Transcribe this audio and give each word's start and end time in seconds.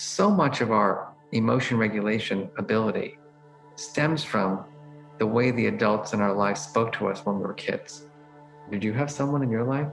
so 0.00 0.30
much 0.30 0.62
of 0.62 0.72
our 0.72 1.12
emotion 1.32 1.76
regulation 1.76 2.48
ability 2.56 3.18
stems 3.76 4.24
from 4.24 4.64
the 5.18 5.26
way 5.26 5.50
the 5.50 5.66
adults 5.66 6.14
in 6.14 6.20
our 6.22 6.32
lives 6.32 6.62
spoke 6.62 6.90
to 6.90 7.06
us 7.06 7.26
when 7.26 7.36
we 7.36 7.42
were 7.42 7.52
kids. 7.52 8.06
Did 8.70 8.82
you 8.82 8.94
have 8.94 9.10
someone 9.10 9.42
in 9.42 9.50
your 9.50 9.64
life 9.64 9.88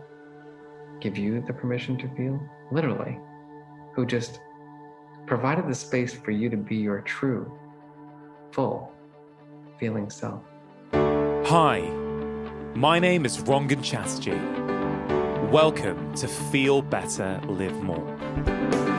give 1.01 1.17
you 1.17 1.43
the 1.45 1.51
permission 1.51 1.97
to 1.97 2.07
feel? 2.15 2.39
Literally, 2.71 3.19
who 3.95 4.05
just 4.05 4.39
provided 5.25 5.67
the 5.67 5.75
space 5.75 6.13
for 6.13 6.31
you 6.31 6.49
to 6.49 6.57
be 6.57 6.77
your 6.77 7.01
true, 7.01 7.51
full 8.53 8.93
feeling 9.77 10.09
self. 10.09 10.41
Hi, 10.93 11.81
my 12.75 12.97
name 12.97 13.25
is 13.25 13.39
Rangan 13.39 13.83
Chatterjee. 13.83 14.39
Welcome 15.51 16.13
to 16.15 16.29
Feel 16.29 16.81
Better, 16.81 17.41
Live 17.47 17.75
More. 17.83 18.96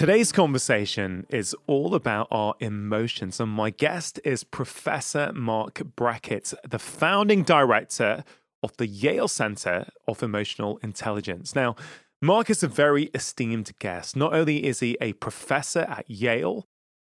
Today's 0.00 0.32
conversation 0.32 1.26
is 1.28 1.54
all 1.66 1.94
about 1.94 2.26
our 2.30 2.54
emotions, 2.58 3.38
and 3.38 3.52
my 3.52 3.68
guest 3.68 4.18
is 4.24 4.44
Professor 4.44 5.30
Mark 5.34 5.82
Brackett, 5.94 6.54
the 6.66 6.78
founding 6.78 7.42
director 7.42 8.24
of 8.62 8.74
the 8.78 8.86
Yale 8.86 9.28
Center 9.28 9.90
of 10.08 10.22
Emotional 10.22 10.78
Intelligence. 10.82 11.54
Now, 11.54 11.76
Mark 12.22 12.48
is 12.48 12.62
a 12.62 12.66
very 12.66 13.10
esteemed 13.12 13.72
guest. 13.78 14.16
Not 14.16 14.32
only 14.32 14.64
is 14.64 14.80
he 14.80 14.96
a 15.02 15.12
professor 15.12 15.80
at 15.80 16.08
Yale, 16.08 16.64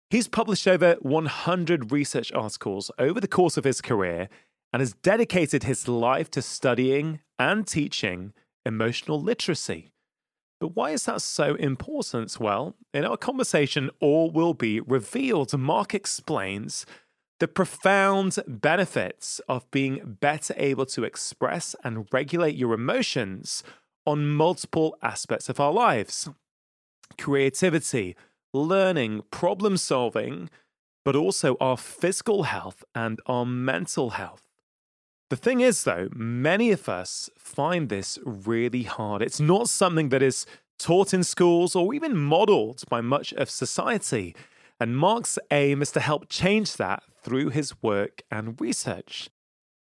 he's 0.10 0.28
published 0.28 0.68
over 0.68 0.98
100 1.00 1.94
research 1.94 2.34
articles 2.34 2.92
over 3.00 3.22
the 3.22 3.26
course 3.26 3.56
of 3.56 3.64
his 3.64 3.80
career 3.80 4.28
and 4.74 4.82
has 4.82 4.92
dedicated 4.92 5.64
his 5.64 5.88
life 5.88 6.30
to 6.32 6.42
studying 6.42 7.22
and 7.40 7.66
teaching 7.66 8.34
emotional 8.66 9.22
literacy. 9.22 9.91
But 10.62 10.76
why 10.76 10.92
is 10.92 11.06
that 11.06 11.24
so 11.24 11.56
important? 11.56 12.40
Well, 12.40 12.76
in 12.94 13.04
our 13.04 13.18
conversation, 13.18 13.90
all 14.00 14.30
will 14.30 14.54
be 14.54 14.80
revealed. 14.80 15.58
Mark 15.58 15.96
explains 15.96 16.86
the 17.40 17.48
profound 17.48 18.38
benefits 18.48 19.42
of 19.50 19.70
being 19.72 20.18
better 20.22 20.54
able 20.58 20.86
to 20.86 21.04
express 21.04 21.76
and 21.84 22.08
regulate 22.14 22.56
your 22.56 22.74
emotions 22.74 23.64
on 24.06 24.30
multiple 24.30 24.96
aspects 25.02 25.50
of 25.50 25.60
our 25.60 25.74
lives 25.74 26.30
creativity, 27.18 28.16
learning, 28.54 29.24
problem 29.32 29.78
solving, 29.78 30.48
but 31.04 31.16
also 31.16 31.58
our 31.60 31.76
physical 31.76 32.44
health 32.44 32.84
and 32.94 33.20
our 33.26 33.48
mental 33.48 34.12
health. 34.12 34.51
The 35.32 35.38
thing 35.38 35.62
is, 35.62 35.86
though, 35.86 36.10
many 36.14 36.72
of 36.72 36.90
us 36.90 37.30
find 37.38 37.88
this 37.88 38.20
really 38.26 38.84
hard. 38.84 39.22
It's 39.22 39.40
not 39.40 39.70
something 39.70 40.10
that 40.10 40.22
is 40.22 40.46
taught 40.78 41.14
in 41.14 41.24
schools 41.24 41.74
or 41.74 41.94
even 41.94 42.18
modeled 42.18 42.84
by 42.90 43.00
much 43.00 43.32
of 43.36 43.50
society. 43.50 44.36
And 44.78 44.98
Mark's 44.98 45.40
aim 45.50 45.82
is 45.82 45.94
to 45.94 46.02
help 46.02 46.28
change 46.28 46.74
that 46.74 47.04
through 47.24 47.52
his 47.52 47.82
work 47.82 48.24
and 48.30 48.60
research. 48.60 49.30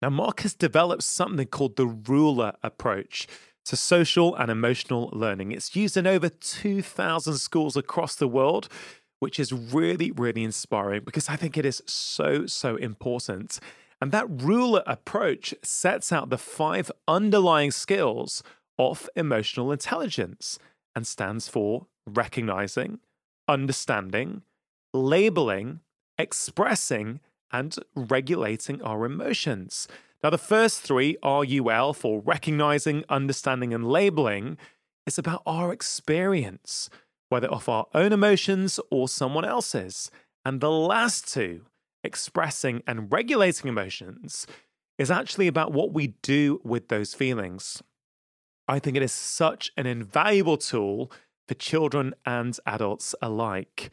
Now, 0.02 0.10
Mark 0.10 0.40
has 0.40 0.54
developed 0.54 1.04
something 1.04 1.48
called 1.48 1.76
the 1.76 1.88
ruler 1.88 2.54
approach 2.64 3.28
to 3.66 3.76
social 3.76 4.34
and 4.36 4.50
emotional 4.50 5.10
learning. 5.12 5.52
It's 5.52 5.76
used 5.76 5.98
in 5.98 6.08
over 6.08 6.30
2,000 6.30 7.40
schools 7.40 7.76
across 7.76 8.16
the 8.16 8.30
world, 8.30 8.70
which 9.20 9.38
is 9.38 9.52
really, 9.52 10.12
really 10.12 10.46
inspiring 10.46 11.02
because 11.04 11.28
I 11.28 11.36
think 11.36 11.58
it 11.58 11.66
is 11.66 11.82
so, 11.86 12.46
so 12.46 12.78
important. 12.78 13.60
And 14.02 14.12
that 14.12 14.30
ruler 14.30 14.84
approach 14.86 15.54
sets 15.64 16.12
out 16.12 16.30
the 16.30 16.38
five 16.38 16.92
underlying 17.08 17.72
skills 17.72 18.44
of 18.78 19.10
emotional 19.16 19.72
intelligence 19.72 20.60
and 20.96 21.08
stands 21.08 21.48
for 21.48 21.88
recognizing, 22.06 23.00
understanding, 23.48 24.42
labeling, 24.94 25.80
expressing, 26.18 27.20
and 27.52 27.76
regulating 27.96 28.82
our 28.82 29.06
emotions. 29.06 29.88
Now, 30.24 30.30
the 30.30 30.38
first 30.38 30.82
three, 30.82 31.18
RUL, 31.24 31.94
for 31.94 32.20
recognizing, 32.20 33.04
understanding, 33.10 33.74
and 33.74 33.88
labeling, 33.88 34.58
is 35.06 35.18
about 35.18 35.44
our 35.46 35.72
experience, 35.72 36.90
whether 37.30 37.48
of 37.48 37.70
our 37.70 37.86
own 37.94 38.12
emotions 38.12 38.80
or 38.90 39.08
someone 39.08 39.46
else's. 39.46 40.10
And 40.44 40.62
the 40.62 40.72
last 40.72 41.32
two, 41.32 41.66
expressing 42.06 42.84
and 42.88 43.12
regulating 43.12 43.68
emotions 43.68 44.48
is 44.98 45.12
actually 45.12 45.48
about 45.48 45.74
what 45.74 45.92
we 45.92 46.08
do 46.22 46.62
with 46.64 46.88
those 46.88 47.14
feelings. 47.14 47.84
I 48.68 48.80
think 48.80 48.96
it 48.96 49.04
is 49.04 49.12
such 49.12 49.72
an 49.76 49.86
invaluable 49.86 50.58
tool 50.58 51.12
for 51.48 51.54
children 51.56 52.14
and 52.26 52.58
adults 52.66 53.14
alike. 53.22 53.92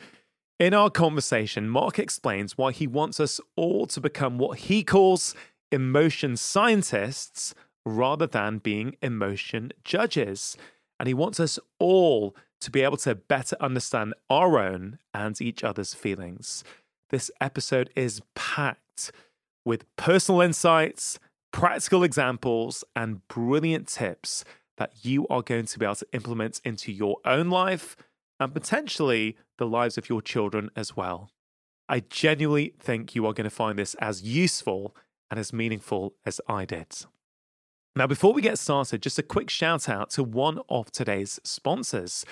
In 0.58 0.74
our 0.74 0.90
conversation, 0.90 1.68
Mark 1.68 1.98
explains 1.98 2.56
why 2.56 2.72
he 2.72 2.86
wants 2.86 3.18
us 3.18 3.40
all 3.56 3.86
to 3.88 4.00
become 4.00 4.38
what 4.38 4.60
he 4.60 4.84
calls 4.84 5.34
emotion 5.70 6.36
scientists 6.36 7.54
rather 7.84 8.26
than 8.26 8.58
being 8.58 8.96
emotion 9.02 9.72
judges. 9.82 10.56
And 11.00 11.08
he 11.08 11.14
wants 11.14 11.40
us 11.40 11.58
all 11.80 12.36
to 12.60 12.70
be 12.70 12.82
able 12.82 12.96
to 12.98 13.16
better 13.16 13.56
understand 13.60 14.14
our 14.30 14.58
own 14.58 14.98
and 15.12 15.40
each 15.40 15.64
other's 15.64 15.94
feelings. 15.94 16.62
This 17.12 17.30
episode 17.42 17.90
is 17.94 18.22
packed 18.34 19.12
with 19.66 19.84
personal 19.96 20.40
insights, 20.40 21.18
practical 21.52 22.04
examples, 22.04 22.84
and 22.96 23.28
brilliant 23.28 23.86
tips 23.86 24.46
that 24.78 24.92
you 25.02 25.28
are 25.28 25.42
going 25.42 25.66
to 25.66 25.78
be 25.78 25.84
able 25.84 25.96
to 25.96 26.06
implement 26.14 26.62
into 26.64 26.90
your 26.90 27.18
own 27.26 27.50
life 27.50 27.96
and 28.40 28.54
potentially 28.54 29.36
the 29.58 29.66
lives 29.66 29.98
of 29.98 30.08
your 30.08 30.22
children 30.22 30.70
as 30.74 30.96
well. 30.96 31.30
I 31.86 32.00
genuinely 32.00 32.72
think 32.78 33.14
you 33.14 33.26
are 33.26 33.34
going 33.34 33.44
to 33.44 33.50
find 33.50 33.78
this 33.78 33.92
as 33.96 34.22
useful 34.22 34.96
and 35.30 35.38
as 35.38 35.52
meaningful 35.52 36.14
as 36.24 36.40
I 36.48 36.64
did. 36.64 36.86
Now, 37.94 38.06
before 38.06 38.32
we 38.32 38.40
get 38.40 38.58
started, 38.58 39.02
just 39.02 39.18
a 39.18 39.22
quick 39.22 39.50
shout 39.50 39.86
out 39.86 40.08
to 40.12 40.24
one 40.24 40.60
of 40.70 40.90
today's 40.90 41.38
sponsors. 41.44 42.24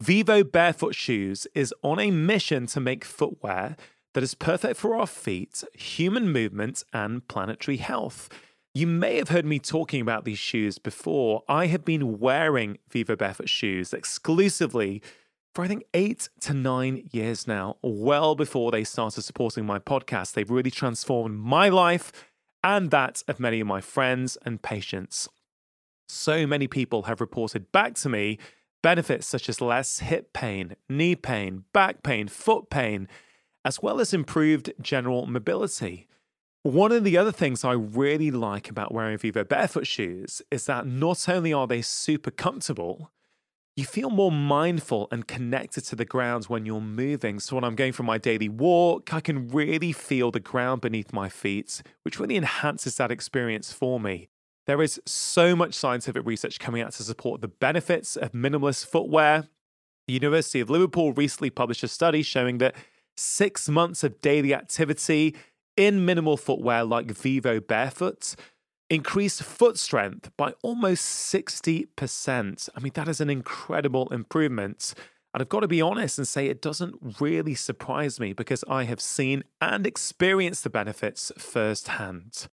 Vivo 0.00 0.44
Barefoot 0.44 0.94
Shoes 0.94 1.48
is 1.56 1.74
on 1.82 1.98
a 1.98 2.12
mission 2.12 2.66
to 2.66 2.78
make 2.78 3.04
footwear 3.04 3.76
that 4.14 4.22
is 4.22 4.34
perfect 4.34 4.76
for 4.76 4.94
our 4.94 5.06
feet, 5.06 5.64
human 5.74 6.30
movement, 6.30 6.84
and 6.92 7.26
planetary 7.28 7.78
health. 7.78 8.28
You 8.74 8.86
may 8.86 9.16
have 9.16 9.28
heard 9.28 9.44
me 9.44 9.58
talking 9.58 10.00
about 10.00 10.24
these 10.24 10.38
shoes 10.38 10.78
before. 10.78 11.42
I 11.48 11.66
have 11.66 11.84
been 11.84 12.18
wearing 12.18 12.78
Vivo 12.90 13.16
Barefoot 13.16 13.48
shoes 13.48 13.92
exclusively 13.92 15.02
for 15.54 15.64
I 15.64 15.68
think 15.68 15.84
eight 15.92 16.30
to 16.40 16.54
nine 16.54 17.08
years 17.12 17.46
now, 17.46 17.76
well 17.82 18.34
before 18.34 18.70
they 18.70 18.84
started 18.84 19.22
supporting 19.22 19.66
my 19.66 19.78
podcast. 19.78 20.32
They've 20.32 20.50
really 20.50 20.70
transformed 20.70 21.38
my 21.38 21.68
life 21.68 22.12
and 22.64 22.90
that 22.90 23.22
of 23.28 23.38
many 23.38 23.60
of 23.60 23.66
my 23.66 23.80
friends 23.80 24.38
and 24.46 24.62
patients. 24.62 25.28
So 26.08 26.46
many 26.46 26.68
people 26.68 27.02
have 27.02 27.20
reported 27.20 27.70
back 27.72 27.94
to 27.96 28.08
me 28.08 28.38
benefits 28.82 29.26
such 29.26 29.48
as 29.48 29.60
less 29.60 30.00
hip 30.00 30.32
pain, 30.32 30.76
knee 30.88 31.14
pain, 31.14 31.64
back 31.72 32.02
pain, 32.02 32.28
foot 32.28 32.70
pain 32.70 33.08
as 33.64 33.82
well 33.82 34.00
as 34.00 34.12
improved 34.12 34.72
general 34.80 35.26
mobility. 35.26 36.06
One 36.62 36.92
of 36.92 37.02
the 37.02 37.16
other 37.16 37.32
things 37.32 37.64
I 37.64 37.72
really 37.72 38.30
like 38.30 38.70
about 38.70 38.92
wearing 38.92 39.18
Vivo 39.18 39.42
barefoot 39.44 39.86
shoes 39.86 40.42
is 40.50 40.66
that 40.66 40.86
not 40.86 41.28
only 41.28 41.52
are 41.52 41.66
they 41.66 41.82
super 41.82 42.30
comfortable, 42.30 43.10
you 43.74 43.84
feel 43.84 44.10
more 44.10 44.30
mindful 44.30 45.08
and 45.10 45.26
connected 45.26 45.82
to 45.86 45.96
the 45.96 46.04
ground 46.04 46.44
when 46.44 46.66
you're 46.66 46.80
moving. 46.80 47.40
So, 47.40 47.56
when 47.56 47.64
I'm 47.64 47.74
going 47.74 47.92
for 47.92 48.02
my 48.02 48.18
daily 48.18 48.48
walk, 48.48 49.14
I 49.14 49.20
can 49.20 49.48
really 49.48 49.92
feel 49.92 50.30
the 50.30 50.40
ground 50.40 50.82
beneath 50.82 51.12
my 51.12 51.28
feet, 51.28 51.82
which 52.02 52.20
really 52.20 52.36
enhances 52.36 52.96
that 52.96 53.10
experience 53.10 53.72
for 53.72 53.98
me. 53.98 54.28
There 54.66 54.82
is 54.82 55.00
so 55.06 55.56
much 55.56 55.74
scientific 55.74 56.24
research 56.24 56.60
coming 56.60 56.82
out 56.82 56.92
to 56.92 57.02
support 57.02 57.40
the 57.40 57.48
benefits 57.48 58.14
of 58.14 58.32
minimalist 58.32 58.86
footwear. 58.86 59.48
The 60.06 60.12
University 60.12 60.60
of 60.60 60.70
Liverpool 60.70 61.12
recently 61.12 61.50
published 61.50 61.82
a 61.82 61.88
study 61.88 62.22
showing 62.22 62.58
that 62.58 62.76
six 63.22 63.68
months 63.68 64.04
of 64.04 64.20
daily 64.20 64.54
activity 64.54 65.34
in 65.76 66.04
minimal 66.04 66.36
footwear 66.36 66.84
like 66.84 67.10
Vivo 67.10 67.60
Barefoot 67.60 68.34
increased 68.90 69.42
foot 69.42 69.78
strength 69.78 70.30
by 70.36 70.52
almost 70.62 71.04
60%. 71.32 72.68
I 72.76 72.80
mean, 72.80 72.92
that 72.94 73.08
is 73.08 73.22
an 73.22 73.30
incredible 73.30 74.08
improvement. 74.12 74.92
And 75.32 75.40
I've 75.40 75.48
got 75.48 75.60
to 75.60 75.68
be 75.68 75.80
honest 75.80 76.18
and 76.18 76.28
say 76.28 76.46
it 76.46 76.60
doesn't 76.60 77.18
really 77.18 77.54
surprise 77.54 78.20
me 78.20 78.34
because 78.34 78.64
I 78.68 78.84
have 78.84 79.00
seen 79.00 79.44
and 79.62 79.86
experienced 79.86 80.64
the 80.64 80.70
benefits 80.70 81.32
firsthand. 81.38 82.48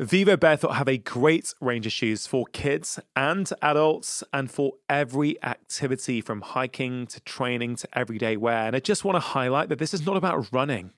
Vivo 0.00 0.36
Barefoot 0.36 0.74
have 0.74 0.86
a 0.86 0.96
great 0.96 1.52
range 1.60 1.84
of 1.84 1.90
shoes 1.90 2.24
for 2.24 2.46
kids 2.52 3.00
and 3.16 3.52
adults 3.60 4.22
and 4.32 4.48
for 4.48 4.74
every 4.88 5.42
activity 5.42 6.20
from 6.20 6.40
hiking 6.40 7.04
to 7.08 7.18
training 7.22 7.74
to 7.74 7.88
everyday 7.98 8.36
wear. 8.36 8.68
And 8.68 8.76
I 8.76 8.78
just 8.78 9.04
want 9.04 9.16
to 9.16 9.20
highlight 9.20 9.70
that 9.70 9.80
this 9.80 9.92
is 9.92 10.06
not 10.06 10.16
about 10.16 10.52
running. 10.52 10.92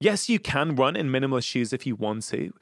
Yes, 0.00 0.28
you 0.28 0.38
can 0.38 0.76
run 0.76 0.96
in 0.96 1.08
minimalist 1.08 1.46
shoes 1.46 1.72
if 1.72 1.86
you 1.86 1.96
want 1.96 2.24
to, 2.24 2.52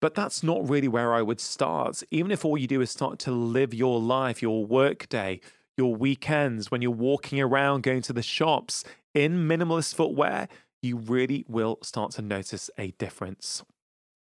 But 0.00 0.14
that's 0.14 0.42
not 0.42 0.68
really 0.68 0.88
where 0.88 1.14
I 1.14 1.22
would 1.22 1.40
start. 1.40 2.02
Even 2.12 2.30
if 2.32 2.44
all 2.44 2.58
you 2.58 2.68
do 2.68 2.80
is 2.80 2.90
start 2.90 3.20
to 3.20 3.30
live 3.32 3.72
your 3.72 4.00
life, 4.00 4.42
your 4.42 4.64
work 4.64 5.08
day, 5.08 5.40
your 5.76 5.94
weekends, 5.94 6.70
when 6.70 6.82
you're 6.82 6.90
walking 6.90 7.40
around, 7.40 7.82
going 7.82 8.02
to 8.02 8.12
the 8.12 8.22
shops 8.22 8.84
in 9.14 9.48
minimalist 9.48 9.94
footwear, 9.94 10.48
you 10.82 10.96
really 10.96 11.44
will 11.48 11.78
start 11.82 12.10
to 12.12 12.22
notice 12.22 12.68
a 12.76 12.92
difference. 12.92 13.62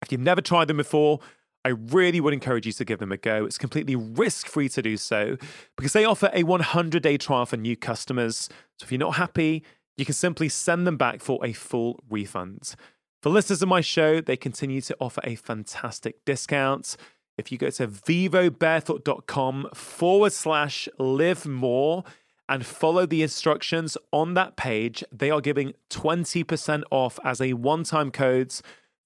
If 0.03 0.13
you've 0.13 0.21
never 0.21 0.41
tried 0.41 0.69
them 0.69 0.79
before, 0.79 1.21
I 1.65 1.71
really 1.71 2.21
would 2.21 2.33
encourage 2.33 2.67
you 2.67 2.73
to 2.73 2.85
give 2.85 2.99
them 2.99 3.13
a 3.13 3.17
go. 3.17 3.45
It's 3.45 3.59
completely 3.59 3.95
risk 3.95 4.47
free 4.47 4.69
to 4.71 4.83
do 4.83 4.97
so 4.97 5.37
because 5.77 5.93
they 5.93 6.05
offer 6.05 6.31
a 6.33 6.43
100 6.43 7.03
day 7.03 7.19
trial 7.19 7.47
for 7.47 7.57
new 7.57 7.77
customers. 7.77 8.49
So 8.79 8.85
if 8.85 8.93
you're 8.93 8.99
not 8.99 9.17
happy, 9.17 9.63
you 9.97 10.05
can 10.05 10.15
simply 10.15 10.49
send 10.49 10.87
them 10.87 10.97
back 10.97 11.21
for 11.21 11.45
a 11.45 11.53
full 11.53 12.03
refund. 12.09 12.75
For 13.23 13.29
listeners 13.29 13.61
of 13.61 13.69
my 13.69 13.83
show, 13.83 14.23
they 14.23 14.37
continue 14.37 14.81
to 14.81 14.97
offer 14.99 15.21
a 15.25 15.35
fantastic 15.35 16.25
discount. 16.25 16.97
If 17.37 17.53
you 17.53 17.59
go 17.59 17.69
to 17.71 17.87
vivobarefoot.com 17.87 19.69
forward 19.75 20.33
slash 20.33 20.89
live 20.99 21.47
more 21.47 22.05
and 22.49 22.65
follow 22.65 23.05
the 23.05 23.23
instructions 23.23 23.99
on 24.11 24.33
that 24.35 24.57
page, 24.57 25.05
they 25.13 25.31
are 25.31 25.43
giving 25.43 25.75
20% 25.91 26.83
off 26.91 27.19
as 27.23 27.43
a 27.43 27.53
one 27.53 27.85
time 27.85 28.11
code 28.11 28.55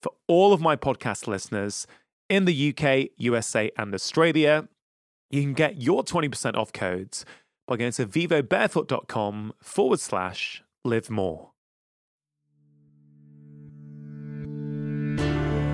for 0.04 0.12
all 0.28 0.52
of 0.52 0.60
my 0.60 0.76
podcast 0.76 1.26
listeners 1.26 1.86
in 2.28 2.44
the 2.44 2.74
UK, 2.74 3.08
USA, 3.16 3.70
and 3.78 3.94
Australia. 3.94 4.68
You 5.30 5.40
can 5.40 5.54
get 5.54 5.80
your 5.80 6.04
20% 6.04 6.56
off 6.56 6.74
codes 6.74 7.24
by 7.66 7.78
going 7.78 7.92
to 7.92 8.04
vivobarefoot.com 8.04 9.54
forward 9.62 10.00
slash 10.00 10.62
live 10.84 11.08
more. 11.08 11.52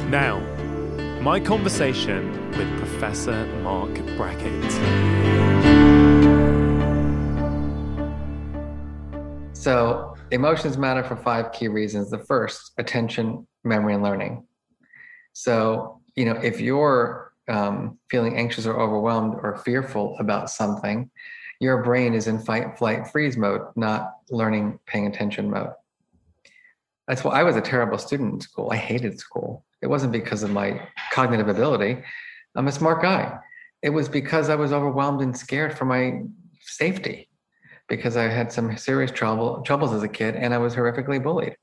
Now, 0.09 0.39
my 1.21 1.41
conversation 1.41 2.51
with 2.53 2.79
Professor 2.79 3.45
Mark 3.65 3.93
Brackett. 4.17 4.71
So, 9.57 10.10
emotions 10.31 10.79
matter 10.79 11.03
for 11.03 11.17
five 11.17 11.53
key 11.53 11.69
reasons. 11.69 12.11
The 12.11 12.19
first, 12.19 12.73
attention, 12.79 13.47
memory, 13.65 13.95
and 13.95 14.03
learning. 14.03 14.47
So, 15.33 16.01
you 16.15 16.25
know, 16.25 16.39
if 16.43 16.61
you're 16.61 17.33
um, 17.49 17.99
feeling 18.11 18.37
anxious 18.37 18.67
or 18.67 18.79
overwhelmed 18.79 19.35
or 19.43 19.59
fearful 19.59 20.17
about 20.19 20.51
something, 20.51 21.11
your 21.61 21.83
brain 21.83 22.15
is 22.15 22.27
in 22.27 22.39
fight, 22.39 22.79
flight, 22.79 23.09
freeze 23.09 23.37
mode, 23.37 23.63
not 23.77 24.15
learning, 24.31 24.79
paying 24.87 25.07
attention 25.07 25.51
mode. 25.51 25.73
That's 27.07 27.25
why 27.25 27.41
I 27.41 27.43
was 27.43 27.57
a 27.57 27.61
terrible 27.61 27.99
student 27.99 28.35
in 28.35 28.41
school. 28.41 28.71
I 28.71 28.77
hated 28.77 29.19
school. 29.19 29.65
It 29.83 29.89
wasn't 29.89 30.13
because 30.13 30.43
of 30.43 30.51
my 30.51 30.89
cognitive 31.13 31.49
ability. 31.49 32.03
I'm 32.55 32.69
a 32.69 32.73
smart 32.73 33.03
guy. 33.03 33.39
It 33.83 33.91
was 33.91 34.09
because 34.09 34.49
I 34.49 34.55
was 34.55 34.73
overwhelmed 34.73 35.21
and 35.21 35.37
scared 35.37 35.77
for 35.77 35.85
my 35.85 36.23
safety 36.61 37.30
because 37.91 38.17
I 38.17 38.29
had 38.29 38.51
some 38.51 38.75
serious 38.79 39.11
trouble 39.11 39.61
troubles 39.61 39.93
as 39.93 40.03
a 40.03 40.09
kid 40.09 40.35
and 40.37 40.55
I 40.55 40.59
was 40.59 40.75
horrifically 40.75 41.23
bullied. 41.23 41.57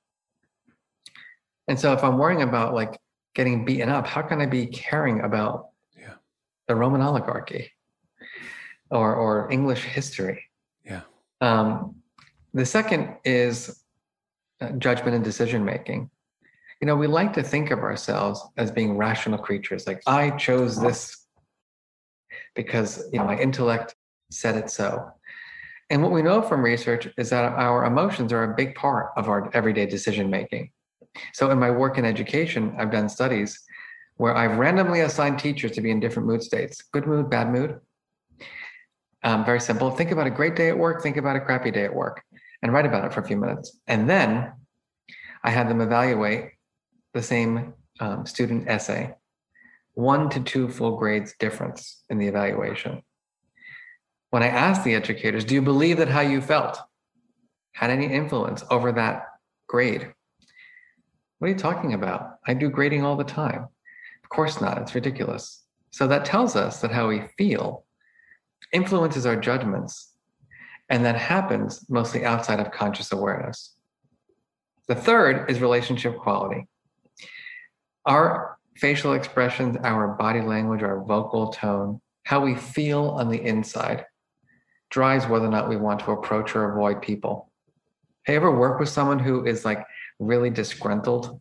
And 1.68 1.80
so 1.80 1.94
if 1.94 2.04
I'm 2.04 2.20
worrying 2.20 2.44
about 2.44 2.76
like 2.76 3.00
getting 3.34 3.66
beaten 3.66 3.90
up, 3.90 4.06
how 4.06 4.22
can 4.22 4.40
I 4.40 4.46
be 4.46 4.68
caring 4.68 5.22
about 5.22 5.70
yeah. 5.98 6.14
the 6.68 6.76
Roman 6.76 7.02
oligarchy 7.02 7.72
or 8.92 9.16
or 9.16 9.52
English 9.52 9.84
history? 9.84 10.44
Yeah. 10.86 11.02
Um, 11.42 11.96
the 12.54 12.66
second 12.66 13.16
is 13.26 13.84
uh, 14.62 14.72
judgment 14.74 15.16
and 15.16 15.24
decision 15.24 15.66
making 15.66 16.12
you 16.82 16.86
know, 16.86 16.96
we 16.96 17.08
like 17.08 17.34
to 17.34 17.44
think 17.44 17.72
of 17.72 17.80
ourselves 17.80 18.46
as 18.58 18.72
being 18.72 18.98
rational 18.98 19.40
creatures. 19.40 19.88
Like 19.88 20.02
I 20.06 20.32
chose 20.32 20.80
this 20.80 21.26
because 22.56 23.10
you 23.12 23.20
know 23.20 23.26
my 23.26 23.38
intellect 23.38 23.96
said 24.30 24.56
it 24.56 24.70
so. 24.70 25.12
And 25.90 26.02
what 26.04 26.12
we 26.12 26.22
know 26.22 26.42
from 26.42 26.64
research 26.64 27.08
is 27.18 27.30
that 27.30 27.54
our 27.54 27.86
emotions 27.86 28.34
are 28.34 28.44
a 28.44 28.56
big 28.56 28.76
part 28.76 29.12
of 29.16 29.30
our 29.30 29.50
everyday 29.54 29.86
decision 29.86 30.30
making. 30.30 30.72
So 31.34 31.50
in 31.50 31.60
my 31.60 31.72
work 31.72 31.98
in 31.98 32.06
education, 32.06 32.76
I've 32.78 32.92
done 32.92 33.10
studies 33.10 33.58
where 34.18 34.36
I've 34.36 34.58
randomly 34.58 35.02
assigned 35.02 35.40
teachers 35.40 35.72
to 35.72 35.82
be 35.82 35.92
in 35.92 36.00
different 36.00 36.28
mood 36.28 36.44
states 36.44 36.84
good 36.92 37.08
mood, 37.08 37.30
bad 37.30 37.52
mood. 37.52 37.80
Um, 39.24 39.46
very 39.46 39.60
simple. 39.60 39.90
Think 39.92 40.12
about 40.12 40.28
a 40.28 40.32
great 40.32 40.56
day 40.56 40.70
at 40.70 40.78
work, 40.78 41.02
think 41.02 41.18
about 41.18 41.36
a 41.36 41.40
crappy 41.40 41.72
day 41.72 41.86
at 41.86 41.94
work, 41.94 42.24
and 42.62 42.74
write 42.74 42.86
about 42.86 43.06
it 43.06 43.14
for 43.14 43.22
a 43.22 43.28
few 43.28 43.38
minutes. 43.38 43.80
And 43.88 44.10
then 44.10 44.54
I 45.44 45.50
had 45.50 45.70
them 45.70 45.82
evaluate 45.82 46.52
the 47.14 47.24
same 47.24 47.74
um, 48.00 48.26
student 48.26 48.68
essay, 48.68 49.16
one 49.94 50.30
to 50.30 50.40
two 50.40 50.68
full 50.68 50.98
grades 50.98 51.34
difference 51.40 52.04
in 52.10 52.18
the 52.20 52.28
evaluation. 52.28 53.02
When 54.30 54.44
I 54.44 54.48
asked 54.48 54.84
the 54.84 54.96
educators, 54.96 55.46
do 55.46 55.56
you 55.56 55.62
believe 55.62 55.98
that 55.98 56.10
how 56.10 56.22
you 56.22 56.42
felt 56.42 56.80
had 57.74 57.90
any 57.90 58.12
influence 58.12 58.64
over 58.70 58.92
that 58.92 59.24
grade? 59.68 60.14
What 61.40 61.48
are 61.48 61.52
you 61.52 61.58
talking 61.58 61.94
about? 61.94 62.38
I 62.46 62.54
do 62.54 62.70
grading 62.70 63.04
all 63.04 63.16
the 63.16 63.24
time. 63.24 63.68
Of 64.24 64.30
course 64.30 64.60
not. 64.60 64.80
It's 64.80 64.96
ridiculous. 64.96 65.64
So 65.92 66.08
that 66.08 66.26
tells 66.26 66.56
us 66.56 66.82
that 66.82 66.92
how 66.92 67.08
we 67.08 67.24
feel 67.38 67.86
influences 68.74 69.26
our 69.26 69.36
judgments, 69.36 70.14
and 70.90 71.06
that 71.06 71.16
happens 71.16 71.86
mostly 71.90 72.26
outside 72.26 72.60
of 72.60 72.72
conscious 72.72 73.12
awareness. 73.12 73.76
The 74.88 74.96
third 74.96 75.50
is 75.50 75.62
relationship 75.62 76.18
quality. 76.18 76.68
Our 78.06 78.58
facial 78.76 79.14
expressions, 79.14 79.78
our 79.84 80.10
body 80.10 80.42
language, 80.42 80.84
our 80.84 81.04
vocal 81.04 81.48
tone, 81.52 82.02
how 82.24 82.42
we 82.42 82.56
feel 82.56 83.10
on 83.10 83.30
the 83.30 83.42
inside 83.42 84.06
drives 84.90 85.28
whether 85.28 85.46
or 85.46 85.52
not 85.52 85.70
we 85.70 85.78
want 85.78 86.00
to 86.02 86.12
approach 86.12 86.56
or 86.56 86.72
avoid 86.72 87.02
people. 87.02 87.52
Have 88.24 88.34
you 88.34 88.38
ever 88.38 88.52
worked 88.52 88.80
with 88.80 88.90
someone 88.90 89.20
who 89.20 89.46
is 89.46 89.66
like 89.66 89.86
really 90.20 90.50
disgruntled? 90.50 91.40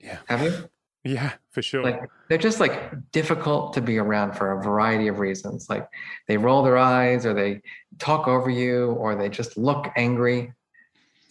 Yeah. 0.00 0.18
Have 0.28 0.42
you? 0.42 0.68
Yeah, 1.04 1.32
for 1.50 1.62
sure. 1.62 1.82
Like 1.82 2.02
they're 2.28 2.38
just 2.38 2.60
like 2.60 3.10
difficult 3.12 3.72
to 3.74 3.80
be 3.80 3.98
around 3.98 4.34
for 4.34 4.52
a 4.52 4.62
variety 4.62 5.08
of 5.08 5.20
reasons. 5.20 5.68
Like 5.70 5.88
they 6.26 6.36
roll 6.36 6.62
their 6.62 6.76
eyes 6.76 7.24
or 7.24 7.34
they 7.34 7.62
talk 7.98 8.28
over 8.28 8.50
you 8.50 8.92
or 8.92 9.14
they 9.14 9.28
just 9.28 9.56
look 9.56 9.88
angry. 9.96 10.52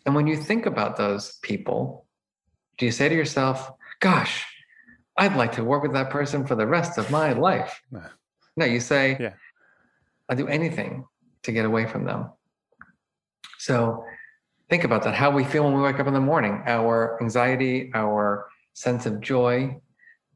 And 0.05 0.15
when 0.15 0.25
you 0.27 0.37
think 0.37 0.65
about 0.65 0.97
those 0.97 1.37
people, 1.41 2.05
do 2.77 2.85
you 2.85 2.91
say 2.91 3.09
to 3.09 3.15
yourself, 3.15 3.71
gosh, 3.99 4.45
I'd 5.17 5.35
like 5.35 5.53
to 5.53 5.63
work 5.63 5.83
with 5.83 5.93
that 5.93 6.09
person 6.09 6.45
for 6.45 6.55
the 6.55 6.67
rest 6.67 6.97
of 6.97 7.11
my 7.11 7.33
life? 7.33 7.81
No, 7.91 8.03
no 8.55 8.65
you 8.65 8.79
say, 8.79 9.17
yeah. 9.19 9.33
I'll 10.29 10.37
do 10.37 10.47
anything 10.47 11.05
to 11.43 11.51
get 11.51 11.65
away 11.65 11.85
from 11.85 12.05
them. 12.05 12.31
So 13.59 14.03
think 14.69 14.83
about 14.83 15.03
that 15.03 15.13
how 15.13 15.31
we 15.31 15.43
feel 15.43 15.63
when 15.63 15.73
we 15.73 15.81
wake 15.81 15.99
up 15.99 16.07
in 16.07 16.13
the 16.13 16.19
morning, 16.19 16.63
our 16.65 17.17
anxiety, 17.21 17.91
our 17.93 18.47
sense 18.73 19.05
of 19.05 19.21
joy. 19.21 19.79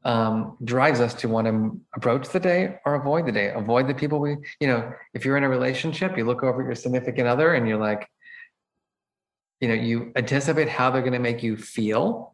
Um, 0.04 0.56
drives 0.64 0.98
us 0.98 1.14
to 1.14 1.28
want 1.28 1.46
to 1.46 1.80
approach 1.94 2.28
the 2.30 2.40
day 2.40 2.80
or 2.84 2.96
avoid 2.96 3.24
the 3.24 3.30
day. 3.30 3.52
Avoid 3.52 3.86
the 3.86 3.94
people 3.94 4.18
we, 4.18 4.36
you 4.58 4.66
know, 4.66 4.92
if 5.14 5.24
you're 5.24 5.36
in 5.36 5.44
a 5.44 5.48
relationship, 5.48 6.18
you 6.18 6.24
look 6.24 6.42
over 6.42 6.60
at 6.60 6.66
your 6.66 6.74
significant 6.74 7.28
other 7.28 7.54
and 7.54 7.68
you're 7.68 7.78
like, 7.78 8.08
you 9.60 9.68
know, 9.68 9.74
you 9.74 10.10
anticipate 10.16 10.68
how 10.68 10.90
they're 10.90 11.02
going 11.02 11.12
to 11.12 11.20
make 11.20 11.44
you 11.44 11.56
feel 11.56 12.32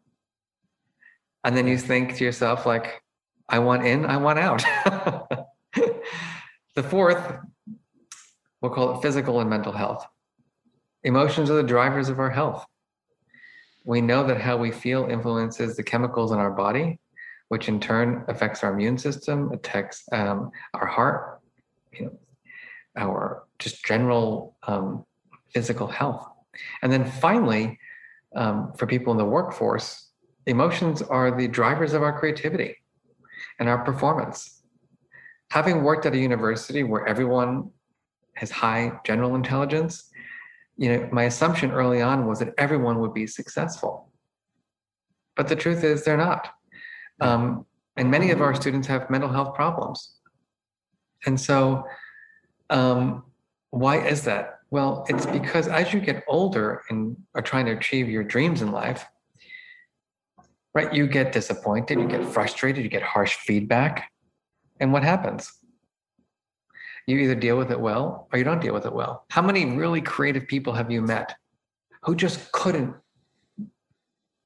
and 1.43 1.55
then 1.55 1.67
you 1.67 1.77
think 1.77 2.15
to 2.15 2.23
yourself 2.23 2.65
like 2.65 3.01
i 3.47 3.59
want 3.59 3.85
in 3.85 4.05
i 4.05 4.17
want 4.17 4.39
out 4.39 4.63
the 6.75 6.83
fourth 6.83 7.37
we'll 8.61 8.71
call 8.71 8.97
it 8.97 9.01
physical 9.01 9.39
and 9.39 9.49
mental 9.49 9.71
health. 9.71 10.05
Emotions 11.03 11.49
are 11.49 11.55
the 11.55 11.63
drivers 11.63 12.09
of 12.09 12.19
our 12.19 12.29
health. 12.29 12.65
We 13.85 14.01
know 14.01 14.25
that 14.27 14.41
how 14.41 14.57
we 14.57 14.71
feel 14.71 15.05
influences 15.09 15.77
the 15.77 15.83
chemicals 15.83 16.31
in 16.31 16.39
our 16.39 16.51
body 16.51 16.99
which 17.47 17.67
in 17.67 17.79
turn 17.79 18.23
affects 18.27 18.63
our 18.63 18.73
immune 18.73 18.97
system 18.97 19.51
affects 19.51 20.03
um, 20.11 20.51
our 20.75 20.85
heart 20.85 21.41
you 21.93 22.05
know 22.05 22.19
our 22.97 23.43
just 23.59 23.83
general 23.85 24.55
um, 24.67 25.05
physical 25.53 25.87
health. 25.87 26.27
And 26.81 26.91
then 26.91 27.05
finally 27.05 27.79
um, 28.35 28.73
for 28.77 28.87
people 28.87 29.11
in 29.11 29.17
the 29.17 29.25
workforce 29.25 30.09
emotions 30.45 31.01
are 31.01 31.35
the 31.35 31.47
drivers 31.47 31.93
of 31.93 32.01
our 32.01 32.17
creativity 32.17 32.75
and 33.59 33.69
our 33.69 33.83
performance. 33.83 34.58
Having 35.51 35.83
worked 35.83 36.05
at 36.05 36.13
a 36.13 36.17
university 36.17 36.83
where 36.83 37.07
everyone 37.07 37.71
has 38.35 38.51
high 38.51 38.91
general 39.05 39.35
intelligence, 39.35 40.09
you 40.77 40.89
know, 40.89 41.09
my 41.11 41.23
assumption 41.23 41.71
early 41.71 42.01
on 42.01 42.27
was 42.27 42.39
that 42.39 42.53
everyone 42.57 42.99
would 42.99 43.13
be 43.13 43.27
successful. 43.27 44.11
But 45.35 45.47
the 45.47 45.55
truth 45.55 45.83
is, 45.83 46.03
they're 46.03 46.17
not. 46.17 46.49
Um, 47.21 47.65
and 47.97 48.09
many 48.09 48.31
of 48.31 48.41
our 48.41 48.55
students 48.55 48.87
have 48.87 49.09
mental 49.09 49.29
health 49.29 49.55
problems. 49.55 50.15
And 51.25 51.39
so, 51.39 51.83
um, 52.69 53.23
why 53.71 54.05
is 54.07 54.23
that? 54.23 54.59
Well, 54.71 55.05
it's 55.09 55.25
because 55.25 55.67
as 55.67 55.93
you 55.93 55.99
get 55.99 56.23
older 56.27 56.83
and 56.89 57.17
are 57.35 57.41
trying 57.41 57.65
to 57.65 57.71
achieve 57.71 58.07
your 58.09 58.23
dreams 58.23 58.61
in 58.61 58.71
life, 58.71 59.05
right? 60.73 60.93
You 60.93 61.07
get 61.07 61.31
disappointed, 61.31 61.99
you 61.99 62.07
get 62.07 62.23
frustrated, 62.25 62.83
you 62.83 62.89
get 62.89 63.01
harsh 63.01 63.35
feedback. 63.35 64.11
And 64.79 64.93
what 64.93 65.03
happens? 65.03 65.51
You 67.07 67.17
either 67.17 67.35
deal 67.35 67.57
with 67.57 67.71
it 67.71 67.79
well 67.79 68.27
or 68.31 68.37
you 68.37 68.45
don't 68.45 68.61
deal 68.61 68.73
with 68.73 68.85
it 68.85 68.93
well. 68.93 69.25
How 69.29 69.41
many 69.41 69.65
really 69.65 70.01
creative 70.01 70.47
people 70.47 70.73
have 70.73 70.91
you 70.91 71.01
met 71.01 71.35
who 72.03 72.15
just 72.15 72.51
couldn't 72.51 72.93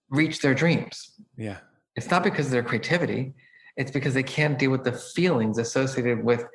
reach 0.10 0.42
their 0.42 0.54
dreams? 0.54 1.12
Yeah. 1.38 1.58
It's 1.96 2.10
not 2.10 2.24
because 2.24 2.48
of 2.48 2.52
their 2.52 2.64
creativity, 2.64 3.34
it's 3.76 3.92
because 3.92 4.14
they 4.14 4.24
can't 4.24 4.58
deal 4.58 4.72
with 4.72 4.84
the 4.84 4.94
feelings 4.94 5.58
associated 5.58 6.24
with 6.24 6.46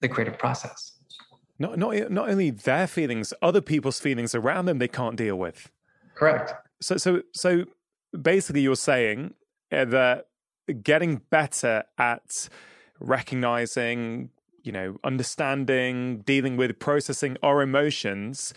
the 0.00 0.08
creative 0.08 0.38
process. 0.38 0.92
Not, 1.58 1.78
not, 1.78 2.10
not 2.10 2.28
only 2.28 2.50
their 2.50 2.86
feelings, 2.86 3.32
other 3.42 3.60
people's 3.60 3.98
feelings 3.98 4.34
around 4.34 4.66
them 4.66 4.78
they 4.78 4.88
can't 4.88 5.16
deal 5.16 5.36
with. 5.36 5.70
Correct. 6.14 6.52
So, 6.80 6.96
so, 6.96 7.22
so 7.34 7.64
basically, 8.20 8.60
you're 8.60 8.76
saying 8.76 9.34
uh, 9.72 9.84
that 9.86 10.27
getting 10.82 11.22
better 11.30 11.84
at 11.98 12.48
recognizing, 13.00 14.30
you 14.62 14.72
know, 14.72 14.96
understanding, 15.04 16.18
dealing 16.18 16.56
with, 16.56 16.78
processing 16.78 17.36
our 17.42 17.62
emotions 17.62 18.52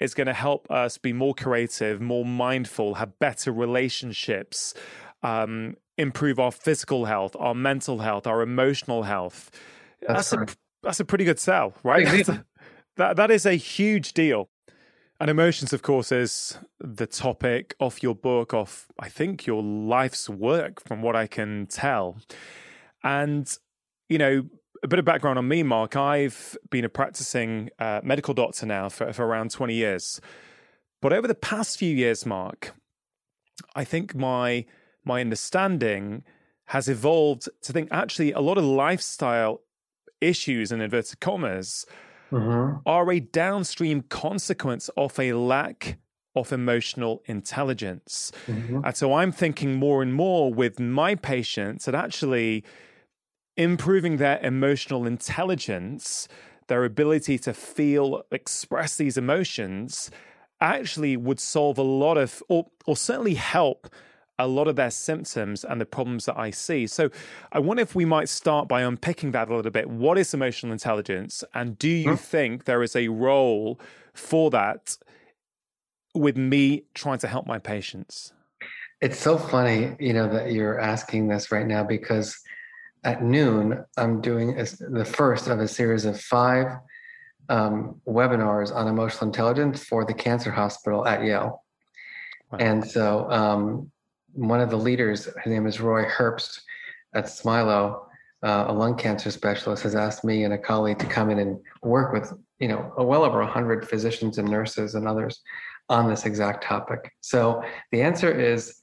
is 0.00 0.14
going 0.14 0.26
to 0.26 0.32
help 0.34 0.70
us 0.70 0.98
be 0.98 1.12
more 1.12 1.34
creative, 1.34 2.00
more 2.00 2.24
mindful, 2.24 2.94
have 2.94 3.18
better 3.18 3.52
relationships, 3.52 4.74
um, 5.22 5.76
improve 5.96 6.38
our 6.38 6.50
physical 6.50 7.04
health, 7.04 7.36
our 7.38 7.54
mental 7.54 8.00
health, 8.00 8.26
our 8.26 8.42
emotional 8.42 9.04
health. 9.04 9.50
That's, 10.06 10.30
that's 10.30 10.52
a 10.52 10.56
that's 10.82 11.00
a 11.00 11.04
pretty 11.04 11.24
good 11.24 11.38
sell, 11.38 11.74
right? 11.82 12.28
That 12.96 13.16
that 13.16 13.32
is 13.32 13.44
a 13.44 13.54
huge 13.54 14.12
deal. 14.12 14.48
And 15.20 15.30
emotions, 15.30 15.72
of 15.72 15.82
course, 15.82 16.10
is 16.10 16.58
the 16.80 17.06
topic 17.06 17.76
of 17.78 18.02
your 18.02 18.14
book, 18.14 18.52
of 18.52 18.86
I 18.98 19.08
think 19.08 19.46
your 19.46 19.62
life's 19.62 20.28
work, 20.28 20.86
from 20.86 21.02
what 21.02 21.14
I 21.14 21.26
can 21.26 21.66
tell. 21.66 22.18
And 23.02 23.56
you 24.08 24.18
know, 24.18 24.44
a 24.82 24.88
bit 24.88 24.98
of 24.98 25.04
background 25.04 25.38
on 25.38 25.48
me, 25.48 25.62
Mark. 25.62 25.96
I've 25.96 26.56
been 26.70 26.84
a 26.84 26.88
practicing 26.88 27.70
uh, 27.78 28.00
medical 28.02 28.34
doctor 28.34 28.66
now 28.66 28.88
for, 28.88 29.12
for 29.12 29.24
around 29.24 29.50
20 29.50 29.74
years. 29.74 30.20
But 31.00 31.12
over 31.12 31.26
the 31.26 31.34
past 31.34 31.78
few 31.78 31.94
years, 31.94 32.26
Mark, 32.26 32.74
I 33.74 33.84
think 33.84 34.14
my 34.14 34.66
my 35.04 35.20
understanding 35.20 36.24
has 36.66 36.88
evolved 36.88 37.48
to 37.62 37.72
think 37.72 37.88
actually 37.92 38.32
a 38.32 38.40
lot 38.40 38.58
of 38.58 38.64
lifestyle 38.64 39.60
issues 40.20 40.72
in 40.72 40.80
inverted 40.80 41.20
commas 41.20 41.84
mm-hmm. 42.30 42.78
are 42.86 43.10
a 43.10 43.20
downstream 43.20 44.02
consequence 44.02 44.90
of 44.96 45.18
a 45.18 45.32
lack 45.32 45.98
of 46.36 46.52
emotional 46.52 47.22
intelligence. 47.26 48.32
Mm-hmm. 48.46 48.80
And 48.84 48.96
so 48.96 49.14
I'm 49.14 49.32
thinking 49.32 49.76
more 49.76 50.02
and 50.02 50.12
more 50.12 50.52
with 50.52 50.80
my 50.80 51.14
patients 51.14 51.84
that 51.84 51.94
actually 51.94 52.64
improving 53.56 54.16
their 54.16 54.40
emotional 54.40 55.06
intelligence, 55.06 56.26
their 56.66 56.84
ability 56.84 57.38
to 57.38 57.54
feel, 57.54 58.22
express 58.32 58.96
these 58.96 59.16
emotions, 59.16 60.10
actually 60.60 61.16
would 61.16 61.38
solve 61.38 61.78
a 61.78 61.82
lot 61.82 62.16
of, 62.16 62.42
or, 62.48 62.66
or 62.86 62.96
certainly 62.96 63.34
help 63.34 63.88
a 64.38 64.46
lot 64.46 64.68
of 64.68 64.76
their 64.76 64.90
symptoms 64.90 65.64
and 65.64 65.80
the 65.80 65.86
problems 65.86 66.26
that 66.26 66.38
I 66.38 66.50
see. 66.50 66.86
So 66.86 67.10
I 67.52 67.58
wonder 67.60 67.82
if 67.82 67.94
we 67.94 68.04
might 68.04 68.28
start 68.28 68.68
by 68.68 68.82
unpicking 68.82 69.30
that 69.32 69.48
a 69.48 69.54
little 69.54 69.70
bit. 69.70 69.88
What 69.88 70.18
is 70.18 70.34
emotional 70.34 70.72
intelligence? 70.72 71.44
And 71.54 71.78
do 71.78 71.88
you 71.88 72.16
think 72.16 72.64
there 72.64 72.82
is 72.82 72.96
a 72.96 73.08
role 73.08 73.78
for 74.12 74.50
that 74.50 74.96
with 76.14 76.36
me 76.36 76.84
trying 76.94 77.18
to 77.18 77.28
help 77.28 77.46
my 77.46 77.58
patients? 77.58 78.32
It's 79.00 79.18
so 79.18 79.36
funny, 79.36 79.96
you 80.00 80.12
know, 80.12 80.28
that 80.32 80.52
you're 80.52 80.80
asking 80.80 81.28
this 81.28 81.52
right 81.52 81.66
now 81.66 81.84
because 81.84 82.38
at 83.04 83.22
noon, 83.22 83.84
I'm 83.96 84.20
doing 84.20 84.58
a, 84.58 84.64
the 84.90 85.04
first 85.04 85.46
of 85.46 85.60
a 85.60 85.68
series 85.68 86.06
of 86.06 86.20
five 86.20 86.66
um, 87.48 88.00
webinars 88.08 88.74
on 88.74 88.88
emotional 88.88 89.26
intelligence 89.26 89.84
for 89.84 90.04
the 90.04 90.14
cancer 90.14 90.50
hospital 90.50 91.06
at 91.06 91.22
Yale. 91.22 91.62
Wow. 92.50 92.58
And 92.58 92.88
so, 92.88 93.30
um, 93.30 93.90
one 94.34 94.60
of 94.60 94.70
the 94.70 94.76
leaders, 94.76 95.24
his 95.24 95.46
name 95.46 95.66
is 95.66 95.80
Roy 95.80 96.04
Herbst 96.04 96.60
at 97.14 97.26
Smilow, 97.26 98.06
uh, 98.42 98.66
a 98.68 98.72
lung 98.72 98.96
cancer 98.96 99.30
specialist, 99.30 99.82
has 99.84 99.94
asked 99.94 100.24
me 100.24 100.44
and 100.44 100.52
a 100.52 100.58
colleague 100.58 100.98
to 100.98 101.06
come 101.06 101.30
in 101.30 101.38
and 101.38 101.58
work 101.82 102.12
with, 102.12 102.32
you 102.58 102.68
know, 102.68 102.92
well 102.98 103.24
over 103.24 103.38
100 103.38 103.88
physicians 103.88 104.38
and 104.38 104.48
nurses 104.48 104.94
and 104.94 105.08
others 105.08 105.40
on 105.88 106.08
this 106.08 106.26
exact 106.26 106.64
topic. 106.64 107.10
So 107.20 107.62
the 107.92 108.02
answer 108.02 108.30
is, 108.30 108.76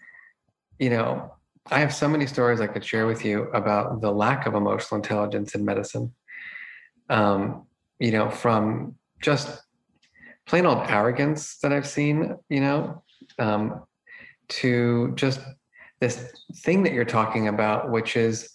you 0.80 0.90
know, 0.90 1.34
I 1.70 1.80
have 1.80 1.94
so 1.94 2.08
many 2.08 2.26
stories 2.26 2.60
I 2.60 2.68
could 2.68 2.84
share 2.84 3.06
with 3.06 3.24
you 3.24 3.44
about 3.54 4.02
the 4.02 4.12
lack 4.12 4.48
of 4.48 4.56
emotional 4.56 5.00
intelligence 5.00 5.54
in 5.54 5.64
medicine. 5.64 6.14
Um, 7.10 7.68
you 8.00 8.12
know, 8.12 8.30
from 8.30 8.96
just 9.22 9.62
plain 10.48 10.66
old 10.66 10.80
arrogance 10.88 11.60
that 11.60 11.72
I've 11.72 11.88
seen, 11.88 12.36
you 12.50 12.62
know, 12.62 13.04
um, 13.38 13.84
to 14.62 15.14
just 15.16 15.40
this 16.00 16.32
thing 16.58 16.84
that 16.84 16.94
you're 16.94 17.06
talking 17.06 17.48
about, 17.48 17.92
which 17.92 18.16
is, 18.16 18.50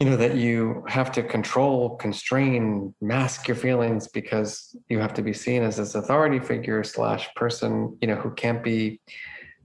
you 0.00 0.08
know, 0.08 0.16
that 0.16 0.36
you 0.36 0.84
have 0.86 1.10
to 1.12 1.22
control, 1.22 1.96
constrain, 1.96 2.94
mask 3.00 3.48
your 3.48 3.56
feelings 3.56 4.08
because 4.08 4.76
you 4.88 4.98
have 4.98 5.12
to 5.14 5.22
be 5.22 5.32
seen 5.32 5.62
as 5.62 5.76
this 5.76 5.94
authority 5.94 6.38
figure 6.38 6.84
slash 6.84 7.28
person, 7.34 7.96
you 8.00 8.08
know, 8.08 8.16
who 8.16 8.30
can't 8.30 8.62
be, 8.62 9.00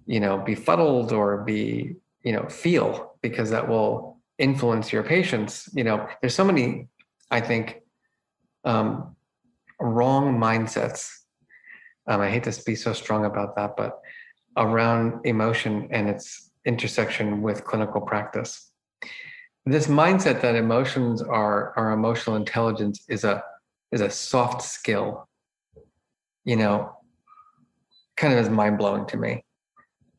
you 0.06 0.20
know, 0.20 0.40
befuddled 0.40 1.14
or 1.14 1.44
be 1.44 1.96
you 2.24 2.32
know 2.32 2.48
feel 2.48 3.18
because 3.22 3.50
that 3.52 3.68
will 3.68 4.18
influence 4.40 4.92
your 4.92 5.04
patients 5.04 5.70
you 5.74 5.84
know 5.84 6.08
there's 6.22 6.34
so 6.34 6.44
many 6.44 6.88
i 7.30 7.40
think 7.40 7.82
um, 8.66 9.16
wrong 9.80 10.38
mindsets. 10.40 11.10
Um, 12.08 12.22
i 12.22 12.30
hate 12.30 12.44
to 12.44 12.64
be 12.66 12.76
so 12.76 12.94
strong 12.94 13.26
about 13.26 13.56
that 13.58 13.76
but 13.78 14.00
around 14.58 15.26
emotion 15.26 15.88
and 15.92 16.10
its 16.10 16.52
intersection 16.66 17.42
with 17.42 17.64
clinical 17.66 18.02
practice. 18.02 18.72
This 19.66 19.88
mindset 19.88 20.42
that 20.42 20.56
emotions 20.56 21.22
are 21.22 21.74
our 21.78 21.92
emotional 21.92 22.36
intelligence 22.36 23.04
is 23.08 23.24
a 23.24 23.44
is 23.92 24.02
a 24.02 24.10
soft 24.10 24.62
skill 24.62 25.28
you 26.46 26.56
know 26.56 26.92
kind 28.16 28.34
of 28.34 28.40
is 28.40 28.50
mind-blowing 28.50 29.08
to 29.08 29.18
me. 29.18 29.44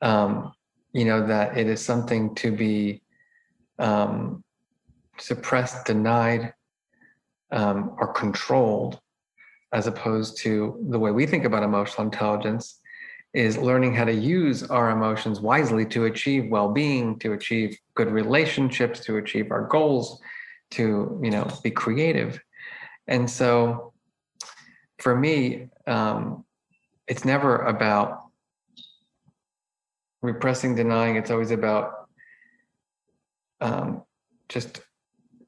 Um, 0.02 0.52
you 0.92 1.04
know 1.04 1.26
that 1.26 1.56
it 1.56 1.66
is 1.66 1.80
something 1.80 2.34
to 2.36 2.50
be 2.50 3.02
um, 3.78 4.42
suppressed 5.18 5.86
denied 5.86 6.52
um, 7.52 7.94
or 7.98 8.12
controlled 8.12 8.98
as 9.72 9.86
opposed 9.86 10.38
to 10.38 10.84
the 10.88 10.98
way 10.98 11.10
we 11.10 11.26
think 11.26 11.44
about 11.44 11.62
emotional 11.62 12.04
intelligence 12.04 12.80
is 13.34 13.58
learning 13.58 13.94
how 13.94 14.04
to 14.04 14.14
use 14.14 14.62
our 14.62 14.90
emotions 14.90 15.40
wisely 15.40 15.84
to 15.84 16.04
achieve 16.04 16.50
well-being 16.50 17.18
to 17.18 17.32
achieve 17.32 17.76
good 17.94 18.10
relationships 18.10 19.00
to 19.00 19.16
achieve 19.16 19.50
our 19.50 19.66
goals 19.66 20.20
to 20.70 21.18
you 21.22 21.30
know 21.30 21.48
be 21.62 21.70
creative 21.70 22.40
and 23.08 23.28
so 23.28 23.92
for 24.98 25.14
me 25.16 25.68
um, 25.86 26.44
it's 27.06 27.24
never 27.24 27.58
about 27.58 28.24
repressing, 30.24 30.74
denying. 30.74 31.16
It's 31.16 31.30
always 31.30 31.50
about 31.50 32.08
um, 33.60 34.02
just 34.48 34.80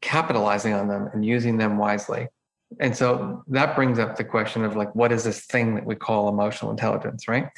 capitalizing 0.01 0.75
on 0.75 0.87
them 0.87 1.09
and 1.13 1.25
using 1.25 1.57
them 1.57 1.79
wisely. 1.79 2.29
And 2.81 2.97
so 2.97 3.45
that 3.49 3.77
brings 3.77 3.99
up 3.99 4.17
the 4.17 4.25
question 4.25 4.65
of 4.65 4.77
like, 4.77 4.95
what 4.95 5.13
is 5.13 5.25
this 5.25 5.47
thing 5.47 5.75
that 5.77 5.87
we 5.87 5.95
call 5.95 6.29
emotional 6.29 6.71
intelligence, 6.71 7.29
right? 7.29 7.49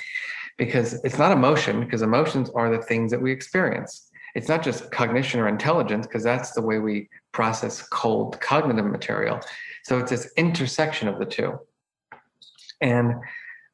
Because 0.57 1.03
it's 1.05 1.19
not 1.19 1.33
emotion, 1.33 1.81
because 1.81 2.03
emotions 2.03 2.51
are 2.51 2.71
the 2.71 2.83
things 2.83 3.11
that 3.11 3.23
we 3.23 3.33
experience. 3.33 4.11
It's 4.35 4.49
not 4.49 4.63
just 4.63 4.91
cognition 4.91 5.41
or 5.41 5.49
intelligence, 5.49 6.07
because 6.07 6.23
that's 6.23 6.53
the 6.53 6.63
way 6.63 6.79
we 6.79 7.09
process 7.33 7.83
cold 7.89 8.41
cognitive 8.41 8.85
material. 8.85 9.41
So 9.85 9.99
it's 9.99 10.11
this 10.11 10.31
intersection 10.37 11.09
of 11.09 11.19
the 11.19 11.25
two. 11.25 11.59
And 12.81 13.15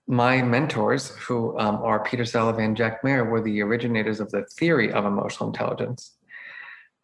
my 0.07 0.43
mentors, 0.43 1.09
who 1.17 1.59
um, 1.59 1.77
are 1.77 2.05
Peter 2.05 2.25
Salovey, 2.25 2.65
and 2.65 2.77
Jack 2.77 3.03
Mayer, 3.03 3.25
were 3.25 3.41
the 3.41 3.63
originators 3.63 4.21
of 4.21 4.31
the 4.31 4.45
theory 4.45 4.93
of 4.93 5.07
emotional 5.07 5.49
intelligence. 5.49 6.14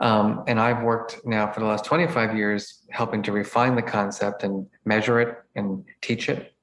Um, 0.01 0.45
and 0.47 0.59
I've 0.59 0.83
worked 0.83 1.21
now 1.27 1.51
for 1.53 1.61
the 1.61 1.67
last 1.67 1.85
25 1.85 2.37
years 2.37 2.83
helping 2.91 3.23
to 3.25 3.33
refine 3.33 3.77
the 3.77 3.83
concept 3.83 4.43
and 4.43 4.67
measure 4.85 5.21
it 5.21 5.37
and 5.55 5.85
teach 6.01 6.29
it. 6.29 6.55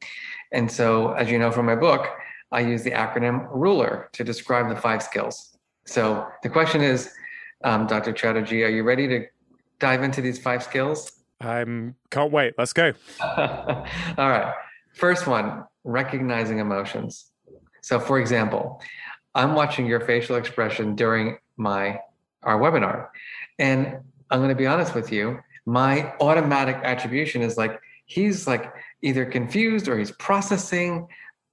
And 0.52 0.72
so, 0.72 1.12
as 1.12 1.30
you 1.30 1.38
know 1.38 1.52
from 1.52 1.66
my 1.66 1.76
book, 1.76 2.08
I 2.52 2.62
use 2.62 2.84
the 2.84 2.92
acronym 2.92 3.48
RULER 3.52 4.10
to 4.14 4.24
describe 4.24 4.70
the 4.70 4.76
five 4.76 5.04
skills. 5.04 5.58
So 5.86 6.28
the 6.44 6.50
question 6.50 6.82
is, 6.82 7.12
um, 7.64 7.88
Dr. 7.88 8.14
Chatterjee, 8.14 8.64
are 8.64 8.70
you 8.70 8.84
ready 8.84 9.08
to 9.08 9.26
dive 9.80 10.04
into 10.04 10.22
these 10.22 10.40
five 10.40 10.64
skills? 10.64 11.12
I 11.42 11.64
can't 12.10 12.32
wait. 12.32 12.54
Let's 12.58 12.74
go. 12.74 12.94
All 13.22 13.86
right. 14.18 14.54
First 14.94 15.28
one 15.28 15.66
recognizing 15.84 16.60
emotions. 16.60 17.32
So, 17.82 18.00
for 18.00 18.20
example, 18.20 18.82
I'm 19.36 19.54
watching 19.54 19.86
your 19.86 20.00
facial 20.00 20.36
expression 20.36 20.96
during 20.96 21.38
my 21.58 22.00
our 22.44 22.60
webinar. 22.60 23.10
And 23.60 23.98
I'm 24.30 24.40
going 24.40 24.50
to 24.50 24.56
be 24.56 24.68
honest 24.68 24.96
with 24.96 25.12
you, 25.12 25.40
my 25.66 26.14
automatic 26.22 26.78
attribution 26.84 27.42
is 27.42 27.58
like 27.58 27.80
he's 28.06 28.48
like 28.48 28.74
either 29.02 29.26
confused 29.26 29.88
or 29.88 29.98
he's 29.98 30.12
processing, 30.12 31.08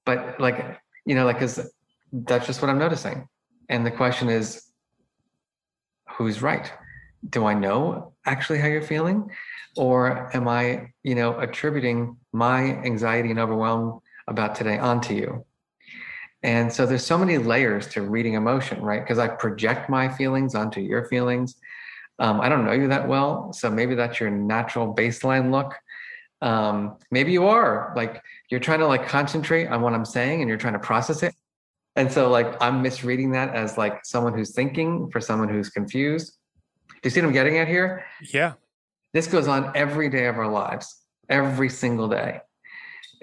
but 0.05 0.39
like 0.39 0.79
you 1.05 1.15
know, 1.15 1.25
like 1.25 1.39
cuz 1.39 1.59
that's 2.11 2.47
just 2.47 2.61
what 2.61 2.69
I'm 2.69 2.79
noticing. 2.79 3.27
And 3.69 3.85
the 3.85 3.91
question 3.91 4.29
is 4.29 4.65
who's 6.17 6.41
right? 6.41 6.71
Do 7.29 7.45
I 7.45 7.53
know 7.53 8.13
actually 8.25 8.59
how 8.59 8.67
you're 8.67 8.81
feeling? 8.81 9.29
Or 9.77 10.33
am 10.35 10.47
I, 10.47 10.93
you 11.03 11.15
know, 11.15 11.37
attributing 11.39 12.17
my 12.31 12.61
anxiety 12.61 13.29
and 13.31 13.39
overwhelm 13.39 13.99
about 14.27 14.55
today 14.55 14.77
onto 14.77 15.13
you? 15.13 15.45
And 16.45 16.71
so 16.71 16.85
there's 16.85 17.03
so 17.03 17.17
many 17.17 17.39
layers 17.39 17.87
to 17.87 18.03
reading 18.03 18.35
emotion, 18.35 18.79
right? 18.79 19.01
Because 19.01 19.17
I 19.17 19.27
project 19.27 19.89
my 19.89 20.07
feelings 20.07 20.53
onto 20.53 20.79
your 20.79 21.05
feelings. 21.05 21.55
Um, 22.19 22.39
I 22.39 22.49
don't 22.49 22.65
know 22.65 22.71
you 22.71 22.87
that 22.89 23.07
well, 23.07 23.51
so 23.51 23.71
maybe 23.71 23.95
that's 23.95 24.19
your 24.19 24.29
natural 24.29 24.93
baseline 24.93 25.49
look. 25.49 25.73
Um, 26.43 26.97
maybe 27.09 27.31
you 27.31 27.47
are 27.47 27.93
like 27.95 28.21
you're 28.51 28.59
trying 28.59 28.77
to 28.77 28.85
like 28.85 29.07
concentrate 29.07 29.69
on 29.69 29.81
what 29.81 29.93
I'm 29.93 30.05
saying 30.05 30.41
and 30.41 30.47
you're 30.47 30.59
trying 30.59 30.73
to 30.73 30.79
process 30.79 31.23
it. 31.23 31.33
And 31.95 32.11
so 32.11 32.29
like 32.29 32.61
I'm 32.61 32.83
misreading 32.83 33.31
that 33.31 33.55
as 33.55 33.75
like 33.75 34.05
someone 34.05 34.35
who's 34.35 34.53
thinking 34.53 35.09
for 35.09 35.19
someone 35.19 35.49
who's 35.49 35.71
confused. 35.71 36.37
Do 36.89 36.99
you 37.05 37.09
see 37.09 37.21
what 37.21 37.27
I'm 37.27 37.33
getting 37.33 37.57
at 37.57 37.67
here? 37.67 38.05
Yeah. 38.31 38.53
This 39.15 39.25
goes 39.25 39.47
on 39.47 39.71
every 39.73 40.09
day 40.09 40.27
of 40.27 40.37
our 40.37 40.47
lives, 40.47 40.95
every 41.27 41.69
single 41.69 42.07
day 42.07 42.41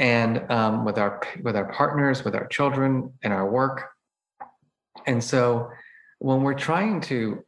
and 0.02 0.50
um, 0.50 0.84
with 0.84 0.98
our 0.98 1.22
with 1.42 1.56
our 1.56 1.72
partners, 1.72 2.24
with 2.24 2.34
our 2.34 2.46
children, 2.48 3.12
and 3.22 3.32
our 3.32 3.48
work. 3.48 3.90
And 5.06 5.22
so, 5.22 5.70
when 6.18 6.42
we're 6.42 6.54
trying 6.54 7.00
to 7.02 7.44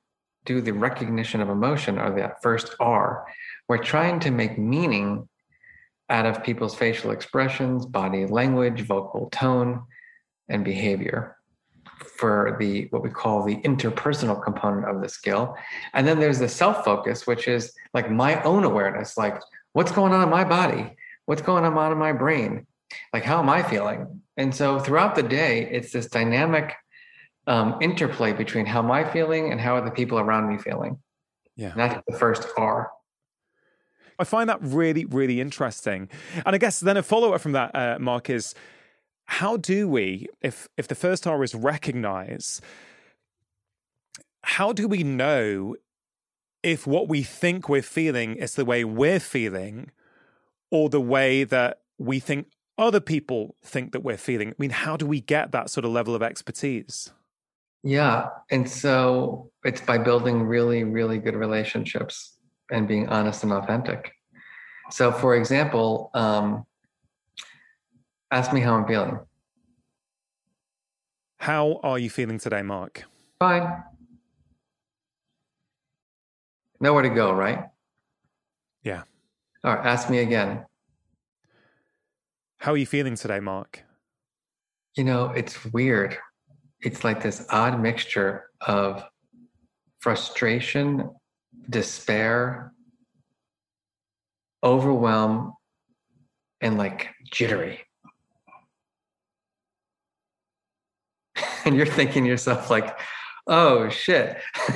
do 0.46 0.60
the 0.60 0.72
recognition 0.72 1.40
of 1.40 1.48
emotion, 1.48 1.98
or 1.98 2.14
that 2.14 2.40
first 2.42 2.76
R, 2.78 3.26
we're 3.68 3.82
trying 3.82 4.20
to 4.20 4.30
make 4.30 4.56
meaning 4.56 5.28
out 6.08 6.26
of 6.26 6.44
people's 6.44 6.76
facial 6.76 7.10
expressions, 7.10 7.86
body 7.86 8.24
language, 8.24 8.82
vocal 8.82 9.28
tone, 9.30 9.82
and 10.48 10.64
behavior 10.64 11.36
for 12.18 12.56
the 12.60 12.86
what 12.90 13.02
we 13.02 13.10
call 13.10 13.42
the 13.42 13.56
interpersonal 13.62 14.40
component 14.40 14.88
of 14.88 15.02
the 15.02 15.08
skill. 15.08 15.56
And 15.92 16.06
then 16.06 16.20
there's 16.20 16.38
the 16.38 16.48
self 16.48 16.84
focus, 16.84 17.26
which 17.26 17.48
is 17.48 17.72
like 17.94 18.12
my 18.12 18.40
own 18.44 18.62
awareness, 18.62 19.16
like 19.16 19.42
what's 19.72 19.90
going 19.90 20.12
on 20.12 20.22
in 20.22 20.30
my 20.30 20.44
body 20.44 20.94
what's 21.26 21.42
going 21.42 21.64
on 21.64 21.92
in 21.92 21.98
my 21.98 22.12
brain? 22.12 22.66
Like, 23.12 23.24
how 23.24 23.40
am 23.40 23.48
I 23.48 23.62
feeling? 23.62 24.22
And 24.36 24.54
so 24.54 24.78
throughout 24.78 25.14
the 25.14 25.22
day, 25.22 25.68
it's 25.70 25.92
this 25.92 26.06
dynamic 26.06 26.74
um, 27.46 27.78
interplay 27.80 28.32
between 28.32 28.66
how 28.66 28.82
am 28.82 28.90
I 28.90 29.04
feeling 29.04 29.52
and 29.52 29.60
how 29.60 29.76
are 29.76 29.84
the 29.84 29.90
people 29.90 30.18
around 30.18 30.48
me 30.48 30.58
feeling. 30.58 30.98
Yeah. 31.56 31.70
And 31.70 31.80
that's 31.80 32.02
the 32.06 32.16
first 32.16 32.46
R. 32.56 32.90
I 34.18 34.24
find 34.24 34.48
that 34.48 34.58
really, 34.62 35.04
really 35.04 35.40
interesting. 35.40 36.08
And 36.46 36.54
I 36.54 36.58
guess 36.58 36.80
then 36.80 36.96
a 36.96 37.02
follow 37.02 37.32
up 37.32 37.40
from 37.40 37.52
that, 37.52 37.74
uh, 37.74 37.98
Mark, 37.98 38.30
is 38.30 38.54
how 39.26 39.56
do 39.56 39.88
we, 39.88 40.28
if 40.40 40.68
if 40.76 40.86
the 40.86 40.94
first 40.94 41.26
R 41.26 41.42
is 41.42 41.54
recognize, 41.54 42.60
how 44.42 44.72
do 44.72 44.86
we 44.86 45.02
know 45.02 45.76
if 46.62 46.86
what 46.86 47.08
we 47.08 47.22
think 47.22 47.68
we're 47.68 47.82
feeling 47.82 48.36
is 48.36 48.54
the 48.54 48.64
way 48.64 48.84
we're 48.84 49.20
feeling, 49.20 49.90
or 50.74 50.88
the 50.88 51.00
way 51.00 51.44
that 51.44 51.82
we 51.98 52.18
think 52.18 52.48
other 52.76 52.98
people 52.98 53.54
think 53.62 53.92
that 53.92 54.00
we're 54.00 54.16
feeling? 54.16 54.48
I 54.48 54.54
mean, 54.58 54.70
how 54.70 54.96
do 54.96 55.06
we 55.06 55.20
get 55.20 55.52
that 55.52 55.70
sort 55.70 55.84
of 55.84 55.92
level 55.92 56.16
of 56.16 56.22
expertise? 56.22 57.12
Yeah. 57.84 58.30
And 58.50 58.68
so 58.68 59.52
it's 59.62 59.80
by 59.80 59.98
building 59.98 60.42
really, 60.42 60.82
really 60.82 61.18
good 61.18 61.36
relationships 61.36 62.36
and 62.72 62.88
being 62.88 63.08
honest 63.08 63.44
and 63.44 63.52
authentic. 63.52 64.10
So, 64.90 65.12
for 65.12 65.36
example, 65.36 66.10
um, 66.12 66.66
ask 68.32 68.52
me 68.52 68.60
how 68.60 68.74
I'm 68.74 68.84
feeling. 68.88 69.20
How 71.38 71.78
are 71.84 72.00
you 72.00 72.10
feeling 72.10 72.38
today, 72.38 72.62
Mark? 72.62 73.04
Fine. 73.38 73.84
Nowhere 76.80 77.02
to 77.02 77.10
go, 77.10 77.32
right? 77.32 77.66
Yeah. 78.82 79.04
All 79.64 79.74
right, 79.74 79.86
ask 79.86 80.10
me 80.10 80.18
again. 80.18 80.66
How 82.58 82.72
are 82.72 82.76
you 82.76 82.84
feeling 82.84 83.14
today, 83.14 83.40
Mark? 83.40 83.82
You 84.94 85.04
know, 85.04 85.30
it's 85.30 85.64
weird. 85.72 86.18
It's 86.82 87.02
like 87.02 87.22
this 87.22 87.46
odd 87.48 87.80
mixture 87.80 88.50
of 88.60 89.02
frustration, 90.00 91.08
despair, 91.70 92.74
overwhelm, 94.62 95.54
and 96.60 96.76
like 96.76 97.08
jittery. 97.32 97.80
and 101.64 101.74
you're 101.74 101.86
thinking 101.86 102.26
yourself 102.26 102.68
like, 102.68 102.98
oh 103.46 103.88
shit. 103.88 104.36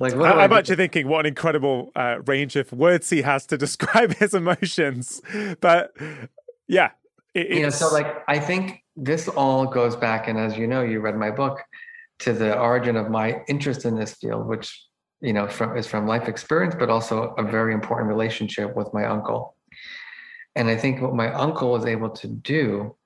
Like 0.00 0.14
what 0.16 0.28
I, 0.28 0.44
am 0.44 0.52
actually 0.52 0.76
thinking 0.76 1.08
what 1.08 1.20
an 1.20 1.26
incredible 1.26 1.92
uh, 1.96 2.18
range 2.26 2.56
of 2.56 2.72
words 2.72 3.10
he 3.10 3.22
has 3.22 3.46
to 3.46 3.56
describe 3.66 4.14
his 4.14 4.34
emotions. 4.34 5.22
But 5.60 5.92
yeah 6.68 6.90
it, 7.34 7.48
you 7.50 7.62
know 7.62 7.70
so 7.70 7.88
like 7.88 8.22
i 8.28 8.38
think 8.38 8.84
this 8.96 9.26
all 9.28 9.66
goes 9.66 9.96
back 9.96 10.28
and 10.28 10.38
as 10.38 10.56
you 10.56 10.66
know 10.66 10.82
you 10.82 11.00
read 11.00 11.16
my 11.16 11.30
book 11.30 11.60
to 12.18 12.32
the 12.32 12.56
origin 12.58 12.96
of 12.96 13.10
my 13.10 13.42
interest 13.48 13.84
in 13.84 13.96
this 13.96 14.14
field 14.14 14.46
which 14.46 14.84
you 15.20 15.32
know 15.32 15.48
from 15.48 15.76
is 15.76 15.86
from 15.86 16.06
life 16.06 16.28
experience 16.28 16.74
but 16.78 16.90
also 16.90 17.34
a 17.38 17.42
very 17.42 17.74
important 17.74 18.08
relationship 18.08 18.76
with 18.76 18.92
my 18.94 19.04
uncle. 19.04 19.56
And 20.54 20.68
i 20.68 20.76
think 20.76 21.00
what 21.00 21.14
my 21.14 21.32
uncle 21.32 21.70
was 21.70 21.86
able 21.86 22.10
to 22.10 22.28
do 22.28 22.96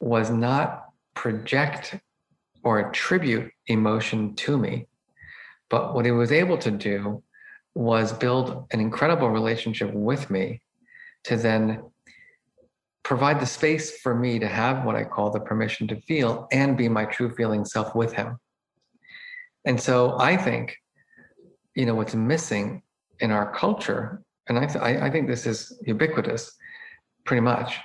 was 0.00 0.30
not 0.30 0.86
project 1.14 1.96
or 2.62 2.78
attribute 2.78 3.50
emotion 3.68 4.34
to 4.34 4.58
me. 4.58 4.86
But 5.70 5.94
what 5.94 6.04
he 6.04 6.10
was 6.10 6.32
able 6.32 6.58
to 6.58 6.70
do 6.70 7.22
was 7.74 8.12
build 8.12 8.66
an 8.72 8.80
incredible 8.80 9.30
relationship 9.30 9.92
with 9.92 10.30
me 10.30 10.62
to 11.24 11.36
then 11.36 11.82
provide 13.02 13.40
the 13.40 13.46
space 13.46 14.00
for 14.00 14.14
me 14.14 14.38
to 14.38 14.48
have 14.48 14.84
what 14.84 14.96
I 14.96 15.04
call 15.04 15.30
the 15.30 15.40
permission 15.40 15.86
to 15.88 16.00
feel 16.02 16.48
and 16.52 16.76
be 16.76 16.88
my 16.88 17.04
true 17.04 17.34
feeling 17.34 17.64
self 17.64 17.94
with 17.94 18.12
him. 18.12 18.38
And 19.64 19.80
so 19.80 20.18
I 20.18 20.36
think, 20.36 20.76
you 21.74 21.86
know, 21.86 21.94
what's 21.94 22.14
missing 22.14 22.82
in 23.20 23.30
our 23.30 23.52
culture, 23.52 24.22
and 24.48 24.58
I, 24.58 24.66
th- 24.66 24.82
I 24.82 25.10
think 25.10 25.28
this 25.28 25.46
is 25.46 25.78
ubiquitous 25.86 26.52
pretty 27.24 27.40
much, 27.40 27.76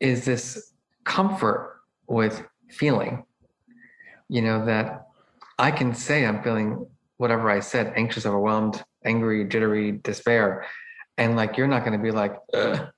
is 0.00 0.24
this 0.24 0.72
comfort 1.04 1.80
with 2.06 2.44
feeling 2.70 3.24
you 4.32 4.40
know, 4.40 4.64
that 4.64 5.08
I 5.62 5.70
can 5.70 5.94
say 5.94 6.26
I'm 6.26 6.42
feeling 6.42 6.88
whatever 7.18 7.48
I 7.48 7.60
said, 7.60 7.92
anxious, 7.94 8.26
overwhelmed, 8.26 8.82
angry, 9.04 9.44
jittery, 9.44 9.92
despair. 9.92 10.66
And 11.16 11.36
like, 11.36 11.56
you're 11.56 11.68
not 11.68 11.84
going 11.84 11.96
to 11.96 12.02
be 12.02 12.10
like, 12.10 12.34
Ugh. 12.52 12.88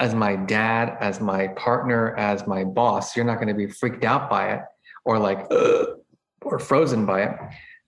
as 0.00 0.14
my 0.14 0.34
dad, 0.34 0.96
as 1.00 1.20
my 1.20 1.48
partner, 1.48 2.16
as 2.16 2.46
my 2.46 2.64
boss, 2.64 3.14
you're 3.14 3.26
not 3.26 3.34
going 3.34 3.48
to 3.48 3.54
be 3.54 3.66
freaked 3.66 4.06
out 4.06 4.30
by 4.30 4.54
it 4.54 4.62
or 5.04 5.18
like, 5.18 5.48
Ugh, 5.50 5.98
or 6.40 6.58
frozen 6.58 7.04
by 7.04 7.24
it. 7.24 7.36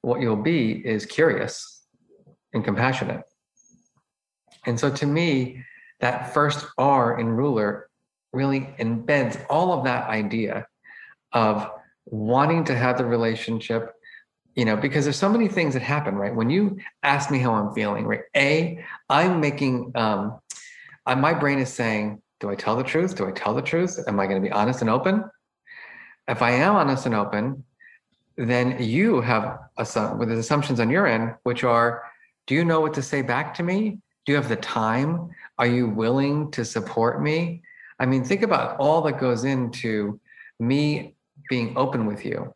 What 0.03 0.21
you'll 0.21 0.37
be 0.37 0.73
is 0.73 1.07
curious 1.07 1.83
and 2.53 2.63
compassionate. 2.63 3.23
And 4.67 4.79
so 4.79 4.91
to 4.91 5.07
me, 5.07 5.65
that 6.01 6.35
first 6.35 6.67
R 6.77 7.19
in 7.19 7.29
ruler 7.31 7.89
really 8.35 8.75
embeds 8.79 9.43
all 9.49 9.73
of 9.73 9.85
that 9.85 10.11
idea 10.11 10.67
of 11.33 11.71
wanting 12.05 12.65
to 12.65 12.77
have 12.77 12.99
the 12.99 13.07
relationship 13.07 13.95
you 14.61 14.67
know 14.67 14.77
because 14.77 15.05
there's 15.05 15.17
so 15.17 15.31
many 15.31 15.49
things 15.49 15.73
that 15.73 15.81
happen 15.81 16.17
right? 16.17 16.35
When 16.35 16.51
you 16.51 16.79
ask 17.03 17.31
me 17.31 17.39
how 17.39 17.55
i'm 17.55 17.73
feeling 17.73 18.05
right? 18.05 18.25
A 18.37 18.85
i'm 19.09 19.41
making 19.41 19.93
um 19.95 20.39
I, 21.07 21.15
my 21.15 21.33
brain 21.33 21.59
is 21.59 21.73
saying 21.73 22.21
do 22.41 22.51
i 22.51 22.55
tell 22.55 22.77
the 22.77 22.85
truth? 22.85 23.17
Do 23.17 23.27
i 23.27 23.31
tell 23.31 23.55
the 23.55 23.63
truth? 23.63 23.99
Am 24.07 24.21
i 24.21 24.27
going 24.27 24.41
to 24.43 24.47
be 24.47 24.53
honest 24.53 24.83
and 24.83 24.91
open? 24.91 25.25
If 26.29 26.43
i 26.43 26.51
am 26.51 26.77
honest 26.77 27.07
and 27.07 27.15
open 27.15 27.65
then 28.37 28.83
you 28.83 29.23
have 29.23 29.61
some 29.85 30.19
with 30.19 30.31
assumptions 30.31 30.79
on 30.79 30.91
your 30.91 31.07
end 31.07 31.37
which 31.45 31.65
are 31.65 32.03
do 32.47 32.55
you 32.55 32.63
know 32.63 32.81
what 32.83 32.93
to 32.95 33.03
say 33.03 33.23
back 33.23 33.55
to 33.55 33.63
me? 33.63 33.99
Do 34.27 34.33
you 34.33 34.37
have 34.37 34.51
the 34.51 34.57
time? 34.57 35.31
Are 35.59 35.67
you 35.67 35.89
willing 35.89 36.51
to 36.51 36.67
support 36.67 37.23
me? 37.23 37.63
I 37.99 38.05
mean 38.05 38.25
think 38.25 38.43
about 38.43 38.77
all 38.79 39.01
that 39.03 39.19
goes 39.19 39.45
into 39.45 40.21
me 40.59 41.15
being 41.49 41.79
open 41.79 42.05
with 42.05 42.27
you. 42.27 42.55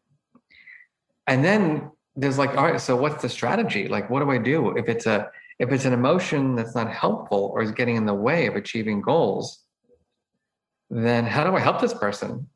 And 1.27 1.43
then 1.43 1.90
there's 2.16 2.38
like, 2.38 2.57
all 2.57 2.64
right, 2.64 2.81
so 2.81 2.96
what's 2.96 3.22
the 3.22 3.29
strategy? 3.29 3.88
Like, 3.88 4.09
what 4.11 4.20
do 4.20 4.31
I 4.31 4.38
do 4.38 4.77
if 4.77 4.88
it's 4.88 5.07
a 5.07 5.31
if 5.59 5.70
it's 5.70 5.85
an 5.85 5.92
emotion 5.92 6.57
that's 6.57 6.74
not 6.74 6.90
helpful 6.90 7.50
or 7.55 7.62
is 7.62 7.70
getting 7.70 7.96
in 7.96 8.07
the 8.07 8.14
way 8.14 8.46
of 8.46 8.57
achieving 8.57 9.00
goals? 9.00 9.61
Then 10.90 11.24
how 11.27 11.44
do 11.44 11.57
I 11.57 11.61
help 11.61 11.81
this 11.81 11.94
person? 11.94 12.48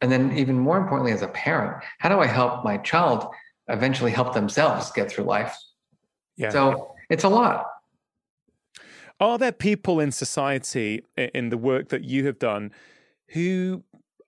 and 0.00 0.12
then 0.12 0.36
even 0.36 0.58
more 0.58 0.76
importantly 0.76 1.12
as 1.12 1.22
a 1.22 1.28
parent 1.28 1.82
how 1.98 2.08
do 2.08 2.20
i 2.20 2.26
help 2.26 2.64
my 2.64 2.76
child 2.78 3.26
eventually 3.68 4.10
help 4.10 4.34
themselves 4.34 4.90
get 4.92 5.10
through 5.10 5.24
life 5.24 5.56
yeah 6.36 6.50
so 6.50 6.94
it's 7.10 7.24
a 7.24 7.28
lot 7.28 7.66
are 9.18 9.38
there 9.38 9.52
people 9.52 9.98
in 9.98 10.12
society 10.12 11.02
in 11.16 11.48
the 11.48 11.56
work 11.56 11.88
that 11.88 12.04
you 12.04 12.26
have 12.26 12.38
done 12.38 12.70
who 13.28 13.82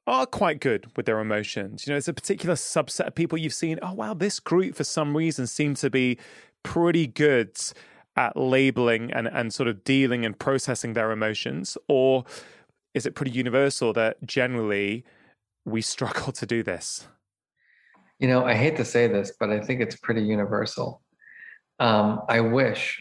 are 0.08 0.26
quite 0.26 0.60
good 0.60 0.86
with 0.96 1.06
their 1.06 1.20
emotions 1.20 1.86
you 1.86 1.90
know 1.90 1.94
there's 1.94 2.08
a 2.08 2.14
particular 2.14 2.54
subset 2.54 3.06
of 3.06 3.14
people 3.14 3.38
you've 3.38 3.52
seen 3.52 3.78
oh 3.82 3.92
wow 3.92 4.14
this 4.14 4.40
group 4.40 4.74
for 4.74 4.84
some 4.84 5.16
reason 5.16 5.46
seems 5.46 5.80
to 5.80 5.90
be 5.90 6.18
pretty 6.62 7.06
good 7.06 7.56
at 8.16 8.36
labeling 8.36 9.12
and, 9.12 9.28
and 9.28 9.54
sort 9.54 9.68
of 9.68 9.84
dealing 9.84 10.24
and 10.24 10.38
processing 10.38 10.94
their 10.94 11.12
emotions 11.12 11.78
or 11.88 12.24
is 12.94 13.06
it 13.06 13.14
pretty 13.14 13.30
universal 13.30 13.92
that 13.92 14.16
generally 14.24 15.04
we 15.64 15.80
struggle 15.80 16.32
to 16.32 16.46
do 16.46 16.62
this? 16.62 17.06
You 18.18 18.26
know, 18.26 18.44
I 18.44 18.54
hate 18.54 18.76
to 18.78 18.84
say 18.84 19.06
this, 19.06 19.32
but 19.38 19.50
I 19.50 19.60
think 19.60 19.80
it's 19.80 19.96
pretty 19.96 20.22
universal. 20.22 21.02
Um, 21.78 22.22
I 22.28 22.40
wish, 22.40 23.00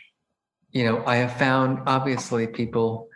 you 0.72 0.86
know, 0.86 1.04
I 1.06 1.16
have 1.16 1.34
found 1.38 1.80
obviously 1.88 2.46
people 2.46 3.08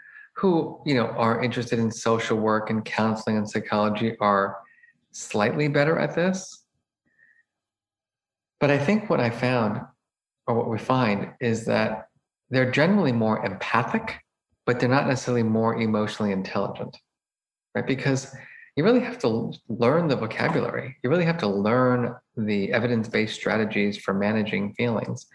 who, 0.42 0.82
you 0.88 0.96
know, 0.96 1.06
are 1.06 1.44
interested 1.44 1.78
in 1.78 1.92
social 1.92 2.36
work 2.36 2.72
and 2.72 2.84
counseling 2.84 3.38
and 3.38 3.48
psychology 3.48 4.18
are 4.20 4.58
slightly 5.12 5.68
better 5.68 6.00
at 6.00 6.16
this. 6.16 6.66
But 8.60 8.72
I 8.72 8.80
think 8.80 9.08
what 9.08 9.20
I 9.20 9.30
found, 9.30 9.82
or 10.48 10.56
what 10.56 10.68
we 10.68 10.80
find, 10.80 11.32
is 11.40 11.66
that 11.66 12.08
they're 12.50 12.72
generally 12.72 13.12
more 13.12 13.46
empathic, 13.46 14.20
but 14.66 14.80
they're 14.80 14.90
not 14.90 15.08
necessarily 15.08 15.44
more 15.44 15.80
emotionally 15.80 16.32
intelligent, 16.32 16.98
right? 17.76 17.86
Because 17.86 18.36
you 18.76 18.84
really 18.84 19.00
have 19.02 19.20
to 19.20 19.54
learn 19.70 20.08
the 20.08 20.16
vocabulary. 20.16 20.98
You 21.04 21.12
really 21.12 21.26
have 21.26 21.38
to 21.40 21.48
learn 21.48 22.16
the 22.36 22.74
evidence 22.74 23.08
based 23.08 23.36
strategies 23.36 23.96
for 23.96 24.16
managing 24.16 24.74
feelings. 24.74 25.28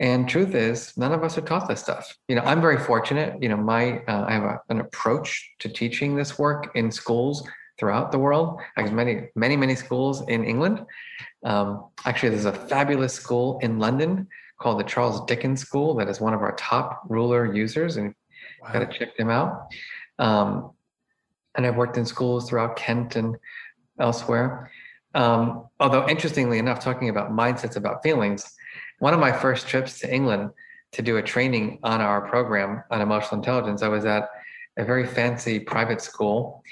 And 0.00 0.26
truth 0.26 0.54
is, 0.54 0.96
none 0.96 1.12
of 1.12 1.22
us 1.22 1.36
are 1.36 1.42
taught 1.42 1.68
this 1.68 1.80
stuff. 1.80 2.16
You 2.26 2.36
know, 2.36 2.42
I'm 2.42 2.62
very 2.62 2.78
fortunate. 2.78 3.40
You 3.42 3.50
know, 3.50 3.58
my 3.58 3.98
uh, 4.08 4.24
I 4.26 4.32
have 4.32 4.44
a, 4.44 4.60
an 4.70 4.80
approach 4.80 5.50
to 5.58 5.68
teaching 5.68 6.16
this 6.16 6.38
work 6.38 6.70
in 6.74 6.90
schools 6.90 7.46
throughout 7.78 8.10
the 8.10 8.18
world. 8.18 8.60
I 8.78 8.82
have 8.82 8.92
many, 8.94 9.28
many, 9.34 9.56
many 9.56 9.74
schools 9.74 10.26
in 10.26 10.42
England. 10.44 10.84
Um, 11.44 11.90
actually, 12.06 12.30
there's 12.30 12.46
a 12.46 12.52
fabulous 12.52 13.12
school 13.12 13.58
in 13.60 13.78
London 13.78 14.26
called 14.58 14.80
the 14.80 14.84
Charles 14.84 15.24
Dickens 15.26 15.60
School 15.60 15.94
that 15.96 16.08
is 16.08 16.18
one 16.18 16.32
of 16.32 16.40
our 16.40 16.56
top 16.56 17.02
ruler 17.08 17.54
users, 17.54 17.98
and 17.98 18.14
wow. 18.62 18.72
got 18.72 18.90
to 18.90 18.98
check 18.98 19.16
them 19.18 19.28
out. 19.28 19.68
Um, 20.18 20.72
and 21.56 21.66
I've 21.66 21.76
worked 21.76 21.98
in 21.98 22.06
schools 22.06 22.48
throughout 22.48 22.76
Kent 22.76 23.16
and 23.16 23.36
elsewhere. 23.98 24.70
Um, 25.14 25.66
although, 25.78 26.08
interestingly 26.08 26.58
enough, 26.58 26.80
talking 26.80 27.10
about 27.10 27.32
mindsets 27.32 27.76
about 27.76 28.02
feelings, 28.02 28.50
one 29.00 29.14
of 29.14 29.20
my 29.20 29.32
first 29.32 29.66
trips 29.66 29.98
to 30.00 30.14
England 30.14 30.50
to 30.92 31.02
do 31.02 31.16
a 31.16 31.22
training 31.22 31.80
on 31.82 32.00
our 32.00 32.20
program 32.28 32.84
on 32.90 33.00
emotional 33.00 33.40
intelligence, 33.40 33.82
I 33.82 33.88
was 33.88 34.04
at 34.04 34.28
a 34.78 34.84
very 34.84 35.06
fancy 35.06 35.58
private 35.58 36.00
school. 36.00 36.62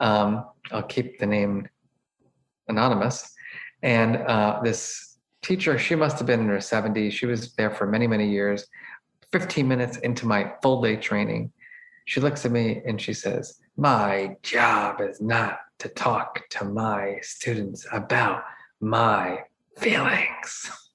Um, 0.00 0.44
I'll 0.70 0.82
keep 0.82 1.18
the 1.18 1.26
name 1.26 1.68
anonymous. 2.68 3.32
And 3.82 4.16
uh, 4.16 4.60
this 4.62 5.18
teacher, 5.42 5.78
she 5.78 5.94
must 5.94 6.18
have 6.18 6.26
been 6.26 6.40
in 6.40 6.48
her 6.48 6.58
70s. 6.58 7.12
She 7.12 7.26
was 7.26 7.54
there 7.54 7.70
for 7.70 7.86
many, 7.86 8.06
many 8.06 8.28
years. 8.28 8.66
15 9.32 9.66
minutes 9.66 9.96
into 9.98 10.26
my 10.26 10.52
full 10.62 10.82
day 10.82 10.96
training, 10.96 11.52
she 12.04 12.20
looks 12.20 12.44
at 12.44 12.52
me 12.52 12.82
and 12.86 13.00
she 13.00 13.12
says, 13.12 13.60
My 13.76 14.36
job 14.42 15.00
is 15.00 15.20
not 15.20 15.60
to 15.78 15.88
talk 15.88 16.48
to 16.50 16.64
my 16.64 17.18
students 17.22 17.86
about 17.92 18.42
my 18.80 19.40
feelings. 19.76 20.70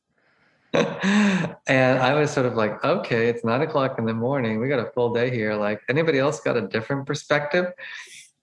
and 0.73 1.99
I 1.99 2.13
was 2.15 2.31
sort 2.31 2.45
of 2.45 2.55
like, 2.55 2.83
okay, 2.83 3.27
it's 3.27 3.43
nine 3.43 3.61
o'clock 3.61 3.99
in 3.99 4.05
the 4.05 4.13
morning. 4.13 4.59
We 4.59 4.67
got 4.67 4.79
a 4.79 4.91
full 4.91 5.13
day 5.13 5.29
here. 5.29 5.53
Like, 5.55 5.81
anybody 5.87 6.17
else 6.19 6.39
got 6.39 6.57
a 6.57 6.67
different 6.67 7.05
perspective? 7.05 7.67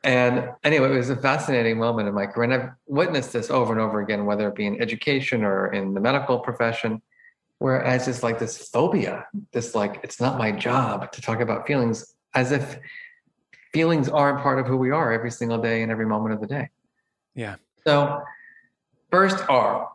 And 0.05 0.51
anyway, 0.65 0.91
it 0.95 0.97
was 0.97 1.11
a 1.11 1.17
fascinating 1.17 1.79
moment 1.79 2.09
in 2.09 2.15
my 2.15 2.27
career. 2.27 2.51
And 2.51 2.63
I've 2.63 2.71
witnessed 2.87 3.33
this 3.33 3.51
over 3.51 3.73
and 3.73 3.81
over 3.81 4.01
again, 4.01 4.25
whether 4.27 4.49
it 4.49 4.55
be 4.55 4.67
in 4.67 4.81
education 4.81 5.45
or 5.45 5.73
in 5.73 5.93
the 5.93 6.01
medical 6.01 6.39
profession, 6.39 7.03
whereas 7.59 8.09
it's 8.09 8.23
like 8.23 8.39
this 8.39 8.69
phobia, 8.69 9.27
this 9.53 9.75
like, 9.75 10.01
it's 10.03 10.21
not 10.21 10.39
my 10.39 10.53
job 10.53 11.11
to 11.13 11.21
talk 11.21 11.41
about 11.41 11.67
feelings 11.67 12.15
as 12.35 12.53
if 12.53 12.79
feelings 13.73 14.09
aren't 14.09 14.41
part 14.41 14.59
of 14.59 14.67
who 14.67 14.77
we 14.77 14.91
are 14.91 15.13
every 15.13 15.31
single 15.31 15.59
day 15.59 15.83
and 15.83 15.91
every 15.91 16.07
moment 16.07 16.35
of 16.35 16.41
the 16.41 16.47
day. 16.47 16.69
Yeah. 17.35 17.57
So, 17.87 18.23
first 19.11 19.45
R, 19.49 19.91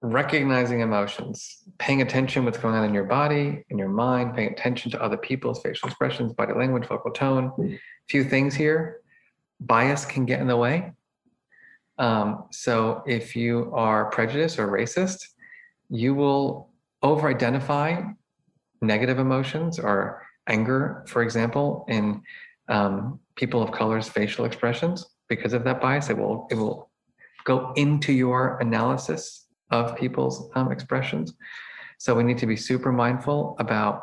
recognizing 0.00 0.80
emotions, 0.80 1.58
paying 1.78 2.02
attention 2.02 2.44
what's 2.44 2.58
going 2.58 2.74
on 2.74 2.84
in 2.84 2.94
your 2.94 3.04
body, 3.04 3.64
in 3.70 3.78
your 3.78 3.88
mind, 3.88 4.34
paying 4.34 4.52
attention 4.52 4.90
to 4.92 5.02
other 5.02 5.16
people's 5.16 5.60
facial 5.60 5.88
expressions, 5.88 6.32
body 6.32 6.54
language, 6.54 6.86
vocal 6.86 7.10
tone. 7.10 7.52
A 7.60 7.78
few 8.08 8.22
things 8.22 8.54
here. 8.54 9.00
Bias 9.60 10.04
can 10.04 10.24
get 10.24 10.40
in 10.40 10.46
the 10.46 10.56
way. 10.56 10.92
Um, 11.98 12.44
so, 12.52 13.02
if 13.06 13.34
you 13.34 13.72
are 13.74 14.08
prejudiced 14.10 14.60
or 14.60 14.68
racist, 14.68 15.18
you 15.90 16.14
will 16.14 16.70
over 17.02 17.28
identify 17.28 18.02
negative 18.80 19.18
emotions 19.18 19.80
or 19.80 20.22
anger, 20.46 21.04
for 21.08 21.22
example, 21.22 21.84
in 21.88 22.22
um, 22.68 23.18
people 23.34 23.60
of 23.62 23.72
color's 23.72 24.08
facial 24.08 24.44
expressions 24.44 25.06
because 25.28 25.52
of 25.52 25.64
that 25.64 25.80
bias. 25.80 26.08
It 26.08 26.16
will 26.16 26.46
it 26.52 26.54
will 26.54 26.88
go 27.44 27.72
into 27.74 28.12
your 28.12 28.58
analysis 28.58 29.47
of 29.70 29.96
people's 29.96 30.50
um, 30.54 30.72
expressions. 30.72 31.34
So 31.98 32.14
we 32.14 32.22
need 32.22 32.38
to 32.38 32.46
be 32.46 32.56
super 32.56 32.92
mindful 32.92 33.56
about 33.58 34.02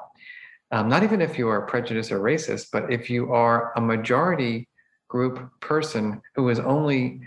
um, 0.71 0.89
not 0.89 1.03
even 1.03 1.21
if 1.21 1.37
you 1.37 1.47
are 1.47 1.61
prejudiced 1.61 2.11
or 2.11 2.19
racist, 2.19 2.67
but 2.71 2.91
if 2.91 3.09
you 3.09 3.31
are 3.33 3.71
a 3.77 3.81
majority 3.81 4.67
group 5.07 5.49
person 5.61 6.21
who 6.35 6.49
is 6.49 6.59
only 6.59 7.21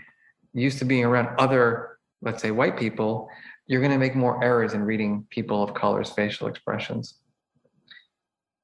used 0.53 0.79
to 0.79 0.85
being 0.85 1.05
around 1.05 1.39
other, 1.39 1.97
let's 2.21 2.41
say, 2.41 2.51
white 2.51 2.77
people, 2.77 3.29
you're 3.67 3.81
going 3.81 3.91
to 3.91 3.97
make 3.97 4.15
more 4.15 4.43
errors 4.43 4.73
in 4.73 4.83
reading 4.83 5.25
people 5.29 5.63
of 5.63 5.73
color's 5.73 6.09
facial 6.09 6.47
expressions. 6.47 7.15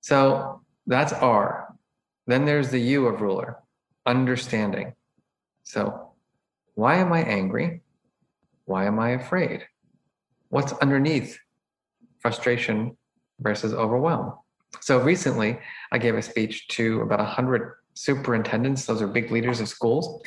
So 0.02 0.62
that's 0.86 1.14
R. 1.14 1.74
Then 2.28 2.46
there's 2.46 2.70
the 2.70 2.80
U 2.80 3.08
of 3.08 3.22
ruler, 3.22 3.58
understanding. 4.06 4.94
So 5.64 6.12
why 6.76 6.98
am 6.98 7.14
I 7.14 7.24
angry? 7.24 7.82
Why 8.66 8.86
am 8.86 9.00
I 9.00 9.12
afraid? 9.12 9.66
What's 10.50 10.74
underneath 10.74 11.40
frustration 12.20 12.98
versus 13.40 13.74
overwhelm? 13.74 14.34
So 14.82 15.00
recently, 15.00 15.60
I 15.92 15.98
gave 15.98 16.16
a 16.16 16.22
speech 16.22 16.68
to 16.70 17.02
about 17.02 17.20
100 17.20 17.76
superintendents, 17.94 18.86
those 18.86 19.02
are 19.02 19.08
big 19.08 19.32
leaders 19.32 19.62
of 19.62 19.70
schools, 19.70 20.22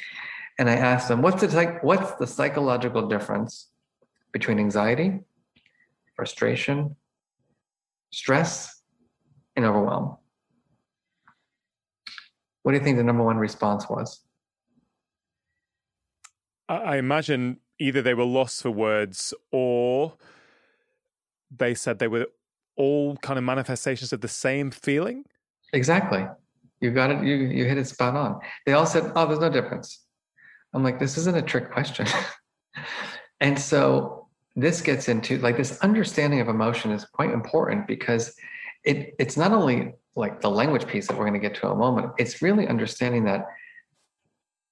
and 0.58 0.70
I 0.70 0.74
asked 0.74 1.08
them, 1.08 1.22
what's 1.22 1.42
the, 1.42 1.78
what's 1.82 2.12
the 2.12 2.26
psychological 2.26 3.06
difference 3.08 3.68
between 4.32 4.58
anxiety, 4.58 5.20
frustration, 6.14 6.96
stress, 8.10 8.82
and 9.56 9.64
overwhelm. 9.64 10.16
What 12.62 12.72
do 12.72 12.78
you 12.78 12.84
think 12.84 12.96
the 12.96 13.04
number 13.04 13.24
one 13.24 13.38
response 13.38 13.88
was? 13.88 14.20
I 16.68 16.96
imagine 16.96 17.58
either 17.78 18.02
they 18.02 18.14
were 18.14 18.24
lost 18.24 18.62
for 18.62 18.70
words 18.70 19.34
or 19.50 20.14
they 21.50 21.74
said 21.74 21.98
they 21.98 22.08
were 22.08 22.26
all 22.76 23.16
kind 23.16 23.38
of 23.38 23.44
manifestations 23.44 24.12
of 24.12 24.20
the 24.20 24.28
same 24.28 24.70
feeling. 24.70 25.24
Exactly. 25.72 26.26
You 26.80 26.90
got 26.92 27.10
it. 27.10 27.24
You 27.24 27.34
you 27.34 27.64
hit 27.64 27.78
it 27.78 27.86
spot 27.86 28.14
on. 28.14 28.38
They 28.64 28.72
all 28.72 28.86
said, 28.86 29.10
"Oh, 29.16 29.26
there's 29.26 29.40
no 29.40 29.50
difference." 29.50 30.04
I'm 30.74 30.84
like, 30.84 30.98
this 30.98 31.16
isn't 31.16 31.36
a 31.36 31.42
trick 31.42 31.72
question. 31.72 32.06
and 33.40 33.58
so 33.58 34.28
this 34.58 34.80
gets 34.80 35.08
into 35.08 35.38
like 35.38 35.56
this 35.56 35.78
understanding 35.80 36.40
of 36.40 36.48
emotion 36.48 36.90
is 36.90 37.04
quite 37.04 37.30
important 37.30 37.86
because 37.86 38.34
it 38.84 39.14
it's 39.18 39.36
not 39.36 39.52
only 39.52 39.92
like 40.16 40.40
the 40.40 40.50
language 40.50 40.86
piece 40.86 41.06
that 41.06 41.16
we're 41.16 41.24
going 41.24 41.40
to 41.40 41.48
get 41.48 41.54
to 41.54 41.66
in 41.66 41.72
a 41.72 41.76
moment 41.76 42.12
it's 42.18 42.42
really 42.42 42.66
understanding 42.66 43.24
that 43.24 43.46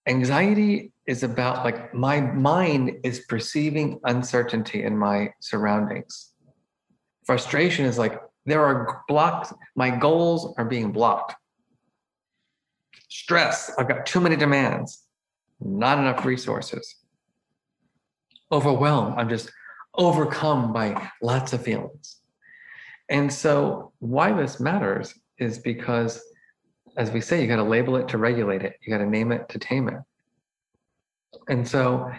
anxiety 0.08 0.92
is 1.06 1.22
about 1.22 1.64
like 1.64 1.94
my 1.94 2.20
mind 2.20 2.98
is 3.04 3.20
perceiving 3.20 4.00
uncertainty 4.04 4.82
in 4.82 4.96
my 4.96 5.32
surroundings. 5.40 6.32
Frustration 7.24 7.84
is 7.84 7.98
like 7.98 8.20
there 8.44 8.64
are 8.64 9.02
blocks 9.08 9.52
my 9.74 9.90
goals 9.90 10.54
are 10.58 10.64
being 10.64 10.92
blocked. 10.92 11.34
Stress 13.08 13.70
i've 13.78 13.88
got 13.88 14.04
too 14.06 14.20
many 14.20 14.36
demands 14.36 15.04
not 15.60 15.98
enough 15.98 16.24
resources. 16.24 16.96
Overwhelmed 18.50 19.14
i'm 19.16 19.28
just 19.28 19.50
overcome 19.94 20.72
by 20.72 21.10
lots 21.22 21.52
of 21.52 21.62
feelings. 21.62 22.16
And 23.08 23.32
so, 23.32 23.92
why 24.00 24.32
this 24.32 24.58
matters 24.60 25.14
is 25.38 25.58
because, 25.58 26.22
as 26.96 27.10
we 27.10 27.20
say, 27.20 27.40
you 27.40 27.46
got 27.46 27.56
to 27.56 27.62
label 27.62 27.96
it 27.96 28.08
to 28.08 28.18
regulate 28.18 28.62
it, 28.62 28.76
you 28.82 28.92
got 28.92 28.98
to 28.98 29.08
name 29.08 29.32
it 29.32 29.48
to 29.50 29.58
tame 29.58 29.88
it. 29.88 30.00
And 31.48 31.66
so 31.66 32.10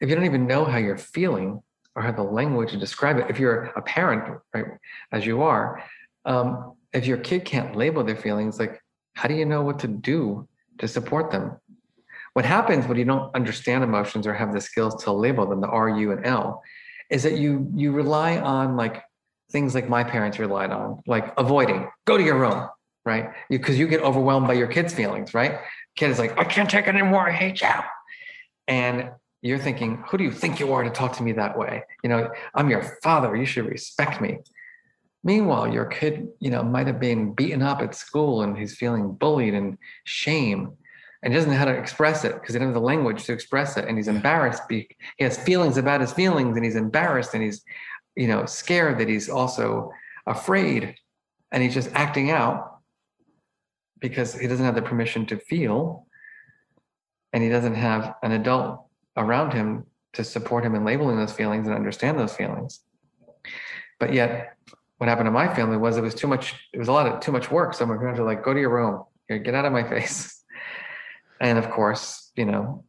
if 0.00 0.08
you 0.08 0.14
don't 0.14 0.24
even 0.24 0.46
know 0.46 0.64
how 0.64 0.78
you're 0.78 0.98
feeling 0.98 1.62
or 1.96 2.02
have 2.02 2.16
the 2.16 2.22
language 2.22 2.70
to 2.72 2.76
describe 2.76 3.18
it, 3.18 3.26
if 3.28 3.38
you're 3.38 3.64
a 3.76 3.82
parent, 3.82 4.40
right, 4.52 4.66
as 5.12 5.24
you 5.24 5.42
are, 5.42 5.82
um, 6.24 6.74
if 6.92 7.06
your 7.06 7.18
kid 7.18 7.44
can't 7.44 7.76
label 7.76 8.04
their 8.04 8.16
feelings, 8.16 8.58
like 8.58 8.80
how 9.14 9.28
do 9.28 9.34
you 9.34 9.44
know 9.44 9.62
what 9.62 9.78
to 9.80 9.88
do 9.88 10.48
to 10.78 10.88
support 10.88 11.30
them? 11.30 11.56
What 12.34 12.44
happens 12.44 12.86
when 12.86 12.98
you 12.98 13.04
don't 13.04 13.34
understand 13.34 13.84
emotions 13.84 14.26
or 14.26 14.34
have 14.34 14.52
the 14.52 14.60
skills 14.60 15.02
to 15.04 15.12
label 15.12 15.46
them, 15.46 15.60
the 15.60 15.68
R, 15.68 15.88
U, 15.88 16.12
and 16.12 16.26
L, 16.26 16.62
is 17.10 17.22
that 17.22 17.38
you 17.38 17.70
you 17.76 17.92
rely 17.92 18.38
on 18.38 18.76
like 18.76 19.04
things 19.50 19.74
like 19.74 19.88
my 19.88 20.02
parents 20.02 20.38
relied 20.38 20.70
on, 20.70 21.00
like 21.06 21.32
avoiding, 21.38 21.88
go 22.06 22.18
to 22.18 22.24
your 22.24 22.38
room, 22.38 22.68
right? 23.04 23.30
Because 23.48 23.78
you, 23.78 23.84
you, 23.84 23.90
get 23.90 24.00
overwhelmed 24.00 24.48
by 24.48 24.54
your 24.54 24.66
kids' 24.66 24.92
feelings, 24.92 25.32
right? 25.32 25.60
Kid 25.96 26.10
is 26.10 26.18
like, 26.18 26.36
I 26.36 26.44
can't 26.44 26.68
take 26.68 26.88
it 26.88 26.94
anymore, 26.94 27.28
I 27.28 27.32
hate 27.32 27.60
you. 27.60 27.68
And 28.66 29.10
you're 29.42 29.58
thinking, 29.58 30.02
who 30.08 30.18
do 30.18 30.24
you 30.24 30.32
think 30.32 30.58
you 30.58 30.72
are 30.72 30.82
to 30.82 30.90
talk 30.90 31.12
to 31.16 31.22
me 31.22 31.32
that 31.32 31.58
way? 31.58 31.84
You 32.02 32.08
know, 32.08 32.30
I'm 32.54 32.70
your 32.70 32.82
father, 33.02 33.36
you 33.36 33.46
should 33.46 33.66
respect 33.66 34.20
me. 34.20 34.38
Meanwhile, 35.22 35.72
your 35.72 35.86
kid, 35.86 36.28
you 36.40 36.50
know, 36.50 36.62
might 36.62 36.86
have 36.86 37.00
been 37.00 37.32
beaten 37.34 37.62
up 37.62 37.80
at 37.80 37.94
school 37.94 38.42
and 38.42 38.56
he's 38.56 38.76
feeling 38.76 39.12
bullied 39.12 39.54
and 39.54 39.78
shame 40.04 40.76
and 41.24 41.32
he 41.32 41.38
doesn't 41.38 41.50
know 41.50 41.56
how 41.56 41.64
to 41.64 41.72
express 41.72 42.24
it 42.24 42.34
because 42.34 42.54
he 42.54 42.58
doesn't 42.58 42.74
have 42.74 42.74
the 42.74 42.86
language 42.86 43.24
to 43.24 43.32
express 43.32 43.76
it 43.76 43.88
and 43.88 43.96
he's 43.96 44.08
embarrassed 44.08 44.62
he 44.68 44.86
has 45.18 45.38
feelings 45.38 45.78
about 45.78 46.00
his 46.00 46.12
feelings 46.12 46.54
and 46.54 46.64
he's 46.64 46.76
embarrassed 46.76 47.34
and 47.34 47.42
he's 47.42 47.64
you 48.14 48.28
know 48.28 48.44
scared 48.44 48.98
that 48.98 49.08
he's 49.08 49.28
also 49.28 49.90
afraid 50.26 50.94
and 51.50 51.62
he's 51.62 51.74
just 51.74 51.90
acting 51.94 52.30
out 52.30 52.78
because 54.00 54.38
he 54.38 54.46
doesn't 54.46 54.66
have 54.66 54.74
the 54.74 54.82
permission 54.82 55.24
to 55.24 55.38
feel 55.38 56.03
and 57.34 57.42
he 57.42 57.50
doesn't 57.50 57.74
have 57.74 58.14
an 58.22 58.32
adult 58.32 58.86
around 59.16 59.52
him 59.52 59.84
to 60.14 60.22
support 60.22 60.64
him 60.64 60.76
in 60.76 60.84
labeling 60.84 61.16
those 61.16 61.32
feelings 61.32 61.66
and 61.66 61.76
understand 61.76 62.16
those 62.18 62.34
feelings. 62.34 62.80
But 63.98 64.14
yet 64.14 64.56
what 64.98 65.08
happened 65.08 65.26
to 65.26 65.32
my 65.32 65.52
family 65.52 65.76
was 65.76 65.96
it 65.96 66.02
was 66.02 66.14
too 66.14 66.28
much 66.28 66.54
it 66.72 66.78
was 66.78 66.88
a 66.88 66.92
lot 66.92 67.06
of 67.06 67.20
too 67.20 67.32
much 67.32 67.50
work. 67.50 67.74
So 67.74 67.84
my 67.84 67.96
parents 67.96 68.20
were 68.20 68.24
like 68.24 68.44
go 68.44 68.54
to 68.54 68.60
your 68.60 68.70
room. 68.70 69.02
Get 69.28 69.54
out 69.54 69.66
of 69.66 69.72
my 69.72 69.86
face. 69.86 70.40
And 71.40 71.58
of 71.58 71.68
course, 71.68 72.30
you 72.36 72.44
know, 72.44 72.84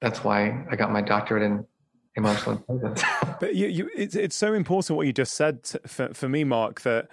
that's 0.00 0.22
why 0.22 0.64
I 0.70 0.76
got 0.76 0.92
my 0.92 1.02
doctorate 1.02 1.42
in 1.42 1.66
emotional 2.14 2.56
intelligence. 2.56 3.02
but 3.40 3.56
you, 3.56 3.66
you, 3.66 3.90
it's, 3.94 4.14
it's 4.14 4.36
so 4.36 4.54
important 4.54 4.96
what 4.96 5.06
you 5.08 5.12
just 5.12 5.34
said 5.34 5.58
for, 5.86 6.14
for 6.14 6.28
me, 6.28 6.44
Mark, 6.44 6.82
that 6.82 7.08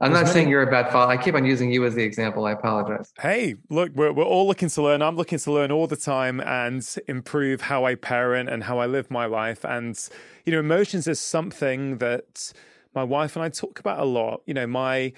I'm 0.00 0.12
not 0.12 0.24
many... 0.24 0.32
saying 0.32 0.48
you're 0.48 0.62
a 0.62 0.70
bad 0.70 0.92
father. 0.92 1.12
I 1.12 1.16
keep 1.16 1.34
on 1.34 1.44
using 1.44 1.72
you 1.72 1.84
as 1.84 1.94
the 1.94 2.02
example. 2.04 2.46
I 2.46 2.52
apologize. 2.52 3.12
Hey, 3.18 3.56
look, 3.68 3.90
we're, 3.94 4.12
we're 4.12 4.24
all 4.24 4.46
looking 4.46 4.68
to 4.68 4.82
learn. 4.82 5.02
I'm 5.02 5.16
looking 5.16 5.38
to 5.40 5.52
learn 5.52 5.72
all 5.72 5.88
the 5.88 5.96
time 5.96 6.40
and 6.40 6.86
improve 7.08 7.62
how 7.62 7.84
I 7.84 7.96
parent 7.96 8.48
and 8.48 8.62
how 8.64 8.78
I 8.78 8.86
live 8.86 9.10
my 9.10 9.26
life. 9.26 9.64
And, 9.64 9.98
you 10.44 10.52
know, 10.52 10.60
emotions 10.60 11.08
is 11.08 11.18
something 11.18 11.98
that 11.98 12.52
my 12.94 13.02
wife 13.02 13.34
and 13.34 13.44
I 13.44 13.48
talk 13.48 13.80
about 13.80 13.98
a 13.98 14.04
lot. 14.04 14.42
You 14.46 14.54
know, 14.54 14.66
my, 14.68 15.12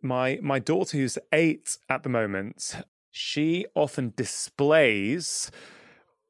my, 0.00 0.38
my 0.42 0.58
daughter 0.58 0.96
who's 0.96 1.18
eight 1.32 1.76
at 1.90 2.02
the 2.02 2.08
moment, 2.08 2.76
she 3.10 3.66
often 3.74 4.14
displays 4.16 5.50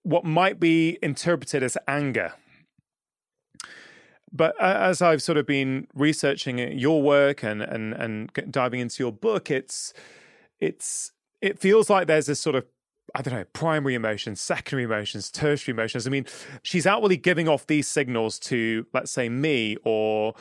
what 0.03 0.25
might 0.25 0.59
be 0.59 0.99
interpreted 1.03 1.62
as 1.62 1.77
anger. 1.87 2.33
But 4.33 4.61
as 4.61 5.01
I've 5.01 5.23
sort 5.23 5.38
of 5.38 5.47
been 5.47 5.87
researching 5.95 6.59
your 6.79 7.03
work 7.03 7.43
and 7.43 7.62
and 7.62 7.95
and 7.95 8.31
diving 8.51 8.81
into 8.81 9.03
your 9.03 9.12
book, 9.12 9.51
it's 9.51 9.93
it's 10.61 11.12
it 11.41 11.59
feels 11.59 11.88
like 11.88 12.07
there's 12.07 12.27
this 12.27 12.41
sort 12.41 12.57
of 12.57 12.64
I 13.14 13.23
don't 13.23 13.33
know, 13.33 13.45
primary 13.55 13.95
emotions, 13.95 14.38
secondary 14.41 14.85
emotions, 14.85 15.31
tertiary 15.31 15.73
emotions. 15.73 16.07
I 16.07 16.11
mean, 16.11 16.27
she's 16.62 16.87
outwardly 16.87 17.17
giving 17.17 17.49
off 17.49 17.67
these 17.67 17.88
signals 17.88 18.38
to, 18.41 18.87
let's 18.93 19.11
say, 19.11 19.29
me 19.29 19.77
or 19.85 20.35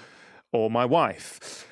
or 0.51 0.69
my 0.69 0.85
wife. 0.85 1.65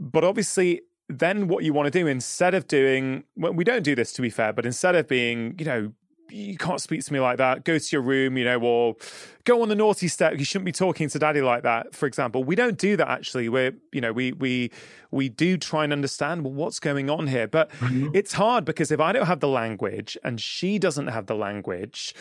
But 0.00 0.24
obviously, 0.24 0.82
then 1.08 1.48
what 1.48 1.64
you 1.64 1.72
want 1.72 1.86
to 1.86 1.90
do 1.90 2.06
instead 2.06 2.54
of 2.54 2.66
doing 2.66 3.24
well, 3.36 3.52
we 3.52 3.64
don't 3.64 3.82
do 3.82 3.94
this 3.94 4.12
to 4.14 4.22
be 4.22 4.30
fair 4.30 4.52
but 4.52 4.64
instead 4.64 4.94
of 4.94 5.06
being 5.08 5.54
you 5.58 5.64
know 5.64 5.92
you 6.32 6.56
can't 6.56 6.80
speak 6.80 7.04
to 7.04 7.12
me 7.12 7.20
like 7.20 7.38
that. 7.38 7.64
Go 7.64 7.78
to 7.78 7.88
your 7.92 8.02
room 8.02 8.36
you 8.36 8.44
know 8.44 8.58
or 8.60 8.96
go 9.44 9.62
on 9.62 9.68
the 9.68 9.74
naughty 9.74 10.08
step. 10.08 10.38
You 10.38 10.44
shouldn't 10.44 10.64
be 10.64 10.72
talking 10.72 11.08
to 11.08 11.18
daddy 11.18 11.42
like 11.42 11.62
that 11.62 11.94
for 11.94 12.06
example. 12.06 12.44
We 12.44 12.54
don't 12.54 12.78
do 12.78 12.96
that 12.96 13.08
actually. 13.08 13.48
We're 13.48 13.74
you 13.92 14.00
know 14.00 14.12
we 14.12 14.32
we 14.32 14.70
we 15.10 15.28
do 15.28 15.56
try 15.56 15.84
and 15.84 15.92
understand 15.92 16.44
well 16.44 16.52
what's 16.52 16.80
going 16.80 17.10
on 17.10 17.26
here. 17.26 17.46
But 17.46 17.70
mm-hmm. 17.72 18.08
it's 18.14 18.32
hard 18.32 18.64
because 18.64 18.90
if 18.90 19.00
i 19.00 19.12
don't 19.12 19.26
have 19.26 19.40
the 19.40 19.48
language 19.48 20.16
and 20.24 20.40
she 20.40 20.78
doesn't 20.78 21.08
have 21.08 21.26
the 21.26 21.34
language 21.34 22.14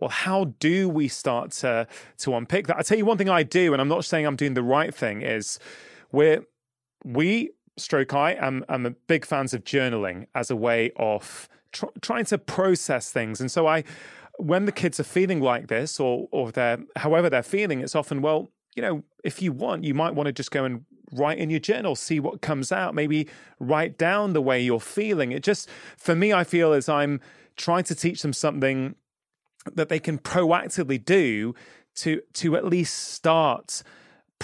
well 0.00 0.10
how 0.10 0.46
do 0.58 0.88
we 0.88 1.08
start 1.08 1.50
to 1.50 1.86
to 2.18 2.34
unpick 2.34 2.66
that? 2.66 2.76
I 2.76 2.82
tell 2.82 2.98
you 2.98 3.04
one 3.04 3.18
thing 3.18 3.28
i 3.28 3.42
do 3.42 3.72
and 3.72 3.80
i'm 3.80 3.88
not 3.88 4.04
saying 4.04 4.26
i'm 4.26 4.36
doing 4.36 4.54
the 4.54 4.62
right 4.62 4.94
thing 4.94 5.22
is 5.22 5.58
we're 6.12 6.44
we 7.04 7.50
stroke 7.76 8.14
I 8.14 8.32
am 8.32 8.64
I'm 8.68 8.86
a 8.86 8.90
big 8.90 9.24
fans 9.24 9.54
of 9.54 9.64
journaling 9.64 10.26
as 10.34 10.50
a 10.50 10.56
way 10.56 10.92
of 10.96 11.48
tr- 11.74 11.98
trying 12.00 12.24
to 12.26 12.38
process 12.38 13.10
things. 13.10 13.40
And 13.40 13.50
so 13.50 13.66
I, 13.66 13.84
when 14.38 14.64
the 14.64 14.72
kids 14.72 14.98
are 14.98 15.04
feeling 15.04 15.40
like 15.40 15.66
this, 15.66 16.00
or 16.00 16.28
or 16.30 16.50
they're 16.50 16.78
however 16.96 17.28
they're 17.28 17.42
feeling, 17.42 17.80
it's 17.80 17.94
often 17.94 18.22
well, 18.22 18.50
you 18.74 18.82
know, 18.82 19.04
if 19.22 19.42
you 19.42 19.52
want, 19.52 19.84
you 19.84 19.92
might 19.92 20.14
want 20.14 20.26
to 20.26 20.32
just 20.32 20.50
go 20.50 20.64
and 20.64 20.84
write 21.12 21.38
in 21.38 21.50
your 21.50 21.60
journal, 21.60 21.94
see 21.94 22.18
what 22.18 22.40
comes 22.40 22.72
out. 22.72 22.94
Maybe 22.94 23.28
write 23.60 23.98
down 23.98 24.32
the 24.32 24.42
way 24.42 24.60
you're 24.62 24.80
feeling. 24.80 25.32
It 25.32 25.42
just 25.42 25.68
for 25.96 26.14
me, 26.14 26.32
I 26.32 26.44
feel 26.44 26.72
as 26.72 26.88
I'm 26.88 27.20
trying 27.56 27.84
to 27.84 27.94
teach 27.94 28.22
them 28.22 28.32
something 28.32 28.94
that 29.74 29.88
they 29.88 29.98
can 29.98 30.18
proactively 30.18 31.02
do 31.02 31.54
to 31.96 32.22
to 32.34 32.56
at 32.56 32.64
least 32.64 33.12
start 33.12 33.82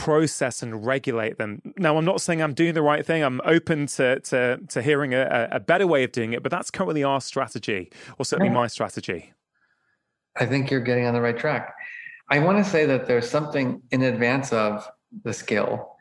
process 0.00 0.62
and 0.62 0.86
regulate 0.86 1.36
them. 1.36 1.60
Now, 1.76 1.98
I'm 1.98 2.06
not 2.06 2.22
saying 2.22 2.40
I'm 2.40 2.54
doing 2.54 2.72
the 2.72 2.80
right 2.80 3.04
thing. 3.04 3.22
I'm 3.22 3.42
open 3.44 3.86
to 3.86 4.18
to, 4.20 4.58
to 4.70 4.80
hearing 4.80 5.12
a, 5.12 5.48
a 5.52 5.60
better 5.60 5.86
way 5.86 6.04
of 6.04 6.12
doing 6.12 6.32
it, 6.32 6.42
but 6.42 6.50
that's 6.50 6.70
currently 6.70 7.04
our 7.04 7.20
strategy, 7.20 7.92
or 8.18 8.24
certainly 8.24 8.50
my 8.50 8.66
strategy. 8.66 9.34
I 10.36 10.46
think 10.46 10.70
you're 10.70 10.80
getting 10.80 11.04
on 11.04 11.12
the 11.12 11.20
right 11.20 11.36
track. 11.36 11.74
I 12.30 12.38
want 12.38 12.64
to 12.64 12.70
say 12.70 12.86
that 12.86 13.06
there's 13.06 13.28
something 13.28 13.82
in 13.90 14.02
advance 14.02 14.54
of 14.54 14.88
the 15.22 15.34
skill. 15.34 15.96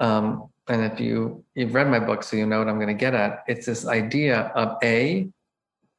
Um, 0.00 0.48
and 0.68 0.90
if 0.90 0.98
you 0.98 1.44
you've 1.54 1.74
read 1.74 1.90
my 1.90 2.00
book, 2.00 2.22
so 2.22 2.36
you 2.36 2.46
know 2.46 2.58
what 2.60 2.68
I'm 2.68 2.76
going 2.76 2.88
to 2.88 2.94
get 2.94 3.14
at. 3.14 3.44
It's 3.48 3.66
this 3.66 3.86
idea 3.86 4.50
of 4.54 4.78
a 4.82 5.28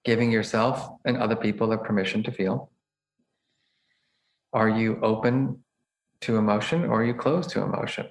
giving 0.05 0.31
yourself 0.31 0.89
and 1.05 1.17
other 1.17 1.35
people 1.35 1.67
the 1.67 1.77
permission 1.77 2.23
to 2.23 2.31
feel. 2.31 2.71
Are 4.53 4.69
you 4.69 4.99
open 5.03 5.63
to 6.21 6.37
emotion 6.37 6.85
or 6.85 7.03
you 7.03 7.13
close 7.13 7.47
to 7.47 7.61
emotion? 7.61 8.07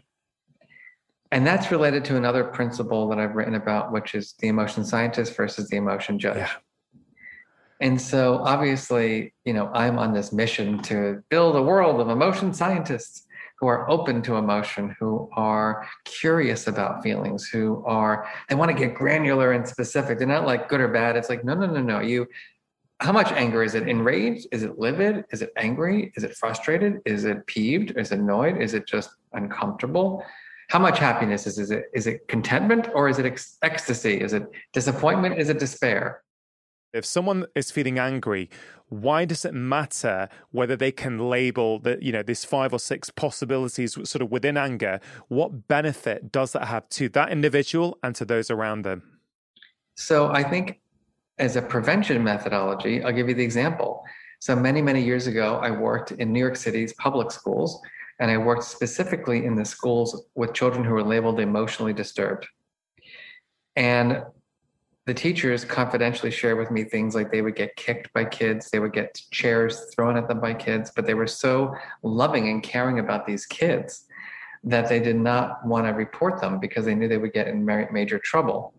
And 1.33 1.47
that's 1.47 1.71
related 1.71 2.05
to 2.07 2.17
another 2.17 2.45
principle 2.45 3.09
that 3.09 3.19
I've 3.19 3.35
written 3.35 3.57
about, 3.57 3.93
which 3.93 4.15
is 4.15 4.35
the 4.39 4.49
emotion 4.49 4.85
scientist 4.85 5.37
versus 5.37 5.69
the 5.69 5.77
emotion 5.77 6.19
judge. 6.19 6.37
Yeah. 6.37 6.51
And 7.81 8.01
so 8.01 8.39
obviously, 8.39 9.35
you 9.45 9.53
know, 9.53 9.71
I'm 9.75 9.99
on 9.99 10.15
this 10.15 10.33
mission 10.33 10.81
to 10.85 11.23
build 11.29 11.57
a 11.57 11.63
world 11.63 12.01
of 12.01 12.09
emotion 12.09 12.55
scientists 12.55 13.27
who 13.59 13.67
are 13.67 13.89
open 13.91 14.23
to 14.23 14.37
emotion, 14.37 14.95
who 14.99 15.29
are 15.33 15.87
curious 16.05 16.67
about 16.67 17.03
feelings, 17.03 17.49
who 17.49 17.83
are 17.87 18.27
they 18.49 18.55
want 18.55 18.71
to 18.71 18.77
get 18.77 18.95
granular 18.95 19.53
and 19.53 19.67
specific. 19.67 20.19
They're 20.19 20.27
not 20.27 20.47
like 20.47 20.69
good 20.69 20.81
or 20.81 20.89
bad. 20.89 21.17
It's 21.17 21.29
like, 21.29 21.45
no, 21.45 21.55
no, 21.55 21.67
no, 21.67 21.81
no. 21.81 22.01
You 22.01 22.27
how 23.01 23.13
much 23.13 23.31
anger? 23.33 23.63
Is 23.63 23.75
it 23.75 23.89
enraged? 23.89 24.47
Is 24.53 24.63
it 24.63 24.79
livid? 24.79 25.25
Is 25.31 25.43
it 25.43 25.53
angry? 25.57 26.13
Is 26.17 26.25
it 26.25 26.35
frustrated? 26.35 27.01
Is 27.05 27.25
it 27.25 27.47
peeved? 27.47 27.93
Is 27.97 28.13
it 28.13 28.19
annoyed? 28.21 28.61
Is 28.61 28.75
it 28.75 28.87
just 28.87 29.11
uncomfortable? 29.33 30.25
How 30.69 30.79
much 30.79 30.99
happiness 30.99 31.47
is, 31.47 31.59
is 31.59 31.71
it 31.71 31.85
is 31.95 32.07
it 32.07 32.27
contentment 32.27 32.89
or 32.95 33.09
is 33.09 33.19
it 33.19 33.27
ex- 33.27 33.59
ecstasy? 33.63 34.21
Is 34.21 34.33
it 34.33 34.45
disappointment? 34.73 35.39
Is 35.39 35.49
it 35.49 35.59
despair? 35.59 36.23
If 36.93 37.05
someone 37.05 37.47
is 37.55 37.71
feeling 37.71 37.99
angry 37.99 38.49
why 38.89 39.25
does 39.25 39.45
it 39.45 39.53
matter 39.53 40.29
whether 40.51 40.77
they 40.77 40.93
can 40.93 41.19
label 41.19 41.81
that 41.81 42.03
you 42.03 42.13
know 42.13 42.23
this 42.23 42.45
five 42.45 42.73
or 42.73 42.79
six 42.79 43.11
possibilities 43.11 43.95
sort 44.09 44.23
of 44.23 44.31
within 44.31 44.57
anger? 44.57 45.01
What 45.29 45.69
benefit 45.69 46.31
does 46.31 46.53
that 46.53 46.67
have 46.67 46.89
to 46.91 47.09
that 47.11 47.31
individual 47.31 47.99
and 48.03 48.15
to 48.15 48.25
those 48.25 48.51
around 48.51 48.83
them? 48.83 49.19
So 49.97 50.29
i 50.29 50.43
think 50.43 50.79
as 51.39 51.57
a 51.57 51.63
prevention 51.63 52.23
methodology, 52.23 53.03
I'll 53.03 53.13
give 53.13 53.29
you 53.29 53.35
the 53.35 53.45
example. 53.45 54.05
So 54.41 54.55
many, 54.55 54.83
many 54.83 55.03
years 55.03 55.27
ago, 55.27 55.57
I 55.57 55.71
worked 55.71 56.13
in 56.13 56.33
New 56.33 56.41
York 56.41 56.57
City's 56.57 56.93
public 56.95 57.31
schools, 57.31 57.81
and 58.19 58.31
I 58.31 58.39
worked 58.39 58.65
specifically 58.65 59.45
in 59.45 59.55
the 59.55 59.65
schools 59.65 60.25
with 60.35 60.55
children 60.55 60.85
who 60.85 60.95
were 60.95 61.03
labeled 61.03 61.41
emotionally 61.41 61.93
disturbed. 61.93 62.47
And 63.77 64.23
the 65.05 65.15
teachers 65.15 65.65
confidentially 65.65 66.33
shared 66.33 66.59
with 66.59 66.71
me 66.71 66.83
things 66.83 67.15
like 67.15 67.31
they 67.31 67.43
would 67.43 67.55
get 67.55 67.77
kicked 67.77 68.13
by 68.13 68.25
kids, 68.25 68.71
they 68.71 68.81
would 68.81 68.93
get 68.93 69.21
chairs 69.31 69.87
thrown 69.95 70.17
at 70.17 70.27
them 70.27 70.41
by 70.41 70.55
kids, 70.55 70.91
but 70.95 71.07
they 71.07 71.15
were 71.15 71.27
so 71.27 71.75
loving 72.03 72.49
and 72.49 72.63
caring 72.63 72.99
about 72.99 73.27
these 73.27 73.47
kids 73.47 74.07
that 74.65 74.89
they 74.89 74.99
did 74.99 75.17
not 75.17 75.65
want 75.65 75.87
to 75.87 75.93
report 75.93 76.41
them 76.41 76.59
because 76.59 76.85
they 76.85 76.95
knew 76.95 77.07
they 77.07 77.19
would 77.19 77.33
get 77.33 77.47
in 77.47 77.65
major 77.65 78.19
trouble. 78.19 78.75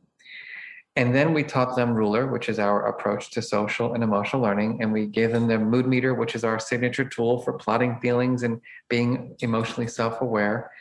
And 0.97 1.13
then 1.13 1.31
we 1.31 1.43
taught 1.43 1.75
them 1.75 1.93
Ruler, 1.93 2.25
which 2.25 2.49
is 2.49 2.57
our 2.57 2.87
approach 2.87 3.29
to 3.31 3.41
social 3.43 3.93
and 3.93 4.03
emotional 4.03 4.41
learning. 4.41 4.79
And 4.81 4.91
we 4.91 5.05
gave 5.05 5.31
them 5.31 5.47
the 5.47 5.59
mood 5.59 5.87
meter, 5.87 6.15
which 6.15 6.33
is 6.33 6.43
our 6.43 6.59
signature 6.59 7.05
tool 7.05 7.43
for 7.43 7.53
plotting 7.53 7.99
feelings 7.99 8.41
and 8.41 8.59
being 8.89 9.35
emotionally 9.41 9.87
self 9.87 10.21
aware. 10.21 10.71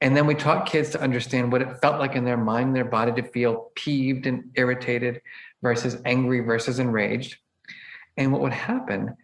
And 0.00 0.16
then 0.16 0.26
we 0.26 0.34
taught 0.34 0.64
kids 0.64 0.88
to 0.90 1.00
understand 1.00 1.52
what 1.52 1.60
it 1.60 1.78
felt 1.82 2.00
like 2.00 2.16
in 2.16 2.24
their 2.24 2.38
mind, 2.38 2.74
their 2.74 2.86
body 2.86 3.12
to 3.20 3.28
feel 3.28 3.70
peeved 3.74 4.26
and 4.26 4.44
irritated 4.54 5.20
versus 5.62 6.00
angry 6.06 6.40
versus 6.40 6.78
enraged. 6.78 7.36
And 8.16 8.32
what 8.32 8.40
would 8.40 8.54
happen 8.54 9.14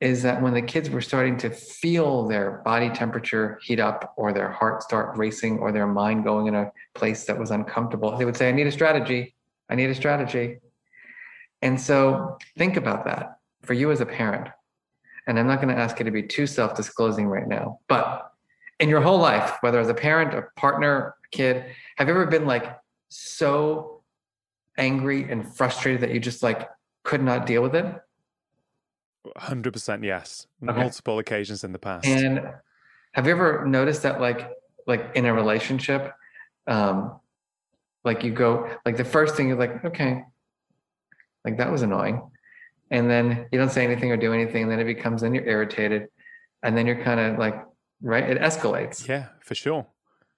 is 0.00 0.24
that 0.24 0.42
when 0.42 0.54
the 0.54 0.62
kids 0.62 0.90
were 0.90 1.00
starting 1.00 1.36
to 1.36 1.50
feel 1.50 2.26
their 2.26 2.62
body 2.64 2.90
temperature 2.90 3.60
heat 3.62 3.78
up 3.78 4.12
or 4.16 4.32
their 4.32 4.50
heart 4.50 4.82
start 4.82 5.16
racing 5.16 5.58
or 5.60 5.70
their 5.70 5.86
mind 5.86 6.24
going 6.24 6.48
in 6.48 6.56
a 6.56 6.72
place 6.94 7.26
that 7.26 7.38
was 7.38 7.52
uncomfortable, 7.52 8.16
they 8.16 8.24
would 8.24 8.36
say, 8.36 8.48
I 8.48 8.52
need 8.52 8.66
a 8.66 8.72
strategy. 8.72 9.36
I 9.68 9.74
need 9.74 9.90
a 9.90 9.94
strategy. 9.94 10.58
And 11.62 11.80
so 11.80 12.38
think 12.56 12.76
about 12.76 13.04
that 13.04 13.38
for 13.62 13.74
you 13.74 13.90
as 13.90 14.00
a 14.00 14.06
parent. 14.06 14.48
And 15.26 15.38
I'm 15.38 15.46
not 15.46 15.60
going 15.60 15.74
to 15.74 15.80
ask 15.80 15.98
you 15.98 16.04
to 16.04 16.10
be 16.10 16.22
too 16.22 16.46
self 16.46 16.74
disclosing 16.74 17.26
right 17.26 17.46
now, 17.46 17.80
but 17.88 18.32
in 18.80 18.88
your 18.88 19.00
whole 19.00 19.18
life, 19.18 19.56
whether 19.60 19.78
as 19.78 19.88
a 19.88 19.94
parent, 19.94 20.32
a 20.34 20.42
partner, 20.56 21.14
a 21.24 21.36
kid, 21.36 21.64
have 21.96 22.08
you 22.08 22.14
ever 22.14 22.26
been 22.26 22.46
like 22.46 22.78
so 23.08 24.02
angry 24.78 25.30
and 25.30 25.54
frustrated 25.56 26.00
that 26.02 26.12
you 26.12 26.20
just 26.20 26.42
like 26.42 26.68
could 27.02 27.22
not 27.22 27.44
deal 27.44 27.62
with 27.62 27.74
it? 27.74 28.00
100% 29.36 30.04
yes. 30.04 30.46
Okay. 30.66 30.80
Multiple 30.80 31.18
occasions 31.18 31.64
in 31.64 31.72
the 31.72 31.78
past. 31.78 32.06
And 32.06 32.40
have 33.12 33.26
you 33.26 33.32
ever 33.32 33.66
noticed 33.66 34.02
that 34.02 34.20
like 34.20 34.50
like 34.86 35.10
in 35.14 35.26
a 35.26 35.34
relationship 35.34 36.14
um 36.66 37.18
like 38.08 38.24
you 38.24 38.32
go 38.32 38.50
like 38.86 38.96
the 38.96 39.04
first 39.04 39.36
thing 39.36 39.48
you're 39.48 39.58
like 39.58 39.84
okay. 39.84 40.24
Like 41.44 41.58
that 41.58 41.70
was 41.70 41.82
annoying. 41.82 42.16
And 42.90 43.08
then 43.12 43.46
you 43.52 43.58
don't 43.58 43.70
say 43.70 43.84
anything 43.84 44.10
or 44.10 44.16
do 44.16 44.32
anything 44.32 44.62
and 44.62 44.72
then 44.72 44.80
it 44.80 44.84
becomes 44.94 45.20
then 45.20 45.34
you're 45.34 45.46
irritated 45.46 46.08
and 46.62 46.76
then 46.76 46.86
you're 46.86 47.02
kind 47.04 47.20
of 47.20 47.38
like 47.38 47.62
right 48.00 48.28
it 48.32 48.38
escalates. 48.40 49.06
Yeah 49.06 49.26
for 49.42 49.54
sure. 49.54 49.86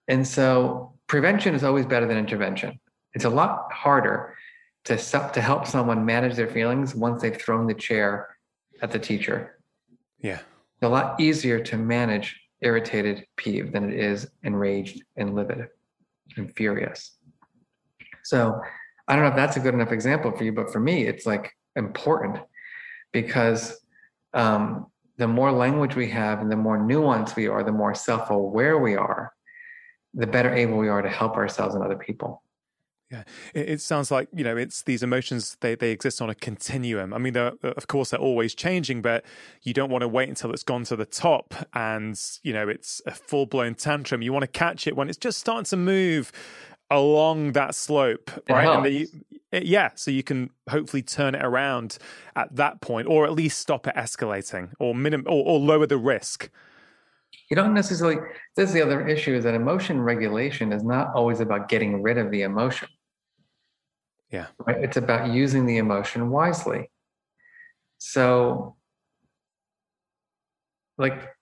And 0.09 0.27
so 0.27 0.95
prevention 1.07 1.55
is 1.55 1.63
always 1.63 1.87
better 1.87 2.07
than 2.07 2.19
intervention. 2.19 2.81
It's 3.15 3.25
a 3.25 3.31
lot 3.31 3.73
harder 3.73 4.37
to 4.87 4.97
to 5.37 5.41
help 5.41 5.63
someone 5.67 6.05
manage 6.05 6.35
their 6.35 6.49
feelings 6.49 6.95
once 7.07 7.23
they've 7.23 7.41
thrown 7.41 7.69
the 7.69 7.79
chair 7.89 8.11
at 8.83 8.91
the 8.91 8.99
teacher. 8.99 9.61
Yeah. 10.19 10.41
It's 10.41 10.83
a 10.83 10.89
lot 10.89 11.21
easier 11.21 11.61
to 11.71 11.77
manage 11.77 12.29
irritated 12.63 13.25
peeve 13.37 13.71
than 13.73 13.91
it 13.91 13.99
is 13.99 14.29
enraged 14.43 15.03
and 15.17 15.35
livid 15.37 15.69
and 16.37 16.55
furious 16.57 17.17
so 18.25 18.61
I 19.09 19.15
don't 19.15 19.25
know 19.25 19.31
if 19.31 19.37
that's 19.37 19.57
a 19.57 19.61
good 19.61 19.75
enough 19.75 19.93
example 19.93 20.31
for 20.31 20.45
you, 20.45 20.53
but 20.53 20.73
for 20.73 20.81
me, 20.81 21.07
it's 21.07 21.27
like 21.27 21.53
important 21.77 22.39
because 23.13 23.81
um, 24.35 24.87
the 25.17 25.27
more 25.29 25.53
language 25.53 25.97
we 25.97 26.09
have 26.11 26.41
and 26.41 26.51
the 26.51 26.57
more 26.57 26.79
nuanced 26.79 27.37
we 27.37 27.49
are, 27.49 27.63
the 27.63 27.73
more 27.73 27.95
self 27.95 28.31
aware 28.31 28.79
we 28.79 28.97
are, 28.97 29.33
the 30.15 30.27
better 30.27 30.55
able 30.55 30.79
we 30.79 30.89
are 30.89 31.03
to 31.03 31.09
help 31.09 31.37
ourselves 31.37 31.75
and 31.75 31.85
other 31.85 31.97
people. 31.97 32.43
Yeah, 33.11 33.25
it, 33.55 33.81
sounds 33.81 34.13
like 34.13 34.29
you 34.33 34.45
know 34.45 34.57
it's 34.57 34.83
these 34.83 35.03
emotions 35.03 35.57
they 35.59 35.75
they 35.75 35.91
exist 35.91 36.23
on 36.23 36.31
a 36.31 36.35
continuum. 36.35 37.13
I 37.13 37.19
mean, 37.19 37.37
of 37.37 37.89
course 37.89 38.11
they're 38.11 38.21
always 38.21 38.55
changing, 38.55 39.03
but 39.03 39.25
you 39.63 39.75
don't 39.75 39.91
want 39.91 40.03
to 40.03 40.09
wait 40.09 40.29
until 40.29 40.53
it's 40.53 40.63
gone 40.63 40.85
to 40.85 40.95
the 40.95 41.07
top 41.07 41.53
and 41.75 42.17
you 42.45 42.53
know 42.53 42.69
it's 42.69 43.03
a 43.07 43.11
full 43.11 43.47
blown 43.47 43.75
tantrum. 43.75 44.23
You 44.23 44.33
want 44.33 44.45
to 44.45 44.47
catch 44.47 44.87
it 44.87 44.95
when 44.95 45.09
it's 45.09 45.19
just 45.19 45.41
starting 45.41 45.65
to 45.65 45.77
move 45.77 46.31
along 46.91 47.53
that 47.53 47.75
slope, 47.75 48.31
right? 48.49 48.67
And 48.67 48.87
uh-huh. 48.87 49.07
the, 49.53 49.65
yeah, 49.65 49.91
so 49.95 50.11
you 50.11 50.23
can 50.23 50.51
hopefully 50.69 51.03
turn 51.03 51.35
it 51.35 51.45
around 51.45 51.99
at 52.37 52.55
that 52.57 52.81
point, 52.81 53.09
or 53.09 53.25
at 53.25 53.33
least 53.33 53.59
stop 53.59 53.87
it 53.87 53.95
escalating, 53.95 54.73
or 54.79 54.95
minim, 54.95 55.25
or, 55.27 55.45
or 55.45 55.59
lower 55.59 55.87
the 55.87 55.99
risk. 55.99 56.51
You 57.49 57.57
don't 57.57 57.75
necessarily. 57.75 58.17
This 58.57 58.69
is 58.69 58.75
the 58.75 58.83
other 58.83 59.07
issue: 59.07 59.35
is 59.35 59.45
that 59.45 59.55
emotion 59.55 60.01
regulation 60.01 60.73
is 60.73 60.85
not 60.85 61.13
always 61.15 61.41
about 61.41 61.69
getting 61.69 62.03
rid 62.03 62.19
of 62.19 62.31
the 62.31 62.43
emotion. 62.43 62.89
Yeah, 64.31 64.47
right. 64.67 64.77
It's 64.83 64.97
about 64.97 65.31
using 65.31 65.67
the 65.67 65.79
emotion 65.79 66.31
wisely. 66.31 66.91
So, 67.99 68.77
like, 70.97 71.35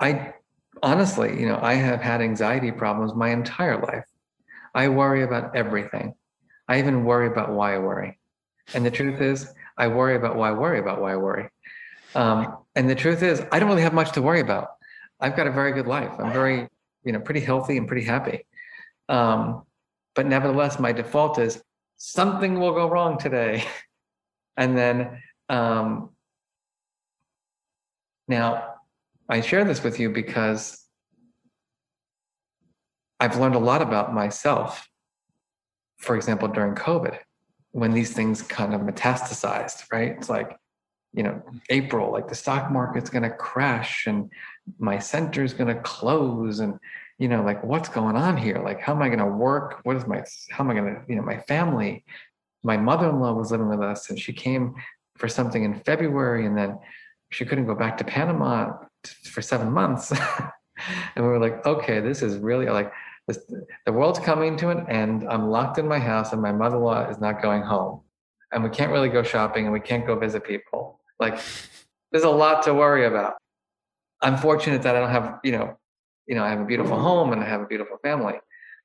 I 0.00 0.34
honestly, 0.82 1.40
you 1.40 1.46
know, 1.46 1.58
I 1.62 1.74
have 1.74 2.00
had 2.00 2.20
anxiety 2.20 2.72
problems 2.72 3.14
my 3.14 3.30
entire 3.30 3.80
life 3.80 4.04
I 4.74 4.88
worry 4.88 5.22
about 5.22 5.54
everything. 5.54 6.14
I 6.68 6.78
even 6.78 7.04
worry 7.04 7.26
about 7.26 7.50
why 7.52 7.74
I 7.74 7.78
worry. 7.78 8.18
And 8.74 8.84
the 8.84 8.90
truth 8.90 9.20
is, 9.20 9.52
I 9.76 9.88
worry 9.88 10.16
about 10.16 10.36
why 10.36 10.50
I 10.50 10.52
worry 10.52 10.78
about 10.78 11.00
why 11.00 11.12
I 11.12 11.16
worry. 11.16 11.48
Um, 12.14 12.58
and 12.74 12.88
the 12.88 12.94
truth 12.94 13.22
is, 13.22 13.42
I 13.52 13.58
don't 13.58 13.68
really 13.68 13.82
have 13.82 13.94
much 13.94 14.12
to 14.12 14.22
worry 14.22 14.40
about. 14.40 14.68
I've 15.20 15.36
got 15.36 15.46
a 15.46 15.52
very 15.52 15.72
good 15.72 15.86
life. 15.86 16.12
I'm 16.18 16.32
very, 16.32 16.68
you 17.04 17.12
know, 17.12 17.20
pretty 17.20 17.40
healthy 17.40 17.76
and 17.76 17.86
pretty 17.86 18.04
happy. 18.04 18.46
Um, 19.08 19.64
but 20.14 20.26
nevertheless, 20.26 20.78
my 20.78 20.92
default 20.92 21.38
is 21.38 21.62
something 21.96 22.58
will 22.58 22.72
go 22.72 22.88
wrong 22.88 23.18
today. 23.18 23.64
and 24.56 24.76
then 24.76 25.22
um, 25.48 26.10
now 28.28 28.74
I 29.28 29.40
share 29.40 29.64
this 29.64 29.82
with 29.82 29.98
you 30.00 30.10
because 30.10 30.81
I've 33.22 33.38
learned 33.38 33.54
a 33.54 33.60
lot 33.60 33.82
about 33.82 34.12
myself, 34.12 34.88
for 35.98 36.16
example, 36.16 36.48
during 36.48 36.74
COVID, 36.74 37.18
when 37.70 37.92
these 37.92 38.12
things 38.12 38.42
kind 38.42 38.74
of 38.74 38.80
metastasized, 38.80 39.84
right? 39.92 40.16
It's 40.18 40.28
like, 40.28 40.56
you 41.14 41.22
know, 41.22 41.40
April, 41.70 42.10
like 42.10 42.26
the 42.26 42.34
stock 42.34 42.72
market's 42.72 43.10
going 43.10 43.22
to 43.22 43.30
crash 43.30 44.08
and 44.08 44.28
my 44.80 44.98
center's 44.98 45.54
going 45.54 45.72
to 45.72 45.80
close. 45.82 46.58
And, 46.58 46.80
you 47.20 47.28
know, 47.28 47.44
like 47.44 47.62
what's 47.62 47.88
going 47.88 48.16
on 48.16 48.36
here? 48.36 48.58
Like, 48.58 48.80
how 48.80 48.92
am 48.92 49.02
I 49.02 49.06
going 49.06 49.20
to 49.20 49.26
work? 49.26 49.78
What 49.84 49.94
is 49.94 50.04
my, 50.04 50.24
how 50.50 50.64
am 50.64 50.70
I 50.70 50.74
going 50.74 50.92
to, 50.92 51.02
you 51.08 51.14
know, 51.14 51.22
my 51.22 51.38
family? 51.42 52.04
My 52.64 52.76
mother 52.76 53.08
in 53.08 53.20
law 53.20 53.34
was 53.34 53.52
living 53.52 53.68
with 53.68 53.82
us 53.82 54.10
and 54.10 54.18
she 54.18 54.32
came 54.32 54.74
for 55.16 55.28
something 55.28 55.62
in 55.62 55.78
February 55.82 56.44
and 56.44 56.58
then 56.58 56.76
she 57.30 57.44
couldn't 57.44 57.66
go 57.66 57.76
back 57.76 57.98
to 57.98 58.04
Panama 58.04 58.78
for 59.30 59.42
seven 59.42 59.70
months. 59.70 60.10
and 61.14 61.24
we 61.24 61.30
were 61.30 61.38
like, 61.38 61.64
okay, 61.64 62.00
this 62.00 62.20
is 62.20 62.36
really 62.38 62.66
like, 62.66 62.92
this, 63.28 63.38
the 63.86 63.92
world's 63.92 64.18
coming 64.18 64.56
to 64.58 64.70
an 64.70 64.88
end. 64.90 65.26
I'm 65.28 65.48
locked 65.50 65.78
in 65.78 65.86
my 65.86 65.98
house, 65.98 66.32
and 66.32 66.42
my 66.42 66.52
mother-in-law 66.52 67.08
is 67.08 67.20
not 67.20 67.40
going 67.40 67.62
home, 67.62 68.00
and 68.52 68.64
we 68.64 68.70
can't 68.70 68.92
really 68.92 69.08
go 69.08 69.22
shopping, 69.22 69.64
and 69.64 69.72
we 69.72 69.80
can't 69.80 70.06
go 70.06 70.18
visit 70.18 70.44
people. 70.44 71.00
Like, 71.20 71.38
there's 72.10 72.24
a 72.24 72.30
lot 72.30 72.62
to 72.64 72.74
worry 72.74 73.06
about. 73.06 73.34
I'm 74.20 74.36
fortunate 74.36 74.82
that 74.82 74.94
I 74.96 75.00
don't 75.00 75.10
have, 75.10 75.40
you 75.42 75.52
know, 75.52 75.76
you 76.26 76.34
know, 76.34 76.44
I 76.44 76.50
have 76.50 76.60
a 76.60 76.64
beautiful 76.64 76.98
home 76.98 77.32
and 77.32 77.42
I 77.42 77.46
have 77.46 77.60
a 77.60 77.66
beautiful 77.66 77.96
family. 77.98 78.34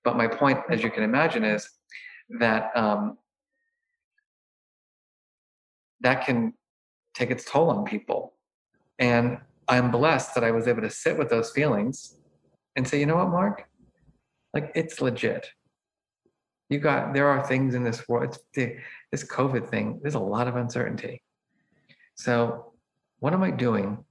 But 0.04 0.18
my 0.18 0.28
point, 0.28 0.60
as 0.70 0.82
you 0.82 0.90
can 0.90 1.04
imagine, 1.04 1.44
is 1.44 1.70
that 2.40 2.76
um, 2.76 3.18
that 6.02 6.26
can 6.26 6.54
take 7.14 7.30
its 7.30 7.46
toll 7.46 7.70
on 7.70 7.86
people. 7.86 8.34
And 9.00 9.40
I'm 9.68 9.92
blessed 9.92 10.34
that 10.36 10.44
I 10.44 10.52
was 10.52 10.68
able 10.68 10.82
to 10.82 10.90
sit 10.90 11.18
with 11.18 11.30
those 11.30 11.52
feelings 11.52 12.16
and 12.76 12.88
say, 12.88 13.00
you 13.00 13.06
know 13.06 13.18
what, 13.18 13.30
Marc, 13.30 13.68
like 14.58 14.72
it's 14.76 15.02
legit. 15.02 15.48
You 16.70 16.80
got 16.80 17.14
there 17.14 17.28
are 17.28 17.46
things 17.46 17.76
in 17.76 17.84
this 17.84 18.08
world. 18.08 18.36
It's 18.54 18.80
this 19.12 19.24
COVID 19.24 19.70
thing. 19.70 20.00
There's 20.02 20.16
a 20.16 20.20
lot 20.20 20.48
of 20.48 20.56
uncertainty. 20.56 21.22
So, 22.16 22.74
what 23.20 23.34
am 23.34 23.44
I 23.44 23.52
doing 23.52 24.04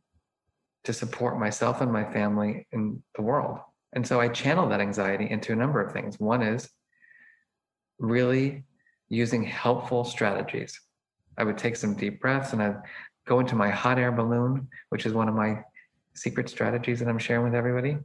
to 0.85 0.93
support 0.93 1.39
myself 1.39 1.81
and 1.81 1.93
my 1.93 2.05
family 2.13 2.67
in 2.73 3.03
the 3.17 3.23
world? 3.23 3.59
And 3.93 4.07
so 4.07 4.21
I 4.21 4.29
channel 4.29 4.69
that 4.69 4.81
anxiety 4.81 5.29
into 5.29 5.53
a 5.53 5.57
number 5.57 5.81
of 5.81 5.93
things. 5.93 6.21
One 6.21 6.43
is 6.43 6.69
really 7.99 8.65
using 9.09 9.43
helpful 9.43 10.05
strategies. 10.05 10.81
I 11.39 11.45
would 11.45 11.59
take 11.59 11.77
some 11.77 11.95
deep 11.95 12.21
breaths 12.21 12.53
and 12.53 12.63
I'd 12.63 12.83
go 13.27 13.41
into 13.41 13.57
my 13.57 13.71
hot 13.71 13.99
air 13.99 14.13
balloon, 14.13 14.69
which 14.91 15.07
is 15.07 15.13
one 15.13 15.29
of 15.29 15.35
my 15.35 15.63
secret 16.15 16.49
strategies 16.49 17.01
that 17.01 17.09
I'm 17.09 17.19
sharing 17.19 17.45
with 17.45 17.55
everybody. 17.55 17.99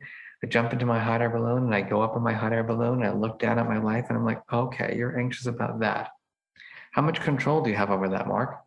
I 0.44 0.48
jump 0.48 0.74
into 0.74 0.86
my 0.86 1.00
hot 1.00 1.22
air 1.22 1.30
balloon 1.30 1.66
and 1.66 1.76
I 1.76 1.82
go 1.82 2.02
up 2.02 2.16
in 2.16 2.24
my 2.24 2.34
hot 2.34 2.52
air 2.52 2.64
balloon 2.64 3.04
and 3.04 3.06
I 3.06 3.14
look 3.14 3.40
down 3.40 3.60
at 3.60 3.68
my 3.68 3.78
life 3.78 4.06
and 4.10 4.18
I'm 4.18 4.26
like, 4.26 4.42
okay, 4.52 4.96
you're 4.98 5.20
anxious 5.20 5.46
about 5.46 5.80
that. 5.82 6.10
How 6.92 7.02
much 7.02 7.22
control 7.22 7.62
do 7.62 7.70
you 7.70 7.76
have 7.76 7.92
over 7.92 8.10
that, 8.10 8.28
Marc? 8.28 8.60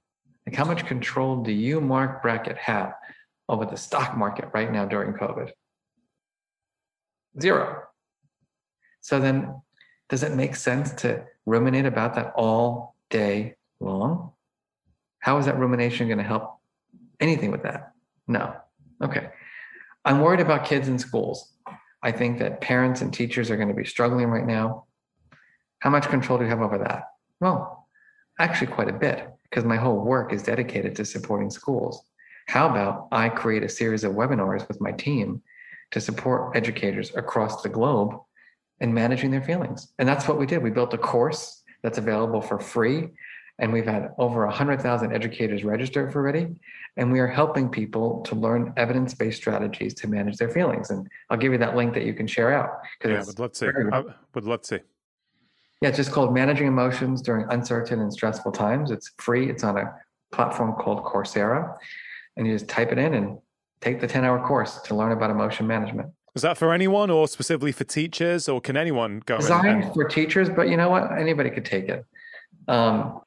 Like, 0.47 0.55
how 0.55 0.65
much 0.65 0.87
control 0.87 1.43
do 1.43 1.51
you, 1.51 1.81
Marc 1.81 2.23
Brackett, 2.23 2.59
have 2.59 2.95
over 3.49 3.65
the 3.67 3.77
stock 3.77 4.17
market 4.17 4.49
right 4.55 4.71
now 4.71 4.85
during 4.85 5.15
COVID? 5.15 5.51
Zero. 7.41 7.83
So 9.01 9.19
then, 9.19 9.61
does 10.09 10.23
it 10.23 10.33
make 10.33 10.55
sense 10.55 10.93
to 11.03 11.25
ruminate 11.45 11.87
about 11.87 12.15
that 12.15 12.33
all 12.37 12.95
day 13.11 13.57
long? 13.81 14.33
How 15.19 15.39
is 15.39 15.47
that 15.47 15.59
rumination 15.59 16.07
going 16.07 16.19
to 16.19 16.25
help 16.25 16.59
anything 17.21 17.51
with 17.51 17.63
that? 17.65 17.93
No. 18.29 18.55
Okay. 19.03 19.31
I'm 20.05 20.21
worried 20.21 20.41
about 20.41 20.67
kids 20.67 20.87
in 20.89 20.99
schools. 20.99 21.54
I 22.05 22.13
think 22.13 22.39
that 22.39 22.61
parents 22.61 23.01
and 23.01 23.13
teachers 23.13 23.51
are 23.51 23.57
going 23.57 23.69
to 23.69 23.75
be 23.75 23.87
struggling 23.87 24.29
right 24.29 24.47
now. 24.47 24.85
How 25.79 25.89
much 25.89 26.09
control 26.09 26.39
do 26.39 26.45
you 26.45 26.51
have 26.51 26.61
over 26.61 26.79
that? 26.79 27.05
Well, 27.41 27.89
actually, 28.39 28.69
quite 28.69 28.91
a 28.91 28.93
bit, 28.93 29.27
because 29.49 29.65
my 29.65 29.77
whole 29.77 30.01
work 30.01 30.33
is 30.33 30.43
dedicated 30.43 30.95
to 30.97 31.05
supporting 31.07 31.49
schools. 31.51 32.05
How 32.47 32.69
about 32.69 33.09
I 33.11 33.31
create 33.31 33.63
a 33.63 33.71
series 33.71 34.05
of 34.05 34.13
webinars 34.13 34.69
with 34.69 34.83
my 34.83 34.93
team 34.93 35.43
to 35.93 36.01
support 36.01 36.55
educators 36.55 37.15
across 37.17 37.63
the 37.63 37.71
globe 37.71 38.21
in 38.81 38.93
managing 38.93 39.31
their 39.31 39.43
feelings? 39.43 39.89
And 39.99 40.07
that's 40.07 40.29
what 40.29 40.39
we 40.39 40.45
did. 40.45 40.63
We 40.63 40.71
built 40.71 40.93
a 40.93 40.99
course 40.99 41.63
that's 41.83 41.99
available 41.99 42.43
for 42.43 42.59
free. 42.59 43.09
And 43.59 43.73
we've 43.73 43.87
had 43.87 44.11
over 44.19 44.45
100,000 44.47 45.13
educators 45.13 45.63
registered 45.63 46.13
for 46.13 46.21
already. 46.21 46.57
And 46.97 47.13
we 47.13 47.21
are 47.21 47.27
helping 47.27 47.69
people 47.69 48.21
to 48.23 48.35
learn 48.35 48.73
evidence 48.77 49.15
based 49.15 49.37
strategies 49.37 49.95
to 49.95 50.09
manage 50.09 50.37
their 50.37 50.49
feelings. 50.49 50.91
And 50.91 51.09
I'll 51.31 51.39
give 51.39 51.53
you 51.53 51.59
that 51.59 51.77
link 51.77 51.95
that 51.95 52.05
you 52.05 52.15
can 52.15 52.27
share 52.27 52.53
out. 52.53 52.81
Yeah, 53.05 53.23
love 53.39 53.53
to. 53.53 53.91
I 53.93 54.03
would 54.35 54.45
love 54.45 54.63
to. 54.63 54.81
Yeah, 55.81 55.89
it's 55.89 55.99
just 55.99 56.13
called 56.13 56.33
Managing 56.33 56.67
Emotions 56.67 57.21
During 57.21 57.47
Uncertain 57.51 58.01
and 58.01 58.13
Stressful 58.13 58.53
Times. 58.53 58.91
It's 58.91 59.13
free. 59.19 59.51
It's 59.51 59.63
on 59.63 59.77
a 59.77 59.95
platform 60.33 60.75
called 60.75 61.05
Coursera. 61.05 61.77
And 62.37 62.47
you 62.47 62.55
just 62.55 62.69
type 62.69 62.91
it 62.91 62.99
in 62.99 63.15
and 63.15 63.39
take 63.81 64.01
the 64.01 64.07
10 64.07 64.25
hour 64.25 64.45
course 64.47 64.81
to 64.83 64.95
learn 64.95 65.13
about 65.13 65.31
emotion 65.31 65.67
management. 65.67 66.11
Is 66.35 66.43
that 66.43 66.59
for 66.59 66.73
anyone 66.73 67.11
or 67.11 67.29
specifically 67.29 67.71
for 67.71 67.85
teachers 67.85 68.49
or 68.49 68.61
can 68.61 68.77
anyone 68.77 69.23
go? 69.25 69.37
Designed 69.37 69.93
for 69.95 70.05
teachers, 70.05 70.49
but 70.49 70.69
you 70.69 70.77
know 70.77 70.91
what? 70.91 71.13
Anybody 71.17 71.51
could 71.51 71.65
take 71.65 71.89
it. 71.89 72.05
Um, 72.67 73.21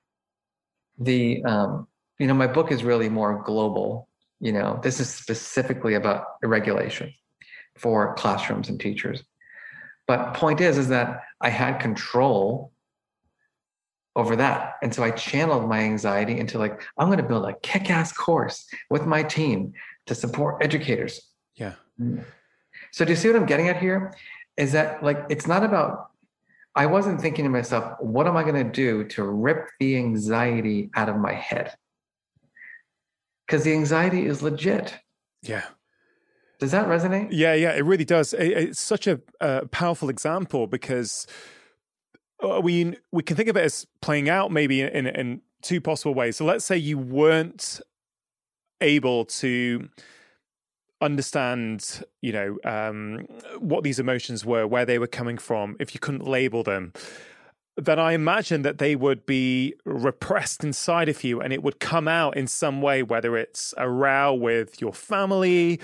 the, 0.98 1.44
um, 1.44 1.88
you 2.20 2.28
know, 2.28 2.34
my 2.34 2.48
book 2.48 2.72
is 2.72 2.84
really 2.84 3.10
more 3.10 3.44
global. 3.44 4.10
You 4.40 4.52
know, 4.54 4.80
this 4.84 5.00
is 5.00 5.10
specifically 5.10 5.96
about 5.96 6.26
regulation 6.44 7.14
for 7.78 8.16
classrooms 8.16 8.70
and 8.70 8.80
teachers. 8.80 9.24
But 10.08 10.34
point 10.34 10.62
is, 10.62 10.78
is 10.78 10.88
that 10.90 11.24
I 11.42 11.50
had 11.50 11.80
control 11.80 12.72
over 14.16 14.36
that. 14.36 14.76
And 14.82 14.94
so 14.94 15.04
I 15.04 15.12
channeled 15.12 15.70
my 15.70 15.80
anxiety 15.80 16.40
into 16.40 16.58
like, 16.58 16.82
I'm 16.98 17.08
going 17.08 17.18
to 17.18 17.24
build 17.24 17.46
a 17.46 17.54
kick 17.62 17.92
ass 17.92 18.12
course 18.12 18.68
with 18.90 19.06
my 19.06 19.22
team 19.22 19.74
to 20.08 20.16
support 20.16 20.64
educators. 20.64 21.22
Yeah. 21.56 21.74
Mm. 22.02 22.24
So 22.92 23.06
do 23.06 23.12
you 23.12 23.16
see 23.16 23.28
what 23.28 23.38
I'm 23.38 23.46
getting 23.46 23.70
at 23.70 23.78
here? 23.78 24.16
Is 24.56 24.72
that 24.72 25.04
like, 25.04 25.24
it's 25.30 25.46
not 25.46 25.64
about, 25.64 26.10
I 26.78 26.86
wasn't 26.86 27.20
thinking 27.20 27.44
to 27.44 27.50
myself, 27.50 27.96
what 28.00 28.28
am 28.28 28.38
I 28.38 28.44
going 28.44 28.64
to 28.64 28.72
do 28.72 29.04
to 29.06 29.24
rip 29.24 29.68
the 29.80 29.98
anxiety 29.98 30.92
out 30.96 31.10
of 31.10 31.18
my 31.18 31.34
head? 31.34 31.74
Because 33.46 33.64
the 33.64 33.74
anxiety 33.74 34.28
is 34.28 34.44
legit. 34.44 34.94
Yeah. 35.42 35.64
Does 36.60 36.72
that 36.72 36.88
resonate? 36.88 37.30
Yeah, 37.32 37.56
yeah, 37.56 37.72
it 37.72 37.84
really 37.84 38.06
does. 38.06 38.34
It's 38.34 38.80
such 38.80 39.08
a, 39.08 39.20
powerful 39.72 40.10
example 40.10 40.68
because 40.68 41.26
uh, 42.44 42.60
we 42.62 42.96
we 43.12 43.24
can 43.24 43.36
think 43.36 43.50
of 43.50 43.58
it 43.58 43.64
as 43.64 43.88
playing 44.02 44.30
out 44.30 44.52
maybe 44.52 44.82
in, 44.82 45.08
in 45.08 45.42
two 45.62 45.82
possible 45.82 46.14
ways. 46.14 46.38
So 46.38 46.46
let's 46.46 46.66
say 46.66 46.78
you 46.78 46.98
weren't 46.98 47.80
able 48.82 49.26
to 49.26 49.90
understand, 51.02 52.04
you 52.22 52.32
know, 52.32 52.58
um, 52.64 53.28
what 53.60 53.84
these 53.84 54.00
emotions 54.00 54.46
were, 54.46 54.66
where 54.66 54.86
they 54.86 55.00
were 55.00 55.08
coming 55.08 55.38
from, 55.38 55.76
if 55.80 55.94
you 55.94 56.00
couldn't 56.00 56.28
label 56.28 56.64
them, 56.64 56.94
then 57.78 58.00
I 58.00 58.14
imagine 58.14 58.64
that 58.64 58.80
they 58.80 58.96
would 58.96 59.26
be 59.28 59.76
repressed 59.86 60.64
inside 60.64 61.10
of 61.10 61.24
you 61.24 61.40
and 61.40 61.54
it 61.54 61.62
would 61.62 61.80
come 61.80 62.08
out 62.08 62.36
in 62.36 62.48
some 62.48 62.82
way, 62.82 63.04
whether 63.04 63.38
it's 63.38 63.74
a 63.78 63.88
row 63.88 64.34
with 64.34 64.82
your 64.82 64.94
family, 64.94 65.80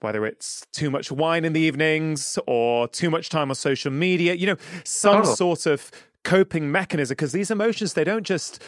whether 0.00 0.24
it's 0.24 0.66
too 0.72 0.90
much 0.90 1.12
wine 1.12 1.44
in 1.44 1.52
the 1.52 1.60
evenings 1.60 2.38
or 2.46 2.88
too 2.88 3.10
much 3.10 3.28
time 3.28 3.50
on 3.50 3.54
social 3.54 3.92
media, 3.92 4.34
you 4.34 4.46
know, 4.46 4.56
some 4.84 5.20
oh. 5.20 5.34
sort 5.34 5.66
of 5.66 5.90
coping 6.24 6.72
mechanism. 6.72 7.12
Because 7.12 7.32
these 7.32 7.50
emotions, 7.50 7.92
they 7.92 8.04
don't 8.04 8.24
just, 8.24 8.62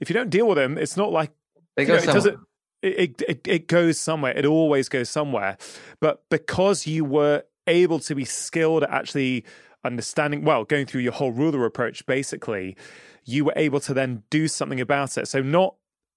if 0.00 0.08
you 0.08 0.14
don't 0.14 0.30
deal 0.30 0.48
with 0.48 0.56
them, 0.56 0.78
it's 0.78 0.96
not 0.96 1.12
like 1.12 1.32
they 1.76 1.84
go 1.84 1.98
you 1.98 2.06
know, 2.06 2.16
it 2.16 2.38
it, 2.86 3.40
it, 3.46 3.68
goes 3.68 3.98
somewhere. 4.00 4.36
It 4.36 4.46
always 4.46 4.88
goes 4.88 5.10
somewhere. 5.10 5.56
But 6.00 6.22
because 6.30 6.86
you 6.86 7.04
were 7.04 7.44
able 7.66 7.98
to 8.00 8.14
be 8.14 8.24
skilled 8.24 8.84
at 8.84 8.90
actually 8.90 9.44
understanding, 9.84 10.44
well, 10.44 10.64
going 10.64 10.86
through 10.86 11.02
your 11.02 11.12
whole 11.12 11.32
RULER 11.32 11.64
approach, 11.64 12.04
basically, 12.06 12.76
you 13.24 13.44
were 13.44 13.54
able 13.56 13.80
to 13.80 13.94
then 13.94 14.22
do 14.30 14.48
something 14.48 14.80
about 14.80 15.18
it. 15.18 15.28
So, 15.28 15.42
not 15.42 15.74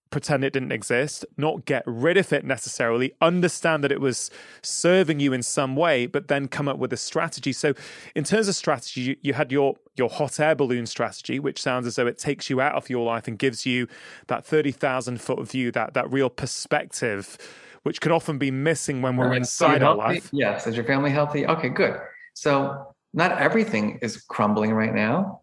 pretend 0.10 0.44
it 0.44 0.54
didn't 0.54 0.72
exist, 0.72 1.26
not 1.38 1.66
get 1.66 1.84
rid 1.86 2.18
of 2.18 2.34
it 2.34 2.44
necessarily, 2.44 3.14
understand 3.22 3.84
that 3.84 3.92
it 3.92 4.02
was 4.02 4.32
serving 4.62 5.20
you 5.20 5.34
in 5.34 5.44
some 5.44 5.76
way, 5.76 6.06
but 6.06 6.28
then 6.28 6.48
come 6.48 6.68
up 6.68 6.78
with 6.78 6.92
a 6.92 6.98
strategy. 6.98 7.54
So, 7.54 7.74
in 8.16 8.24
terms 8.24 8.48
of 8.48 8.56
strategy, 8.56 9.02
you, 9.02 9.16
you, 9.22 9.34
had 9.34 9.52
your 9.52 9.76
your 9.96 10.10
hot 10.10 10.40
air 10.40 10.56
balloon 10.56 10.86
strategy, 10.86 11.40
which 11.40 11.62
sounds 11.62 11.86
as 11.86 11.96
though 11.96 12.08
it 12.08 12.18
takes 12.18 12.50
you 12.50 12.62
out 12.62 12.76
of 12.76 12.90
your 12.90 13.06
life 13.06 13.28
and 13.28 13.38
gives 13.38 13.66
you 13.66 13.88
that 14.28 14.46
thirty 14.46 14.72
thousand 14.72 15.22
foot 15.22 15.48
view, 15.48 15.72
that 15.72 15.94
that 15.94 16.12
real 16.12 16.30
perspective, 16.30 17.38
which 17.84 18.02
can 18.02 18.12
often 18.12 18.38
be 18.38 18.52
missing 18.52 19.02
when 19.02 19.18
we're 19.18 19.34
inside 19.34 19.84
our 19.84 19.96
life. 19.96 20.30
Yes, 20.32 20.66
is 20.68 20.76
your 20.76 20.86
family 20.86 21.12
healthy? 21.12 21.46
Okay, 21.46 21.70
good. 21.70 22.00
So 22.34 22.96
not 23.14 23.38
everything 23.38 24.00
is 24.02 24.18
crumbling 24.18 24.74
right 24.74 24.94
now, 24.94 25.42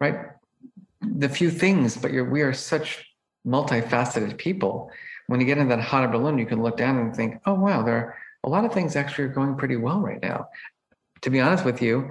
right? 0.00 0.26
The 1.00 1.28
few 1.28 1.50
things, 1.50 1.96
but 1.96 2.12
we 2.12 2.42
are 2.42 2.52
such 2.52 3.09
multifaceted 3.46 4.38
people. 4.38 4.90
When 5.26 5.40
you 5.40 5.46
get 5.46 5.58
in 5.58 5.68
that 5.68 5.80
hot 5.80 6.02
air 6.02 6.08
balloon, 6.08 6.38
you 6.38 6.46
can 6.46 6.62
look 6.62 6.76
down 6.76 6.98
and 6.98 7.14
think, 7.14 7.40
oh, 7.46 7.54
wow, 7.54 7.82
there 7.82 7.96
are 7.96 8.16
a 8.44 8.48
lot 8.48 8.64
of 8.64 8.72
things 8.72 8.96
actually 8.96 9.24
are 9.24 9.28
going 9.28 9.56
pretty 9.56 9.76
well 9.76 10.00
right 10.00 10.20
now. 10.20 10.48
To 11.22 11.30
be 11.30 11.40
honest 11.40 11.64
with 11.64 11.82
you, 11.82 12.10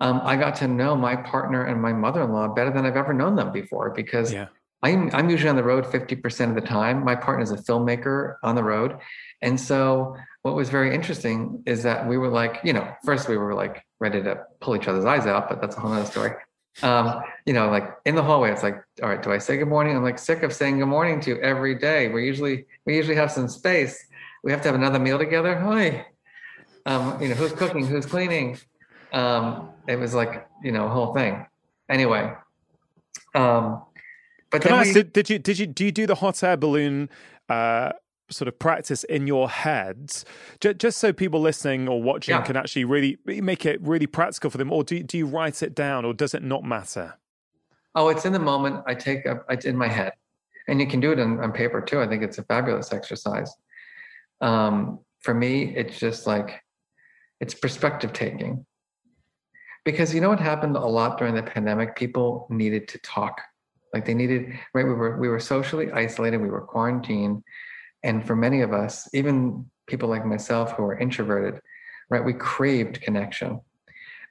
um, 0.00 0.20
I 0.22 0.36
got 0.36 0.56
to 0.56 0.68
know 0.68 0.96
my 0.96 1.16
partner 1.16 1.64
and 1.64 1.80
my 1.80 1.92
mother-in-law 1.92 2.48
better 2.54 2.70
than 2.70 2.86
I've 2.86 2.96
ever 2.96 3.12
known 3.12 3.36
them 3.36 3.52
before 3.52 3.90
because 3.90 4.32
yeah. 4.32 4.46
I'm, 4.82 5.10
I'm 5.12 5.28
usually 5.28 5.50
on 5.50 5.56
the 5.56 5.64
road 5.64 5.84
50% 5.84 6.48
of 6.48 6.54
the 6.54 6.60
time. 6.60 7.04
My 7.04 7.16
partner 7.16 7.42
is 7.42 7.50
a 7.50 7.56
filmmaker 7.56 8.36
on 8.42 8.54
the 8.54 8.62
road. 8.62 8.98
And 9.42 9.60
so 9.60 10.16
what 10.42 10.54
was 10.54 10.68
very 10.68 10.94
interesting 10.94 11.62
is 11.66 11.82
that 11.82 12.06
we 12.06 12.16
were 12.16 12.28
like, 12.28 12.60
you 12.62 12.72
know, 12.72 12.92
first 13.04 13.28
we 13.28 13.36
were 13.36 13.54
like 13.54 13.84
ready 13.98 14.22
to 14.22 14.44
pull 14.60 14.76
each 14.76 14.86
other's 14.86 15.04
eyes 15.04 15.26
out, 15.26 15.48
but 15.48 15.60
that's 15.60 15.76
a 15.76 15.80
whole 15.80 15.92
other 15.92 16.06
story. 16.06 16.32
Um, 16.82 17.22
you 17.44 17.52
know, 17.52 17.70
like 17.70 17.90
in 18.04 18.14
the 18.14 18.22
hallway, 18.22 18.52
it's 18.52 18.62
like, 18.62 18.82
all 19.02 19.08
right, 19.08 19.22
do 19.22 19.32
I 19.32 19.38
say 19.38 19.56
good 19.56 19.68
morning? 19.68 19.96
I'm 19.96 20.02
like 20.02 20.18
sick 20.18 20.42
of 20.42 20.52
saying 20.52 20.78
good 20.78 20.86
morning 20.86 21.20
to 21.22 21.30
you 21.30 21.40
every 21.40 21.74
day. 21.74 22.08
We 22.08 22.24
usually 22.24 22.66
we 22.84 22.96
usually 22.96 23.16
have 23.16 23.32
some 23.32 23.48
space. 23.48 24.06
We 24.44 24.52
have 24.52 24.62
to 24.62 24.68
have 24.68 24.74
another 24.74 24.98
meal 24.98 25.18
together. 25.18 25.58
Hi. 25.58 26.06
Um, 26.86 27.20
you 27.20 27.28
know, 27.28 27.34
who's 27.34 27.52
cooking, 27.52 27.86
who's 27.86 28.06
cleaning? 28.06 28.58
Um, 29.12 29.70
it 29.86 29.96
was 29.96 30.14
like, 30.14 30.46
you 30.62 30.72
know, 30.72 30.86
a 30.86 30.88
whole 30.88 31.12
thing. 31.14 31.46
Anyway. 31.88 32.32
Um, 33.34 33.82
but 34.50 34.62
Can 34.62 34.72
I 34.72 34.80
ask, 34.80 34.86
we, 34.88 34.94
did, 34.94 35.12
did 35.12 35.30
you 35.30 35.38
did 35.38 35.58
you 35.58 35.66
do 35.66 35.84
you 35.84 35.92
do 35.92 36.06
the 36.06 36.14
hot 36.14 36.42
air 36.42 36.56
balloon 36.56 37.10
uh 37.48 37.92
sort 38.30 38.48
of 38.48 38.58
practice 38.58 39.04
in 39.04 39.26
your 39.26 39.48
head, 39.48 40.12
just 40.60 40.98
so 40.98 41.12
people 41.12 41.40
listening 41.40 41.88
or 41.88 42.02
watching 42.02 42.34
yeah. 42.34 42.42
can 42.42 42.56
actually 42.56 42.84
really 42.84 43.18
make 43.24 43.64
it 43.64 43.80
really 43.82 44.06
practical 44.06 44.50
for 44.50 44.58
them? 44.58 44.72
Or 44.72 44.84
do, 44.84 45.02
do 45.02 45.16
you 45.16 45.26
write 45.26 45.62
it 45.62 45.74
down 45.74 46.04
or 46.04 46.12
does 46.12 46.34
it 46.34 46.42
not 46.42 46.64
matter? 46.64 47.14
Oh, 47.94 48.08
it's 48.08 48.24
in 48.24 48.32
the 48.32 48.38
moment. 48.38 48.84
I 48.86 48.94
take 48.94 49.24
a, 49.26 49.40
it's 49.48 49.64
in 49.64 49.76
my 49.76 49.88
head. 49.88 50.12
And 50.68 50.80
you 50.80 50.86
can 50.86 51.00
do 51.00 51.12
it 51.12 51.18
on, 51.18 51.40
on 51.40 51.52
paper 51.52 51.80
too. 51.80 52.00
I 52.00 52.06
think 52.06 52.22
it's 52.22 52.38
a 52.38 52.42
fabulous 52.44 52.92
exercise. 52.92 53.52
Um, 54.40 55.00
for 55.20 55.32
me, 55.32 55.74
it's 55.74 55.98
just 55.98 56.26
like, 56.26 56.62
it's 57.40 57.54
perspective 57.54 58.12
taking. 58.12 58.66
Because 59.84 60.14
you 60.14 60.20
know 60.20 60.28
what 60.28 60.40
happened 60.40 60.76
a 60.76 60.80
lot 60.80 61.16
during 61.18 61.34
the 61.34 61.42
pandemic? 61.42 61.96
People 61.96 62.46
needed 62.50 62.88
to 62.88 62.98
talk. 62.98 63.40
Like 63.94 64.04
they 64.04 64.12
needed, 64.12 64.52
right? 64.74 64.84
We 64.84 64.92
were 64.92 65.16
we 65.18 65.28
were 65.28 65.40
socially 65.40 65.90
isolated, 65.92 66.42
we 66.42 66.50
were 66.50 66.60
quarantined 66.60 67.42
and 68.02 68.26
for 68.26 68.36
many 68.36 68.62
of 68.62 68.72
us, 68.72 69.08
even 69.12 69.66
people 69.86 70.08
like 70.08 70.24
myself 70.24 70.72
who 70.72 70.84
are 70.84 70.98
introverted, 70.98 71.60
right, 72.10 72.24
we 72.24 72.32
craved 72.32 73.00
connection. 73.00 73.60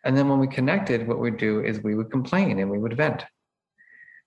And 0.03 0.15
then 0.15 0.29
when 0.29 0.39
we 0.39 0.47
connected, 0.47 1.07
what 1.07 1.19
we'd 1.19 1.37
do 1.37 1.63
is 1.63 1.83
we 1.83 1.95
would 1.95 2.11
complain 2.11 2.59
and 2.59 2.71
we 2.71 2.77
would 2.77 2.95
vent. 2.95 3.25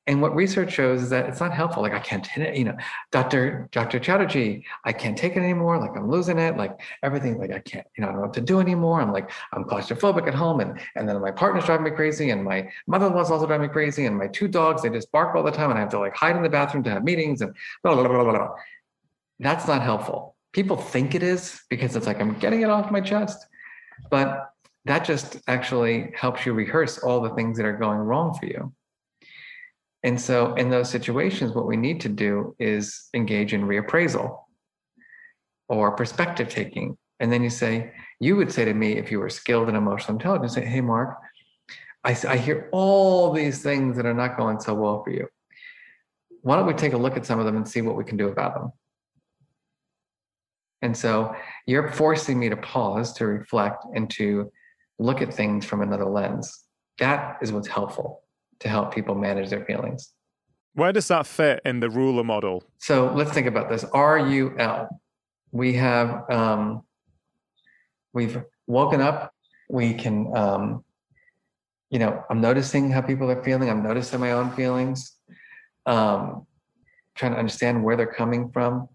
And 0.07 0.21
what 0.21 0.35
research 0.35 0.73
shows 0.73 1.03
is 1.03 1.11
that 1.11 1.29
it's 1.29 1.41
not 1.41 1.53
helpful. 1.53 1.83
Like 1.83 1.93
I 1.93 2.01
can't, 2.01 2.27
you 2.37 2.65
know, 2.65 2.77
Dr. 3.13 3.69
Dr. 3.71 4.01
Chatterjee, 4.01 4.65
I 4.85 4.93
can't 4.93 5.17
take 5.17 5.37
it 5.37 5.39
anymore. 5.39 5.79
Like 5.79 5.97
I'm 5.97 6.11
losing 6.11 6.39
it. 6.39 6.57
Like 6.57 6.81
everything, 7.03 7.39
like 7.39 7.53
I 7.53 7.61
can't, 7.61 7.87
you 7.97 8.03
know, 8.03 8.09
I 8.09 8.13
don't 8.13 8.21
know 8.21 8.27
what 8.27 8.35
to 8.35 8.41
do 8.41 8.61
anymore. 8.61 9.01
I'm 9.01 9.13
like, 9.13 9.31
I'm 9.53 9.65
claustrophobic 9.65 10.27
at 10.27 10.35
home. 10.35 10.61
And, 10.61 10.81
and 10.97 11.09
then 11.09 11.21
my 11.21 11.31
partner's 11.31 11.67
driving 11.67 11.85
me 11.85 11.91
crazy. 11.93 12.31
And 12.31 12.43
my 12.43 12.71
mother-in-law's 12.89 13.31
also 13.31 13.47
driving 13.47 13.69
me 13.69 13.73
crazy. 13.73 14.07
And 14.07 14.17
my 14.17 14.27
two 14.27 14.49
dogs, 14.49 14.83
they 14.83 14.91
just 14.91 15.13
bark 15.13 15.37
all 15.37 15.45
the 15.45 15.53
time. 15.53 15.71
And 15.71 15.79
I 15.79 15.83
have 15.83 15.91
to 15.91 15.99
like 16.01 16.17
hide 16.17 16.35
in 16.35 16.43
the 16.43 16.49
bathroom 16.49 16.83
to 16.85 16.91
have 16.91 17.05
meetings 17.05 17.41
and 17.43 17.55
blah, 17.85 17.95
blah, 17.95 18.09
blah, 18.09 18.25
blah, 18.25 18.33
blah. 18.33 18.49
That's 19.41 19.67
not 19.67 19.83
helpful. 19.83 20.37
People 20.53 20.77
think 20.77 21.15
it 21.15 21.23
is 21.23 21.63
because 21.71 21.97
it's 21.97 22.07
like, 22.07 22.21
I'm 22.21 22.39
getting 22.39 22.61
it 22.61 22.71
off 22.71 22.91
my 22.91 23.01
chest. 23.01 23.47
But 24.11 24.51
that 24.85 25.05
just 25.05 25.39
actually 25.49 26.13
helps 26.15 26.45
you 26.45 26.53
rehearse 26.53 26.99
all 26.99 27.21
the 27.21 27.31
things 27.31 27.57
that 27.57 27.67
are 27.67 27.77
going 27.77 27.99
wrong 27.99 28.35
for 28.35 28.47
you. 28.47 28.73
And 30.03 30.21
so, 30.21 30.55
in 30.55 30.71
those 30.71 30.89
situations, 30.89 31.55
what 31.55 31.67
we 31.67 31.77
need 31.77 32.01
to 32.03 32.09
do 32.09 32.55
is 32.59 33.09
engage 33.15 33.53
in 33.53 33.63
reappraisal 33.63 34.39
or 35.69 35.93
perspective 35.93 36.49
taking. 36.49 36.97
And 37.19 37.31
then 37.31 37.43
you 37.43 37.51
say, 37.51 37.93
you 38.19 38.37
would 38.37 38.51
say 38.51 38.65
to 38.65 38.73
me, 38.73 38.93
if 38.93 39.11
you 39.11 39.21
were 39.21 39.29
skilled 39.29 39.69
in 39.69 39.77
emotional 39.77 40.17
intelligence, 40.17 40.55
say, 40.55 40.65
hey, 40.65 40.81
Marc, 40.81 41.19
I, 42.03 42.17
I 42.27 42.37
hear 42.39 42.71
all 42.73 43.33
these 43.33 43.63
things 43.63 43.97
that 43.97 44.07
are 44.07 44.15
not 44.15 44.39
going 44.39 44.59
so 44.59 44.75
well 44.75 45.03
for 45.05 45.11
you. 45.11 45.29
Why 46.43 46.57
don't 46.57 46.67
we 46.67 46.73
take 46.73 46.95
a 46.95 46.99
look 46.99 47.19
at 47.19 47.27
some 47.27 47.39
of 47.39 47.45
them 47.45 47.57
and 47.57 47.69
see 47.69 47.83
what 47.83 47.97
we 47.97 48.05
can 48.05 48.17
do 48.17 48.29
about 48.29 48.55
them? 48.55 48.73
And 50.83 50.97
so 50.97 51.35
you're 51.67 51.91
forcing 51.93 52.39
me 52.39 52.49
to 52.49 52.57
pause, 52.57 53.13
to 53.15 53.27
reflect, 53.27 53.85
and 53.95 54.09
to 54.11 54.51
look 54.99 55.23
at 55.23 55.33
things 55.33 55.65
from 55.65 55.83
another 55.83 56.07
lens. 56.07 56.65
That 56.99 57.39
is 57.43 57.53
what's 57.53 57.69
helpful 57.69 58.23
to 58.61 58.69
help 58.69 58.95
people 58.95 59.15
manage 59.15 59.51
their 59.51 59.65
feelings. 59.65 60.13
Where 60.75 60.93
does 60.93 61.09
that 61.09 61.27
fit 61.27 61.61
in 61.65 61.81
the 61.81 61.91
RULER 61.91 62.25
model? 62.25 62.63
So 62.79 63.13
let's 63.15 63.33
think 63.33 63.47
about 63.47 63.69
this. 63.69 63.85
R 63.93 64.19
U 64.19 64.55
L. 64.59 65.01
We 65.53 65.75
have 65.75 66.31
um, 66.31 66.83
we've 68.13 68.41
woken 68.67 69.01
up. 69.01 69.33
We 69.69 69.95
can, 69.95 70.35
um, 70.37 70.85
you 71.91 71.99
know, 71.99 72.23
I'm 72.31 72.41
noticing 72.41 72.91
how 72.91 73.01
people 73.01 73.31
are 73.31 73.43
feeling. 73.43 73.69
I'm 73.69 73.83
noticing 73.83 74.21
my 74.21 74.33
own 74.33 74.53
feelings. 74.53 75.17
Um, 75.87 76.47
trying 77.17 77.33
to 77.33 77.39
understand 77.39 77.83
where 77.83 77.97
they're 77.97 78.07
coming 78.07 78.51
from 78.53 78.89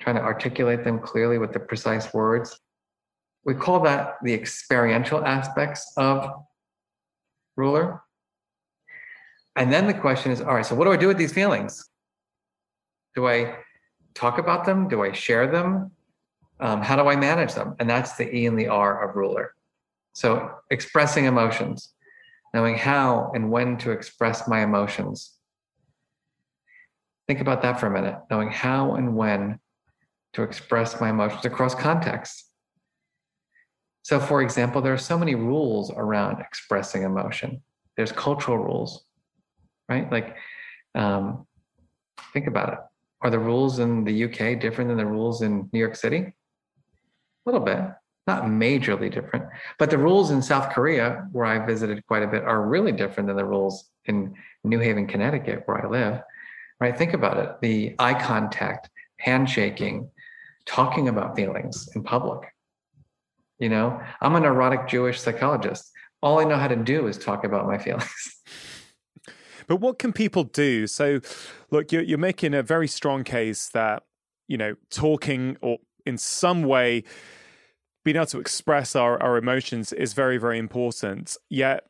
trying 0.00 0.16
to 0.16 0.22
articulate 0.22 0.84
them 0.84 0.98
clearly 0.98 1.38
with 1.38 1.52
the 1.52 1.60
precise 1.60 2.12
words. 2.14 2.58
We 3.44 3.54
call 3.54 3.80
that 3.80 4.16
the 4.22 4.34
experiential 4.34 5.24
aspects 5.24 5.92
of 5.96 6.30
RULER. 7.56 8.00
And 9.56 9.72
then 9.72 9.86
the 9.86 9.94
question 9.94 10.30
is 10.30 10.40
all 10.40 10.54
right, 10.54 10.64
so 10.64 10.74
what 10.74 10.84
do 10.84 10.92
I 10.92 10.96
do 10.96 11.08
with 11.08 11.18
these 11.18 11.32
feelings? 11.32 11.88
Do 13.14 13.26
I 13.26 13.56
talk 14.14 14.38
about 14.38 14.64
them? 14.64 14.88
Do 14.88 15.02
I 15.02 15.12
share 15.12 15.46
them? 15.46 15.90
Um, 16.60 16.82
how 16.82 16.96
do 16.96 17.08
I 17.08 17.16
manage 17.16 17.54
them? 17.54 17.74
And 17.78 17.88
that's 17.88 18.16
the 18.16 18.32
E 18.34 18.46
and 18.46 18.58
the 18.58 18.68
R 18.68 19.08
of 19.08 19.16
RULER. 19.16 19.54
So 20.12 20.50
expressing 20.70 21.24
emotions, 21.24 21.94
knowing 22.52 22.76
how 22.76 23.30
and 23.34 23.50
when 23.50 23.76
to 23.78 23.90
express 23.92 24.48
my 24.48 24.62
emotions. 24.62 25.34
Think 27.26 27.40
about 27.40 27.62
that 27.62 27.78
for 27.78 27.86
a 27.86 27.90
minute, 27.90 28.16
knowing 28.30 28.50
how 28.50 28.94
and 28.94 29.14
when 29.14 29.60
to 30.34 30.42
express 30.42 31.00
my 31.00 31.10
emotions 31.10 31.44
across 31.44 31.74
contexts. 31.74 32.50
So, 34.02 34.18
for 34.18 34.40
example, 34.40 34.80
there 34.80 34.94
are 34.94 34.98
so 34.98 35.18
many 35.18 35.34
rules 35.34 35.90
around 35.90 36.40
expressing 36.40 37.02
emotion. 37.02 37.62
There's 37.96 38.12
cultural 38.12 38.58
rules, 38.58 39.04
right? 39.88 40.10
Like, 40.10 40.36
um, 40.94 41.46
think 42.32 42.46
about 42.46 42.72
it. 42.72 42.78
Are 43.20 43.30
the 43.30 43.38
rules 43.38 43.80
in 43.80 44.04
the 44.04 44.24
UK 44.24 44.60
different 44.60 44.88
than 44.88 44.96
the 44.96 45.06
rules 45.06 45.42
in 45.42 45.68
New 45.72 45.78
York 45.78 45.96
City? 45.96 46.18
A 46.18 46.32
little 47.44 47.60
bit, 47.60 47.80
not 48.26 48.44
majorly 48.44 49.12
different. 49.12 49.46
But 49.78 49.90
the 49.90 49.98
rules 49.98 50.30
in 50.30 50.40
South 50.40 50.72
Korea, 50.72 51.26
where 51.32 51.44
I 51.46 51.66
visited 51.66 52.06
quite 52.06 52.22
a 52.22 52.28
bit, 52.28 52.44
are 52.44 52.62
really 52.62 52.92
different 52.92 53.26
than 53.26 53.36
the 53.36 53.44
rules 53.44 53.90
in 54.04 54.34
New 54.64 54.78
Haven, 54.78 55.06
Connecticut, 55.06 55.64
where 55.66 55.84
I 55.84 55.88
live. 55.88 56.22
Right? 56.80 56.96
Think 56.96 57.12
about 57.12 57.38
it. 57.38 57.56
The 57.60 57.96
eye 57.98 58.14
contact, 58.14 58.88
handshaking, 59.18 60.10
talking 60.68 61.08
about 61.08 61.34
feelings 61.34 61.88
in 61.94 62.02
public. 62.04 62.40
You 63.58 63.68
know, 63.70 64.00
I'm 64.20 64.36
a 64.36 64.40
neurotic 64.40 64.86
Jewish 64.86 65.20
psychologist. 65.20 65.90
All 66.22 66.38
I 66.38 66.44
know 66.44 66.56
how 66.56 66.68
to 66.68 66.76
do 66.76 67.08
is 67.08 67.18
talk 67.18 67.44
about 67.44 67.66
my 67.66 67.78
feelings. 67.78 68.10
But 69.68 69.76
what 69.76 69.98
can 69.98 70.12
people 70.12 70.44
do? 70.44 70.86
So, 70.86 71.20
look, 71.70 71.92
you're, 71.92 72.02
you're 72.02 72.18
making 72.18 72.54
a 72.54 72.62
very 72.62 72.88
strong 72.88 73.22
case 73.22 73.68
that, 73.68 74.02
you 74.48 74.56
know, 74.56 74.74
talking 74.90 75.58
or 75.60 75.76
in 76.06 76.16
some 76.16 76.62
way 76.62 77.04
being 78.04 78.16
able 78.16 78.26
to 78.26 78.40
express 78.40 78.96
our, 78.96 79.22
our 79.22 79.36
emotions 79.36 79.92
is 79.92 80.14
very, 80.14 80.38
very 80.38 80.58
important. 80.58 81.36
Yet, 81.50 81.84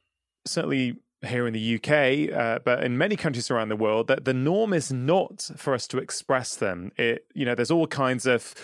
certainly 0.44 0.96
here 1.26 1.46
in 1.46 1.52
the 1.52 1.74
UK, 1.76 2.32
uh, 2.32 2.58
but 2.64 2.84
in 2.84 2.96
many 2.96 3.16
countries 3.16 3.50
around 3.50 3.68
the 3.68 3.76
world, 3.76 4.06
that 4.06 4.24
the 4.24 4.34
norm 4.34 4.72
is 4.72 4.92
not 4.92 5.50
for 5.56 5.74
us 5.74 5.86
to 5.88 5.98
express 5.98 6.54
them. 6.54 6.92
It, 6.96 7.26
you 7.34 7.44
know, 7.44 7.54
there's 7.54 7.70
all 7.70 7.86
kinds 7.86 8.26
of 8.26 8.54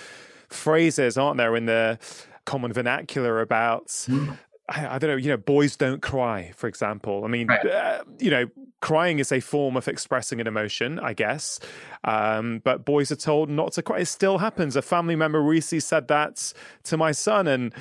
phrases, 0.49 1.19
aren't 1.19 1.39
there, 1.39 1.57
in 1.57 1.67
the 1.67 1.99
common 2.45 2.73
vernacular 2.73 3.41
about. 3.41 3.89
Mm. 3.89 4.39
I, 4.69 4.95
I, 4.95 4.99
don't 4.99 5.11
know, 5.11 5.17
you 5.17 5.29
know, 5.29 5.37
boys 5.37 5.77
don't 5.77 6.01
cry, 6.01 6.53
for 6.57 6.69
example. 6.69 7.25
I 7.25 7.29
mean, 7.29 7.49
right. 7.49 7.67
uh, 7.67 8.05
you 8.19 8.31
know, 8.31 8.47
crying 8.81 9.19
is 9.19 9.33
a 9.33 9.41
form 9.41 9.77
of 9.77 9.89
expressing 9.89 10.41
an 10.41 10.47
emotion, 10.47 10.99
I 10.99 11.13
guess. 11.13 11.59
Um, 12.05 12.61
but 12.65 12.85
boys 12.85 13.11
are 13.11 13.17
told 13.17 13.51
not 13.51 13.73
to 13.73 13.83
cry. 13.83 14.01
It 14.01 14.07
still 14.07 14.39
happens. 14.39 14.77
A 14.77 14.83
family 14.83 15.17
member 15.17 15.43
recently 15.43 15.81
said 15.81 16.09
that 16.09 16.53
to 16.85 16.97
my 16.97 17.13
son, 17.13 17.47
and 17.47 17.75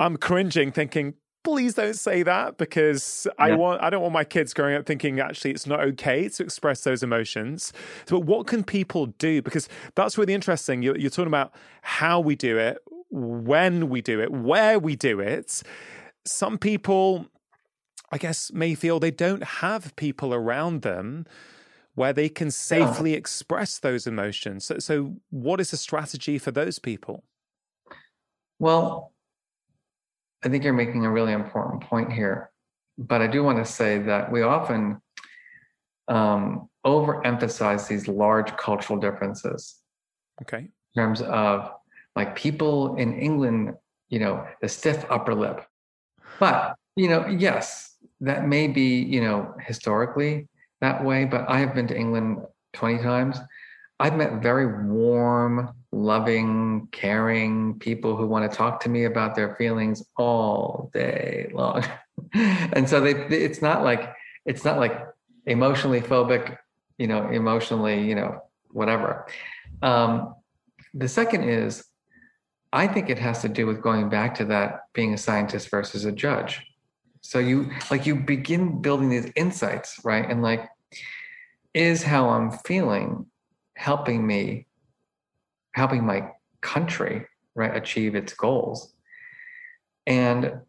I'm 0.00 0.16
cringing, 0.16 0.72
thinking, 0.72 1.14
please 1.48 1.72
don't 1.72 1.96
say 1.96 2.22
that 2.22 2.58
because 2.58 3.26
yeah. 3.26 3.44
I 3.44 3.56
want 3.56 3.82
I 3.82 3.88
don't 3.88 4.02
want 4.02 4.12
my 4.12 4.24
kids 4.24 4.52
growing 4.52 4.74
up 4.74 4.84
thinking 4.84 5.18
actually 5.18 5.52
it's 5.52 5.66
not 5.66 5.80
okay 5.80 6.28
to 6.28 6.42
express 6.42 6.82
those 6.82 7.02
emotions. 7.02 7.72
So, 8.06 8.18
but 8.18 8.26
what 8.26 8.46
can 8.46 8.62
people 8.62 9.06
do? 9.06 9.40
Because 9.40 9.66
that's 9.94 10.18
really 10.18 10.34
interesting. 10.34 10.82
You're, 10.82 10.98
you're 10.98 11.10
talking 11.10 11.28
about 11.28 11.54
how 11.80 12.20
we 12.20 12.36
do 12.36 12.58
it, 12.58 12.78
when 13.10 13.88
we 13.88 14.02
do 14.02 14.20
it, 14.20 14.30
where 14.30 14.78
we 14.78 14.94
do 14.94 15.20
it. 15.20 15.62
Some 16.26 16.58
people, 16.58 17.26
I 18.12 18.18
guess, 18.18 18.52
may 18.52 18.74
feel 18.74 19.00
they 19.00 19.10
don't 19.10 19.44
have 19.44 19.96
people 19.96 20.34
around 20.34 20.82
them 20.82 21.24
where 21.94 22.12
they 22.12 22.28
can 22.28 22.50
safely 22.50 23.12
yeah. 23.12 23.18
express 23.18 23.78
those 23.78 24.06
emotions. 24.06 24.66
So, 24.66 24.78
so, 24.80 25.14
what 25.30 25.60
is 25.60 25.70
the 25.70 25.78
strategy 25.78 26.36
for 26.36 26.50
those 26.50 26.78
people? 26.78 27.24
Well, 28.58 29.12
I 30.44 30.48
think 30.48 30.64
you're 30.64 30.72
making 30.72 31.04
a 31.04 31.10
really 31.10 31.32
important 31.32 31.82
point 31.82 32.12
here. 32.12 32.50
But 32.96 33.22
I 33.22 33.26
do 33.26 33.42
want 33.42 33.64
to 33.64 33.70
say 33.70 33.98
that 33.98 34.30
we 34.30 34.42
often 34.42 35.00
um, 36.08 36.68
overemphasize 36.84 37.88
these 37.88 38.08
large 38.08 38.56
cultural 38.56 38.98
differences. 38.98 39.76
Okay. 40.42 40.68
In 40.94 41.02
terms 41.02 41.22
of 41.22 41.70
like 42.16 42.34
people 42.34 42.96
in 42.96 43.18
England, 43.18 43.74
you 44.08 44.18
know, 44.18 44.46
the 44.60 44.68
stiff 44.68 45.04
upper 45.10 45.34
lip. 45.34 45.64
But, 46.40 46.74
you 46.96 47.08
know, 47.08 47.26
yes, 47.26 47.96
that 48.20 48.46
may 48.46 48.66
be, 48.66 49.00
you 49.02 49.20
know, 49.20 49.54
historically 49.60 50.48
that 50.80 51.04
way, 51.04 51.24
but 51.24 51.48
I 51.48 51.58
have 51.58 51.74
been 51.74 51.86
to 51.88 51.96
England 51.96 52.38
20 52.72 53.02
times. 53.02 53.38
I've 54.00 54.16
met 54.16 54.42
very 54.42 54.86
warm, 54.86 55.74
loving, 55.92 56.88
caring 56.92 57.78
people 57.78 58.16
who 58.16 58.26
want 58.26 58.50
to 58.50 58.56
talk 58.56 58.80
to 58.80 58.88
me 58.88 59.04
about 59.04 59.34
their 59.34 59.56
feelings 59.56 60.02
all 60.16 60.90
day 60.92 61.50
long. 61.52 61.84
and 62.32 62.88
so 62.88 63.00
they, 63.00 63.12
it's 63.12 63.62
not 63.62 63.82
like 63.82 64.12
it's 64.44 64.64
not 64.64 64.78
like 64.78 65.06
emotionally 65.46 66.00
phobic, 66.00 66.58
you 66.98 67.06
know, 67.06 67.28
emotionally, 67.28 68.06
you 68.06 68.14
know, 68.14 68.42
whatever. 68.70 69.26
Um, 69.82 70.34
the 70.94 71.08
second 71.08 71.44
is, 71.48 71.84
I 72.72 72.86
think 72.86 73.08
it 73.08 73.18
has 73.18 73.42
to 73.42 73.48
do 73.48 73.66
with 73.66 73.80
going 73.80 74.08
back 74.08 74.34
to 74.36 74.44
that 74.46 74.92
being 74.92 75.14
a 75.14 75.18
scientist 75.18 75.70
versus 75.70 76.04
a 76.04 76.12
judge. 76.12 76.62
So 77.22 77.38
you 77.38 77.70
like 77.90 78.06
you 78.06 78.14
begin 78.14 78.80
building 78.80 79.08
these 79.08 79.30
insights, 79.36 80.00
right? 80.04 80.28
And 80.28 80.42
like, 80.42 80.68
is 81.74 82.02
how 82.02 82.30
I'm 82.30 82.50
feeling 82.50 83.26
helping 83.74 84.26
me 84.26 84.66
helping 85.78 86.04
my 86.04 86.20
country 86.60 87.26
right 87.54 87.74
achieve 87.76 88.14
its 88.14 88.34
goals. 88.34 88.94
And 90.06 90.60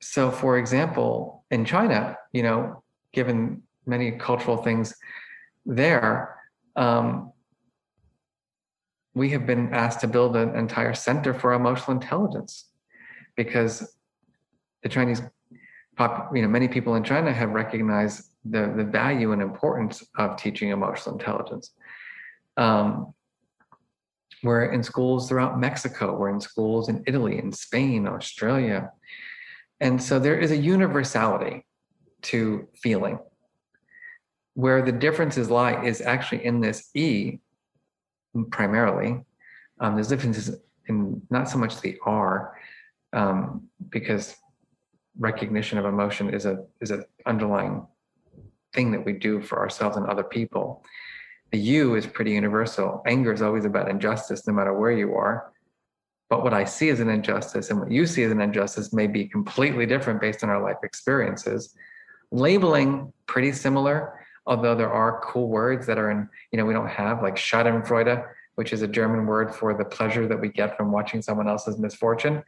so 0.00 0.30
for 0.30 0.58
example 0.58 1.44
in 1.50 1.64
china 1.64 2.16
you 2.32 2.42
know 2.42 2.82
given 3.12 3.62
many 3.86 4.12
cultural 4.12 4.56
things 4.56 4.94
there 5.64 6.36
um, 6.76 7.32
we 9.14 9.30
have 9.30 9.46
been 9.46 9.72
asked 9.72 10.00
to 10.00 10.06
build 10.06 10.36
an 10.36 10.54
entire 10.54 10.94
center 10.94 11.32
for 11.32 11.54
emotional 11.54 11.92
intelligence 12.00 12.70
because 13.36 13.96
the 14.82 14.88
chinese 14.88 15.22
pop, 15.96 16.30
you 16.34 16.42
know 16.42 16.48
many 16.48 16.68
people 16.68 16.94
in 16.94 17.02
china 17.02 17.32
have 17.32 17.50
recognized 17.50 18.30
the, 18.44 18.72
the 18.76 18.84
value 18.84 19.32
and 19.32 19.42
importance 19.42 20.04
of 20.18 20.36
teaching 20.36 20.68
emotional 20.70 21.16
intelligence. 21.16 21.72
Um, 22.56 23.12
we're 24.42 24.72
in 24.72 24.82
schools 24.82 25.28
throughout 25.28 25.58
Mexico. 25.58 26.16
We're 26.16 26.30
in 26.30 26.40
schools 26.40 26.88
in 26.88 27.02
Italy, 27.06 27.38
in 27.38 27.52
Spain, 27.52 28.06
Australia. 28.06 28.90
And 29.80 30.02
so 30.02 30.18
there 30.18 30.38
is 30.38 30.50
a 30.50 30.56
universality 30.56 31.64
to 32.22 32.68
feeling. 32.82 33.18
Where 34.54 34.82
the 34.82 34.92
differences 34.92 35.50
lie 35.50 35.84
is 35.84 36.00
actually 36.00 36.44
in 36.44 36.60
this 36.60 36.90
E 36.94 37.38
primarily. 38.50 39.20
Um, 39.80 39.94
there's 39.94 40.08
differences 40.08 40.56
in 40.88 41.20
not 41.30 41.48
so 41.48 41.58
much 41.58 41.80
the 41.80 41.98
R, 42.04 42.56
um, 43.12 43.68
because 43.90 44.36
recognition 45.18 45.78
of 45.78 45.84
emotion 45.84 46.32
is 46.32 46.46
a 46.46 46.64
is 46.80 46.90
an 46.90 47.04
underlying 47.24 47.86
thing 48.74 48.90
that 48.92 49.04
we 49.04 49.12
do 49.12 49.40
for 49.40 49.58
ourselves 49.58 49.96
and 49.96 50.06
other 50.06 50.24
people. 50.24 50.84
The 51.52 51.58
you 51.58 51.94
is 51.94 52.06
pretty 52.06 52.32
universal. 52.32 53.02
Anger 53.06 53.32
is 53.32 53.42
always 53.42 53.64
about 53.64 53.88
injustice, 53.88 54.46
no 54.46 54.52
matter 54.52 54.74
where 54.74 54.90
you 54.90 55.14
are. 55.14 55.52
But 56.28 56.42
what 56.42 56.52
I 56.52 56.64
see 56.64 56.88
as 56.88 57.00
an 57.00 57.08
injustice 57.08 57.70
and 57.70 57.78
what 57.78 57.90
you 57.90 58.04
see 58.04 58.24
as 58.24 58.32
an 58.32 58.40
injustice 58.40 58.92
may 58.92 59.06
be 59.06 59.26
completely 59.26 59.86
different 59.86 60.20
based 60.20 60.42
on 60.42 60.50
our 60.50 60.60
life 60.60 60.78
experiences. 60.82 61.74
Labeling 62.32 63.12
pretty 63.26 63.52
similar, 63.52 64.26
although 64.44 64.74
there 64.74 64.92
are 64.92 65.20
cool 65.20 65.48
words 65.48 65.86
that 65.86 65.98
are 65.98 66.10
in, 66.10 66.28
you 66.50 66.58
know, 66.58 66.64
we 66.64 66.72
don't 66.72 66.88
have 66.88 67.22
like 67.22 67.36
Schadenfreude, 67.36 68.26
which 68.56 68.72
is 68.72 68.82
a 68.82 68.88
German 68.88 69.26
word 69.26 69.54
for 69.54 69.72
the 69.72 69.84
pleasure 69.84 70.26
that 70.26 70.40
we 70.40 70.48
get 70.48 70.76
from 70.76 70.90
watching 70.90 71.22
someone 71.22 71.48
else's 71.48 71.78
misfortune. 71.78 72.42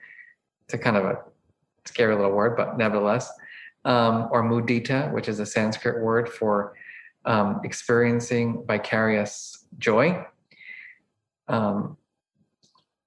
It's 0.65 0.75
a 0.75 0.79
kind 0.79 0.97
of 0.97 1.05
a 1.05 1.19
scary 1.85 2.17
little 2.17 2.33
word, 2.33 2.57
but 2.57 2.77
nevertheless. 2.77 3.31
Um, 3.85 4.29
or 4.33 4.43
mudita, 4.43 5.11
which 5.13 5.29
is 5.29 5.39
a 5.39 5.47
Sanskrit 5.47 6.03
word 6.03 6.29
for 6.29 6.75
um, 7.29 7.61
experiencing 7.63 8.65
vicarious 8.67 9.67
joy. 9.79 10.25
Um, 11.47 11.99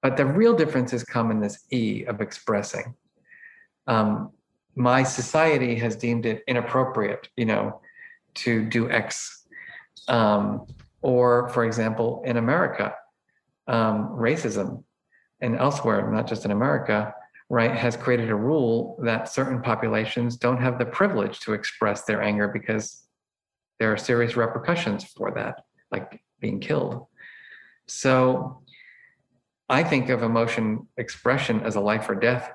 but 0.01 0.15
the 0.15 0.25
real 0.25 0.55
differences 0.55 1.03
come 1.03 1.31
in 1.31 1.41
this 1.41 1.65
E 1.71 2.05
of 2.05 2.21
expressing. 2.21 2.95
Um, 3.87 4.31
my 4.75 5.03
society 5.03 5.75
has 5.75 5.95
deemed 5.95 6.25
it 6.25 6.43
inappropriate, 6.47 7.27
you 7.35 7.45
know, 7.45 7.81
to 8.35 8.63
do 8.63 8.89
X. 8.89 9.45
Um, 10.07 10.67
or, 11.01 11.49
for 11.49 11.65
example, 11.65 12.21
in 12.23 12.37
America, 12.37 12.93
um, 13.67 14.09
racism 14.09 14.83
and 15.41 15.57
elsewhere, 15.57 16.11
not 16.11 16.27
just 16.27 16.45
in 16.45 16.51
America, 16.51 17.13
right, 17.49 17.75
has 17.75 17.97
created 17.97 18.29
a 18.29 18.35
rule 18.35 18.99
that 19.03 19.29
certain 19.29 19.61
populations 19.61 20.37
don't 20.37 20.61
have 20.61 20.77
the 20.77 20.85
privilege 20.85 21.39
to 21.41 21.53
express 21.53 22.03
their 22.03 22.21
anger 22.21 22.47
because 22.47 23.07
there 23.81 23.91
are 23.91 23.97
serious 23.97 24.37
repercussions 24.37 25.03
for 25.05 25.31
that, 25.31 25.63
like 25.91 26.21
being 26.39 26.59
killed. 26.59 27.07
So 27.87 28.61
I 29.69 29.83
think 29.83 30.09
of 30.09 30.21
emotion 30.21 30.87
expression 30.97 31.61
as 31.61 31.77
a 31.77 31.81
life 31.81 32.07
or 32.07 32.13
death 32.13 32.51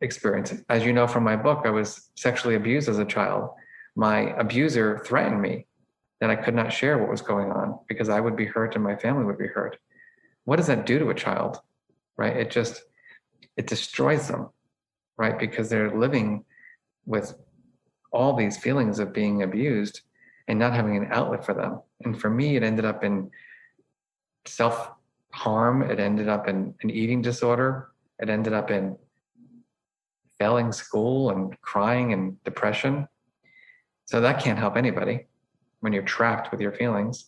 experience. 0.00 0.54
As 0.70 0.82
you 0.82 0.94
know 0.94 1.06
from 1.06 1.24
my 1.24 1.36
book, 1.36 1.66
I 1.66 1.70
was 1.70 2.10
sexually 2.16 2.54
abused 2.54 2.88
as 2.88 2.98
a 2.98 3.04
child. 3.04 3.50
My 3.96 4.34
abuser 4.38 5.02
threatened 5.04 5.42
me 5.42 5.66
that 6.22 6.30
I 6.30 6.36
could 6.36 6.54
not 6.54 6.72
share 6.72 6.96
what 6.96 7.10
was 7.10 7.20
going 7.20 7.52
on 7.52 7.78
because 7.86 8.08
I 8.08 8.20
would 8.20 8.34
be 8.34 8.46
hurt 8.46 8.74
and 8.74 8.82
my 8.82 8.96
family 8.96 9.26
would 9.26 9.36
be 9.36 9.48
hurt. 9.48 9.76
What 10.44 10.56
does 10.56 10.68
that 10.68 10.86
do 10.86 10.98
to 11.00 11.10
a 11.10 11.14
child? 11.14 11.60
Right? 12.16 12.34
It 12.34 12.50
just 12.50 12.82
it 13.58 13.66
destroys 13.66 14.26
them, 14.26 14.48
right? 15.18 15.38
Because 15.38 15.68
they're 15.68 15.94
living 15.94 16.46
with 17.04 17.34
all 18.10 18.34
these 18.34 18.56
feelings 18.56 19.00
of 19.00 19.12
being 19.12 19.42
abused 19.42 20.00
and 20.48 20.58
not 20.58 20.74
having 20.74 20.96
an 20.96 21.08
outlet 21.10 21.44
for 21.44 21.54
them. 21.54 21.80
And 22.04 22.20
for 22.20 22.30
me, 22.30 22.56
it 22.56 22.62
ended 22.62 22.84
up 22.84 23.04
in 23.04 23.30
self 24.46 24.90
harm. 25.30 25.82
It 25.82 25.98
ended 25.98 26.28
up 26.28 26.48
in 26.48 26.74
an 26.82 26.90
eating 26.90 27.22
disorder. 27.22 27.92
It 28.18 28.28
ended 28.28 28.52
up 28.52 28.70
in 28.70 28.96
failing 30.38 30.72
school 30.72 31.30
and 31.30 31.60
crying 31.62 32.12
and 32.12 32.42
depression. 32.44 33.06
So 34.06 34.20
that 34.20 34.42
can't 34.42 34.58
help 34.58 34.76
anybody 34.76 35.26
when 35.80 35.92
you're 35.92 36.02
trapped 36.02 36.50
with 36.50 36.60
your 36.60 36.72
feelings. 36.72 37.26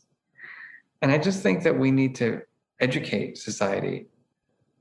And 1.03 1.13
I 1.13 1.19
just 1.19 1.43
think 1.43 1.63
that 1.65 1.79
we 1.79 1.91
need 1.91 2.15
to 2.17 2.43
educate 2.81 3.39
society 3.39 4.07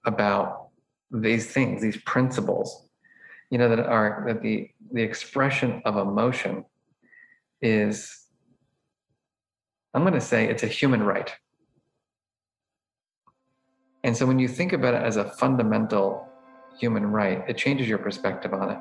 about 0.05 0.69
these 1.11 1.45
things, 1.47 1.81
these 1.81 1.97
principles, 1.97 2.88
you 3.49 3.57
know, 3.57 3.69
that 3.69 3.79
are 3.79 4.23
that 4.27 4.41
the 4.41 4.69
the 4.91 5.01
expression 5.01 5.81
of 5.86 5.97
emotion 5.97 6.65
is 7.61 8.22
I'm 9.96 10.02
going 10.02 10.14
to 10.16 10.22
say 10.22 10.50
it's 10.50 10.64
a 10.64 10.68
human 10.68 11.04
right. 11.04 11.32
And 14.04 14.18
so 14.18 14.26
when 14.26 14.39
you 14.39 14.48
think 14.48 14.74
about 14.74 14.96
it 14.96 15.04
as 15.04 15.18
a 15.18 15.26
fundamental 15.34 16.28
human 16.80 17.06
right, 17.06 17.44
it 17.48 17.58
changes 17.58 17.88
your 17.88 18.00
perspective 18.00 18.56
on 18.56 18.72
it. 18.72 18.80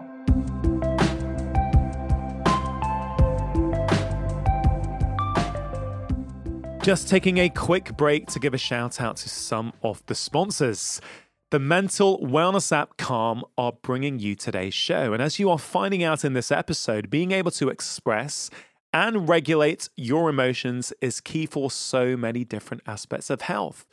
Just 6.82 7.08
taking 7.08 7.36
a 7.38 7.50
quick 7.50 7.94
break 7.96 8.26
to 8.28 8.38
give 8.38 8.54
a 8.54 8.58
shout 8.58 8.98
out 8.98 9.16
to 9.18 9.28
some 9.28 9.74
of 9.82 10.02
the 10.06 10.14
sponsors. 10.14 11.02
The 11.50 11.58
mental 11.58 12.20
wellness 12.20 12.72
app 12.72 12.96
Calm 12.96 13.44
are 13.58 13.74
bringing 13.82 14.18
you 14.18 14.34
today's 14.34 14.72
show. 14.72 15.12
And 15.12 15.22
as 15.22 15.38
you 15.38 15.50
are 15.50 15.58
finding 15.58 16.02
out 16.02 16.24
in 16.24 16.32
this 16.32 16.50
episode, 16.50 17.10
being 17.10 17.32
able 17.32 17.50
to 17.52 17.68
express 17.68 18.48
and 18.92 19.28
regulate 19.28 19.88
your 19.96 20.28
emotions 20.28 20.92
is 21.00 21.20
key 21.20 21.46
for 21.46 21.70
so 21.70 22.16
many 22.16 22.44
different 22.44 22.82
aspects 22.86 23.30
of 23.30 23.42
health. 23.42 23.86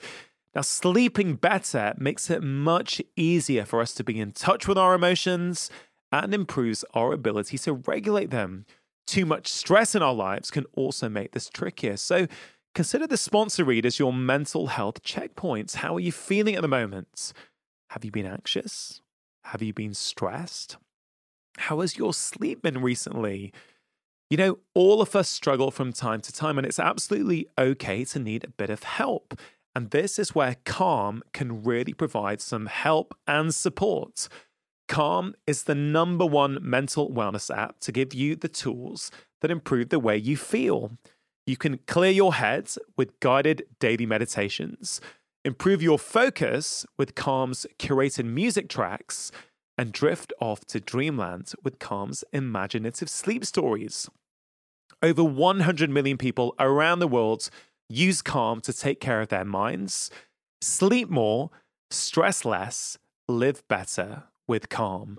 Now, 0.55 0.61
sleeping 0.61 1.35
better 1.35 1.93
makes 1.97 2.29
it 2.29 2.41
much 2.41 3.01
easier 3.15 3.65
for 3.65 3.81
us 3.81 3.93
to 3.95 4.03
be 4.03 4.19
in 4.19 4.31
touch 4.31 4.67
with 4.67 4.77
our 4.77 4.95
emotions 4.95 5.69
and 6.11 6.33
improves 6.33 6.83
our 6.93 7.13
ability 7.13 7.57
to 7.59 7.73
regulate 7.73 8.31
them. 8.31 8.65
Too 9.05 9.25
much 9.25 9.47
stress 9.47 9.95
in 9.95 10.01
our 10.01 10.13
lives 10.13 10.51
can 10.51 10.65
also 10.73 11.07
make 11.07 11.31
this 11.31 11.49
trickier. 11.49 11.97
So, 11.97 12.27
Consider 12.75 13.07
the 13.07 13.17
sponsor 13.17 13.63
read 13.63 13.85
as 13.85 13.99
your 13.99 14.13
mental 14.13 14.67
health 14.67 15.03
checkpoints. 15.03 15.75
How 15.75 15.95
are 15.95 15.99
you 15.99 16.11
feeling 16.11 16.55
at 16.55 16.61
the 16.61 16.67
moment? 16.67 17.33
Have 17.89 18.05
you 18.05 18.11
been 18.11 18.25
anxious? 18.25 19.01
Have 19.45 19.61
you 19.61 19.73
been 19.73 19.93
stressed? 19.93 20.77
How 21.57 21.81
has 21.81 21.97
your 21.97 22.13
sleep 22.13 22.61
been 22.61 22.81
recently? 22.81 23.51
You 24.29 24.37
know, 24.37 24.59
all 24.75 25.01
of 25.01 25.15
us 25.15 25.27
struggle 25.27 25.71
from 25.71 25.91
time 25.91 26.21
to 26.21 26.31
time, 26.31 26.59
and 26.59 26.67
it's 26.67 26.77
absolutely 26.77 27.47
okay 27.57 28.05
to 28.05 28.19
need 28.19 28.43
a 28.43 28.49
bit 28.49 28.69
of 28.69 28.83
help. 28.83 29.39
And 29.73 29.89
this 29.89 30.19
is 30.19 30.35
where 30.35 30.57
Calm 30.65 31.23
can 31.33 31.63
really 31.63 31.93
provide 31.93 32.39
some 32.39 32.67
help 32.67 33.15
and 33.25 33.53
support. 33.53 34.27
Calm 34.87 35.33
is 35.47 35.63
the 35.63 35.73
number 35.73 36.25
one 36.27 36.59
mental 36.61 37.09
wellness 37.09 37.55
app 37.55 37.79
to 37.79 37.91
give 37.91 38.13
you 38.13 38.35
the 38.35 38.47
tools 38.47 39.09
that 39.41 39.49
improve 39.49 39.89
the 39.89 39.99
way 39.99 40.17
you 40.17 40.37
feel. 40.37 40.91
You 41.47 41.57
can 41.57 41.79
clear 41.87 42.11
your 42.11 42.35
head 42.35 42.69
with 42.97 43.19
guided 43.19 43.63
daily 43.79 44.05
meditations, 44.05 45.01
improve 45.43 45.81
your 45.81 45.97
focus 45.97 46.85
with 46.97 47.15
Calm's 47.15 47.65
curated 47.79 48.25
music 48.25 48.69
tracks, 48.69 49.31
and 49.75 49.91
drift 49.91 50.33
off 50.39 50.65
to 50.65 50.79
dreamland 50.79 51.53
with 51.63 51.79
Calm's 51.79 52.23
imaginative 52.33 53.09
sleep 53.09 53.45
stories. 53.45 54.09
Over 55.01 55.23
100 55.23 55.89
million 55.89 56.17
people 56.17 56.55
around 56.59 56.99
the 56.99 57.07
world 57.07 57.49
use 57.89 58.21
Calm 58.21 58.61
to 58.61 58.73
take 58.73 58.99
care 58.99 59.21
of 59.21 59.29
their 59.29 59.45
minds, 59.45 60.11
sleep 60.61 61.09
more, 61.09 61.49
stress 61.89 62.45
less, 62.45 62.97
live 63.27 63.67
better 63.67 64.23
with 64.47 64.69
Calm. 64.69 65.17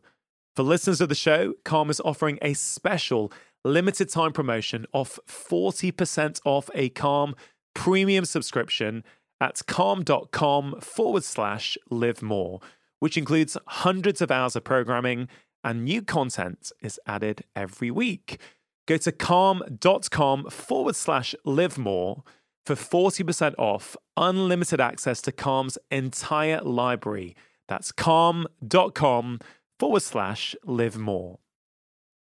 For 0.55 0.62
listeners 0.62 1.01
of 1.01 1.09
the 1.09 1.14
show, 1.14 1.55
Calm 1.64 1.91
is 1.91 2.01
offering 2.05 2.39
a 2.43 2.55
special 2.55 3.33
limited 3.64 4.09
time 4.09 4.33
promotion 4.33 4.87
of 4.93 5.18
40% 5.27 6.41
off 6.45 6.71
a 6.75 6.89
Calm 6.91 7.35
premium 7.75 8.25
subscription 8.25 9.05
at 9.41 9.62
calm.com 9.66 10.81
forward 10.81 11.25
slash 11.25 11.79
live 11.91 12.23
more, 12.23 12.61
which 12.99 13.16
includes 13.16 13.57
hundreds 13.66 14.21
of 14.21 14.31
hours 14.31 14.55
of 14.55 14.64
programming 14.64 15.29
and 15.64 15.85
new 15.85 16.03
content 16.03 16.73
is 16.81 17.01
added 17.07 17.45
every 17.55 17.91
week. 17.91 18.39
Go 18.91 18.97
to 18.97 19.12
calm.com 19.12 20.51
forward 20.51 20.97
slash 20.97 21.32
live 21.45 21.78
more 21.78 22.24
for 22.66 22.74
40% 22.74 23.55
off 23.57 23.97
unlimited 24.16 24.80
access 24.80 25.22
to 25.22 25.30
Calm's 25.30 25.78
entire 25.93 26.61
library. 26.61 27.36
That's 27.68 27.93
calm.com 27.93 29.38
forward 29.78 30.03
slash 30.03 30.57
live 30.64 30.99
more. 30.99 31.38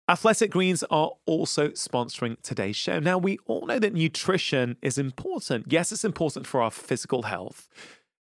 Athletic 0.08 0.50
Greens 0.50 0.82
are 0.90 1.12
also 1.26 1.68
sponsoring 1.68 2.42
today's 2.42 2.74
show. 2.74 2.98
Now, 2.98 3.18
we 3.18 3.38
all 3.46 3.64
know 3.64 3.78
that 3.78 3.94
nutrition 3.94 4.78
is 4.82 4.98
important. 4.98 5.66
Yes, 5.68 5.92
it's 5.92 6.04
important 6.04 6.44
for 6.44 6.60
our 6.60 6.72
physical 6.72 7.22
health, 7.22 7.68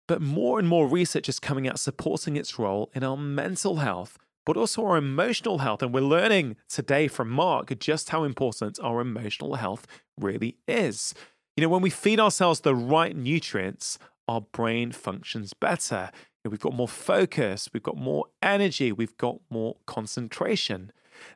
but 0.08 0.22
more 0.22 0.58
and 0.58 0.66
more 0.66 0.88
research 0.88 1.28
is 1.28 1.38
coming 1.38 1.68
out 1.68 1.78
supporting 1.78 2.36
its 2.36 2.58
role 2.58 2.90
in 2.94 3.04
our 3.04 3.18
mental 3.18 3.76
health, 3.76 4.16
but 4.45 4.57
also 4.57 4.84
our 4.84 4.97
emotional 4.97 5.59
health. 5.59 5.82
And 5.82 5.93
we're 5.93 6.01
learning 6.01 6.57
today 6.68 7.09
from 7.09 7.30
Marc 7.30 7.78
just 7.78 8.11
how 8.11 8.24
important 8.24 8.78
our 8.82 9.01
emotional 9.01 9.57
health 9.57 9.86
really 10.18 10.57
is. 10.66 11.14
You 11.57 11.62
know, 11.62 11.68
when 11.68 11.82
we 11.82 11.90
feed 11.90 12.20
ourselves 12.20 12.61
the 12.61 12.74
right 12.74 13.14
nutrients, 13.16 13.99
our 14.28 14.40
brain 14.40 14.93
functions 14.93 15.53
better. 15.53 16.11
We've 16.45 16.59
got 16.59 16.74
more 16.74 16.88
focus, 16.88 17.68
we've 17.72 17.82
got 17.82 17.97
more 17.97 18.26
energy, 18.43 18.90
we've 18.90 19.16
got 19.16 19.38
more 19.49 19.76
concentration. 19.86 20.90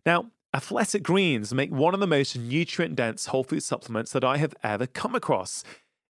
Now, 0.04 0.30
Athletic 0.52 1.02
Greens 1.02 1.52
make 1.52 1.70
one 1.70 1.94
of 1.94 2.00
the 2.00 2.06
most 2.06 2.36
nutrient 2.36 2.96
dense 2.96 3.26
whole 3.26 3.44
food 3.44 3.62
supplements 3.62 4.12
that 4.12 4.24
I 4.24 4.38
have 4.38 4.54
ever 4.64 4.86
come 4.86 5.14
across. 5.14 5.62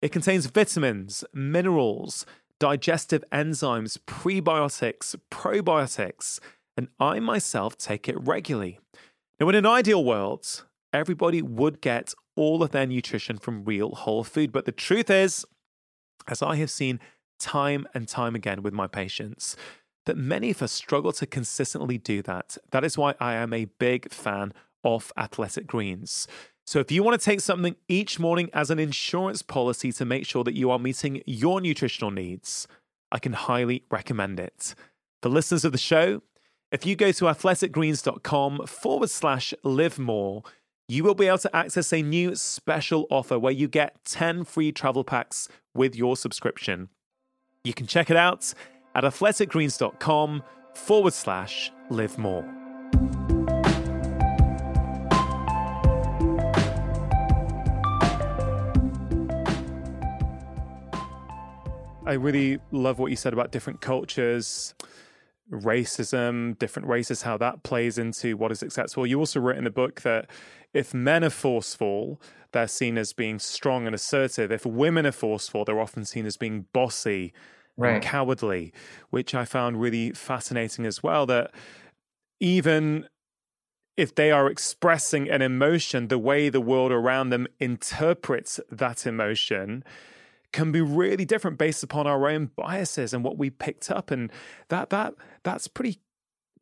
It 0.01 0.11
contains 0.11 0.45
vitamins, 0.45 1.25
minerals, 1.33 2.25
digestive 2.59 3.23
enzymes, 3.31 3.97
prebiotics, 4.05 5.15
probiotics, 5.31 6.39
and 6.77 6.89
I 6.99 7.19
myself 7.19 7.77
take 7.77 8.07
it 8.09 8.17
regularly. 8.19 8.79
Now, 9.39 9.49
in 9.49 9.55
an 9.55 9.65
ideal 9.65 10.03
world, 10.03 10.63
everybody 10.93 11.41
would 11.41 11.81
get 11.81 12.13
all 12.35 12.63
of 12.63 12.71
their 12.71 12.85
nutrition 12.85 13.37
from 13.37 13.65
real 13.65 13.91
whole 13.91 14.23
food, 14.23 14.51
but 14.51 14.65
the 14.65 14.71
truth 14.71 15.09
is, 15.09 15.45
as 16.27 16.41
I 16.41 16.55
have 16.57 16.71
seen 16.71 16.99
time 17.39 17.87
and 17.93 18.07
time 18.07 18.35
again 18.35 18.61
with 18.61 18.73
my 18.73 18.87
patients 18.87 19.55
that 20.05 20.17
many 20.17 20.51
of 20.51 20.61
us 20.61 20.71
struggle 20.71 21.11
to 21.11 21.25
consistently 21.25 21.97
do 21.97 22.21
that. 22.21 22.57
That 22.71 22.83
is 22.83 22.97
why 22.97 23.15
I 23.19 23.33
am 23.33 23.53
a 23.53 23.65
big 23.65 24.11
fan 24.11 24.53
of 24.83 25.11
Athletic 25.17 25.67
Greens. 25.67 26.27
So, 26.67 26.79
if 26.79 26.91
you 26.91 27.03
want 27.03 27.19
to 27.19 27.23
take 27.23 27.41
something 27.41 27.75
each 27.87 28.19
morning 28.19 28.49
as 28.53 28.71
an 28.71 28.79
insurance 28.79 29.41
policy 29.41 29.91
to 29.93 30.05
make 30.05 30.25
sure 30.25 30.43
that 30.43 30.55
you 30.55 30.71
are 30.71 30.79
meeting 30.79 31.21
your 31.25 31.61
nutritional 31.61 32.11
needs, 32.11 32.67
I 33.11 33.19
can 33.19 33.33
highly 33.33 33.83
recommend 33.91 34.39
it. 34.39 34.73
For 35.21 35.29
listeners 35.29 35.65
of 35.65 35.71
the 35.71 35.77
show, 35.77 36.21
if 36.75 36.85
you 36.85 36.93
go 36.97 37.09
to 37.09 37.25
athleticgreens.com 37.25 38.67
forward 38.67 39.09
slash 39.09 39.53
live 39.63 39.97
more, 39.97 40.43
you 40.89 41.05
will 41.05 41.15
be 41.15 41.25
able 41.25 41.37
to 41.37 41.55
access 41.55 41.93
a 41.93 42.01
new 42.01 42.35
special 42.35 43.07
offer 43.09 43.39
where 43.39 43.53
you 43.53 43.69
get 43.69 44.03
10 44.03 44.43
free 44.43 44.73
travel 44.73 45.05
packs 45.05 45.47
with 45.73 45.95
your 45.95 46.17
subscription. 46.17 46.89
You 47.63 47.73
can 47.73 47.87
check 47.87 48.09
it 48.09 48.17
out 48.17 48.53
at 48.93 49.05
athleticgreens.com 49.05 50.43
forward 50.73 51.13
slash 51.13 51.71
live 51.89 52.17
more. 52.17 52.43
I 62.05 62.13
really 62.13 62.59
love 62.71 62.99
what 62.99 63.11
you 63.11 63.15
said 63.15 63.31
about 63.31 63.53
different 63.53 63.79
cultures, 63.79 64.75
racism, 65.51 66.57
different 66.57 66.87
races, 66.87 67.21
how 67.21 67.37
that 67.37 67.63
plays 67.63 67.97
into 67.97 68.35
what 68.37 68.51
is 68.51 68.63
acceptable. 68.63 69.05
You 69.05 69.19
also 69.19 69.39
wrote 69.39 69.57
in 69.57 69.63
the 69.63 69.69
book 69.69 70.01
that 70.01 70.29
if 70.73 70.93
men 70.93 71.23
are 71.23 71.29
forceful, 71.29 72.21
they're 72.51 72.67
seen 72.67 72.97
as 72.97 73.13
being 73.13 73.39
strong 73.39 73.85
and 73.85 73.95
assertive. 73.95 74.51
If 74.51 74.65
women 74.65 75.05
are 75.05 75.11
forceful, 75.11 75.65
they're 75.65 75.79
often 75.79 76.05
seen 76.05 76.25
as 76.25 76.37
being 76.37 76.65
bossy 76.73 77.33
right. 77.77 77.95
and 77.95 78.03
cowardly, 78.03 78.73
which 79.09 79.35
I 79.35 79.45
found 79.45 79.79
really 79.79 80.11
fascinating 80.11 80.85
as 80.85 81.03
well. 81.03 81.25
That 81.25 81.51
even 82.39 83.07
if 83.97 84.13
they 84.15 84.31
are 84.31 84.47
expressing 84.47 85.29
an 85.29 85.41
emotion, 85.41 86.07
the 86.07 86.19
way 86.19 86.49
the 86.49 86.61
world 86.61 86.91
around 86.91 87.29
them 87.29 87.47
interprets 87.59 88.59
that 88.69 89.05
emotion 89.05 89.83
can 90.51 90.71
be 90.71 90.81
really 90.81 91.25
different 91.25 91.57
based 91.57 91.83
upon 91.83 92.07
our 92.07 92.29
own 92.29 92.49
biases 92.55 93.13
and 93.13 93.23
what 93.23 93.37
we 93.37 93.49
picked 93.49 93.91
up 93.91 94.09
and 94.09 94.31
that 94.69 94.89
that 94.89 95.13
that's 95.45 95.69
pretty 95.69 96.01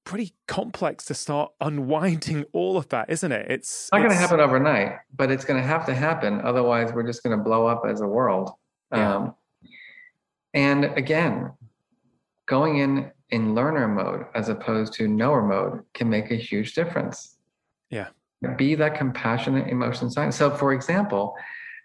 pretty 0.03 0.33
complex 0.49 1.05
to 1.05 1.13
start 1.13 1.53
unwinding 1.61 2.43
all 2.53 2.77
of 2.77 2.89
that 2.89 3.09
isn't 3.09 3.31
it? 3.31 3.49
It's 3.49 3.89
not 3.91 3.99
going 3.99 4.11
to 4.11 4.15
happen 4.15 4.39
overnight 4.39 4.97
but 5.15 5.31
it's 5.31 5.45
going 5.45 5.59
to 5.59 5.65
have 5.67 5.85
to 5.87 5.95
happen 5.95 6.41
otherwise 6.41 6.93
we're 6.93 7.07
just 7.07 7.23
going 7.23 7.35
to 7.35 7.43
blow 7.43 7.65
up 7.65 7.83
as 7.87 8.01
a 8.01 8.07
world. 8.07 8.51
Yeah. 8.91 9.15
um, 9.15 9.35
and 10.53 10.85
again 10.85 11.51
going 12.45 12.77
in 12.77 13.11
in 13.29 13.55
learner 13.55 13.87
mode 13.87 14.25
as 14.35 14.49
opposed 14.49 14.93
to 14.93 15.07
knower 15.07 15.41
mode 15.41 15.83
can 15.95 16.07
make 16.09 16.29
a 16.29 16.35
huge 16.35 16.75
difference. 16.75 17.37
Yeah. 17.89 18.09
Be 18.57 18.75
that 18.75 18.95
compassionate 18.95 19.69
emotion 19.69 20.11
science 20.11 20.35
so 20.35 20.51
for 20.51 20.73
example 20.73 21.33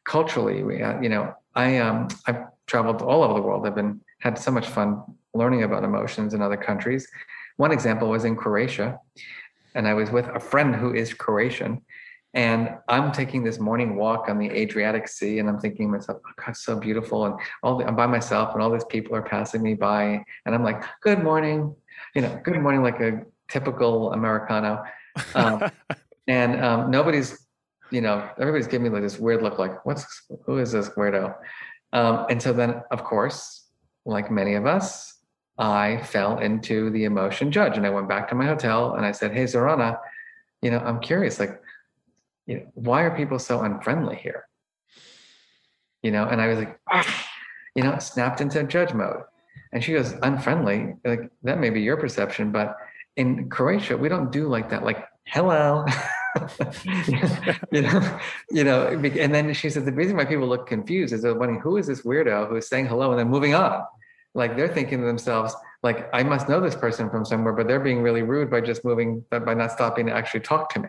culturally 0.04 0.64
we 0.64 0.82
uh, 0.82 1.00
you 1.00 1.08
know 1.08 1.32
I 1.54 1.78
um 1.78 2.08
I've 2.26 2.42
traveled 2.66 3.00
all 3.02 3.22
over 3.22 3.34
the 3.34 3.42
world. 3.42 3.66
I've 3.66 3.76
been 3.76 4.00
had 4.18 4.38
so 4.38 4.50
much 4.50 4.66
fun 4.66 5.02
learning 5.34 5.62
about 5.62 5.84
emotions 5.84 6.34
in 6.34 6.42
other 6.42 6.56
countries. 6.56 7.08
One 7.56 7.72
example 7.72 8.08
was 8.08 8.24
in 8.24 8.36
Croatia, 8.36 8.98
and 9.74 9.86
I 9.86 9.94
was 9.94 10.10
with 10.10 10.26
a 10.28 10.40
friend 10.40 10.74
who 10.74 10.94
is 10.94 11.12
Croatian, 11.14 11.82
and 12.34 12.70
I'm 12.88 13.12
taking 13.12 13.42
this 13.42 13.58
morning 13.58 13.96
walk 13.96 14.28
on 14.28 14.38
the 14.38 14.50
Adriatic 14.50 15.08
Sea, 15.08 15.38
and 15.38 15.48
I'm 15.48 15.58
thinking 15.58 15.86
to 15.86 15.98
myself, 15.98 16.18
oh, 16.26 16.42
God, 16.44 16.56
so 16.56 16.78
beautiful, 16.78 17.26
and 17.26 17.34
all 17.62 17.78
the, 17.78 17.86
I'm 17.86 17.96
by 17.96 18.06
myself, 18.06 18.54
and 18.54 18.62
all 18.62 18.70
these 18.70 18.84
people 18.84 19.14
are 19.16 19.22
passing 19.22 19.62
me 19.62 19.74
by, 19.74 20.22
and 20.46 20.54
I'm 20.54 20.64
like, 20.64 20.82
good 21.02 21.22
morning, 21.22 21.74
you 22.14 22.22
know, 22.22 22.40
good 22.44 22.60
morning, 22.60 22.82
like 22.82 23.00
a 23.00 23.22
typical 23.48 24.12
Americano, 24.12 24.82
um, 25.34 25.70
and 26.28 26.62
um, 26.62 26.90
nobody's 26.90 27.48
you 27.90 28.00
know, 28.00 28.28
everybody's 28.38 28.66
giving 28.66 28.84
me 28.84 28.90
like 28.90 29.02
this 29.02 29.18
weird 29.18 29.42
look, 29.42 29.58
like, 29.58 29.84
what's 29.86 30.22
who 30.44 30.58
is 30.58 30.72
this 30.72 30.90
weirdo? 30.90 31.34
Um, 31.92 32.26
and 32.28 32.40
so 32.40 32.52
then, 32.52 32.82
of 32.90 33.04
course, 33.04 33.66
like 34.04 34.30
many 34.30 34.54
of 34.54 34.66
us, 34.66 35.14
I 35.58 36.02
fell 36.02 36.38
into 36.38 36.90
the 36.90 37.04
emotion 37.04 37.50
judge, 37.50 37.76
and 37.76 37.84
I 37.84 37.90
went 37.90 38.08
back 38.08 38.28
to 38.28 38.34
my 38.34 38.46
hotel 38.46 38.94
and 38.94 39.04
I 39.04 39.12
said, 39.12 39.32
"Hey, 39.32 39.44
Zorana, 39.44 39.98
you 40.62 40.70
know, 40.70 40.78
I'm 40.78 41.00
curious, 41.00 41.40
like, 41.40 41.60
you 42.46 42.58
know, 42.58 42.66
why 42.74 43.02
are 43.02 43.16
people 43.16 43.38
so 43.38 43.60
unfriendly 43.60 44.16
here?" 44.16 44.46
You 46.02 46.12
know, 46.12 46.24
and 46.24 46.40
I 46.40 46.46
was 46.46 46.58
like, 46.58 46.78
ah, 46.90 47.28
you 47.74 47.82
know, 47.82 47.98
snapped 47.98 48.40
into 48.40 48.62
judge 48.64 48.94
mode, 48.94 49.22
and 49.72 49.82
she 49.82 49.92
goes, 49.92 50.12
"Unfriendly? 50.22 50.94
Like 51.04 51.30
that 51.42 51.58
may 51.58 51.70
be 51.70 51.80
your 51.80 51.96
perception, 51.96 52.52
but 52.52 52.76
in 53.16 53.50
Croatia, 53.50 53.96
we 53.96 54.08
don't 54.08 54.30
do 54.30 54.48
like 54.48 54.70
that. 54.70 54.84
Like, 54.84 55.04
hello." 55.26 55.84
you 57.72 57.82
know, 57.82 58.18
you 58.50 58.62
know, 58.62 58.86
and 58.86 59.34
then 59.34 59.52
she 59.54 59.70
said 59.70 59.86
the 59.86 59.92
reason 59.92 60.16
why 60.16 60.24
people 60.24 60.46
look 60.46 60.68
confused 60.68 61.12
is 61.12 61.22
they're 61.22 61.34
wondering 61.34 61.60
who 61.60 61.76
is 61.78 61.88
this 61.88 62.02
weirdo 62.02 62.48
who 62.48 62.56
is 62.56 62.68
saying 62.68 62.86
hello 62.86 63.10
and 63.10 63.18
then 63.18 63.28
moving 63.28 63.54
on. 63.54 63.82
Like 64.34 64.56
they're 64.56 64.72
thinking 64.72 65.00
to 65.00 65.06
themselves, 65.06 65.54
like 65.82 66.08
I 66.12 66.22
must 66.22 66.48
know 66.48 66.60
this 66.60 66.74
person 66.74 67.10
from 67.10 67.24
somewhere, 67.24 67.52
but 67.52 67.66
they're 67.66 67.80
being 67.80 68.02
really 68.02 68.22
rude 68.22 68.50
by 68.50 68.60
just 68.60 68.84
moving, 68.84 69.24
by 69.30 69.54
not 69.54 69.72
stopping 69.72 70.06
to 70.06 70.12
actually 70.12 70.40
talk 70.40 70.72
to 70.74 70.80
me. 70.80 70.88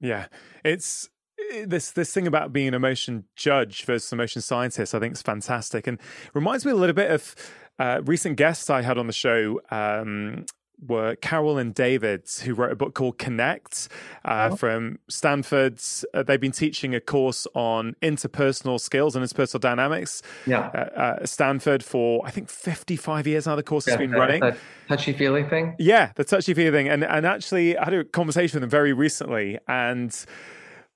Yeah, 0.00 0.26
it's 0.64 1.08
eh, 1.52 1.64
this 1.66 1.90
this 1.90 2.12
thing 2.12 2.26
about 2.26 2.52
being 2.52 2.68
an 2.68 2.74
emotion 2.74 3.24
judge 3.36 3.84
versus 3.84 4.12
emotion 4.12 4.42
scientist. 4.42 4.94
I 4.94 5.00
think 5.00 5.14
is 5.14 5.22
fantastic 5.22 5.86
and 5.86 5.98
reminds 6.34 6.64
me 6.64 6.72
a 6.72 6.76
little 6.76 6.94
bit 6.94 7.10
of 7.10 7.34
uh, 7.78 8.00
recent 8.04 8.36
guests 8.36 8.70
I 8.70 8.82
had 8.82 8.98
on 8.98 9.06
the 9.06 9.12
show. 9.12 9.60
Um, 9.70 10.46
were 10.86 11.16
Carol 11.16 11.58
and 11.58 11.74
David, 11.74 12.28
who 12.44 12.54
wrote 12.54 12.72
a 12.72 12.76
book 12.76 12.94
called 12.94 13.18
Connect 13.18 13.88
uh, 14.24 14.50
oh. 14.52 14.56
from 14.56 14.98
Stanford. 15.08 15.80
Uh, 16.14 16.22
they've 16.22 16.40
been 16.40 16.52
teaching 16.52 16.94
a 16.94 17.00
course 17.00 17.46
on 17.54 17.96
interpersonal 18.02 18.80
skills 18.80 19.16
and 19.16 19.24
interpersonal 19.24 19.60
dynamics. 19.60 20.22
Yeah, 20.46 20.66
uh, 20.68 21.26
Stanford 21.26 21.82
for 21.82 22.24
I 22.26 22.30
think 22.30 22.48
fifty-five 22.48 23.26
years 23.26 23.46
now. 23.46 23.56
The 23.56 23.62
course 23.62 23.86
yeah, 23.86 23.94
has 23.94 23.98
been 23.98 24.12
running. 24.12 24.42
touchy 24.88 25.12
feely 25.12 25.44
thing. 25.44 25.74
Yeah, 25.78 26.12
the 26.14 26.24
touchy 26.24 26.54
feely 26.54 26.70
thing, 26.70 26.88
and 26.88 27.04
and 27.04 27.26
actually, 27.26 27.76
I 27.76 27.84
had 27.84 27.94
a 27.94 28.04
conversation 28.04 28.56
with 28.56 28.62
them 28.62 28.70
very 28.70 28.92
recently, 28.92 29.58
and 29.66 30.14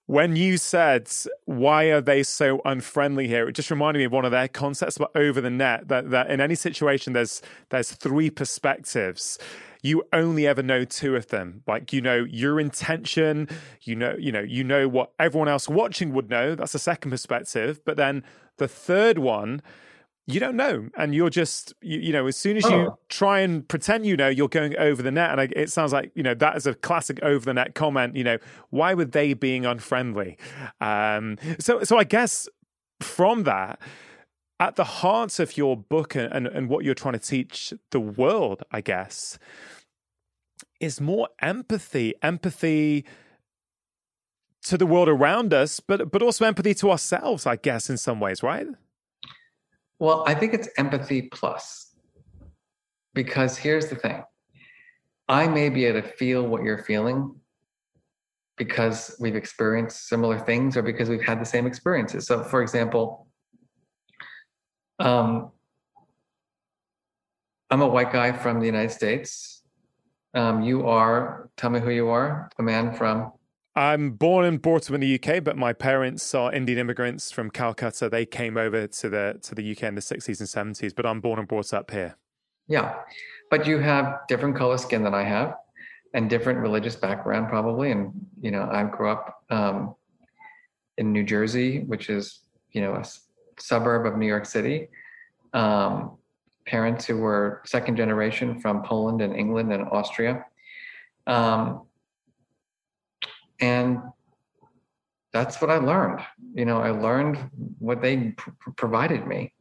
when 0.07 0.35
you 0.35 0.57
said 0.59 1.09
why 1.45 1.85
are 1.85 2.01
they 2.01 2.22
so 2.22 2.61
unfriendly 2.64 3.28
here 3.28 3.49
it 3.49 3.53
just 3.53 3.70
reminded 3.70 3.99
me 3.99 4.05
of 4.05 4.12
one 4.12 4.24
of 4.24 4.33
their 4.33 4.49
concepts 4.49 4.97
about 4.97 5.11
over 5.14 5.41
the 5.41 5.49
net 5.49 5.87
that, 5.89 6.11
that 6.11 6.28
in 6.28 6.41
any 6.41 6.57
situation 6.57 7.12
there's 7.12 7.41
there's 7.70 7.93
three 7.93 8.28
perspectives 8.28 9.39
you 9.83 10.05
only 10.12 10.47
ever 10.47 10.62
know 10.62 10.85
two 10.85 11.16
of 11.16 11.28
them. 11.28 11.62
Like 11.66 11.93
you 11.93 12.01
know 12.01 12.24
your 12.28 12.61
intention, 12.61 13.49
you 13.83 13.97
know, 13.97 14.16
you 14.18 14.33
know, 14.33 14.41
you 14.41 14.64
know 14.64 14.89
what 14.89 15.12
everyone 15.18 15.49
else 15.49 15.68
watching 15.68 16.12
would 16.14 16.30
know. 16.30 16.55
That's 16.55 16.72
the 16.72 16.78
second 16.78 17.11
perspective. 17.11 17.80
But 17.85 17.97
then 17.97 18.22
the 18.59 18.68
third 18.68 19.18
one, 19.18 19.61
you 20.26 20.39
don't 20.39 20.55
know, 20.55 20.89
and 20.97 21.14
you're 21.14 21.30
just 21.30 21.74
you, 21.83 21.99
you 21.99 22.12
know 22.12 22.26
as 22.28 22.37
soon 22.37 22.57
as 22.57 22.64
you 22.64 22.76
oh. 22.76 22.99
try 23.09 23.41
and 23.41 23.66
pretend 23.66 24.07
you 24.07 24.16
know, 24.16 24.28
you're 24.28 24.49
going 24.49 24.76
over 24.78 25.03
the 25.03 25.11
net. 25.11 25.33
And 25.33 25.41
I, 25.41 25.49
it 25.57 25.70
sounds 25.70 25.93
like 25.93 26.12
you 26.14 26.22
know 26.22 26.35
that 26.35 26.57
is 26.57 26.66
a 26.66 26.74
classic 26.74 27.20
over 27.22 27.45
the 27.45 27.55
net 27.55 27.74
comment. 27.74 28.14
You 28.14 28.24
know, 28.24 28.39
why 28.70 28.95
were 28.95 29.05
they 29.05 29.35
being 29.35 29.66
unfriendly? 29.66 30.39
Um, 30.80 31.39
so 31.59 31.83
so 31.83 31.99
I 31.99 32.05
guess 32.05 32.49
from 33.01 33.43
that 33.43 33.80
at 34.61 34.77
the 34.77 34.85
heart 34.85 35.39
of 35.39 35.57
your 35.57 35.77
book 35.77 36.15
and, 36.15 36.33
and, 36.33 36.47
and, 36.47 36.69
what 36.69 36.85
you're 36.85 36.95
trying 36.95 37.15
to 37.15 37.19
teach 37.19 37.73
the 37.91 38.01
world, 38.01 38.63
I 38.71 38.81
guess, 38.81 39.39
is 40.81 41.01
more 41.01 41.29
empathy, 41.41 42.15
empathy 42.23 43.05
to 44.65 44.79
the 44.79 44.87
world 44.87 45.09
around 45.09 45.53
us, 45.53 45.81
but 45.81 46.11
but 46.11 46.23
also 46.23 46.45
empathy 46.45 46.75
to 46.75 46.91
ourselves, 46.91 47.47
I 47.47 47.57
guess, 47.57 47.91
in 47.91 47.97
some 47.97 48.21
ways, 48.21 48.43
right? 48.43 48.67
Well, 49.99 50.25
I 50.27 50.35
think 50.35 50.55
it's 50.55 50.69
empathy 50.77 51.23
plus. 51.23 51.95
Because 53.15 53.59
here's 53.59 53.89
the 53.89 53.97
thing. 53.97 54.23
I 55.29 55.47
may 55.47 55.69
be 55.69 55.85
able 55.85 56.03
to 56.03 56.09
feel 56.09 56.47
what 56.47 56.63
you're 56.63 56.83
feeling 56.83 57.35
because 58.57 59.17
we've 59.21 59.37
experienced 59.37 60.09
similar 60.09 60.39
things 60.39 60.77
or 60.77 60.83
because 60.83 61.09
we've 61.09 61.23
had 61.23 61.41
the 61.41 61.45
same 61.45 61.67
experiences. 61.67 62.27
So, 62.27 62.43
for 62.43 62.63
example, 62.63 63.29
um, 64.99 65.51
I'm 67.70 67.80
a 67.80 67.88
white 67.88 68.12
guy 68.12 68.32
from 68.32 68.61
the 68.61 68.66
United 68.66 68.90
States. 68.90 69.62
Um, 70.34 70.62
you 70.62 70.86
are, 70.86 71.51
tell 71.57 71.70
me 71.70 71.80
who 71.80 71.90
you 71.90 72.09
are, 72.09 72.51
a 72.59 72.62
man 72.62 72.95
from. 72.95 73.32
I'm 73.74 74.11
born 74.11 74.45
and 74.45 74.61
brought 74.61 74.90
up 74.90 74.95
in 74.95 75.01
the 75.01 75.14
UK, 75.14 75.43
but 75.43 75.57
my 75.57 75.72
parents 75.72 76.34
are 76.34 76.53
Indian 76.53 76.78
immigrants 76.78 77.30
from 77.30 77.51
Calcutta. 77.51 78.11
They 78.11 78.26
came 78.26 78.59
over 78.59 78.86
to 78.86 79.09
the 79.09 79.38
to 79.43 79.55
the 79.55 79.72
UK 79.72 79.84
in 79.84 79.95
the 79.95 80.03
60s 80.03 80.40
and 80.40 80.76
70s, 80.76 80.95
but 80.95 81.07
I'm 81.07 81.20
born 81.20 81.38
and 81.38 81.49
brought 81.49 81.72
up 81.72 81.90
here. 81.90 82.16
Yeah, 82.68 82.97
but 83.51 83.66
you 83.66 83.78
have 83.78 84.20
different 84.28 84.57
color 84.57 84.76
skin 84.76 85.03
than 85.03 85.14
I 85.14 85.22
have, 85.22 85.57
and 86.12 86.28
different 86.28 86.59
religious 86.59 86.97
background 86.97 87.49
probably. 87.49 87.90
And 87.90 88.12
you 88.43 88.51
know, 88.51 88.68
I 88.70 88.84
grew 88.84 89.09
up 89.09 89.43
um, 89.49 89.95
in 90.99 91.12
New 91.12 91.24
Jersey, 91.24 91.80
which 91.84 92.11
is 92.11 92.40
you 92.72 92.82
know 92.82 92.95
a 92.97 93.05
suburb 93.63 94.07
of 94.07 94.19
New 94.19 94.27
York 94.27 94.47
City. 94.47 94.89
Um, 95.55 96.19
parents 96.67 97.07
who 97.07 97.19
were 97.19 97.63
second 97.65 97.97
generation 97.97 98.61
from 98.61 98.83
Poland 98.83 99.21
and 99.21 99.35
England 99.37 99.73
and 99.73 99.89
Austria. 99.89 100.45
Um, 101.27 101.83
and 103.61 103.99
that's 105.33 105.61
what 105.61 105.71
I 105.71 105.77
learned. 105.77 106.21
You 106.55 106.65
know, 106.65 106.79
I 106.79 106.91
learned 106.91 107.39
what 107.79 108.03
they 108.03 108.33
pr- 108.37 108.51
provided 108.77 109.27
me. 109.27 109.53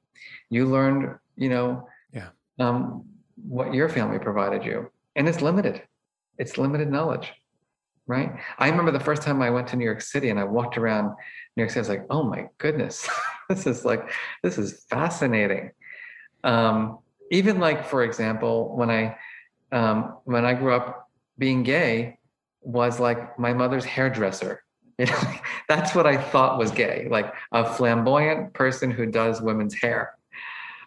You 0.50 0.66
learned, 0.66 1.18
you 1.36 1.50
know, 1.50 1.88
yeah, 2.14 2.30
um, 2.60 3.06
what 3.36 3.74
your 3.74 3.90
family 3.90 4.20
provided 4.20 4.66
you, 4.66 4.92
and 5.16 5.28
it's 5.28 5.42
limited. 5.42 5.82
It's 6.38 6.58
limited 6.58 6.92
knowledge, 6.92 7.32
right? 8.08 8.32
I 8.58 8.70
remember 8.70 8.92
the 8.92 9.00
first 9.00 9.22
time 9.22 9.42
I 9.42 9.50
went 9.50 9.68
to 9.70 9.76
New 9.76 9.86
York 9.86 10.02
City 10.02 10.30
and 10.30 10.40
I 10.40 10.44
walked 10.44 10.78
around 10.78 11.16
New 11.56 11.64
York 11.64 11.70
City. 11.70 11.80
I 11.80 11.82
was 11.82 11.90
like, 11.90 12.06
oh 12.10 12.24
my 12.24 12.48
goodness, 12.58 13.08
this 13.50 13.68
is 13.68 13.86
like 13.86 14.10
this 14.44 14.58
is 14.58 14.86
fascinating. 14.90 15.72
Um, 16.44 17.00
even 17.32 17.60
like, 17.60 17.86
for 17.86 18.04
example, 18.04 18.76
when 18.76 18.90
I 18.90 19.18
um, 19.72 20.18
when 20.26 20.46
I 20.46 20.54
grew 20.54 20.74
up, 20.74 21.10
being 21.38 21.64
gay 21.64 22.20
was 22.62 23.00
like 23.00 23.40
my 23.40 23.54
mother's 23.54 23.86
hairdresser 23.86 24.64
you 25.02 25.08
know, 25.08 25.34
that's 25.68 25.96
what 25.96 26.06
I 26.06 26.16
thought 26.16 26.60
was 26.60 26.70
gay, 26.70 27.08
like 27.10 27.34
a 27.52 27.66
flamboyant 27.66 28.54
person 28.54 28.92
who 28.92 29.08
does 29.08 29.42
women's 29.42 29.74
hair. 29.74 30.16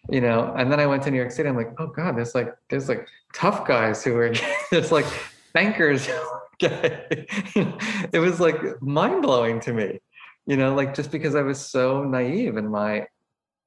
You 0.09 0.21
know, 0.21 0.55
and 0.57 0.71
then 0.71 0.79
I 0.79 0.87
went 0.87 1.03
to 1.05 1.11
New 1.11 1.17
York 1.17 1.33
City. 1.33 1.49
I'm 1.49 1.57
like, 1.57 1.73
oh 1.79 1.89
god, 1.89 2.17
there's 2.17 2.33
like 2.35 2.55
there's 2.69 2.89
like 2.89 3.09
tough 3.33 3.67
guys 3.67 4.05
who 4.05 4.17
are 4.17 4.33
there's 4.71 4.93
like 4.93 5.07
bankers. 5.53 6.09
it 6.61 8.19
was 8.19 8.41
like 8.41 8.83
mind 8.83 9.23
blowing 9.23 9.61
to 9.61 9.73
me. 9.73 10.01
You 10.47 10.57
know, 10.57 10.75
like 10.75 10.95
just 10.95 11.11
because 11.11 11.35
I 11.35 11.43
was 11.43 11.59
so 11.59 12.05
naive 12.05 12.57
in 12.57 12.69
my 12.69 13.07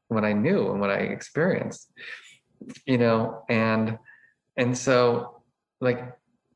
what 0.09 0.23
I 0.23 0.33
knew 0.33 0.71
and 0.71 0.79
what 0.79 0.89
I 0.89 0.99
experienced. 0.99 1.91
You 2.85 2.97
know, 2.97 3.43
and 3.49 3.97
and 4.57 4.77
so 4.77 5.41
like 5.81 6.13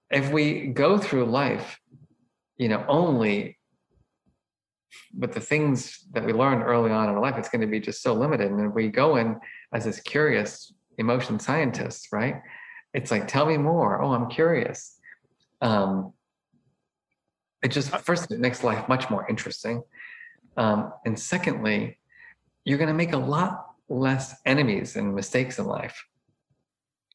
if 0.09 0.31
we 0.31 0.67
go 0.67 0.97
through 0.97 1.25
life, 1.25 1.79
you 2.57 2.69
know, 2.69 2.85
only 2.87 3.57
with 5.17 5.33
the 5.33 5.39
things 5.39 6.05
that 6.11 6.25
we 6.25 6.33
learn 6.33 6.61
early 6.61 6.91
on 6.91 7.09
in 7.09 7.19
life, 7.19 7.35
it's 7.37 7.49
going 7.49 7.61
to 7.61 7.67
be 7.67 7.79
just 7.79 8.01
so 8.01 8.13
limited. 8.13 8.51
And 8.51 8.73
we 8.73 8.89
go 8.89 9.15
in 9.15 9.37
as 9.73 9.85
this 9.85 9.99
curious 9.99 10.73
emotion 10.97 11.39
scientist, 11.39 12.09
right? 12.11 12.41
It's 12.93 13.09
like, 13.09 13.27
tell 13.27 13.45
me 13.45 13.57
more. 13.57 14.01
Oh, 14.01 14.11
I'm 14.11 14.29
curious. 14.29 14.97
Um, 15.61 16.13
it 17.63 17.69
just 17.69 17.89
first 17.99 18.31
it 18.31 18.39
makes 18.39 18.63
life 18.63 18.87
much 18.87 19.09
more 19.09 19.27
interesting, 19.29 19.83
um, 20.57 20.93
and 21.05 21.17
secondly, 21.17 21.97
you're 22.65 22.77
going 22.77 22.87
to 22.87 22.93
make 22.93 23.13
a 23.13 23.17
lot 23.17 23.67
less 23.89 24.35
enemies 24.45 24.95
and 24.95 25.13
mistakes 25.13 25.59
in 25.59 25.65
life. 25.65 26.05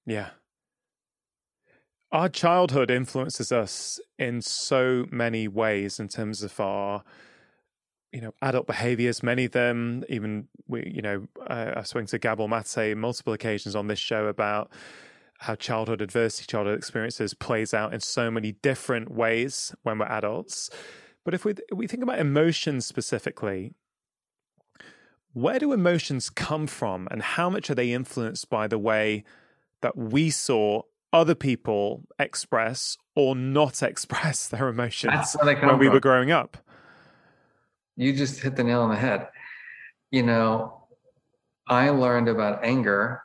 Yeah. 0.05 0.30
Our 2.12 2.28
childhood 2.28 2.90
influences 2.90 3.51
us 3.51 4.01
in 4.18 4.40
so 4.40 5.07
many 5.11 5.49
ways 5.49 5.99
in 5.99 6.09
terms 6.09 6.42
of 6.42 6.59
our 6.61 7.03
you 8.12 8.20
know 8.20 8.32
adult 8.40 8.66
behaviors 8.66 9.22
many 9.22 9.44
of 9.44 9.53
them 9.53 10.05
even 10.09 10.47
we 10.68 10.90
you 10.94 11.03
know 11.03 11.26
uh, 11.49 11.72
i 11.76 11.82
swing 11.82 12.07
to 12.07 12.18
Gabor 12.18 12.47
Maté 12.47 12.97
multiple 12.97 13.32
occasions 13.32 13.74
on 13.74 13.88
this 13.88 13.99
show 13.99 14.28
about 14.28 14.70
how 15.47 15.55
childhood 15.55 16.01
adversity 16.01 16.47
childhood 16.47 16.76
experiences 16.76 17.34
plays 17.34 17.72
out 17.72 17.94
in 17.94 18.01
so 18.01 18.30
many 18.30 18.53
different 18.53 19.11
ways 19.11 19.74
when 19.82 19.99
we're 19.99 20.07
adults 20.07 20.70
but 21.24 21.34
if 21.34 21.44
we 21.44 21.53
if 21.53 21.76
we 21.76 21.86
think 21.86 22.03
about 22.03 22.18
emotions 22.18 22.86
specifically 22.86 23.74
where 25.32 25.59
do 25.59 25.72
emotions 25.72 26.30
come 26.30 26.66
from 26.66 27.07
and 27.11 27.22
how 27.22 27.51
much 27.51 27.70
are 27.70 27.74
they 27.74 27.92
influenced 27.92 28.49
by 28.49 28.66
the 28.66 28.78
way 28.78 29.24
that 29.82 29.97
we 29.97 30.30
saw 30.30 30.82
other 31.12 31.34
people 31.34 32.03
express 32.18 32.97
or 33.14 33.34
not 33.34 33.82
express 33.90 34.49
their 34.49 34.68
emotions 34.68 35.36
when 35.42 35.78
we 35.78 35.86
from. 35.86 35.94
were 35.94 36.01
growing 36.01 36.30
up 36.30 36.57
you 37.97 38.12
just 38.12 38.40
hit 38.40 38.57
the 38.57 38.64
nail 38.64 38.82
on 38.82 38.90
the 38.90 38.97
head. 38.97 39.28
You 40.11 40.22
know, 40.22 40.86
I 41.66 41.88
learned 41.90 42.28
about 42.28 42.62
anger 42.62 43.22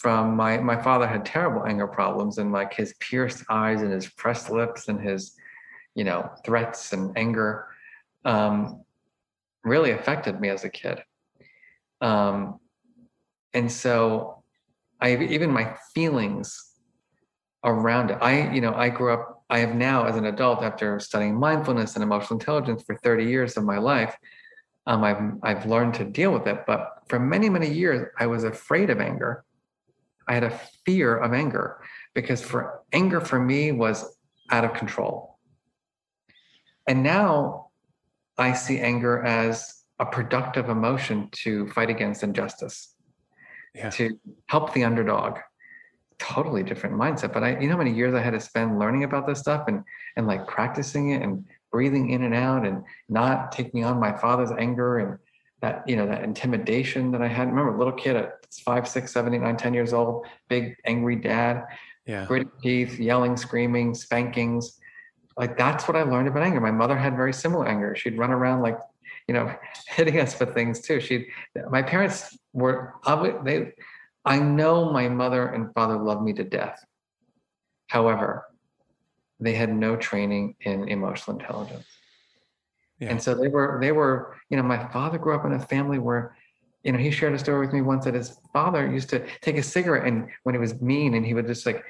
from 0.00 0.34
my 0.34 0.58
my 0.58 0.80
father 0.80 1.06
had 1.06 1.24
terrible 1.24 1.66
anger 1.66 1.86
problems 1.86 2.38
and 2.38 2.52
like 2.52 2.72
his 2.72 2.94
pierced 3.00 3.44
eyes 3.50 3.82
and 3.82 3.92
his 3.92 4.08
pressed 4.08 4.50
lips 4.50 4.88
and 4.88 5.00
his 5.00 5.34
you 5.94 6.04
know 6.04 6.30
threats 6.44 6.92
and 6.92 7.16
anger 7.16 7.66
um, 8.24 8.82
really 9.64 9.90
affected 9.90 10.40
me 10.40 10.48
as 10.48 10.64
a 10.64 10.70
kid 10.70 11.02
um, 12.00 12.58
and 13.52 13.70
so 13.70 14.42
i 15.00 15.16
even 15.16 15.50
my 15.50 15.76
feelings 15.94 16.72
around 17.64 18.10
it 18.10 18.18
i 18.22 18.50
you 18.50 18.60
know 18.60 18.74
i 18.74 18.88
grew 18.88 19.12
up 19.12 19.40
I 19.50 19.58
have 19.58 19.74
now, 19.74 20.04
as 20.04 20.16
an 20.16 20.26
adult, 20.26 20.62
after 20.62 21.00
studying 21.00 21.34
mindfulness 21.34 21.96
and 21.96 22.04
emotional 22.04 22.38
intelligence 22.38 22.84
for 22.84 22.96
30 22.96 23.24
years 23.24 23.56
of 23.56 23.64
my 23.64 23.78
life, 23.78 24.16
um, 24.86 25.02
I've, 25.02 25.32
I've 25.42 25.66
learned 25.66 25.94
to 25.94 26.04
deal 26.04 26.32
with 26.32 26.46
it. 26.46 26.64
But 26.66 27.02
for 27.08 27.18
many, 27.18 27.48
many 27.48 27.68
years, 27.68 28.08
I 28.18 28.28
was 28.28 28.44
afraid 28.44 28.90
of 28.90 29.00
anger. 29.00 29.44
I 30.30 30.34
had 30.34 30.44
a 30.44 30.60
fear 30.86 31.16
of 31.16 31.32
anger 31.32 31.82
because 32.14 32.40
for 32.40 32.82
anger 32.92 33.20
for 33.20 33.40
me 33.40 33.72
was 33.72 34.16
out 34.48 34.64
of 34.64 34.74
control. 34.74 35.38
And 36.86 37.02
now 37.02 37.70
I 38.38 38.52
see 38.52 38.78
anger 38.78 39.24
as 39.24 39.82
a 39.98 40.06
productive 40.06 40.68
emotion 40.68 41.30
to 41.32 41.66
fight 41.70 41.90
against 41.90 42.22
injustice, 42.22 42.94
yeah. 43.74 43.90
to 43.90 44.20
help 44.46 44.72
the 44.72 44.84
underdog, 44.84 45.38
totally 46.20 46.62
different 46.62 46.94
mindset. 46.94 47.32
But 47.32 47.42
I, 47.42 47.58
you 47.58 47.66
know, 47.66 47.72
how 47.72 47.78
many 47.78 47.92
years 47.92 48.14
I 48.14 48.20
had 48.20 48.34
to 48.34 48.40
spend 48.40 48.78
learning 48.78 49.02
about 49.02 49.26
this 49.26 49.40
stuff 49.40 49.64
and 49.66 49.82
and 50.16 50.28
like 50.28 50.46
practicing 50.46 51.10
it 51.10 51.22
and 51.22 51.44
breathing 51.72 52.10
in 52.10 52.22
and 52.22 52.34
out 52.34 52.64
and 52.64 52.84
not 53.08 53.50
taking 53.50 53.84
on 53.84 53.98
my 53.98 54.16
father's 54.16 54.52
anger 54.52 54.98
and 54.98 55.18
that 55.60 55.82
you 55.88 55.96
know 55.96 56.06
that 56.06 56.22
intimidation 56.22 57.10
that 57.10 57.20
I 57.20 57.26
had. 57.26 57.48
Remember, 57.48 57.76
little 57.76 57.92
kid 57.92 58.14
at 58.14 58.39
five, 58.58 58.88
six, 58.88 59.12
seven, 59.12 59.34
eight, 59.34 59.40
nine, 59.40 59.56
ten 59.56 59.74
years 59.74 59.92
old, 59.92 60.26
big 60.48 60.76
angry 60.84 61.16
dad, 61.16 61.64
yeah, 62.06 62.26
gritty 62.26 62.50
teeth, 62.62 62.98
yelling, 62.98 63.36
screaming, 63.36 63.94
spankings. 63.94 64.78
Like 65.36 65.56
that's 65.56 65.86
what 65.86 65.96
I 65.96 66.02
learned 66.02 66.28
about 66.28 66.42
anger. 66.42 66.60
My 66.60 66.70
mother 66.70 66.96
had 66.96 67.16
very 67.16 67.32
similar 67.32 67.66
anger. 67.66 67.94
She'd 67.94 68.18
run 68.18 68.30
around 68.30 68.62
like, 68.62 68.78
you 69.28 69.34
know, 69.34 69.54
hitting 69.88 70.18
us 70.20 70.38
with 70.38 70.54
things 70.54 70.80
too. 70.80 71.00
She, 71.00 71.28
my 71.70 71.82
parents 71.82 72.36
were 72.52 72.94
they 73.44 73.72
I 74.24 74.38
know 74.38 74.92
my 74.92 75.08
mother 75.08 75.48
and 75.48 75.72
father 75.74 75.96
loved 75.96 76.22
me 76.22 76.32
to 76.34 76.44
death. 76.44 76.84
However, 77.86 78.46
they 79.38 79.54
had 79.54 79.74
no 79.74 79.96
training 79.96 80.56
in 80.60 80.88
emotional 80.88 81.38
intelligence. 81.38 81.86
Yeah. 82.98 83.08
And 83.08 83.22
so 83.22 83.34
they 83.34 83.48
were, 83.48 83.78
they 83.80 83.92
were, 83.92 84.36
you 84.50 84.56
know, 84.58 84.62
my 84.62 84.86
father 84.88 85.16
grew 85.16 85.34
up 85.34 85.46
in 85.46 85.52
a 85.52 85.58
family 85.58 85.98
where, 85.98 86.36
you 86.82 86.92
know, 86.92 86.98
he 86.98 87.10
shared 87.10 87.34
a 87.34 87.38
story 87.38 87.66
with 87.66 87.74
me 87.74 87.82
once 87.82 88.04
that 88.04 88.14
his 88.14 88.38
father 88.52 88.90
used 88.90 89.10
to 89.10 89.26
take 89.40 89.56
a 89.56 89.62
cigarette 89.62 90.06
and 90.06 90.28
when 90.44 90.54
he 90.54 90.58
was 90.58 90.80
mean 90.80 91.14
and 91.14 91.26
he 91.26 91.34
would 91.34 91.46
just 91.46 91.66
like 91.66 91.84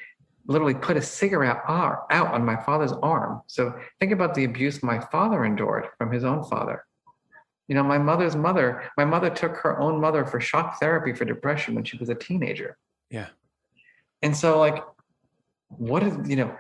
literally 0.47 0.74
put 0.74 0.97
a 0.97 1.03
cigarette 1.03 1.61
out 1.68 2.09
on 2.11 2.45
my 2.45 2.57
father's 2.57 2.93
arm. 3.03 3.41
So 3.47 3.72
think 4.01 4.12
about 4.12 4.34
the 4.34 4.45
abuse 4.45 4.82
my 4.82 4.99
father 4.99 5.45
endured 5.45 5.86
from 5.97 6.11
his 6.11 6.24
own 6.24 6.43
father. 6.45 6.84
You 7.68 7.76
know, 7.76 7.84
my 7.84 7.99
mother's 7.99 8.34
mother, 8.34 8.91
my 8.97 9.05
mother 9.05 9.30
took 9.30 9.57
her 9.59 9.78
own 9.78 10.01
mother 10.01 10.24
for 10.24 10.41
shock 10.41 10.80
therapy 10.80 11.12
for 11.12 11.24
depression 11.24 11.76
when 11.76 11.84
she 11.84 11.97
was 11.99 12.09
a 12.09 12.16
teenager. 12.16 12.76
Yeah. 13.11 13.28
And 14.22 14.36
so, 14.36 14.59
like, 14.59 14.82
what 15.68 16.03
is, 16.03 16.28
you 16.28 16.34
know, 16.34 16.57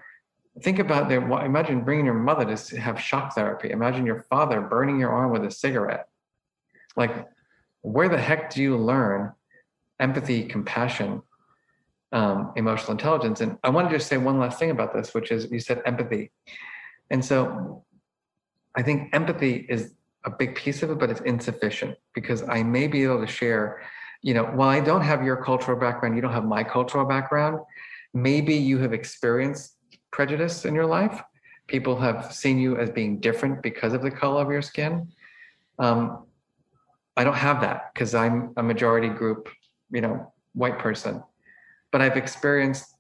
think 0.62 0.78
about 0.78 1.08
that. 1.08 1.16
imagine 1.44 1.80
bringing 1.82 2.04
your 2.04 2.14
mother 2.14 2.56
to 2.56 2.80
have 2.80 3.00
shock 3.00 3.34
therapy. 3.34 3.70
Imagine 3.70 4.06
your 4.06 4.24
father 4.30 4.60
burning 4.60 5.00
your 5.00 5.10
arm 5.10 5.32
with 5.32 5.44
a 5.44 5.50
cigarette. 5.50 6.06
Like, 6.96 7.26
where 7.82 8.08
the 8.08 8.18
heck 8.18 8.50
do 8.50 8.62
you 8.62 8.76
learn 8.76 9.32
empathy, 9.98 10.44
compassion, 10.44 11.22
um, 12.12 12.52
emotional 12.56 12.92
intelligence? 12.92 13.40
And 13.40 13.58
I 13.62 13.70
want 13.70 13.90
to 13.90 13.96
just 13.96 14.08
say 14.08 14.16
one 14.16 14.38
last 14.38 14.58
thing 14.58 14.70
about 14.70 14.94
this, 14.94 15.14
which 15.14 15.30
is 15.30 15.50
you 15.50 15.60
said 15.60 15.82
empathy. 15.86 16.32
And 17.10 17.24
so 17.24 17.84
I 18.76 18.82
think 18.82 19.14
empathy 19.14 19.66
is 19.68 19.94
a 20.24 20.30
big 20.30 20.54
piece 20.54 20.82
of 20.82 20.90
it, 20.90 20.98
but 20.98 21.10
it's 21.10 21.20
insufficient 21.22 21.96
because 22.14 22.42
I 22.48 22.62
may 22.62 22.86
be 22.86 23.04
able 23.04 23.20
to 23.20 23.26
share, 23.26 23.82
you 24.22 24.34
know, 24.34 24.44
while 24.44 24.68
I 24.68 24.80
don't 24.80 25.00
have 25.00 25.24
your 25.24 25.42
cultural 25.42 25.78
background, 25.78 26.14
you 26.14 26.22
don't 26.22 26.32
have 26.32 26.44
my 26.44 26.62
cultural 26.62 27.06
background, 27.06 27.58
maybe 28.12 28.54
you 28.54 28.78
have 28.78 28.92
experienced 28.92 29.76
prejudice 30.10 30.64
in 30.64 30.74
your 30.74 30.86
life. 30.86 31.22
People 31.68 31.98
have 32.00 32.32
seen 32.32 32.58
you 32.58 32.76
as 32.76 32.90
being 32.90 33.20
different 33.20 33.62
because 33.62 33.92
of 33.92 34.02
the 34.02 34.10
color 34.10 34.42
of 34.42 34.50
your 34.50 34.62
skin. 34.62 35.08
Um, 35.78 36.26
I 37.16 37.24
don't 37.24 37.36
have 37.36 37.60
that 37.62 37.92
because 37.92 38.14
I'm 38.14 38.52
a 38.56 38.62
majority 38.62 39.08
group, 39.08 39.48
you 39.90 40.00
know, 40.00 40.32
white 40.54 40.78
person. 40.78 41.22
But 41.92 42.00
I've 42.00 42.16
experienced 42.16 42.94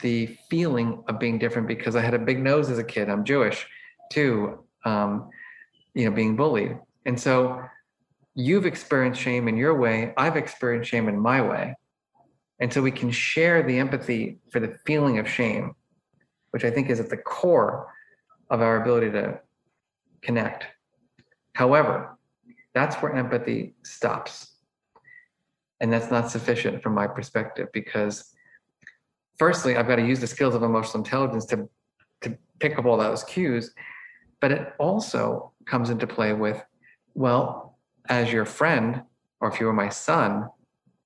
the 0.00 0.36
feeling 0.48 1.02
of 1.08 1.18
being 1.18 1.38
different 1.38 1.68
because 1.68 1.96
I 1.96 2.00
had 2.00 2.14
a 2.14 2.18
big 2.18 2.42
nose 2.42 2.70
as 2.70 2.78
a 2.78 2.84
kid. 2.84 3.08
I'm 3.08 3.24
Jewish 3.24 3.66
too. 4.10 4.64
Um, 4.84 5.30
you 5.94 6.04
know 6.04 6.10
being 6.14 6.36
bullied 6.36 6.78
and 7.06 7.18
so 7.18 7.62
you've 8.34 8.66
experienced 8.66 9.18
shame 9.18 9.48
in 9.48 9.56
your 9.56 9.74
way 9.74 10.12
i've 10.18 10.36
experienced 10.36 10.90
shame 10.90 11.08
in 11.08 11.18
my 11.18 11.40
way 11.40 11.74
And 12.58 12.72
so 12.72 12.80
we 12.80 12.90
can 12.90 13.10
share 13.10 13.62
the 13.62 13.78
empathy 13.78 14.38
for 14.50 14.60
the 14.60 14.76
feeling 14.86 15.18
of 15.18 15.28
shame, 15.28 15.74
which 16.50 16.64
I 16.64 16.70
think 16.70 16.88
is 16.88 17.00
at 17.00 17.10
the 17.10 17.16
core 17.16 17.92
of 18.48 18.62
our 18.62 18.80
ability 18.80 19.10
to 19.12 19.40
connect. 20.22 20.66
However, 21.52 22.15
that's 22.76 22.96
where 22.96 23.16
empathy 23.16 23.74
stops. 23.84 24.56
And 25.80 25.90
that's 25.90 26.10
not 26.10 26.30
sufficient 26.30 26.82
from 26.82 26.92
my 26.92 27.06
perspective 27.06 27.68
because, 27.72 28.34
firstly, 29.38 29.78
I've 29.78 29.88
got 29.88 29.96
to 29.96 30.06
use 30.06 30.20
the 30.20 30.26
skills 30.26 30.54
of 30.54 30.62
emotional 30.62 31.02
intelligence 31.02 31.46
to, 31.46 31.70
to 32.20 32.36
pick 32.58 32.78
up 32.78 32.84
all 32.84 32.98
those 32.98 33.24
cues. 33.24 33.72
But 34.42 34.52
it 34.52 34.74
also 34.78 35.52
comes 35.64 35.88
into 35.88 36.06
play 36.06 36.34
with, 36.34 36.62
well, 37.14 37.78
as 38.10 38.30
your 38.30 38.44
friend, 38.44 39.00
or 39.40 39.48
if 39.48 39.58
you 39.58 39.64
were 39.64 39.72
my 39.72 39.88
son, 39.88 40.50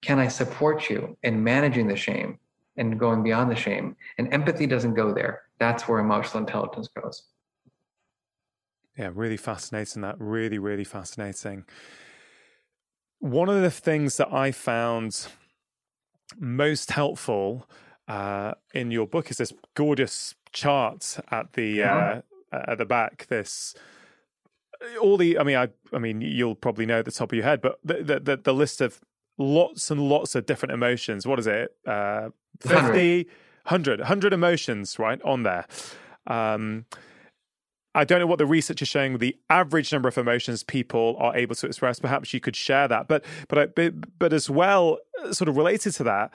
can 0.03 0.19
I 0.19 0.27
support 0.27 0.91
you 0.91 1.17
in 1.23 1.45
managing 1.45 1.87
the 1.87 1.95
shame 1.95 2.41
and 2.79 2.99
going 2.99 3.23
beyond 3.23 3.49
the 3.49 3.55
shame? 3.57 3.95
And 4.19 4.35
empathy 4.35 4.67
doesn't 4.67 4.95
go 4.95 5.15
there. 5.15 5.43
That's 5.61 5.87
where 5.87 6.01
emotional 6.01 6.41
intelligence 6.41 6.89
goes. 6.89 7.30
Yeah, 9.01 9.13
really 9.15 9.39
fascinating. 9.39 10.03
That 10.03 10.17
really, 10.19 10.59
really 10.59 10.85
fascinating. 10.85 11.65
One 13.19 13.49
of 13.49 13.63
the 13.63 13.71
things 13.71 14.19
that 14.19 14.31
I 14.31 14.53
found 14.53 15.29
most 16.39 16.91
helpful 16.91 17.67
uh, 18.09 18.53
in 18.75 18.91
your 18.91 19.07
book 19.07 19.31
is 19.31 19.39
this 19.39 19.55
gorgeous 19.75 20.35
chart 20.53 21.19
at 21.31 21.55
the 21.55 21.83
uh-huh. 21.83 22.21
uh, 22.53 22.65
at 22.69 22.77
the 22.77 22.85
back. 22.85 23.27
This 23.29 23.75
all 25.01 25.17
the 25.17 25.39
I 25.39 25.45
mean 25.45 25.57
I 25.57 25.69
I 25.95 25.99
mean 25.99 26.21
you'll 26.21 26.55
probably 26.55 26.85
know 26.85 26.99
at 26.99 27.07
the 27.07 27.11
top 27.11 27.33
of 27.33 27.37
your 27.37 27.45
head, 27.45 27.63
but 27.63 27.79
the 27.83 28.21
the, 28.23 28.37
the 28.37 28.53
list 28.53 28.83
of 28.83 29.01
lots 29.39 29.91
and 29.91 30.11
lots 30.11 30.35
of 30.35 30.45
different 30.45 30.75
emotions. 30.75 31.27
What 31.27 31.39
is 31.39 31.47
it? 31.47 31.75
Uh, 31.87 32.29
50, 32.61 33.25
100, 33.65 34.01
100 34.01 34.33
emotions, 34.35 34.99
right, 34.99 35.23
on 35.23 35.45
there. 35.45 35.65
Um, 36.27 36.85
I 37.95 38.05
don't 38.05 38.21
know 38.21 38.27
what 38.27 38.39
the 38.39 38.47
research 38.47 38.83
is 38.83 38.89
showing 38.89 39.19
the 39.19 39.37
average 39.49 39.93
number 39.93 40.09
of 40.09 40.17
emotions 40.17 40.63
people 40.63 41.17
are 41.19 41.37
able 41.37 41.55
to 41.57 41.67
express. 41.67 41.99
Perhaps 41.99 42.33
you 42.33 42.41
could 42.41 42.57
share 42.57 42.87
that, 42.89 43.09
but 43.09 43.25
but 43.49 43.75
but, 43.75 44.19
but 44.19 44.33
as 44.33 44.49
well, 44.49 44.99
sort 45.33 45.49
of 45.49 45.57
related 45.57 45.93
to 45.95 46.05
that, 46.05 46.33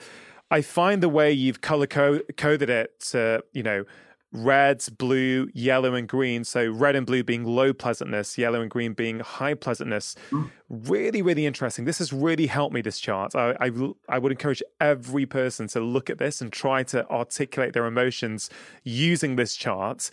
I 0.52 0.62
find 0.62 1.02
the 1.02 1.10
way 1.10 1.32
you've 1.32 1.62
color 1.62 1.88
coded 1.88 2.70
it 2.70 3.00
to 3.12 3.44
you 3.54 3.64
know 3.64 3.86
red, 4.32 4.84
blue, 4.98 5.50
yellow, 5.54 5.94
and 5.94 6.08
green. 6.08 6.44
So 6.44 6.70
red 6.70 6.96
and 6.96 7.06
blue 7.06 7.24
being 7.24 7.46
low 7.46 7.74
pleasantness, 7.74 8.38
yellow 8.38 8.62
and 8.62 8.70
green 8.70 8.94
being 8.94 9.20
high 9.22 9.54
pleasantness. 9.54 10.16
Mm. 10.32 10.52
Really, 10.70 11.22
really 11.22 11.46
interesting. 11.46 11.86
This 11.86 12.00
has 12.00 12.12
really 12.12 12.48
helped 12.48 12.74
me. 12.74 12.82
This 12.82 13.00
chart. 13.00 13.36
I, 13.36 13.56
I, 13.62 13.72
I 14.10 14.20
would 14.20 14.32
encourage 14.32 14.62
every 14.82 15.26
person 15.26 15.68
to 15.70 15.80
look 15.80 16.10
at 16.10 16.18
this 16.18 16.42
and 16.42 16.52
try 16.52 16.84
to 16.84 17.10
articulate 17.10 17.74
their 17.74 17.86
emotions 17.86 18.50
using 18.84 19.38
this 19.38 19.56
chart. 19.56 20.12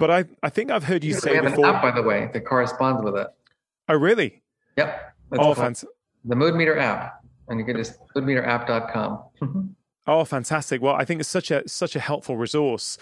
But 0.00 0.10
I, 0.10 0.24
I 0.42 0.48
think 0.48 0.70
I've 0.70 0.84
heard 0.84 1.04
you 1.04 1.12
say 1.12 1.32
we 1.32 1.36
have 1.36 1.44
before. 1.44 1.66
an 1.66 1.74
app, 1.76 1.82
by 1.82 1.90
the 1.90 2.02
way, 2.02 2.30
that 2.32 2.46
corresponds 2.46 3.04
with 3.04 3.16
it. 3.16 3.26
Oh, 3.86 3.96
really? 3.96 4.42
Yep. 4.78 5.14
oh, 5.38 5.52
fantastic. 5.52 5.90
The 6.24 6.36
Mood 6.36 6.54
Meter 6.54 6.78
app, 6.78 7.22
and 7.48 7.60
you 7.60 7.66
can 7.66 7.76
just 7.76 7.98
moodmeterapp.com. 8.16 9.74
oh, 10.06 10.24
fantastic! 10.24 10.80
Well, 10.80 10.94
I 10.94 11.04
think 11.04 11.20
it's 11.20 11.28
such 11.28 11.50
a 11.50 11.68
such 11.68 11.94
a 11.94 12.00
helpful 12.00 12.38
resource. 12.38 12.96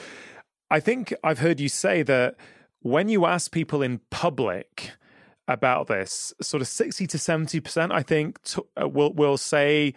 I 0.72 0.80
think 0.80 1.14
I've 1.22 1.38
heard 1.38 1.60
you 1.60 1.68
say 1.68 2.02
that 2.02 2.34
when 2.80 3.08
you 3.08 3.26
ask 3.26 3.52
people 3.52 3.80
in 3.80 4.00
public 4.10 4.90
about 5.46 5.86
this, 5.86 6.34
sort 6.42 6.60
of 6.60 6.68
60 6.68 7.06
to 7.06 7.16
70%, 7.16 7.90
I 7.90 8.02
think, 8.02 8.42
to, 8.42 8.66
uh, 8.80 8.86
will, 8.86 9.14
will 9.14 9.38
say, 9.38 9.94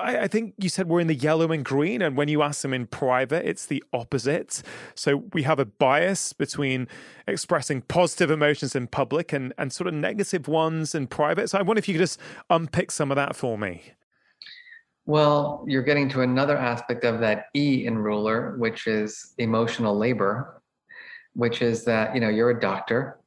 I, 0.00 0.28
think 0.28 0.54
you 0.58 0.68
said 0.68 0.88
we're 0.88 1.00
in 1.00 1.06
the 1.06 1.14
yellow 1.14 1.52
and 1.52 1.64
green. 1.64 2.02
And 2.02 2.16
when 2.16 2.28
you 2.28 2.42
ask 2.42 2.62
them 2.62 2.74
in 2.74 2.86
private, 2.86 3.46
it's 3.46 3.66
the 3.66 3.82
opposite. 3.92 4.62
So 4.94 5.24
we 5.32 5.42
have 5.42 5.58
a 5.58 5.64
bias 5.64 6.32
between 6.32 6.88
expressing 7.26 7.82
positive 7.82 8.30
emotions 8.30 8.74
in 8.74 8.86
public 8.86 9.32
and, 9.32 9.52
and 9.58 9.72
sort 9.72 9.88
of 9.88 9.94
negative 9.94 10.48
ones 10.48 10.94
in 10.94 11.06
private. 11.06 11.50
So 11.50 11.58
I 11.58 11.62
wonder 11.62 11.78
if 11.78 11.88
you 11.88 11.94
could 11.94 12.00
just 12.00 12.20
unpick 12.50 12.90
some 12.90 13.10
of 13.10 13.16
that 13.16 13.36
for 13.36 13.58
me. 13.58 13.92
Well, 15.04 15.64
you're 15.66 15.82
getting 15.82 16.08
to 16.10 16.20
another 16.20 16.56
aspect 16.56 17.04
of 17.04 17.18
that 17.20 17.46
E 17.56 17.86
in 17.86 17.98
RULER, 17.98 18.56
which 18.58 18.86
is 18.86 19.34
emotional 19.38 19.96
labor, 19.96 20.62
which 21.34 21.60
is 21.60 21.84
that, 21.84 22.14
you 22.14 22.20
know, 22.20 22.28
you're 22.28 22.50
a 22.50 22.60
doctor, 22.60 23.18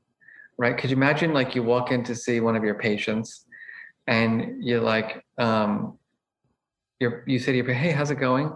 right? 0.58 0.78
Could 0.78 0.90
you 0.90 0.96
imagine 0.96 1.34
like 1.34 1.54
you 1.54 1.64
walk 1.64 1.92
in 1.92 2.04
to 2.06 2.16
see 2.16 2.40
one 2.40 2.56
of 2.56 2.64
your 2.64 2.76
patients 2.76 3.46
and 4.08 4.64
you're 4.64 4.82
like, 4.82 5.26
um, 5.38 5.98
you're, 7.00 7.24
you 7.28 7.40
say 7.40 7.52
to 7.52 7.58
your 7.58 7.74
hey, 7.74 7.92
how's 7.92 8.12
it 8.12 8.16
going? 8.16 8.52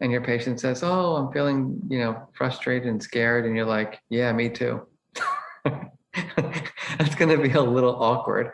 And 0.00 0.10
your 0.10 0.22
patient 0.22 0.58
says, 0.58 0.82
oh, 0.82 1.14
I'm 1.16 1.32
feeling, 1.32 1.80
you 1.88 1.98
know, 1.98 2.28
frustrated 2.32 2.88
and 2.88 3.02
scared. 3.02 3.46
And 3.46 3.54
you're 3.54 3.66
like, 3.66 4.00
yeah, 4.10 4.32
me 4.32 4.48
too. 4.48 4.86
That's 5.64 7.14
going 7.14 7.36
to 7.36 7.40
be 7.40 7.52
a 7.52 7.62
little 7.62 8.02
awkward. 8.02 8.50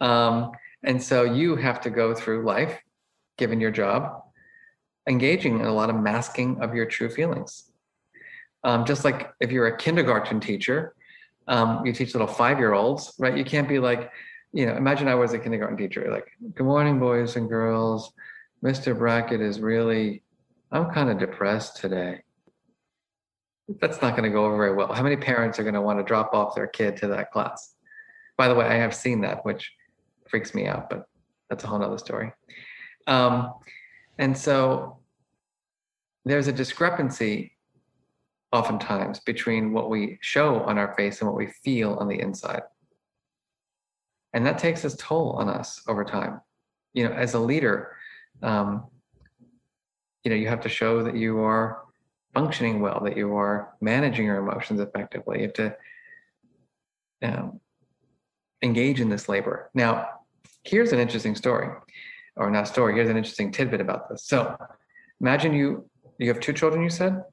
Um, 0.00 0.52
and 0.84 1.02
so 1.02 1.24
you 1.24 1.56
have 1.56 1.80
to 1.82 1.90
go 1.90 2.14
through 2.14 2.44
life 2.44 2.78
given 3.36 3.60
your 3.60 3.70
job, 3.70 4.22
engaging 5.08 5.60
in 5.60 5.66
a 5.66 5.74
lot 5.74 5.90
of 5.90 5.96
masking 5.96 6.60
of 6.62 6.74
your 6.74 6.86
true 6.86 7.10
feelings. 7.10 7.70
Um, 8.64 8.84
just 8.84 9.04
like 9.04 9.30
if 9.40 9.52
you're 9.52 9.66
a 9.66 9.76
kindergarten 9.76 10.40
teacher, 10.40 10.94
um, 11.46 11.84
you 11.84 11.92
teach 11.92 12.14
little 12.14 12.26
five 12.26 12.58
year 12.58 12.74
olds, 12.74 13.14
right? 13.18 13.36
You 13.36 13.44
can't 13.44 13.68
be 13.68 13.78
like, 13.78 14.10
you 14.52 14.66
know, 14.66 14.76
imagine 14.76 15.08
I 15.08 15.14
was 15.14 15.32
a 15.32 15.38
kindergarten 15.38 15.76
teacher, 15.76 16.10
like, 16.10 16.26
good 16.54 16.64
morning, 16.64 16.98
boys 16.98 17.36
and 17.36 17.48
girls. 17.48 18.12
Mr. 18.64 18.96
Brackett 18.96 19.40
is 19.40 19.60
really, 19.60 20.22
I'm 20.72 20.90
kind 20.90 21.10
of 21.10 21.18
depressed 21.18 21.76
today. 21.76 22.22
That's 23.80 24.02
not 24.02 24.16
going 24.16 24.24
to 24.24 24.34
go 24.34 24.46
over 24.46 24.56
very 24.56 24.74
well. 24.74 24.92
How 24.92 25.02
many 25.02 25.16
parents 25.16 25.58
are 25.58 25.62
going 25.62 25.74
to 25.74 25.82
want 25.82 25.98
to 25.98 26.04
drop 26.04 26.34
off 26.34 26.54
their 26.54 26.66
kid 26.66 26.96
to 26.98 27.08
that 27.08 27.30
class? 27.30 27.74
By 28.36 28.48
the 28.48 28.54
way, 28.54 28.66
I 28.66 28.74
have 28.74 28.94
seen 28.94 29.20
that, 29.20 29.44
which 29.44 29.72
freaks 30.28 30.54
me 30.54 30.66
out, 30.66 30.90
but 30.90 31.04
that's 31.48 31.64
a 31.64 31.66
whole 31.66 31.78
nother 31.78 31.98
story. 31.98 32.32
Um, 33.06 33.52
and 34.18 34.36
so 34.36 34.98
there's 36.24 36.48
a 36.48 36.52
discrepancy 36.52 37.52
oftentimes 38.52 39.20
between 39.20 39.72
what 39.72 39.90
we 39.90 40.18
show 40.20 40.60
on 40.62 40.78
our 40.78 40.94
face 40.94 41.20
and 41.20 41.28
what 41.28 41.36
we 41.36 41.52
feel 41.62 41.94
on 41.94 42.08
the 42.08 42.18
inside. 42.18 42.62
And 44.32 44.44
that 44.46 44.58
takes 44.58 44.84
its 44.84 44.96
toll 44.96 45.32
on 45.32 45.48
us 45.48 45.82
over 45.86 46.04
time. 46.04 46.40
You 46.94 47.08
know, 47.08 47.14
as 47.14 47.34
a 47.34 47.38
leader, 47.38 47.96
um, 48.42 48.84
you 50.24 50.30
know, 50.30 50.36
you 50.36 50.48
have 50.48 50.60
to 50.62 50.68
show 50.68 51.02
that 51.02 51.16
you 51.16 51.38
are 51.40 51.82
functioning 52.34 52.80
well, 52.80 53.00
that 53.04 53.16
you 53.16 53.34
are 53.36 53.74
managing 53.80 54.26
your 54.26 54.36
emotions 54.36 54.80
effectively. 54.80 55.38
You 55.38 55.44
have 55.44 55.52
to 55.54 55.76
um, 57.22 57.60
engage 58.62 59.00
in 59.00 59.08
this 59.08 59.28
labor. 59.28 59.70
Now, 59.74 60.08
here's 60.64 60.92
an 60.92 60.98
interesting 60.98 61.34
story 61.34 61.68
or 62.36 62.50
not 62.50 62.68
story. 62.68 62.94
Here's 62.94 63.08
an 63.08 63.16
interesting 63.16 63.50
tidbit 63.50 63.80
about 63.80 64.08
this. 64.08 64.24
So 64.24 64.56
imagine 65.20 65.52
you 65.54 65.88
you 66.18 66.28
have 66.28 66.40
two 66.40 66.52
children. 66.52 66.82
You 66.82 66.90
said 66.90 67.24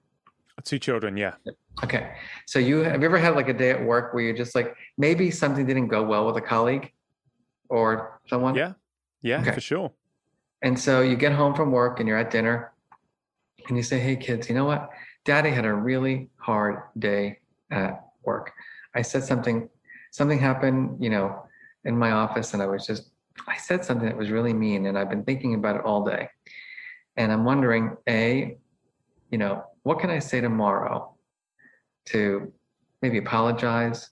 two 0.64 0.80
children. 0.80 1.16
Yeah. 1.16 1.36
Okay. 1.84 2.14
So 2.48 2.60
you 2.60 2.78
have 2.80 3.02
you 3.02 3.06
ever 3.06 3.18
had 3.18 3.36
like 3.36 3.50
a 3.50 3.54
day 3.54 3.72
at 3.72 3.84
work 3.84 4.14
where 4.14 4.24
you're 4.24 4.36
just 4.36 4.56
like 4.56 4.76
maybe 4.98 5.32
something 5.32 5.66
didn't 5.66 5.88
go 5.88 6.04
well 6.04 6.26
with 6.26 6.38
a 6.38 6.42
colleague 6.42 6.92
or 7.70 8.20
someone? 8.28 8.56
Yeah. 8.56 8.74
Yeah, 9.22 9.42
okay. 9.42 9.54
for 9.54 9.62
sure. 9.62 9.92
And 10.62 10.80
so 10.80 11.02
you 11.02 11.16
get 11.16 11.32
home 11.32 11.54
from 11.54 11.72
work 11.72 12.00
and 12.00 12.08
you're 12.08 12.18
at 12.18 12.32
dinner 12.32 12.72
and 13.68 13.78
you 13.78 13.84
say, 13.84 14.00
Hey 14.00 14.16
kids, 14.16 14.50
you 14.50 14.56
know 14.56 14.66
what? 14.66 14.90
Daddy 15.24 15.52
had 15.52 15.66
a 15.66 15.74
really 15.74 16.30
hard 16.38 16.82
day 16.98 17.40
at 17.72 18.06
work. 18.24 18.52
I 18.96 19.02
said 19.02 19.24
something, 19.24 19.70
something 20.12 20.40
happened, 20.40 21.04
you 21.04 21.10
know, 21.10 21.44
in 21.84 21.98
my 21.98 22.12
office 22.12 22.54
and 22.54 22.62
I 22.64 22.68
was 22.68 22.86
just 22.86 23.10
I 23.48 23.58
said 23.58 23.84
something 23.84 24.08
that 24.08 24.18
was 24.18 24.32
really 24.32 24.54
mean, 24.54 24.86
and 24.86 24.98
I've 24.98 25.10
been 25.10 25.24
thinking 25.24 25.56
about 25.56 25.76
it 25.76 25.82
all 25.84 26.04
day. 26.04 26.30
And 27.18 27.32
I'm 27.32 27.46
wondering, 27.46 27.96
A, 28.08 28.58
you 29.32 29.38
know, 29.38 29.64
what 29.84 30.00
can 30.00 30.10
I 30.10 30.20
say 30.20 30.42
tomorrow 30.42 31.14
to 32.06 32.52
maybe 33.02 33.18
apologize 33.18 34.10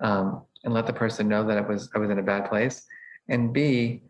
um, 0.00 0.42
and 0.64 0.72
let 0.72 0.86
the 0.86 0.92
person 0.92 1.28
know 1.28 1.46
that 1.46 1.58
it 1.58 1.68
was 1.68 1.90
I 1.94 1.98
was 1.98 2.10
in 2.10 2.18
a 2.18 2.22
bad 2.22 2.48
place? 2.48 2.84
And 3.28 3.52
B, 3.52 4.02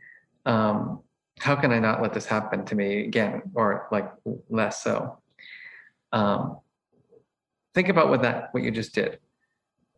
um, 0.47 1.01
how 1.39 1.57
can 1.57 1.73
I 1.73 1.79
not 1.79 2.03
let 2.03 2.13
this 2.13 2.27
happen 2.27 2.65
to 2.67 2.75
me 2.75 3.05
again, 3.05 3.43
or 3.55 3.89
like 3.91 4.11
less 4.49 4.83
so? 4.83 5.19
Um, 6.13 6.59
think 7.75 7.89
about 7.89 8.11
what 8.11 8.23
that 8.23 8.49
what 8.53 8.63
you 8.63 8.71
just 8.71 8.95
did. 8.95 9.19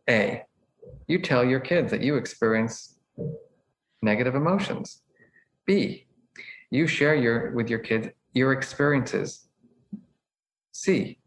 A, 0.09 0.43
you 1.07 1.19
tell 1.19 1.43
your 1.43 1.59
kids 1.59 1.91
that 1.91 2.01
you 2.01 2.15
experience 2.15 2.97
negative 4.01 4.35
emotions. 4.35 5.01
B, 5.65 6.07
you 6.71 6.87
share 6.87 7.15
your 7.15 7.51
with 7.51 7.69
your 7.69 7.79
kids 7.79 8.09
your 8.35 8.51
experiences. 8.51 9.47
C, 10.73 11.17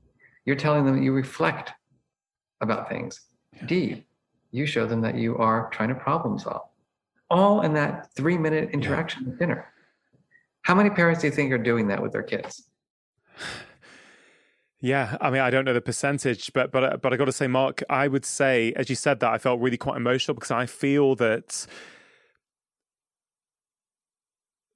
you're 0.44 0.56
telling 0.56 0.84
them 0.84 0.96
that 0.96 1.02
you 1.02 1.12
reflect 1.12 1.72
about 2.60 2.88
things. 2.88 3.22
D, 3.66 4.04
you 4.52 4.66
show 4.66 4.86
them 4.86 5.00
that 5.00 5.16
you 5.16 5.36
are 5.38 5.68
trying 5.70 5.88
to 5.88 5.94
problem 5.94 6.38
solve. 6.38 6.68
All 7.30 7.62
in 7.62 7.74
that 7.74 8.12
three 8.14 8.38
minute 8.38 8.70
interaction 8.72 9.22
yeah. 9.22 9.30
with 9.30 9.38
dinner. 9.38 9.72
How 10.68 10.74
many 10.74 10.90
parents 10.90 11.22
do 11.22 11.28
you 11.28 11.32
think 11.32 11.50
are 11.50 11.56
doing 11.56 11.88
that 11.88 12.02
with 12.02 12.12
their 12.12 12.22
kids? 12.22 12.68
Yeah, 14.80 15.16
I 15.18 15.30
mean, 15.30 15.40
I 15.40 15.48
don't 15.48 15.64
know 15.64 15.72
the 15.72 15.80
percentage, 15.80 16.52
but 16.52 16.70
but 16.70 17.00
but 17.00 17.10
I 17.10 17.16
got 17.16 17.24
to 17.24 17.32
say, 17.32 17.46
Marc, 17.46 17.82
I 17.88 18.06
would 18.06 18.26
say, 18.26 18.74
as 18.76 18.90
you 18.90 18.94
said 18.94 19.20
that, 19.20 19.32
I 19.32 19.38
felt 19.38 19.60
really 19.60 19.78
quite 19.78 19.96
emotional 19.96 20.34
because 20.34 20.50
I 20.50 20.66
feel 20.66 21.14
that 21.16 21.66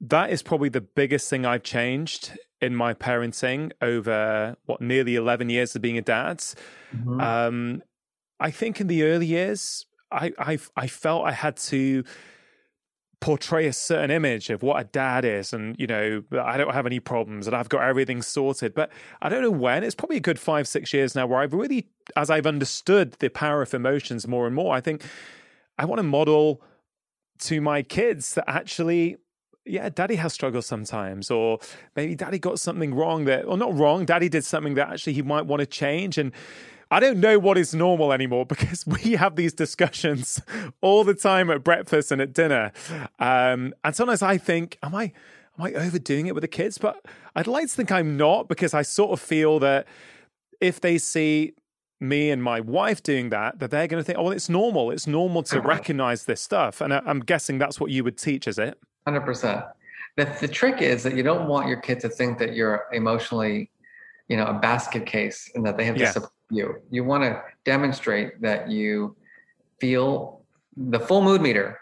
that 0.01 0.31
is 0.31 0.43
probably 0.43 0.71
the 0.71 0.81
biggest 0.81 1.29
thing 1.29 1.45
I've 1.45 1.63
changed 1.63 2.39
in 2.63 2.75
my 2.75 2.95
parenting 2.95 3.73
over 3.83 4.57
what 4.65 4.81
nearly 4.81 5.15
eleven 5.15 5.51
years 5.51 5.77
of 5.77 5.83
being 5.83 5.99
a 5.99 6.03
dad. 6.03 6.39
Mm-hmm. 6.39 7.21
Um, 7.21 7.83
I 8.41 8.51
think 8.51 8.81
in 8.81 8.87
the 8.87 9.03
early 9.03 9.27
years, 9.27 9.85
I 10.11 10.33
I 10.39 10.59
I 10.75 10.87
felt 10.87 11.27
I 11.27 11.33
had 11.33 11.59
to 11.59 12.03
portray 13.23 13.67
a 13.67 13.73
certain 13.73 14.11
image 14.11 14.51
of 14.51 14.65
what 14.65 14.81
a 14.81 14.85
dad 14.85 15.25
is 15.25 15.53
and 15.53 15.77
you 15.79 15.87
know 15.87 16.25
i 16.43 16.57
don't 16.57 16.75
have 16.75 16.87
any 16.87 16.99
problems 16.99 17.47
and 17.47 17.55
i've 17.55 17.69
got 17.69 17.81
everything 17.81 18.21
sorted. 18.21 18.75
But 18.75 18.91
i 19.23 19.29
don't 19.29 19.43
know 19.43 19.51
when. 19.51 19.85
It's 19.85 19.95
probably 19.95 20.17
a 20.17 20.21
good 20.21 20.41
five 20.41 20.67
six 20.67 20.93
years 20.93 21.15
now 21.15 21.27
where 21.27 21.39
i've 21.39 21.55
really 21.55 21.87
as 22.17 22.31
i've 22.31 22.47
understood 22.47 23.13
the 23.21 23.29
power 23.31 23.63
of 23.63 23.73
emotions 23.73 24.27
more 24.27 24.47
and 24.47 24.57
more 24.57 24.75
i 24.75 24.81
think 24.81 25.05
i 25.79 25.85
want 25.85 26.01
to 26.01 26.03
model 26.03 26.63
to 27.39 27.61
my 27.61 27.83
kids 27.83 28.35
that 28.35 28.45
actually 28.51 29.17
yeah 29.65 29.89
daddy 29.89 30.17
has 30.17 30.33
struggles 30.33 30.67
sometimes 30.67 31.31
or 31.31 31.61
maybe 31.95 32.17
daddy 32.17 32.41
got 32.41 32.59
something 32.59 32.93
wrong 32.93 33.25
that 33.25 33.45
or 33.45 33.57
not 33.57 33.73
wrong 33.73 34.05
daddy 34.05 34.29
did 34.29 34.45
something 34.45 34.75
that 34.75 34.89
actually 34.91 35.13
he 35.13 35.23
might 35.23 35.47
want 35.47 35.61
to 35.61 35.67
change. 35.67 36.19
And 36.19 36.33
I 36.93 37.01
don't 37.01 37.21
know 37.21 37.39
what 37.39 37.57
is 37.57 37.75
normal 37.75 38.13
anymore 38.13 38.45
because 38.55 38.87
we 38.87 39.13
have 39.13 39.35
these 39.35 39.55
discussions 39.55 40.43
all 40.83 41.05
the 41.05 41.15
time 41.15 41.51
at 41.51 41.65
breakfast 41.65 42.13
and 42.13 42.21
at 42.21 42.35
dinner. 42.35 42.71
Um, 43.19 43.75
and 43.83 43.97
sometimes 43.97 44.23
I 44.23 44.37
think, 44.37 44.79
am 44.83 44.95
I 44.95 45.13
am 45.59 45.65
I 45.65 45.73
overdoing 45.73 46.27
it 46.27 46.35
with 46.35 46.43
the 46.43 46.49
kids? 46.49 46.77
But 46.77 47.05
I'd 47.35 47.47
like 47.47 47.69
to 47.69 47.75
think 47.75 47.91
I'm 47.91 48.17
not 48.19 48.47
because 48.47 48.75
I 48.75 48.83
sort 48.83 49.13
of 49.13 49.21
feel 49.21 49.59
that 49.61 49.87
if 50.61 50.81
they 50.81 50.99
see 50.99 51.55
me 51.99 52.31
and 52.31 52.43
my 52.43 52.61
wife 52.61 53.03
doing 53.03 53.31
that, 53.31 53.59
that 53.61 53.71
they're 53.71 53.87
going 53.87 54.01
to 54.01 54.05
think, 54.05 54.19
oh, 54.19 54.25
well, 54.25 54.33
it's 54.33 54.49
normal. 54.49 54.91
It's 54.91 55.07
normal 55.07 55.43
to 55.45 55.61
recognize 55.61 56.25
this 56.25 56.43
stuff. 56.43 56.81
And 56.81 56.93
I'm 56.93 57.21
guessing 57.21 57.59
that's 57.59 57.81
what 57.81 57.91
you 57.91 58.05
would 58.05 58.19
teach, 58.19 58.47
is 58.47 58.59
it? 58.59 58.79
100%. 59.07 59.73
The, 60.17 60.37
the 60.41 60.49
trick 60.49 60.83
is 60.83 61.03
that 61.05 61.17
you 61.17 61.23
don't 61.23 61.49
want 61.49 61.69
your 61.69 61.81
kid 61.81 62.01
to 62.01 62.09
think 62.09 62.39
that 62.39 62.55
you're 62.55 62.85
emotionally, 62.93 63.71
you 64.29 64.37
know, 64.37 64.45
a 64.45 64.55
basket 64.55 65.07
case 65.07 65.51
and 65.55 65.65
that 65.65 65.79
they 65.79 65.85
have 65.85 65.95
to 65.95 66.03
yeah. 66.03 66.11
support 66.11 66.33
you. 66.53 66.81
You 66.91 67.05
want 67.05 67.25
to 67.25 67.43
demonstrate 67.65 68.41
that 68.43 68.71
you 68.71 69.17
feel 69.81 70.43
the 70.77 71.01
full 71.01 71.23
mood 71.23 71.41
meter, 71.41 71.79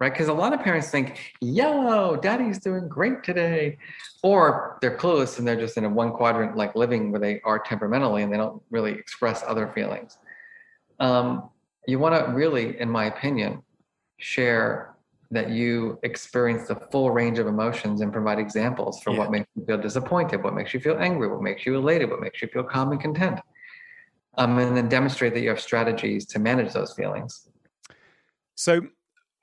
right? 0.00 0.12
Because 0.12 0.28
a 0.28 0.32
lot 0.32 0.52
of 0.52 0.60
parents 0.60 0.90
think, 0.90 1.34
yo, 1.40 2.16
daddy's 2.16 2.58
doing 2.58 2.88
great 2.88 3.22
today. 3.22 3.78
Or 4.22 4.78
they're 4.80 4.96
clueless 4.96 5.38
and 5.38 5.46
they're 5.46 5.60
just 5.60 5.76
in 5.76 5.84
a 5.84 5.88
one 5.88 6.12
quadrant 6.12 6.56
like 6.56 6.74
living 6.74 7.12
where 7.12 7.20
they 7.20 7.40
are 7.42 7.58
temperamentally 7.58 8.22
and 8.22 8.32
they 8.32 8.36
don't 8.36 8.60
really 8.70 8.92
express 8.92 9.44
other 9.46 9.68
feelings. 9.68 10.18
Um, 10.98 11.50
you 11.86 11.98
want 11.98 12.14
to 12.14 12.32
really, 12.32 12.80
in 12.80 12.90
my 12.90 13.04
opinion, 13.04 13.62
share 14.18 14.94
that 15.30 15.50
you 15.50 15.98
experience 16.02 16.68
the 16.68 16.74
full 16.74 17.10
range 17.10 17.38
of 17.38 17.46
emotions 17.46 18.00
and 18.00 18.12
provide 18.12 18.38
examples 18.38 19.00
for 19.02 19.12
yeah. 19.12 19.18
what 19.18 19.30
makes 19.30 19.46
you 19.54 19.64
feel 19.64 19.78
disappointed, 19.78 20.42
what 20.42 20.54
makes 20.54 20.72
you 20.72 20.80
feel 20.80 20.98
angry, 20.98 21.28
what 21.28 21.42
makes 21.42 21.66
you 21.66 21.76
elated, 21.76 22.10
what 22.10 22.20
makes 22.20 22.40
you 22.40 22.48
feel 22.48 22.64
calm 22.64 22.90
and 22.92 23.00
content 23.00 23.38
um, 24.38 24.58
and 24.58 24.76
then 24.76 24.88
demonstrate 24.88 25.34
that 25.34 25.40
you 25.40 25.50
have 25.50 25.60
strategies 25.60 26.24
to 26.26 26.38
manage 26.38 26.72
those 26.72 26.94
feelings. 26.94 27.48
So, 28.54 28.80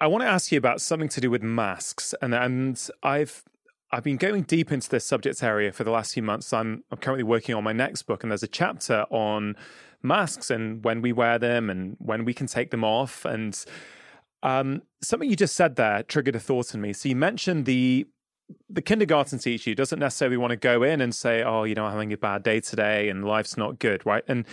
I 0.02 0.08
want 0.08 0.24
to 0.24 0.28
ask 0.28 0.52
you 0.52 0.58
about 0.58 0.82
something 0.82 1.08
to 1.10 1.22
do 1.22 1.30
with 1.30 1.43
masks, 1.43 2.14
and 2.22 2.34
and 2.34 2.89
I've 3.04 3.43
I've 3.91 4.04
been 4.04 4.18
going 4.18 4.43
deep 4.43 4.72
into 4.72 4.89
this 4.89 5.06
subject 5.06 5.41
area 5.43 5.72
for 5.72 5.84
the 5.84 5.91
last 5.91 6.14
few 6.14 6.24
months. 6.24 6.52
I'm 6.52 6.84
I'm 6.91 6.98
currently 6.98 7.24
working 7.24 7.56
on 7.56 7.64
my 7.64 7.74
next 7.74 8.04
book, 8.04 8.24
and 8.24 8.32
there's 8.32 8.43
a 8.43 8.48
chapter 8.48 9.06
on 9.10 9.56
masks 10.02 10.50
and 10.50 10.84
when 10.86 11.02
we 11.02 11.12
wear 11.12 11.39
them 11.39 11.70
and 11.70 11.98
when 12.00 12.26
we 12.26 12.34
can 12.34 12.48
take 12.48 12.72
them 12.72 12.84
off. 12.84 13.26
And 13.26 13.58
um, 14.43 14.84
something 15.02 15.30
you 15.30 15.36
just 15.36 15.56
said 15.56 15.76
there 15.76 16.04
triggered 16.04 16.36
a 16.36 16.39
thought 16.39 16.74
in 16.74 16.82
me. 16.82 16.93
So 16.93 17.10
you 17.10 17.16
mentioned 17.16 17.66
the 17.66 18.06
the 18.70 18.82
kindergarten 18.82 19.39
teacher 19.39 19.74
doesn't 19.74 20.00
necessarily 20.00 20.38
want 20.38 20.52
to 20.52 20.58
go 20.58 20.84
in 20.84 21.02
and 21.02 21.14
say, 21.14 21.43
"Oh, 21.43 21.64
you 21.64 21.76
know, 21.76 21.86
I'm 21.86 21.91
having 21.91 22.14
a 22.14 22.18
bad 22.18 22.43
day 22.43 22.60
today 22.60 23.10
and 23.10 23.26
life's 23.26 23.58
not 23.58 23.80
good," 23.80 24.06
right? 24.06 24.24
And 24.28 24.46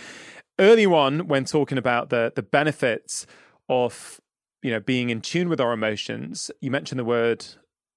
early 0.59 0.85
on, 0.85 1.27
when 1.27 1.45
talking 1.45 1.77
about 1.77 2.09
the 2.09 2.31
the 2.35 2.43
benefits 2.43 3.25
of 3.69 4.19
you 4.61 4.71
know 4.71 4.79
being 4.79 5.09
in 5.09 5.21
tune 5.21 5.49
with 5.49 5.61
our 5.61 5.73
emotions, 5.73 6.51
you 6.61 6.71
mentioned 6.71 6.99
the 6.99 7.05
word 7.05 7.45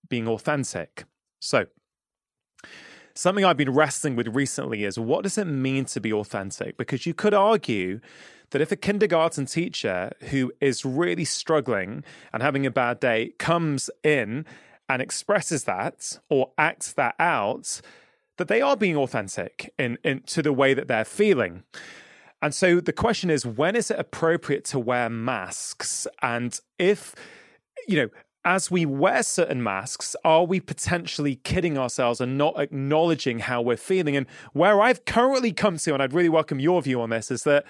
being 0.08 0.28
authentic. 0.28 1.04
So, 1.40 1.66
something 3.14 3.44
I've 3.44 3.56
been 3.56 3.72
wrestling 3.72 4.16
with 4.16 4.28
recently 4.28 4.84
is 4.84 4.98
what 4.98 5.22
does 5.22 5.38
it 5.38 5.46
mean 5.46 5.84
to 5.86 6.00
be 6.00 6.12
authentic? 6.12 6.76
Because 6.76 7.06
you 7.06 7.14
could 7.14 7.34
argue 7.34 8.00
that 8.50 8.60
if 8.60 8.70
a 8.70 8.76
kindergarten 8.76 9.46
teacher 9.46 10.12
who 10.30 10.52
is 10.60 10.84
really 10.84 11.24
struggling 11.24 12.04
and 12.32 12.42
having 12.42 12.64
a 12.64 12.70
bad 12.70 13.00
day 13.00 13.32
comes 13.38 13.90
in 14.04 14.44
and 14.88 15.02
expresses 15.02 15.64
that 15.64 16.18
or 16.28 16.52
acts 16.58 16.92
that 16.92 17.14
out, 17.18 17.80
that 18.36 18.48
they 18.48 18.60
are 18.60 18.76
being 18.76 18.96
authentic 18.96 19.72
in, 19.78 19.98
in 20.04 20.20
to 20.22 20.42
the 20.42 20.52
way 20.52 20.74
that 20.74 20.88
they're 20.88 21.04
feeling. 21.04 21.62
And 22.42 22.54
so 22.54 22.80
the 22.80 22.92
question 22.92 23.30
is, 23.30 23.46
when 23.46 23.74
is 23.74 23.90
it 23.90 23.98
appropriate 23.98 24.64
to 24.66 24.78
wear 24.78 25.08
masks? 25.08 26.06
And 26.22 26.58
if, 26.78 27.14
you 27.88 27.96
know, 27.96 28.08
as 28.44 28.70
we 28.70 28.86
wear 28.86 29.22
certain 29.22 29.62
masks, 29.62 30.14
are 30.22 30.44
we 30.44 30.60
potentially 30.60 31.36
kidding 31.36 31.76
ourselves 31.76 32.20
and 32.20 32.38
not 32.38 32.60
acknowledging 32.60 33.40
how 33.40 33.60
we're 33.60 33.76
feeling? 33.76 34.16
And 34.16 34.26
where 34.52 34.80
I've 34.80 35.04
currently 35.04 35.52
come 35.52 35.78
to, 35.78 35.94
and 35.94 36.02
I'd 36.02 36.12
really 36.12 36.28
welcome 36.28 36.60
your 36.60 36.80
view 36.82 37.00
on 37.00 37.10
this, 37.10 37.30
is 37.30 37.42
that 37.42 37.64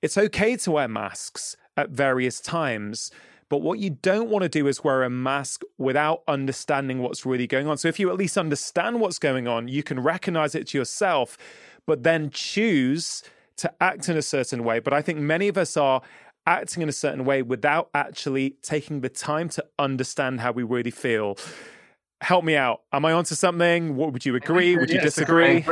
it's 0.00 0.16
okay 0.16 0.56
to 0.56 0.70
wear 0.70 0.88
masks 0.88 1.56
at 1.76 1.90
various 1.90 2.40
times 2.40 3.10
but 3.48 3.58
what 3.58 3.78
you 3.78 3.90
don't 3.90 4.28
want 4.28 4.42
to 4.42 4.48
do 4.48 4.66
is 4.66 4.82
wear 4.82 5.02
a 5.02 5.10
mask 5.10 5.62
without 5.78 6.22
understanding 6.26 7.00
what's 7.00 7.24
really 7.24 7.46
going 7.46 7.68
on. 7.68 7.78
So 7.78 7.88
if 7.88 8.00
you 8.00 8.10
at 8.10 8.16
least 8.16 8.36
understand 8.36 9.00
what's 9.00 9.18
going 9.18 9.46
on, 9.46 9.68
you 9.68 9.82
can 9.82 10.00
recognize 10.00 10.54
it 10.54 10.66
to 10.68 10.78
yourself, 10.78 11.38
but 11.86 12.02
then 12.02 12.30
choose 12.30 13.22
to 13.58 13.72
act 13.80 14.08
in 14.08 14.16
a 14.16 14.22
certain 14.22 14.64
way. 14.64 14.80
But 14.80 14.92
I 14.92 15.02
think 15.02 15.18
many 15.18 15.48
of 15.48 15.56
us 15.56 15.76
are 15.76 16.02
acting 16.46 16.82
in 16.82 16.88
a 16.88 16.92
certain 16.92 17.24
way 17.24 17.42
without 17.42 17.88
actually 17.94 18.56
taking 18.62 19.00
the 19.00 19.08
time 19.08 19.48
to 19.50 19.64
understand 19.78 20.40
how 20.40 20.52
we 20.52 20.62
really 20.62 20.90
feel. 20.90 21.38
Help 22.20 22.44
me 22.44 22.56
out. 22.56 22.82
Am 22.92 23.04
I 23.04 23.12
onto 23.12 23.34
something? 23.34 23.96
What 23.96 24.12
would 24.12 24.24
you 24.24 24.34
agree? 24.36 24.76
Would 24.76 24.90
you 24.90 25.00
disagree? 25.00 25.64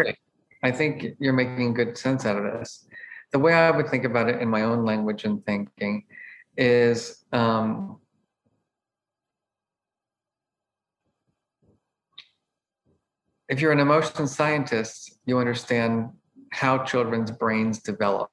I 0.62 0.70
think 0.70 1.16
you're 1.18 1.32
making 1.32 1.74
good 1.74 1.96
sense 1.98 2.24
out 2.24 2.36
of 2.36 2.44
this. 2.44 2.86
The 3.32 3.38
way 3.38 3.52
I 3.52 3.70
would 3.70 3.88
think 3.88 4.04
about 4.04 4.28
it 4.28 4.40
in 4.40 4.48
my 4.48 4.62
own 4.62 4.84
language 4.84 5.24
and 5.24 5.44
thinking 5.44 6.04
is 6.56 7.23
um, 7.34 7.98
if 13.48 13.60
you're 13.60 13.72
an 13.72 13.80
emotion 13.80 14.26
scientist, 14.28 15.18
you 15.26 15.38
understand 15.38 16.10
how 16.52 16.84
children's 16.84 17.32
brains 17.32 17.80
develop. 17.80 18.30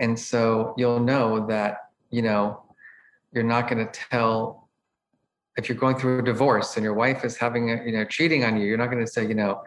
And 0.00 0.18
so 0.18 0.74
you'll 0.76 1.00
know 1.00 1.46
that, 1.46 1.90
you 2.10 2.22
know, 2.22 2.64
you're 3.32 3.44
not 3.44 3.70
going 3.70 3.86
to 3.86 4.00
tell 4.10 4.68
if 5.56 5.68
you're 5.68 5.78
going 5.78 5.96
through 5.96 6.18
a 6.18 6.22
divorce 6.22 6.76
and 6.76 6.82
your 6.82 6.94
wife 6.94 7.24
is 7.24 7.36
having 7.36 7.70
a, 7.70 7.84
you 7.84 7.92
know, 7.92 8.04
cheating 8.04 8.44
on 8.44 8.60
you, 8.60 8.66
you're 8.66 8.76
not 8.76 8.90
going 8.90 9.04
to 9.04 9.10
say, 9.10 9.26
you 9.26 9.34
know, 9.34 9.62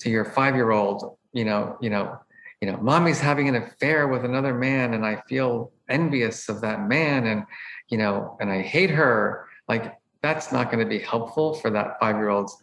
to 0.00 0.10
your 0.10 0.24
five 0.24 0.56
year 0.56 0.72
old, 0.72 1.16
you 1.32 1.44
know, 1.44 1.78
you 1.80 1.90
know, 1.90 2.18
you 2.60 2.70
know, 2.70 2.76
mommy's 2.78 3.20
having 3.20 3.48
an 3.48 3.54
affair 3.54 4.08
with 4.08 4.24
another 4.24 4.52
man 4.52 4.94
and 4.94 5.06
I 5.06 5.22
feel 5.28 5.72
envious 5.88 6.48
of 6.48 6.60
that 6.60 6.88
man 6.88 7.26
and, 7.26 7.44
you 7.88 7.98
know, 7.98 8.36
and 8.40 8.50
I 8.50 8.62
hate 8.62 8.90
her. 8.90 9.46
Like 9.68 9.96
that's 10.22 10.52
not 10.52 10.70
going 10.70 10.84
to 10.84 10.88
be 10.88 10.98
helpful 10.98 11.54
for 11.54 11.70
that 11.70 11.98
five 12.00 12.16
year 12.16 12.28
old's 12.28 12.62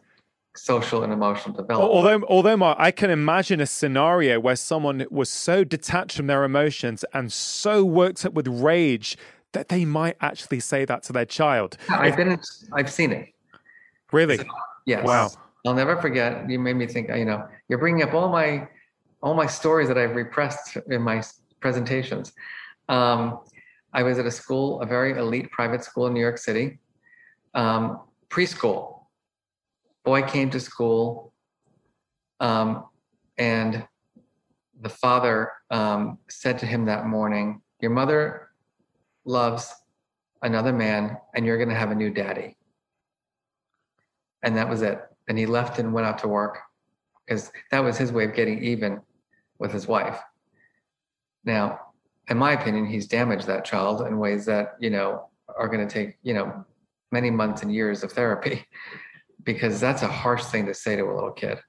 social 0.55 1.03
and 1.03 1.11
emotional 1.11 1.55
development. 1.55 1.91
Although, 1.91 2.25
although 2.27 2.57
Marc, 2.57 2.77
I 2.79 2.91
can 2.91 3.09
imagine 3.09 3.59
a 3.59 3.65
scenario 3.65 4.39
where 4.39 4.55
someone 4.55 5.05
was 5.09 5.29
so 5.29 5.63
detached 5.63 6.17
from 6.17 6.27
their 6.27 6.43
emotions 6.43 7.03
and 7.13 7.31
so 7.33 7.83
worked 7.83 8.25
up 8.25 8.33
with 8.33 8.47
rage 8.47 9.17
that 9.53 9.69
they 9.69 9.85
might 9.85 10.17
actually 10.21 10.59
say 10.59 10.85
that 10.85 11.03
to 11.03 11.13
their 11.13 11.25
child. 11.25 11.77
I've 11.89 12.17
been, 12.17 12.39
I've 12.71 12.91
seen 12.91 13.11
it. 13.11 13.29
Really? 14.11 14.37
So, 14.37 14.45
yes. 14.85 15.05
Wow. 15.05 15.31
I'll 15.65 15.73
never 15.73 15.95
forget. 15.97 16.49
You 16.49 16.59
made 16.59 16.75
me 16.75 16.87
think. 16.87 17.09
You 17.09 17.25
know, 17.25 17.47
you're 17.69 17.79
bringing 17.79 18.03
up 18.03 18.13
all 18.13 18.29
my 18.29 18.67
all 19.21 19.33
my 19.33 19.47
stories 19.47 19.87
that 19.87 19.97
I've 19.97 20.15
repressed 20.15 20.77
in 20.89 21.01
my 21.01 21.23
presentations. 21.61 22.33
Um, 22.89 23.39
I 23.93 24.03
was 24.03 24.19
at 24.19 24.25
a 24.25 24.31
school, 24.31 24.81
a 24.81 24.85
very 24.85 25.17
elite 25.17 25.51
private 25.51 25.83
school 25.83 26.07
in 26.07 26.13
New 26.13 26.19
York 26.19 26.37
City, 26.37 26.79
um, 27.53 28.01
preschool. 28.29 29.01
Boy 30.03 30.23
came 30.23 30.49
to 30.49 30.59
school, 30.59 31.33
um, 32.39 32.85
and 33.37 33.87
the 34.81 34.89
father 34.89 35.51
um, 35.71 36.17
said 36.29 36.59
to 36.59 36.65
him 36.65 36.85
that 36.85 37.05
morning, 37.05 37.61
Your 37.79 37.91
mother 37.91 38.49
loves 39.25 39.73
another 40.41 40.73
man, 40.73 41.17
and 41.35 41.45
you're 41.45 41.57
going 41.57 41.69
to 41.69 41.75
have 41.75 41.91
a 41.91 41.95
new 41.95 42.09
daddy. 42.09 42.57
and 44.43 44.57
that 44.57 44.67
was 44.69 44.81
it. 44.81 44.99
And 45.29 45.37
he 45.37 45.45
left 45.45 45.79
and 45.79 45.93
went 45.93 46.05
out 46.05 46.17
to 46.19 46.27
work 46.27 46.57
because 47.25 47.49
that 47.71 47.79
was 47.79 47.97
his 47.97 48.11
way 48.11 48.25
of 48.25 48.33
getting 48.35 48.61
even 48.61 48.99
with 49.57 49.71
his 49.71 49.87
wife. 49.87 50.19
Now, 51.45 51.79
in 52.29 52.37
my 52.37 52.53
opinion, 52.53 52.85
he's 52.85 53.07
damaged 53.07 53.47
that 53.47 53.65
child 53.65 54.07
in 54.07 54.17
ways 54.17 54.45
that, 54.45 54.75
you 54.79 54.89
know, 54.89 55.29
are 55.57 55.67
going 55.67 55.85
to 55.85 55.93
take, 55.93 56.17
you 56.23 56.33
know, 56.33 56.65
many 57.11 57.29
months 57.29 57.61
and 57.61 57.73
years 57.73 58.03
of 58.03 58.11
therapy 58.11 58.65
because 59.43 59.79
that's 59.79 60.01
a 60.01 60.07
harsh 60.07 60.43
thing 60.45 60.65
to 60.65 60.73
say 60.73 60.95
to 60.95 61.03
a 61.03 61.13
little 61.13 61.31
kid. 61.31 61.59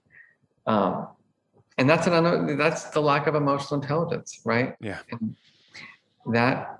Um, 0.66 1.08
and 1.76 1.90
that's 1.90 2.06
an 2.06 2.56
that's 2.56 2.84
the 2.84 3.00
lack 3.00 3.26
of 3.26 3.34
emotional 3.34 3.80
intelligence, 3.80 4.40
right? 4.44 4.76
Yeah. 4.80 5.00
And 5.10 5.34
that 6.26 6.78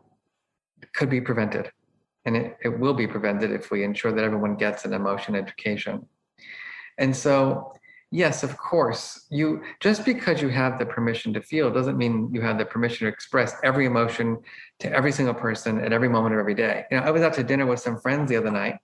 could 0.94 1.10
be 1.10 1.20
prevented. 1.20 1.70
And 2.24 2.36
it, 2.36 2.56
it 2.62 2.78
will 2.78 2.94
be 2.94 3.06
prevented 3.06 3.50
if 3.50 3.70
we 3.70 3.82
ensure 3.82 4.12
that 4.12 4.24
everyone 4.24 4.54
gets 4.54 4.84
an 4.84 4.94
emotion 4.94 5.34
education. 5.34 6.06
And 6.96 7.14
so 7.14 7.74
yes, 8.14 8.44
of 8.44 8.56
course, 8.56 9.26
you 9.28 9.60
just 9.80 10.04
because 10.04 10.40
you 10.40 10.48
have 10.48 10.78
the 10.78 10.86
permission 10.86 11.34
to 11.34 11.40
feel 11.40 11.68
doesn't 11.70 11.98
mean 11.98 12.30
you 12.32 12.40
have 12.40 12.58
the 12.58 12.64
permission 12.64 13.06
to 13.06 13.12
express 13.12 13.56
every 13.64 13.86
emotion 13.86 14.38
to 14.78 14.92
every 14.92 15.10
single 15.10 15.34
person 15.34 15.80
at 15.80 15.92
every 15.92 16.08
moment 16.08 16.32
of 16.32 16.38
every 16.38 16.54
day. 16.54 16.84
You 16.90 16.98
know, 16.98 17.02
I 17.02 17.10
was 17.10 17.22
out 17.22 17.34
to 17.34 17.42
dinner 17.42 17.66
with 17.66 17.80
some 17.80 17.98
friends 17.98 18.30
the 18.30 18.36
other 18.36 18.52
night, 18.52 18.76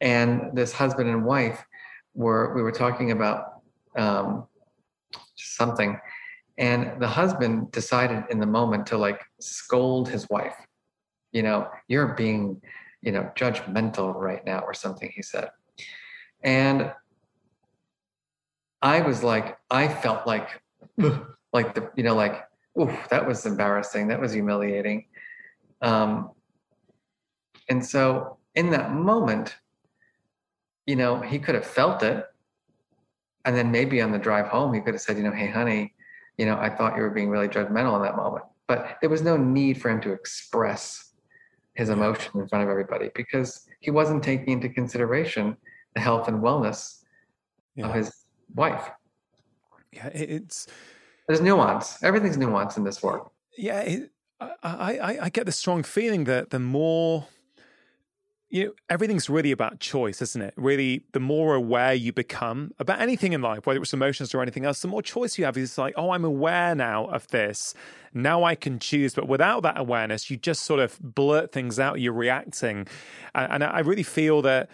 and 0.00 0.50
this 0.52 0.72
husband 0.72 1.08
and 1.08 1.24
wife 1.24 1.64
were 2.14 2.54
we 2.56 2.62
were 2.62 2.72
talking 2.72 3.12
about 3.12 3.62
um, 3.96 4.46
something, 5.36 6.00
and 6.58 7.00
the 7.00 7.08
husband 7.08 7.70
decided 7.70 8.24
in 8.30 8.40
the 8.40 8.46
moment 8.46 8.86
to 8.88 8.98
like 8.98 9.22
scold 9.40 10.08
his 10.08 10.28
wife. 10.28 10.56
You 11.30 11.44
know, 11.44 11.68
you're 11.86 12.14
being, 12.14 12.60
you 13.00 13.12
know, 13.12 13.30
judgmental 13.36 14.12
right 14.12 14.44
now, 14.44 14.58
or 14.60 14.74
something. 14.74 15.12
He 15.14 15.22
said, 15.22 15.50
and 16.42 16.92
I 18.86 19.00
was 19.00 19.24
like, 19.24 19.58
I 19.68 19.88
felt 19.88 20.28
like, 20.28 20.62
like 21.52 21.74
the, 21.74 21.90
you 21.96 22.04
know, 22.04 22.14
like, 22.14 22.46
ooh, 22.78 22.96
that 23.10 23.26
was 23.26 23.44
embarrassing. 23.44 24.06
That 24.06 24.20
was 24.20 24.32
humiliating. 24.32 25.06
Um, 25.82 26.30
and 27.68 27.84
so 27.84 28.38
in 28.54 28.70
that 28.70 28.92
moment, 28.92 29.56
you 30.86 30.94
know, 30.94 31.20
he 31.20 31.40
could 31.40 31.56
have 31.56 31.66
felt 31.66 32.04
it. 32.04 32.26
And 33.44 33.56
then 33.56 33.72
maybe 33.72 34.00
on 34.00 34.12
the 34.12 34.20
drive 34.20 34.46
home, 34.46 34.72
he 34.72 34.80
could 34.80 34.94
have 34.94 35.00
said, 35.00 35.16
you 35.16 35.24
know, 35.24 35.32
hey, 35.32 35.48
honey, 35.48 35.92
you 36.38 36.46
know, 36.46 36.56
I 36.56 36.70
thought 36.70 36.94
you 36.94 37.02
were 37.02 37.10
being 37.10 37.28
really 37.28 37.48
judgmental 37.48 37.96
in 37.96 38.02
that 38.02 38.16
moment. 38.16 38.44
But 38.68 38.98
there 39.00 39.10
was 39.10 39.22
no 39.22 39.36
need 39.36 39.82
for 39.82 39.90
him 39.90 40.00
to 40.02 40.12
express 40.12 41.10
his 41.74 41.88
emotion 41.88 42.40
in 42.40 42.46
front 42.46 42.62
of 42.62 42.70
everybody 42.70 43.10
because 43.16 43.66
he 43.80 43.90
wasn't 43.90 44.22
taking 44.22 44.50
into 44.50 44.68
consideration 44.68 45.56
the 45.96 46.00
health 46.00 46.28
and 46.28 46.40
wellness 46.40 47.02
yeah. 47.74 47.86
of 47.88 47.94
his 47.94 48.25
wife. 48.54 48.90
Yeah, 49.92 50.08
it's 50.08 50.66
there's 51.26 51.40
nuance. 51.40 52.02
Everything's 52.02 52.36
nuance 52.36 52.76
in 52.76 52.84
this 52.84 53.02
work. 53.02 53.30
Yeah, 53.56 53.80
it, 53.80 54.10
I, 54.40 54.50
I 54.62 55.18
I 55.22 55.28
get 55.30 55.46
the 55.46 55.52
strong 55.52 55.82
feeling 55.82 56.24
that 56.24 56.50
the 56.50 56.58
more 56.58 57.26
you 58.48 58.64
know, 58.64 58.72
everything's 58.88 59.28
really 59.28 59.50
about 59.50 59.80
choice, 59.80 60.22
isn't 60.22 60.40
it? 60.40 60.54
Really, 60.56 61.02
the 61.12 61.20
more 61.20 61.54
aware 61.54 61.94
you 61.94 62.12
become 62.12 62.72
about 62.78 63.00
anything 63.00 63.32
in 63.32 63.42
life, 63.42 63.66
whether 63.66 63.80
it's 63.80 63.92
emotions 63.92 64.34
or 64.34 64.40
anything 64.40 64.64
else, 64.64 64.80
the 64.80 64.88
more 64.88 65.02
choice 65.02 65.36
you 65.36 65.44
have. 65.44 65.56
It's 65.56 65.76
like, 65.76 65.94
oh, 65.96 66.10
I'm 66.10 66.24
aware 66.24 66.74
now 66.74 67.06
of 67.06 67.26
this. 67.28 67.74
Now 68.14 68.44
I 68.44 68.54
can 68.54 68.78
choose. 68.78 69.14
But 69.14 69.26
without 69.26 69.62
that 69.64 69.78
awareness, 69.78 70.30
you 70.30 70.36
just 70.36 70.62
sort 70.62 70.78
of 70.78 70.98
blurt 71.00 71.50
things 71.50 71.80
out. 71.80 72.00
You're 72.00 72.12
reacting, 72.12 72.86
and 73.34 73.64
I 73.64 73.80
really 73.80 74.04
feel 74.04 74.42
that 74.42 74.70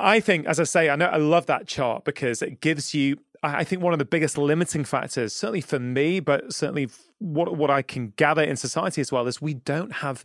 I 0.00 0.20
think, 0.20 0.46
as 0.46 0.60
I 0.60 0.64
say, 0.64 0.90
I 0.90 0.96
know 0.96 1.06
I 1.06 1.16
love 1.16 1.46
that 1.46 1.66
chart 1.66 2.04
because 2.04 2.42
it 2.42 2.60
gives 2.60 2.94
you. 2.94 3.18
I 3.42 3.64
think 3.64 3.82
one 3.82 3.92
of 3.92 3.98
the 3.98 4.04
biggest 4.04 4.38
limiting 4.38 4.84
factors, 4.84 5.34
certainly 5.34 5.60
for 5.60 5.80
me, 5.80 6.20
but 6.20 6.52
certainly 6.52 6.88
what 7.18 7.56
what 7.56 7.70
I 7.70 7.82
can 7.82 8.12
gather 8.16 8.42
in 8.42 8.56
society 8.56 9.00
as 9.00 9.10
well, 9.10 9.26
is 9.26 9.42
we 9.42 9.54
don't 9.54 9.92
have 9.94 10.22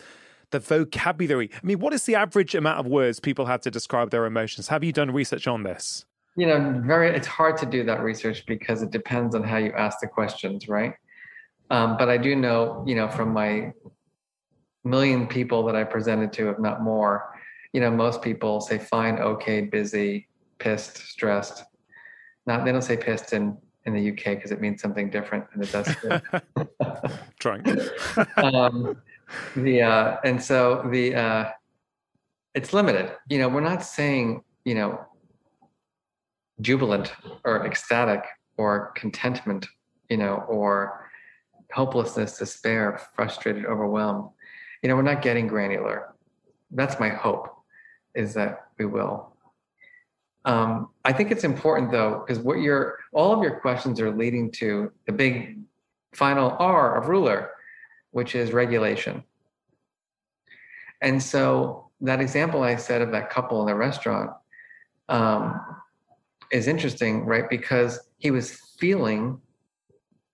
the 0.52 0.60
vocabulary. 0.60 1.49
I 1.53 1.65
mean, 1.65 1.80
what 1.80 1.94
is 1.94 2.03
the 2.03 2.15
average 2.15 2.56
amount 2.56 2.80
of 2.80 2.85
words 2.85 3.19
people 3.19 3.45
have 3.48 3.61
to 3.61 3.72
describe 3.72 4.11
their 4.11 4.26
emotions? 4.26 4.68
Have 4.68 4.84
you 4.84 4.94
done 4.94 5.11
research 5.11 5.48
on 5.48 5.64
this? 5.64 6.06
You 6.35 6.45
know, 6.45 6.81
very. 6.85 7.10
It's 7.10 7.27
hard 7.27 7.57
to 7.57 7.65
do 7.65 7.84
that 7.85 8.02
research 8.02 8.45
because 8.45 8.84
it 8.84 8.91
depends 8.91 9.34
on 9.34 9.44
how 9.44 9.57
you 9.57 9.72
ask 9.72 9.99
the 9.99 10.07
questions, 10.07 10.68
right? 10.68 10.94
Um, 11.69 11.98
but 11.98 12.10
I 12.10 12.18
do 12.18 12.35
know, 12.35 12.84
you 12.88 12.95
know, 12.95 13.10
from 13.10 13.34
my 13.34 13.73
million 14.84 15.27
people 15.27 15.65
that 15.65 15.76
I 15.76 15.84
presented 15.84 16.31
to, 16.34 16.49
if 16.49 16.60
not 16.60 16.81
more, 16.81 17.36
you 17.77 17.81
know, 17.81 17.91
most 17.91 18.23
people 18.23 18.59
say 18.59 18.79
fine, 18.79 19.19
okay, 19.19 19.61
busy, 19.61 20.27
pissed, 20.57 20.97
stressed. 20.97 21.63
Not 22.47 22.65
they 22.65 22.71
don't 22.71 22.81
say 22.81 22.97
pissed 22.97 23.33
in 23.33 23.55
in 23.85 23.93
the 23.93 24.09
UK 24.09 24.35
because 24.35 24.49
it 24.49 24.59
means 24.59 24.81
something 24.81 25.11
different 25.11 25.45
than 25.51 25.61
it 25.61 25.71
does. 25.71 25.95
Drunk. 27.39 27.67
um, 28.37 28.97
the 29.55 29.83
uh, 29.83 30.17
and 30.23 30.43
so 30.43 30.89
the 30.89 31.13
uh, 31.13 31.49
it's 32.55 32.73
limited. 32.73 33.11
You 33.29 33.37
know, 33.37 33.47
we're 33.47 33.61
not 33.61 33.83
saying 33.83 34.41
you 34.65 34.73
know 34.73 34.99
jubilant 36.61 37.13
or 37.45 37.63
ecstatic 37.63 38.23
or 38.57 38.91
contentment. 38.95 39.67
You 40.09 40.17
know, 40.17 40.37
or 40.49 41.11
hopelessness, 41.71 42.39
despair, 42.39 42.99
frustrated, 43.13 43.67
overwhelmed. 43.67 44.31
You 44.81 44.89
know, 44.89 44.95
we're 44.95 45.03
not 45.03 45.21
getting 45.21 45.45
granular. 45.45 46.15
That's 46.71 46.99
my 46.99 47.09
hope 47.09 47.53
is 48.18 48.34
that 48.34 48.68
we 48.77 48.85
will. 48.85 49.34
Um, 50.44 50.89
I 51.06 51.14
think 51.14 51.31
it's 51.31 51.44
important 51.44 51.91
though, 51.91 52.23
because 52.26 52.41
what 52.41 52.60
your 52.60 52.98
all 53.14 53.31
of 53.34 53.44
your 53.44 53.60
questions 53.60 53.99
are 54.02 54.11
leading 54.11 54.52
to 54.53 54.91
the 55.06 55.14
big 55.14 55.60
final 56.14 56.56
R 56.60 56.98
of 56.98 57.10
RULER, 57.10 57.52
which 58.11 58.34
is 58.34 58.52
regulation. 58.52 59.23
And 61.02 61.22
so 61.22 61.89
that 62.02 62.22
example 62.22 62.64
I 62.64 62.76
said 62.76 63.02
of 63.02 63.11
that 63.11 63.30
couple 63.30 63.61
in 63.61 63.68
the 63.68 63.76
restaurant 63.76 64.31
um, 65.10 65.61
is 66.52 66.68
interesting, 66.68 67.26
right? 67.26 67.49
Because 67.49 67.99
he 68.18 68.31
was 68.31 68.52
feeling 68.80 69.39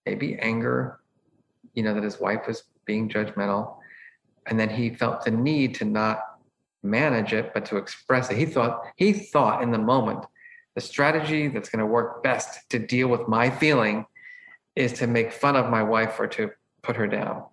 maybe 0.05 0.38
anger, 0.39 0.99
you 1.73 1.84
know, 1.84 1.93
that 1.93 2.03
his 2.03 2.19
wife 2.19 2.47
was 2.47 2.64
being 2.85 3.10
judgmental. 3.10 3.77
And 4.45 4.60
then 4.60 4.69
he 4.69 4.93
felt 4.93 5.26
the 5.26 5.31
need 5.31 5.76
to 5.76 5.85
not 5.85 6.19
manage 6.84 7.34
it, 7.34 7.53
but 7.53 7.65
to 7.65 7.77
express 7.77 8.30
it. 8.30 8.38
He 8.38 8.45
thought 8.45 8.81
he 8.95 9.14
thought 9.14 9.64
in 9.64 9.72
the 9.72 9.77
moment 9.77 10.26
the 10.76 10.81
strategy 10.81 11.47
that's 11.47 11.69
going 11.69 11.80
to 11.80 11.85
work 11.85 12.23
best 12.23 12.69
to 12.69 12.80
deal 12.80 13.07
with 13.07 13.27
my 13.27 13.49
feeling 13.49 14.05
is 14.76 14.93
to 14.93 15.07
make 15.07 15.31
fun 15.31 15.55
of 15.55 15.69
my 15.69 15.84
wife 15.84 16.19
or 16.19 16.27
to 16.27 16.49
put 16.81 16.95
her 16.95 17.07
down 17.07 17.43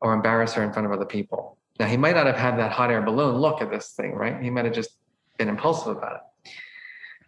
or 0.00 0.12
embarrass 0.12 0.52
her 0.54 0.62
in 0.62 0.72
front 0.72 0.86
of 0.86 0.92
other 0.92 1.04
people. 1.04 1.56
Now 1.78 1.86
he 1.86 1.96
might 1.96 2.16
not 2.16 2.26
have 2.26 2.36
had 2.36 2.58
that 2.58 2.72
hot 2.72 2.90
air 2.90 3.02
balloon 3.02 3.36
look 3.36 3.62
at 3.62 3.70
this 3.70 3.92
thing, 3.92 4.12
right? 4.14 4.42
He 4.42 4.50
might 4.50 4.64
have 4.64 4.74
just 4.74 4.90
been 5.38 5.48
impulsive 5.48 5.96
about 5.96 6.16
it. 6.16 6.50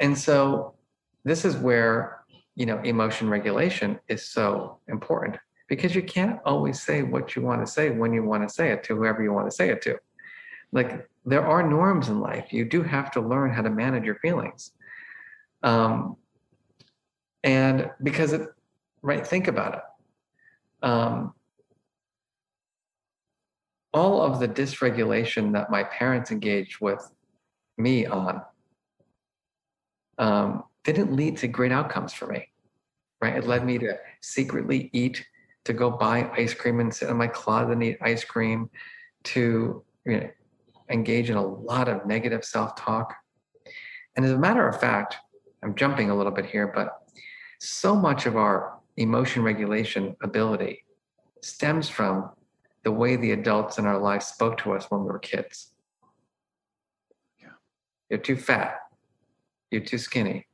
And 0.01 0.19
so 0.19 0.75
this 1.25 1.45
is 1.45 1.57
where, 1.57 2.25
you 2.57 2.67
know, 2.67 2.79
emotion 2.79 3.29
regulation 3.29 4.01
is 4.09 4.27
so 4.27 4.79
important 4.89 5.37
because 5.69 5.95
you 5.95 6.03
can't 6.03 6.41
always 6.45 6.83
say 6.83 7.03
what 7.03 7.37
you 7.37 7.43
want 7.43 7.65
to 7.65 7.71
say 7.71 7.91
when 7.91 8.13
you 8.13 8.25
want 8.25 8.47
to 8.47 8.53
say 8.53 8.73
it 8.73 8.83
to 8.85 8.97
whoever 8.97 9.23
you 9.23 9.33
want 9.33 9.49
to 9.49 9.55
say 9.55 9.69
it 9.69 9.81
to 9.83 9.97
like 10.73 11.09
there 11.25 11.47
are 11.47 11.63
norms 11.63 12.09
in 12.09 12.21
life. 12.21 12.53
You 12.53 12.65
do 12.65 12.83
have 12.83 13.11
to 13.13 13.21
learn 13.21 13.53
how 13.53 13.63
to 13.63 13.71
manage 13.71 14.05
your 14.05 14.17
feelings. 14.17 14.73
Um, 15.63 16.17
and 17.43 17.91
because 18.03 18.33
it 18.33 18.49
right 19.03 19.27
think 19.27 19.49
about 19.49 19.75
it. 19.75 20.87
Um, 20.87 21.35
all 23.93 24.23
of 24.23 24.41
the 24.41 24.49
dysregulation 24.49 25.53
that 25.53 25.71
my 25.71 25.83
parents 25.85 26.31
engaged 26.31 26.81
with 26.81 27.11
me 27.77 28.07
on 28.07 28.43
um, 30.19 30.65
didn't 30.85 31.15
lead 31.15 31.39
to 31.39 31.49
great 31.49 31.73
outcomes 31.73 32.13
for 32.13 32.27
me 32.27 32.51
right? 33.21 33.37
It 33.37 33.47
led 33.47 33.65
me 33.65 33.79
to 33.79 33.99
secretly 34.21 34.91
eat 34.93 35.25
to 35.65 35.73
go 35.73 35.91
buy 35.91 36.31
ice 36.31 36.55
cream 36.55 36.81
and 36.81 36.93
sit 36.93 37.11
in 37.11 37.17
my 37.17 37.27
closet 37.27 37.73
and 37.73 37.83
eat 37.83 37.99
ice 38.01 38.25
cream 38.25 38.71
to 39.25 39.83
you 40.07 40.21
know, 40.21 40.31
engage 40.91 41.31
in 41.31 41.37
a 41.37 41.47
lot 41.47 41.89
of 41.89 42.07
negative 42.07 42.45
self 42.45 42.77
talk. 42.77 43.15
And 44.17 44.25
as 44.25 44.33
a 44.33 44.39
matter 44.39 44.67
of 44.69 44.81
fact, 44.81 45.17
I'm 45.63 45.75
jumping 45.75 46.11
a 46.11 46.17
little 46.17 46.33
bit 46.33 46.47
here, 46.47 46.73
but 46.75 46.99
so 47.61 47.95
much 47.95 48.27
of 48.27 48.37
our 48.37 48.79
emotion 48.97 49.43
regulation 49.43 50.17
ability 50.23 50.85
stems 51.43 51.89
from 51.89 52.31
the 52.85 52.93
way 52.93 53.17
the 53.17 53.33
adults 53.33 53.79
in 53.79 53.87
our 53.87 53.99
lives 53.99 54.27
spoke 54.27 54.57
to 54.59 54.73
us 54.73 54.87
when 54.91 55.03
we 55.03 55.07
were 55.09 55.19
kids. 55.19 55.73
Yeah. 57.41 57.49
You're 58.09 58.19
too 58.19 58.37
fat. 58.37 58.79
You're 59.71 59.83
too 59.83 59.99
skinny. 59.99 60.47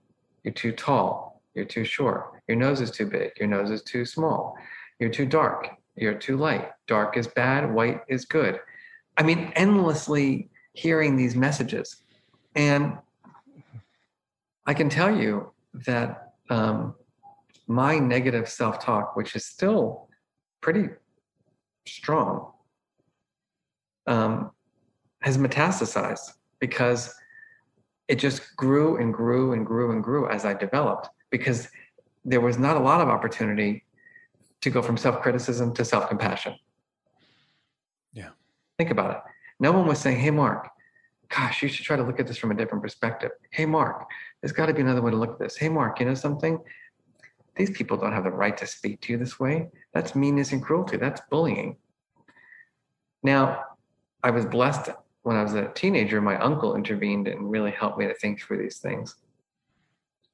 You're 0.43 0.55
too 0.55 0.73
tall. 0.73 1.43
You're 1.55 1.65
too 1.65 1.85
short. 1.85 2.33
Your 2.49 2.57
nose 2.57 2.81
is 2.81 2.91
too 2.91 3.07
big. 3.07 3.33
Your 3.39 3.49
nose 3.49 3.71
is 3.71 3.83
too 3.83 4.05
small. 4.05 4.57
You're 4.99 5.11
too 5.11 5.27
dark. 5.27 5.69
You're 5.97 6.15
too 6.15 6.37
light. 6.37 6.71
Dark 6.87 7.17
is 7.17 7.27
bad. 7.27 7.73
White 7.73 8.01
is 8.09 8.25
good. 8.25 8.61
I 9.17 9.23
mean, 9.23 9.53
endlessly 9.57 10.51
hearing 10.73 11.17
these 11.17 11.35
messages 11.35 11.97
And 12.55 12.99
I 14.67 14.75
can 14.75 14.89
tell 14.89 15.15
you 15.15 15.53
that 15.87 16.33
um, 16.51 16.95
my 17.69 17.99
negative 17.99 18.49
self 18.49 18.81
talk, 18.81 19.15
which 19.15 19.37
is 19.37 19.45
still 19.45 20.09
pretty 20.61 20.89
strong, 21.87 22.53
um, 24.07 24.51
has 25.23 25.39
metastasized 25.39 26.33
because 26.59 27.15
it 28.09 28.17
just 28.19 28.57
grew 28.57 28.97
and 28.97 29.13
grew 29.13 29.53
and 29.53 29.67
grew 29.67 29.93
and 29.93 30.03
grew 30.03 30.29
as 30.29 30.45
I 30.45 30.55
developed 30.55 31.09
because 31.31 31.69
there 32.25 32.41
was 32.41 32.59
not 32.59 32.77
a 32.77 32.81
lot 32.81 33.01
of 33.01 33.09
opportunity 33.09 33.85
to 34.63 34.71
go 34.71 34.83
from 34.83 34.97
self 34.97 35.21
criticism 35.21 35.75
to 35.75 35.85
self 35.85 36.09
compassion. 36.09 36.57
Yeah. 38.13 38.31
Think 38.79 38.91
about 38.91 39.11
it. 39.11 39.23
No 39.59 39.73
one 39.73 39.87
was 39.87 39.99
saying, 39.99 40.19
Hey, 40.19 40.31
Marc, 40.31 40.69
gosh, 41.29 41.63
you 41.63 41.69
should 41.69 41.85
try 41.85 41.97
to 41.97 42.03
look 42.03 42.21
at 42.21 42.27
this 42.27 42.39
from 42.39 42.51
a 42.51 42.55
different 42.55 42.83
perspective. 42.83 43.31
Hey, 43.51 43.67
Marc, 43.67 44.07
there's 44.41 44.53
got 44.53 44.67
to 44.67 44.75
be 44.75 44.83
another 44.83 45.03
way 45.03 45.11
to 45.11 45.17
look 45.17 45.33
at 45.33 45.39
this. 45.39 45.57
Hey, 45.57 45.69
Marc, 45.69 46.01
you 46.01 46.07
know 46.07 46.15
something? 46.15 46.59
These 47.57 47.71
people 47.71 47.97
don't 47.97 48.13
have 48.13 48.25
the 48.25 48.31
right 48.31 48.57
to 48.59 48.67
speak 48.67 49.01
to 49.03 49.13
you 49.13 49.19
this 49.19 49.41
way. 49.41 49.69
That's 49.95 50.15
meanness 50.15 50.53
and 50.53 50.63
cruelty. 50.63 50.99
That's 50.99 51.23
bullying. 51.31 51.77
Now, 53.23 53.65
I 54.23 54.31
was 54.31 54.45
blessed 54.45 54.91
when 55.23 55.37
I 55.37 55.43
was 55.43 55.55
a 55.55 55.69
teenager. 55.69 56.21
My 56.21 56.39
uncle 56.39 56.77
intervened 56.77 57.29
and 57.29 57.51
really 57.51 57.71
helped 57.71 57.99
me 57.99 58.07
to 58.07 58.15
think 58.15 58.41
through 58.41 58.59
these 58.59 58.79
things. 58.79 59.17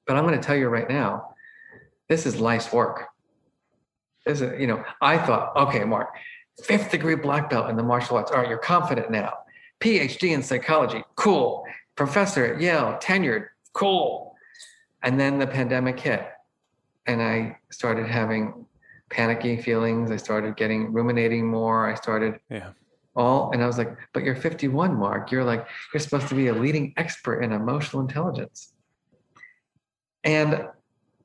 But 0.07 0.17
I'm 0.17 0.27
going 0.27 0.39
to 0.39 0.45
tell 0.45 0.57
you 0.57 0.69
right 0.69 0.89
now, 0.89 1.35
this 2.09 2.27
is 2.27 2.41
life's 2.41 2.73
work. 2.73 3.07
This 4.27 4.41
is, 4.41 4.61
you 4.61 4.67
know, 4.67 4.85
I 5.01 5.17
thought, 5.17 5.57
okay, 5.57 5.85
Marc, 5.85 6.09
fifth 6.65 6.91
degree 6.91 7.15
black 7.15 7.51
belt 7.51 7.71
in 7.71 7.77
the 7.77 7.83
martial 7.83 8.17
arts. 8.17 8.31
All 8.31 8.39
right, 8.39 8.49
you're 8.49 8.59
confident 8.59 9.11
now. 9.11 9.33
PhD 9.81 10.33
in 10.35 10.43
psychology, 10.43 11.03
cool. 11.17 11.65
Professor 11.97 12.45
at 12.47 12.61
Yale, 12.61 12.99
tenured, 13.03 13.49
cool. 13.73 14.35
And 15.03 15.19
then 15.19 15.39
the 15.39 15.47
pandemic 15.47 15.99
hit, 15.99 16.27
and 17.07 17.21
I 17.21 17.59
started 17.71 18.07
having 18.07 18.67
panicky 19.11 19.61
feelings. 19.61 20.11
I 20.11 20.17
started 20.17 20.57
getting 20.57 20.93
ruminating 20.93 21.47
more. 21.47 21.91
I 21.91 21.95
started 21.95 22.39
yeah. 22.49 22.71
all, 23.17 23.51
and 23.53 23.63
I 23.63 23.67
was 23.67 23.79
like, 23.79 23.97
but 24.13 24.23
you're 24.23 24.37
51, 24.37 24.95
Marc. 24.95 25.33
You're 25.33 25.45
like, 25.45 25.67
you're 25.93 26.01
supposed 26.01 26.29
to 26.29 26.35
be 26.35 26.49
a 26.49 26.55
leading 26.55 26.95
expert 26.97 27.43
in 27.43 27.53
emotional 27.53 28.01
intelligence. 28.03 28.73
And 30.25 30.69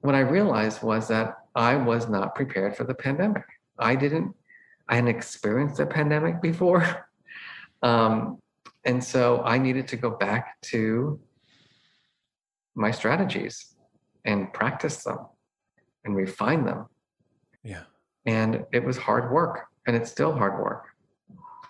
what 0.01 0.15
I 0.15 0.19
realized 0.19 0.81
was 0.81 1.07
that 1.09 1.37
I 1.55 1.75
was 1.75 2.09
not 2.09 2.35
prepared 2.35 2.75
for 2.75 2.83
the 2.83 2.93
pandemic. 2.93 3.43
I 3.79 3.95
didn't, 3.95 4.35
I 4.89 4.95
hadn't 4.95 5.09
experienced 5.09 5.79
a 5.79 5.85
pandemic 5.85 6.41
before. 6.41 7.05
Um, 7.83 8.39
and 8.85 9.03
so 9.03 9.43
I 9.43 9.59
needed 9.59 9.87
to 9.89 9.97
go 9.97 10.09
back 10.09 10.59
to 10.71 11.19
my 12.73 12.89
strategies 12.91 13.75
and 14.25 14.51
practice 14.53 15.03
them 15.03 15.19
and 16.05 16.15
refine 16.15 16.65
them. 16.65 16.87
Yeah. 17.63 17.83
And 18.25 18.65
it 18.71 18.83
was 18.83 18.97
hard 18.97 19.31
work 19.31 19.65
and 19.85 19.95
it's 19.95 20.09
still 20.09 20.33
hard 20.33 20.63
work. 20.63 20.85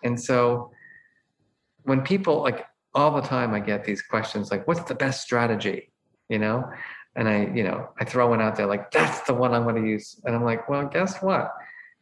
And 0.03 0.19
so 0.19 0.71
when 1.83 2.01
people 2.01 2.41
like 2.41 2.65
all 2.93 3.11
the 3.19 3.27
time 3.27 3.53
I 3.53 3.59
get 3.59 3.83
these 3.83 4.01
questions 4.01 4.51
like 4.51 4.67
what's 4.67 4.83
the 4.83 4.95
best 4.95 5.21
strategy, 5.21 5.91
you 6.29 6.39
know? 6.39 6.69
And 7.15 7.27
I, 7.27 7.51
you 7.53 7.63
know, 7.63 7.89
I 7.99 8.05
throw 8.05 8.29
one 8.29 8.41
out 8.41 8.55
there 8.55 8.67
like 8.67 8.91
that's 8.91 9.21
the 9.21 9.33
one 9.33 9.53
I'm 9.53 9.63
going 9.63 9.81
to 9.81 9.89
use. 9.89 10.19
And 10.23 10.35
I'm 10.35 10.43
like, 10.43 10.69
well, 10.69 10.85
guess 10.85 11.17
what? 11.21 11.51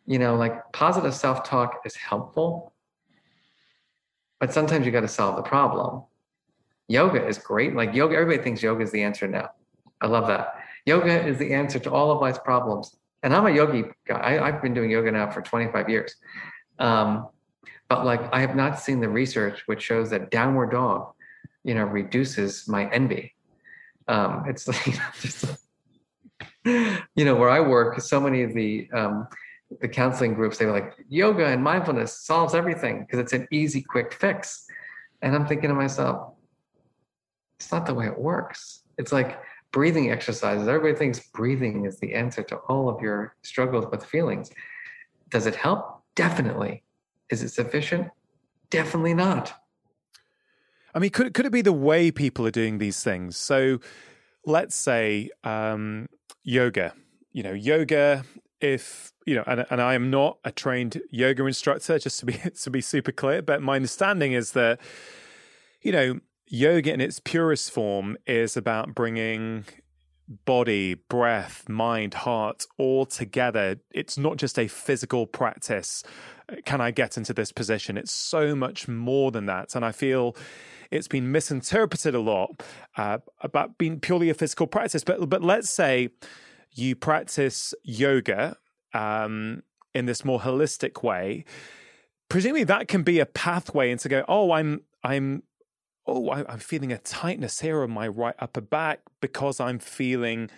You 0.05 0.19
know, 0.19 0.35
like 0.35 0.71
positive 0.71 1.13
self-talk 1.13 1.81
is 1.85 1.95
helpful, 1.95 2.73
but 4.39 4.53
sometimes 4.53 4.85
you 4.85 4.91
got 4.91 5.01
to 5.01 5.07
solve 5.07 5.35
the 5.35 5.41
problem. 5.41 6.03
Yoga 6.87 7.25
is 7.25 7.37
great. 7.37 7.75
Like 7.75 7.93
yoga, 7.95 8.15
everybody 8.15 8.43
thinks 8.43 8.61
yoga 8.61 8.83
is 8.83 8.91
the 8.91 9.01
answer 9.01 9.27
now. 9.27 9.49
I 10.01 10.07
love 10.07 10.27
that. 10.27 10.55
Yoga 10.85 11.25
is 11.25 11.37
the 11.37 11.53
answer 11.53 11.79
to 11.79 11.91
all 11.91 12.11
of 12.11 12.21
life's 12.21 12.37
problems. 12.37 12.95
And 13.23 13.33
I'm 13.33 13.47
a 13.47 13.51
yogi 13.51 13.85
guy. 14.07 14.39
I, 14.39 14.51
have 14.51 14.61
been 14.61 14.75
doing 14.75 14.91
yoga 14.91 15.11
now 15.11 15.31
for 15.31 15.41
25 15.41 15.89
years. 15.89 16.15
Um, 16.77 17.29
but 17.89 18.05
like 18.05 18.21
I 18.31 18.41
have 18.41 18.55
not 18.55 18.79
seen 18.79 18.99
the 18.99 19.09
research 19.09 19.63
which 19.65 19.81
shows 19.81 20.11
that 20.11 20.29
downward 20.29 20.71
dog, 20.71 21.13
you 21.63 21.73
know, 21.73 21.83
reduces 21.83 22.67
my 22.67 22.87
envy. 22.91 23.33
Um, 24.07 24.43
it's 24.47 24.67
like 24.67 24.99
just, 25.21 25.45
you 26.65 27.25
know, 27.25 27.35
where 27.35 27.49
I 27.49 27.61
work, 27.61 27.99
so 27.99 28.19
many 28.19 28.43
of 28.43 28.53
the 28.53 28.87
um, 28.93 29.27
the 29.81 29.87
counseling 29.87 30.33
groups, 30.33 30.57
they 30.57 30.65
were 30.65 30.71
like, 30.71 30.93
yoga 31.09 31.45
and 31.45 31.63
mindfulness 31.63 32.19
solves 32.19 32.53
everything 32.53 33.01
because 33.01 33.19
it's 33.19 33.33
an 33.33 33.47
easy, 33.51 33.81
quick 33.81 34.13
fix. 34.13 34.65
And 35.21 35.35
I'm 35.35 35.45
thinking 35.45 35.69
to 35.69 35.75
myself, 35.75 36.33
it's 37.59 37.71
not 37.71 37.85
the 37.85 37.93
way 37.93 38.07
it 38.07 38.17
works. 38.17 38.83
It's 38.97 39.11
like 39.11 39.39
breathing 39.71 40.11
exercises. 40.11 40.67
Everybody 40.67 40.95
thinks 40.95 41.19
breathing 41.33 41.85
is 41.85 41.99
the 41.99 42.13
answer 42.13 42.43
to 42.43 42.57
all 42.69 42.89
of 42.89 43.01
your 43.01 43.35
struggles 43.41 43.85
with 43.91 44.05
feelings. 44.05 44.51
Does 45.29 45.47
it 45.47 45.55
help? 45.55 46.03
Definitely. 46.15 46.83
Is 47.29 47.43
it 47.43 47.49
sufficient? 47.49 48.09
Definitely 48.69 49.13
not. 49.13 49.53
I 50.93 50.99
mean, 50.99 51.09
could 51.09 51.33
could 51.33 51.45
it 51.45 51.51
be 51.51 51.61
the 51.61 51.73
way 51.73 52.09
people 52.09 52.47
are 52.47 52.51
doing 52.51 52.77
these 52.77 53.03
things? 53.03 53.35
So, 53.35 53.79
let's 54.45 54.75
say 54.75 55.29
um, 55.43 56.07
yoga. 56.43 56.93
You 57.33 57.43
know, 57.43 57.51
yoga 57.51 58.23
if 58.65 59.11
you 59.25 59.35
know, 59.35 59.43
and, 59.45 59.65
and 59.69 59.81
I 59.81 59.93
am 59.93 60.09
not 60.09 60.37
a 60.43 60.51
trained 60.51 61.01
yoga 61.11 61.45
instructor, 61.45 61.99
just 61.99 62.19
to 62.19 62.25
be 62.25 62.33
to 62.61 62.69
be 62.69 62.81
super 62.81 63.11
clear, 63.11 63.41
but 63.41 63.61
my 63.61 63.75
understanding 63.75 64.33
is 64.33 64.51
that 64.51 64.79
you 65.81 65.91
know 65.91 66.19
yoga 66.47 66.93
in 66.93 67.01
its 67.01 67.19
purest 67.19 67.71
form 67.71 68.17
is 68.25 68.57
about 68.57 68.93
bringing 68.95 69.65
body, 70.45 70.95
breath, 70.95 71.69
mind, 71.69 72.15
heart 72.15 72.65
all 72.79 73.05
together. 73.05 73.77
It's 73.91 74.17
not 74.17 74.37
just 74.37 74.57
a 74.57 74.67
physical 74.67 75.27
practice. 75.27 76.03
Can 76.65 76.81
I 76.81 76.89
get 76.89 77.17
into 77.17 77.33
this 77.33 77.51
position? 77.51 77.97
It's 77.97 78.11
so 78.11 78.55
much 78.55 78.87
more 78.87 79.29
than 79.31 79.45
that, 79.45 79.75
and 79.75 79.85
I 79.85 79.91
feel 79.91 80.35
it's 80.89 81.07
been 81.07 81.31
misinterpreted 81.31 82.15
a 82.15 82.19
lot 82.19 82.63
uh, 82.97 83.19
about 83.41 83.77
being 83.77 83.99
purely 83.99 84.29
a 84.29 84.33
physical 84.33 84.65
practice. 84.65 85.03
But 85.03 85.29
but 85.29 85.43
let's 85.43 85.69
say 85.69 86.09
you 86.75 86.95
practice 86.95 87.73
yoga 87.83 88.57
um, 88.93 89.63
in 89.93 90.05
this 90.05 90.23
more 90.23 90.39
holistic 90.39 91.03
way, 91.03 91.45
presumably 92.29 92.63
that 92.65 92.87
can 92.87 93.03
be 93.03 93.19
a 93.19 93.25
pathway 93.25 93.91
into 93.91 94.09
go, 94.09 94.23
oh, 94.27 94.51
I'm 94.51 94.81
I'm 95.03 95.43
oh, 96.07 96.31
I'm 96.31 96.59
feeling 96.59 96.91
a 96.91 96.97
tightness 96.97 97.61
here 97.61 97.81
on 97.81 97.91
my 97.91 98.07
right 98.07 98.35
upper 98.39 98.61
back 98.61 99.01
because 99.21 99.59
I'm 99.59 99.79
feeling 99.79 100.49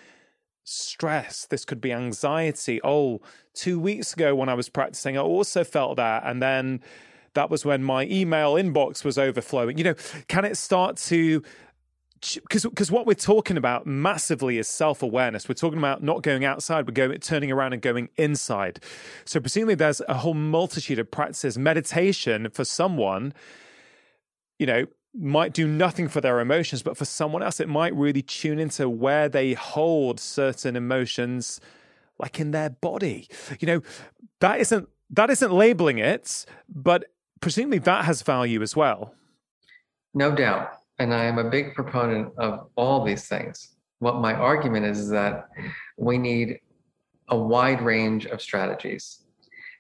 stress. 0.64 1.46
This 1.46 1.66
could 1.66 1.80
be 1.80 1.94
anxiety. 1.94 2.82
Oh, 2.84 3.22
two 3.54 3.80
weeks 3.80 4.14
ago 4.14 4.36
when 4.36 4.50
I 4.50 4.54
was 4.54 4.70
practicing, 4.70 5.18
I 5.18 5.22
also 5.22 5.64
felt 5.64 5.96
that. 5.98 6.24
And 6.26 6.42
then 6.42 6.82
that 7.34 7.50
was 7.50 7.64
when 7.64 7.84
my 7.84 8.06
email 8.06 8.56
inbox 8.56 9.06
was 9.06 9.18
overflowing. 9.18 9.78
You 9.78 9.86
know, 9.86 9.96
can 10.28 10.44
it 10.44 10.58
start 10.58 10.98
to 10.98 11.42
because 12.22 12.64
because 12.64 12.92
what 12.92 13.06
we're 13.06 13.14
talking 13.14 13.58
about 13.58 13.86
massively 13.86 14.58
is 14.58 14.68
self 14.68 15.04
awareness. 15.04 15.48
We're 15.48 15.56
talking 15.56 15.80
about 15.80 16.04
not 16.04 16.24
going 16.24 16.46
outside, 16.46 16.88
we're 16.88 16.94
going 16.94 17.18
turning 17.20 17.52
around 17.52 17.74
and 17.74 17.82
going 17.82 18.10
inside. 18.18 18.80
So 19.26 19.40
presumably, 19.40 19.76
there's 19.76 20.02
a 20.08 20.16
whole 20.16 20.34
multitude 20.34 21.00
of 21.00 21.10
practices. 21.10 21.58
Meditation 21.58 22.50
for 22.50 22.66
someone, 22.66 23.34
you 24.60 24.66
know, 24.66 24.86
might 25.14 25.54
do 25.54 25.68
nothing 25.68 26.08
for 26.08 26.22
their 26.22 26.40
emotions, 26.40 26.82
but 26.82 26.98
for 26.98 27.06
someone 27.06 27.44
else, 27.44 27.60
it 27.60 27.70
might 27.70 27.96
really 27.96 28.22
tune 28.22 28.60
into 28.60 28.90
where 28.90 29.30
they 29.30 29.54
hold 29.54 30.20
certain 30.20 30.76
emotions, 30.76 31.60
like 32.20 32.40
in 32.40 32.52
their 32.52 32.70
body. 32.70 33.28
You 33.60 33.68
know, 33.68 33.82
that 34.40 34.60
isn't 34.60 34.90
that 35.12 35.30
isn't 35.30 35.52
labeling 35.52 36.00
it, 36.00 36.46
but 36.68 37.06
presumably 37.42 37.80
that 37.80 38.06
has 38.06 38.22
value 38.22 38.62
as 38.62 38.76
well. 38.76 39.14
No 40.14 40.34
doubt 40.36 40.74
and 41.00 41.14
I 41.14 41.26
am 41.26 41.38
a 41.38 41.50
big 41.50 41.74
proponent 41.74 42.34
of 42.38 42.70
all 42.76 43.04
these 43.04 43.28
things. 43.28 43.76
What 44.00 44.16
my 44.16 44.34
argument 44.34 44.86
is, 44.86 45.00
is 45.00 45.10
that 45.10 45.50
we 45.98 46.18
need 46.18 46.60
a 47.30 47.38
wide 47.38 47.82
range 47.82 48.26
of 48.26 48.42
strategies. 48.42 49.24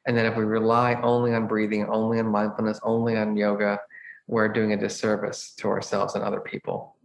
And 0.06 0.16
then 0.16 0.26
if 0.26 0.36
we 0.36 0.44
rely 0.44 1.00
only 1.02 1.34
on 1.34 1.48
breathing, 1.48 1.86
only 1.88 2.20
on 2.20 2.28
mindfulness, 2.28 2.80
only 2.84 3.18
on 3.18 3.36
yoga, 3.36 3.80
we're 4.28 4.48
doing 4.48 4.74
a 4.74 4.78
disservice 4.78 5.54
to 5.58 5.68
ourselves 5.68 6.16
and 6.16 6.24
other 6.24 6.40
people. 6.40 6.96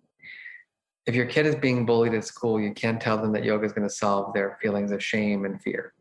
If 1.06 1.14
your 1.14 1.26
kid 1.26 1.46
is 1.46 1.56
being 1.56 1.84
bullied 1.84 2.14
at 2.14 2.24
school, 2.24 2.60
you 2.60 2.72
can't 2.72 3.00
tell 3.00 3.18
them 3.18 3.32
that 3.32 3.44
yoga 3.44 3.64
is 3.66 3.72
going 3.72 3.88
to 3.88 3.94
solve 3.94 4.32
their 4.34 4.58
feelings 4.62 4.92
of 4.92 5.02
shame 5.02 5.44
and 5.44 5.60
fear. 5.60 5.94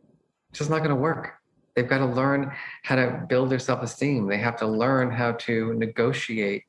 It's 0.49 0.59
just 0.59 0.69
not 0.69 0.79
going 0.79 0.89
to 0.89 0.95
work. 0.95 1.33
They've 1.75 1.87
got 1.87 1.99
to 1.99 2.05
learn 2.05 2.51
how 2.83 2.95
to 2.97 3.25
build 3.27 3.49
their 3.49 3.59
self 3.59 3.81
esteem. 3.81 4.27
They 4.27 4.37
have 4.37 4.57
to 4.57 4.67
learn 4.67 5.09
how 5.09 5.33
to 5.33 5.73
negotiate 5.75 6.63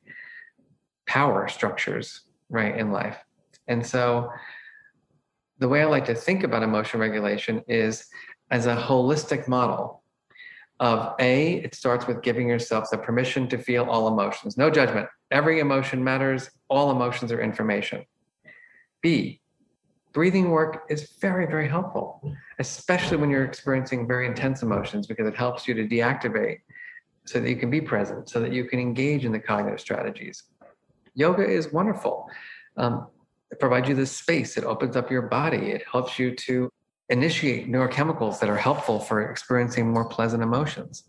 power 1.07 1.47
structures 1.47 2.21
right 2.49 2.77
in 2.77 2.91
life 2.91 3.17
and 3.67 3.85
so 3.85 4.29
the 5.59 5.67
way 5.67 5.81
i 5.81 5.85
like 5.85 6.05
to 6.05 6.15
think 6.15 6.43
about 6.43 6.63
emotion 6.63 6.99
regulation 6.99 7.61
is 7.67 8.07
as 8.51 8.65
a 8.65 8.75
holistic 8.75 9.47
model 9.47 10.03
of 10.79 11.13
A, 11.19 11.55
it 11.55 11.75
starts 11.75 12.07
with 12.07 12.21
giving 12.21 12.49
yourself 12.49 12.89
the 12.91 12.97
permission 12.97 13.47
to 13.47 13.57
feel 13.57 13.85
all 13.85 14.07
emotions, 14.07 14.57
no 14.57 14.69
judgment. 14.69 15.07
Every 15.31 15.59
emotion 15.59 16.03
matters, 16.03 16.49
all 16.67 16.91
emotions 16.91 17.31
are 17.31 17.41
information. 17.41 18.05
B, 19.01 19.39
breathing 20.13 20.49
work 20.49 20.83
is 20.89 21.13
very, 21.21 21.45
very 21.45 21.67
helpful, 21.67 22.21
especially 22.59 23.17
when 23.17 23.29
you're 23.29 23.45
experiencing 23.45 24.07
very 24.07 24.27
intense 24.27 24.61
emotions 24.61 25.07
because 25.07 25.27
it 25.27 25.35
helps 25.35 25.67
you 25.67 25.73
to 25.73 25.87
deactivate 25.87 26.59
so 27.25 27.39
that 27.39 27.49
you 27.49 27.55
can 27.55 27.69
be 27.69 27.79
present, 27.79 28.29
so 28.29 28.41
that 28.41 28.51
you 28.51 28.65
can 28.65 28.79
engage 28.79 29.25
in 29.25 29.31
the 29.31 29.39
cognitive 29.39 29.79
strategies. 29.79 30.43
Yoga 31.15 31.47
is 31.47 31.71
wonderful. 31.71 32.29
Um, 32.77 33.07
it 33.51 33.59
provides 33.59 33.87
you 33.87 33.95
this 33.95 34.11
space, 34.11 34.57
it 34.57 34.63
opens 34.63 34.95
up 34.95 35.11
your 35.11 35.21
body, 35.23 35.71
it 35.71 35.83
helps 35.91 36.17
you 36.17 36.35
to 36.35 36.71
initiate 37.09 37.69
neurochemicals 37.69 38.39
that 38.39 38.49
are 38.49 38.57
helpful 38.57 38.99
for 38.99 39.29
experiencing 39.29 39.91
more 39.91 40.05
pleasant 40.05 40.41
emotions. 40.41 41.03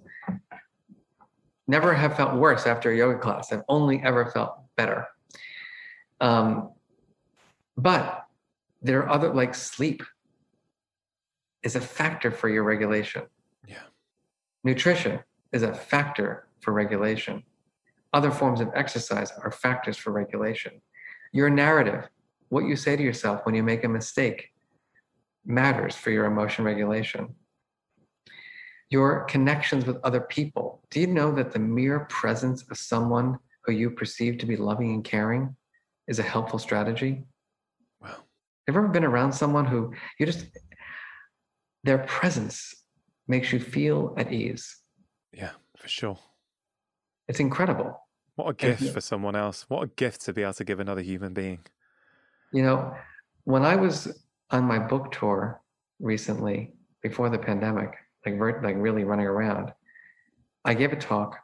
Never 1.66 1.94
have 1.94 2.16
felt 2.16 2.35
worse 2.35 2.66
after 2.66 2.90
a 2.90 2.97
yoga 2.97 3.18
class. 3.18 3.51
I've 3.51 3.62
only 3.68 4.02
ever 4.05 4.26
felt 4.26 4.59
better. 4.76 5.06
Um, 6.20 6.72
but 7.76 8.26
there 8.82 9.02
are 9.02 9.09
other, 9.09 9.32
like 9.32 9.55
sleep 9.55 10.02
is 11.62 11.76
a 11.76 11.81
factor 11.81 12.31
for 12.31 12.51
your 12.51 12.64
regulation. 12.64 13.22
Yeah. 13.66 13.78
Nutrition 14.62 15.20
is 15.52 15.62
a 15.62 15.72
factor 15.72 16.47
for 16.60 16.72
regulation. 16.72 17.43
Other 18.14 18.30
forms 18.30 18.60
of 18.60 18.70
exercise 18.76 19.32
are 19.42 19.50
factors 19.50 19.96
for 19.96 20.12
regulation. 20.12 20.80
Your 21.32 21.50
narrative, 21.50 22.08
what 22.48 22.64
you 22.64 22.76
say 22.76 22.94
to 22.94 23.02
yourself 23.02 23.44
when 23.44 23.56
you 23.56 23.64
make 23.64 23.82
a 23.82 23.88
mistake, 23.88 24.50
matters 25.44 25.96
for 25.96 26.10
your 26.12 26.26
emotion 26.26 26.64
regulation. 26.64 27.34
Your 28.88 29.24
connections 29.24 29.84
with 29.84 29.96
other 30.04 30.20
people. 30.20 30.80
Do 30.90 31.00
you 31.00 31.08
know 31.08 31.32
that 31.32 31.50
the 31.50 31.58
mere 31.58 32.06
presence 32.08 32.62
of 32.70 32.78
someone 32.78 33.36
who 33.64 33.72
you 33.72 33.90
perceive 33.90 34.38
to 34.38 34.46
be 34.46 34.56
loving 34.56 34.94
and 34.94 35.04
caring 35.04 35.56
is 36.06 36.20
a 36.20 36.22
helpful 36.22 36.60
strategy? 36.60 37.24
Wow. 38.00 38.10
Have 38.68 38.76
you 38.76 38.80
ever 38.80 38.86
been 38.86 39.04
around 39.04 39.32
someone 39.32 39.66
who 39.66 39.92
you 40.20 40.26
just, 40.26 40.46
their 41.82 41.98
presence 41.98 42.76
makes 43.26 43.52
you 43.52 43.58
feel 43.58 44.14
at 44.16 44.32
ease? 44.32 44.76
Yeah, 45.32 45.50
for 45.76 45.88
sure. 45.88 46.18
It's 47.26 47.40
incredible. 47.40 48.03
What 48.36 48.48
a 48.48 48.55
gift 48.55 48.82
and, 48.82 48.90
for 48.90 49.01
someone 49.01 49.36
else. 49.36 49.65
What 49.69 49.82
a 49.82 49.86
gift 49.86 50.23
to 50.23 50.32
be 50.32 50.43
able 50.43 50.55
to 50.55 50.65
give 50.65 50.81
another 50.81 51.02
human 51.02 51.35
being. 51.35 51.61
You 52.52 52.62
know, 52.62 52.94
when 53.44 53.65
I 53.65 53.77
was 53.77 54.23
on 54.51 54.65
my 54.65 54.78
book 54.78 55.12
tour 55.12 55.61
recently 56.01 56.73
before 57.02 57.31
the 57.31 57.39
pandemic, 57.39 57.94
like 58.27 58.39
like 58.62 58.77
really 58.77 59.05
running 59.05 59.27
around, 59.27 59.73
I 60.65 60.74
gave 60.74 60.93
a 60.93 60.97
talk 60.97 61.39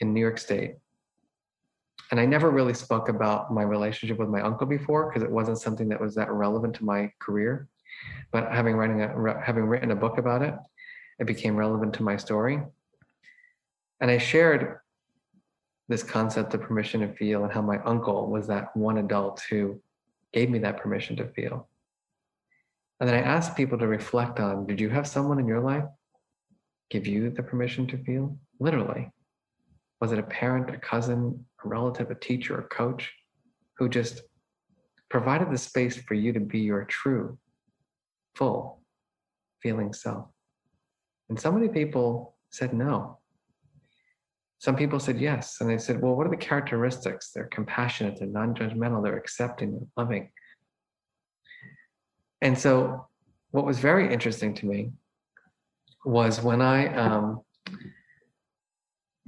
in 0.00 0.12
New 0.12 0.20
York 0.20 0.38
State, 0.38 0.76
and 2.10 2.20
I 2.20 2.26
never 2.26 2.50
really 2.50 2.74
spoke 2.74 3.08
about 3.08 3.52
my 3.52 3.62
relationship 3.62 4.18
with 4.18 4.28
my 4.28 4.42
uncle 4.42 4.66
before 4.66 5.08
because 5.08 5.22
it 5.22 5.30
wasn't 5.30 5.58
something 5.58 5.88
that 5.88 6.00
was 6.00 6.14
that 6.14 6.30
relevant 6.30 6.74
to 6.76 6.84
my 6.84 7.10
career. 7.18 7.68
But 8.30 8.52
having 8.52 8.76
writing 8.76 9.02
a, 9.02 9.40
having 9.42 9.64
written 9.64 9.90
a 9.90 9.96
book 9.96 10.18
about 10.18 10.42
it, 10.42 10.54
it 11.18 11.26
became 11.26 11.56
relevant 11.56 11.94
to 11.94 12.04
my 12.04 12.16
story, 12.16 12.60
and 14.00 14.10
I 14.10 14.18
shared 14.18 14.78
this 15.88 16.02
concept 16.02 16.52
of 16.54 16.60
permission 16.60 17.00
to 17.00 17.08
feel 17.14 17.44
and 17.44 17.52
how 17.52 17.62
my 17.62 17.78
uncle 17.84 18.28
was 18.28 18.46
that 18.48 18.76
one 18.76 18.98
adult 18.98 19.42
who 19.48 19.80
gave 20.32 20.50
me 20.50 20.58
that 20.58 20.78
permission 20.78 21.16
to 21.16 21.28
feel. 21.28 21.68
And 22.98 23.08
then 23.08 23.16
I 23.16 23.22
asked 23.22 23.56
people 23.56 23.78
to 23.78 23.86
reflect 23.86 24.40
on 24.40 24.66
did 24.66 24.80
you 24.80 24.88
have 24.88 25.06
someone 25.06 25.38
in 25.38 25.46
your 25.46 25.60
life 25.60 25.84
give 26.90 27.06
you 27.06 27.30
the 27.30 27.42
permission 27.42 27.86
to 27.88 27.98
feel? 27.98 28.36
Literally. 28.58 29.10
Was 30.00 30.12
it 30.12 30.18
a 30.18 30.24
parent, 30.24 30.74
a 30.74 30.78
cousin, 30.78 31.44
a 31.64 31.68
relative, 31.68 32.10
a 32.10 32.14
teacher, 32.14 32.58
a 32.58 32.62
coach 32.64 33.12
who 33.78 33.88
just 33.88 34.22
provided 35.08 35.50
the 35.50 35.58
space 35.58 35.96
for 35.96 36.14
you 36.14 36.32
to 36.32 36.40
be 36.40 36.60
your 36.60 36.84
true, 36.84 37.38
full 38.34 38.80
feeling 39.62 39.92
self? 39.92 40.26
And 41.28 41.38
so 41.40 41.50
many 41.50 41.68
people 41.68 42.34
said 42.50 42.72
no. 42.72 43.18
Some 44.58 44.76
people 44.76 44.98
said 44.98 45.20
yes. 45.20 45.60
And 45.60 45.68
they 45.68 45.78
said, 45.78 46.00
well, 46.00 46.14
what 46.14 46.26
are 46.26 46.30
the 46.30 46.36
characteristics? 46.36 47.30
They're 47.34 47.48
compassionate, 47.48 48.18
they're 48.18 48.28
non 48.28 48.54
judgmental, 48.54 49.02
they're 49.02 49.18
accepting, 49.18 49.72
they're 49.72 49.88
loving. 49.96 50.30
And 52.40 52.58
so, 52.58 53.06
what 53.50 53.64
was 53.64 53.78
very 53.78 54.12
interesting 54.12 54.54
to 54.54 54.66
me 54.66 54.92
was 56.04 56.42
when 56.42 56.60
I 56.60 56.94
um, 56.94 57.40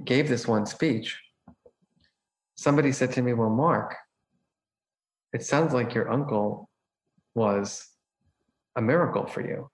gave 0.03 0.29
this 0.29 0.47
one 0.47 0.65
speech, 0.65 1.19
somebody 2.55 2.91
said 2.91 3.11
to 3.13 3.21
me, 3.21 3.33
Well, 3.33 3.49
Marc, 3.49 3.95
it 5.33 5.43
sounds 5.43 5.73
like 5.73 5.93
your 5.93 6.11
uncle 6.11 6.69
was 7.35 7.87
a 8.75 8.81
miracle 8.81 9.25
for 9.25 9.41
you. 9.41 9.69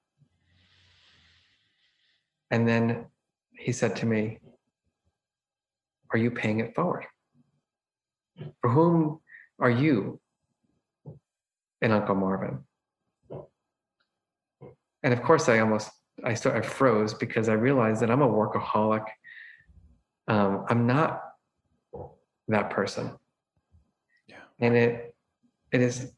And 2.52 2.68
then 2.68 3.06
he 3.58 3.72
said 3.72 3.96
to 3.98 4.06
me, 4.06 4.40
Are 6.16 6.18
you 6.18 6.32
paying 6.32 6.62
it 6.62 6.74
forward? 6.74 7.06
For 8.62 8.70
whom 8.70 9.20
are 9.60 9.70
you 9.70 10.22
and 11.82 11.92
Uncle 11.92 12.16
Marvin? 12.16 12.64
and 15.04 15.14
of 15.14 15.22
course 15.22 15.50
i 15.50 15.60
almost 15.60 15.92
i 16.24 16.34
start 16.34 16.56
i 16.56 16.62
froze 16.62 17.14
because 17.14 17.50
i 17.50 17.54
realized 17.54 18.02
that 18.02 18.10
i'm 18.10 18.22
a 18.22 18.28
workaholic. 18.28 19.04
Um, 20.30 20.66
i'm 20.70 20.88
not 20.88 21.22
that 22.48 22.70
person. 22.70 23.12
Yeah. 24.30 24.38
And 24.62 24.74
it 24.74 25.16
it 25.74 25.82
is 25.82 26.14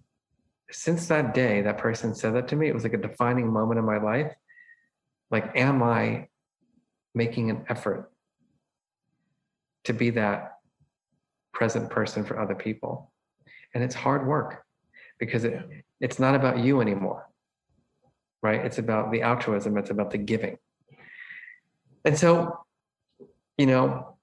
since 0.69 1.07
that 1.07 1.34
day 1.34 1.64
that 1.64 1.80
person 1.80 2.14
said 2.14 2.36
that 2.36 2.48
to 2.49 2.56
me. 2.56 2.68
It 2.68 2.76
was 2.76 2.84
like 2.84 2.94
a 2.94 2.98
defining 3.10 3.52
moment 3.52 3.80
in 3.80 3.86
my 3.86 3.98
life. 3.98 4.32
Like 5.32 5.57
am 5.57 5.82
i 5.82 6.28
making 7.15 7.49
an 7.49 7.65
effort 7.68 8.11
to 9.88 9.94
be 9.94 10.12
that 10.12 10.60
present 11.54 11.90
person 11.90 12.24
for 12.24 12.40
other 12.40 12.56
people 12.56 13.12
and 13.74 13.84
it's 13.84 13.96
hard 13.96 14.28
work 14.28 14.64
because 15.20 15.44
it, 15.44 15.68
it's 16.00 16.20
not 16.20 16.36
about 16.36 16.60
you 16.60 16.80
anymore 16.80 17.28
right? 18.42 18.64
It's 18.64 18.78
about 18.78 19.12
the 19.12 19.22
altruism, 19.22 19.78
it's 19.78 19.90
about 19.90 20.12
the 20.12 20.18
giving. 20.18 20.58
And 22.06 22.18
so, 22.18 22.60
you 23.58 23.66
know, 23.66 24.16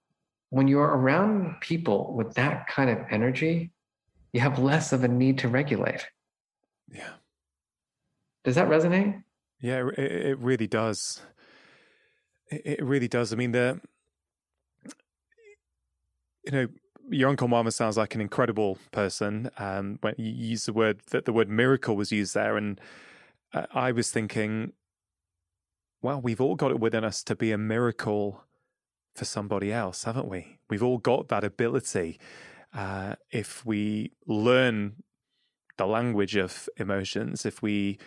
when 0.50 0.68
you're 0.68 0.82
around 0.82 1.60
people 1.60 2.14
with 2.14 2.34
that 2.34 2.66
kind 2.68 2.90
of 2.90 2.98
energy, 3.10 3.72
you 4.32 4.40
have 4.40 4.58
less 4.58 4.92
of 4.92 5.04
a 5.04 5.08
need 5.08 5.38
to 5.38 5.48
regulate. 5.48 6.06
Yeah. 6.90 7.10
Does 8.44 8.54
that 8.54 8.68
resonate? 8.68 9.22
Yeah, 9.60 9.88
it, 9.96 9.98
it 9.98 10.38
really 10.38 10.66
does. 10.66 11.20
It, 12.50 12.62
it 12.64 12.84
really 12.84 13.08
does. 13.08 13.32
I 13.32 13.36
mean, 13.36 13.52
the, 13.52 13.80
you 16.46 16.52
know, 16.52 16.66
your 17.10 17.28
uncle 17.28 17.48
Marvin 17.48 17.72
sounds 17.72 17.96
like 17.96 18.14
an 18.14 18.20
incredible 18.20 18.78
person. 18.90 19.50
Um, 19.58 19.98
when 20.00 20.14
you 20.16 20.30
use 20.30 20.66
the 20.66 20.72
word 20.72 21.00
that 21.10 21.24
the 21.24 21.32
word 21.32 21.48
miracle 21.48 21.96
was 21.96 22.12
used 22.12 22.34
there, 22.34 22.56
and 22.56 22.80
I 23.72 23.92
was 23.92 24.10
thinking, 24.10 24.72
well, 26.02 26.20
we've 26.20 26.40
all 26.40 26.54
got 26.54 26.70
it 26.70 26.80
within 26.80 27.04
us 27.04 27.22
to 27.24 27.36
be 27.36 27.52
a 27.52 27.58
miracle 27.58 28.44
for 29.14 29.24
somebody 29.24 29.72
else, 29.72 30.04
haven't 30.04 30.28
we? 30.28 30.58
We've 30.68 30.82
all 30.82 30.98
got 30.98 31.28
that 31.28 31.44
ability. 31.44 32.18
Uh, 32.72 33.14
if 33.30 33.64
we 33.64 34.12
learn 34.26 35.02
the 35.76 35.86
language 35.86 36.36
of 36.36 36.68
emotions, 36.76 37.46
if 37.46 37.62
we 37.62 37.98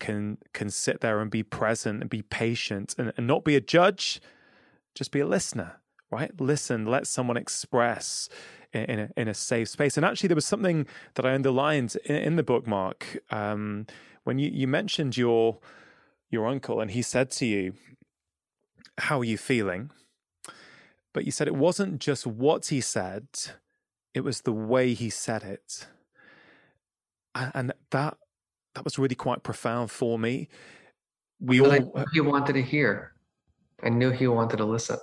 can 0.00 0.38
can 0.52 0.70
sit 0.70 1.00
there 1.00 1.20
and 1.20 1.30
be 1.30 1.42
present 1.42 2.00
and 2.00 2.10
be 2.10 2.22
patient 2.22 2.94
and, 2.98 3.12
and 3.16 3.26
not 3.26 3.44
be 3.44 3.56
a 3.56 3.60
judge, 3.60 4.20
just 4.94 5.12
be 5.12 5.20
a 5.20 5.26
listener, 5.26 5.80
right? 6.10 6.30
Listen, 6.40 6.86
let 6.86 7.06
someone 7.06 7.36
express 7.36 8.28
in, 8.72 8.84
in, 8.84 8.98
a, 8.98 9.10
in 9.16 9.28
a 9.28 9.34
safe 9.34 9.68
space. 9.68 9.96
And 9.96 10.04
actually, 10.04 10.28
there 10.28 10.34
was 10.34 10.46
something 10.46 10.86
that 11.14 11.24
I 11.26 11.34
underlined 11.34 11.96
in, 12.04 12.16
in 12.16 12.36
the 12.36 12.42
bookmark. 12.42 13.18
Um, 13.30 13.86
when 14.24 14.38
you, 14.38 14.50
you 14.52 14.66
mentioned 14.66 15.16
your 15.16 15.58
your 16.30 16.46
uncle 16.46 16.80
and 16.80 16.90
he 16.90 17.02
said 17.02 17.30
to 17.32 17.46
you, 17.46 17.74
How 18.98 19.20
are 19.20 19.24
you 19.24 19.38
feeling? 19.38 19.90
But 21.14 21.24
you 21.24 21.32
said 21.32 21.48
it 21.48 21.56
wasn't 21.56 22.00
just 22.00 22.26
what 22.26 22.66
he 22.66 22.80
said, 22.80 23.26
it 24.14 24.20
was 24.20 24.42
the 24.42 24.52
way 24.52 24.94
he 24.94 25.10
said 25.10 25.42
it. 25.42 25.86
And 27.34 27.72
that 27.90 28.16
that 28.74 28.84
was 28.84 28.98
really 28.98 29.14
quite 29.14 29.42
profound 29.42 29.90
for 29.90 30.18
me. 30.18 30.48
We 31.40 31.60
but 31.60 31.82
all 31.82 32.04
he 32.12 32.20
wanted 32.20 32.54
to 32.54 32.62
hear. 32.62 33.12
I 33.82 33.90
knew 33.90 34.10
he 34.10 34.26
wanted 34.26 34.56
to 34.56 34.64
listen. 34.64 34.98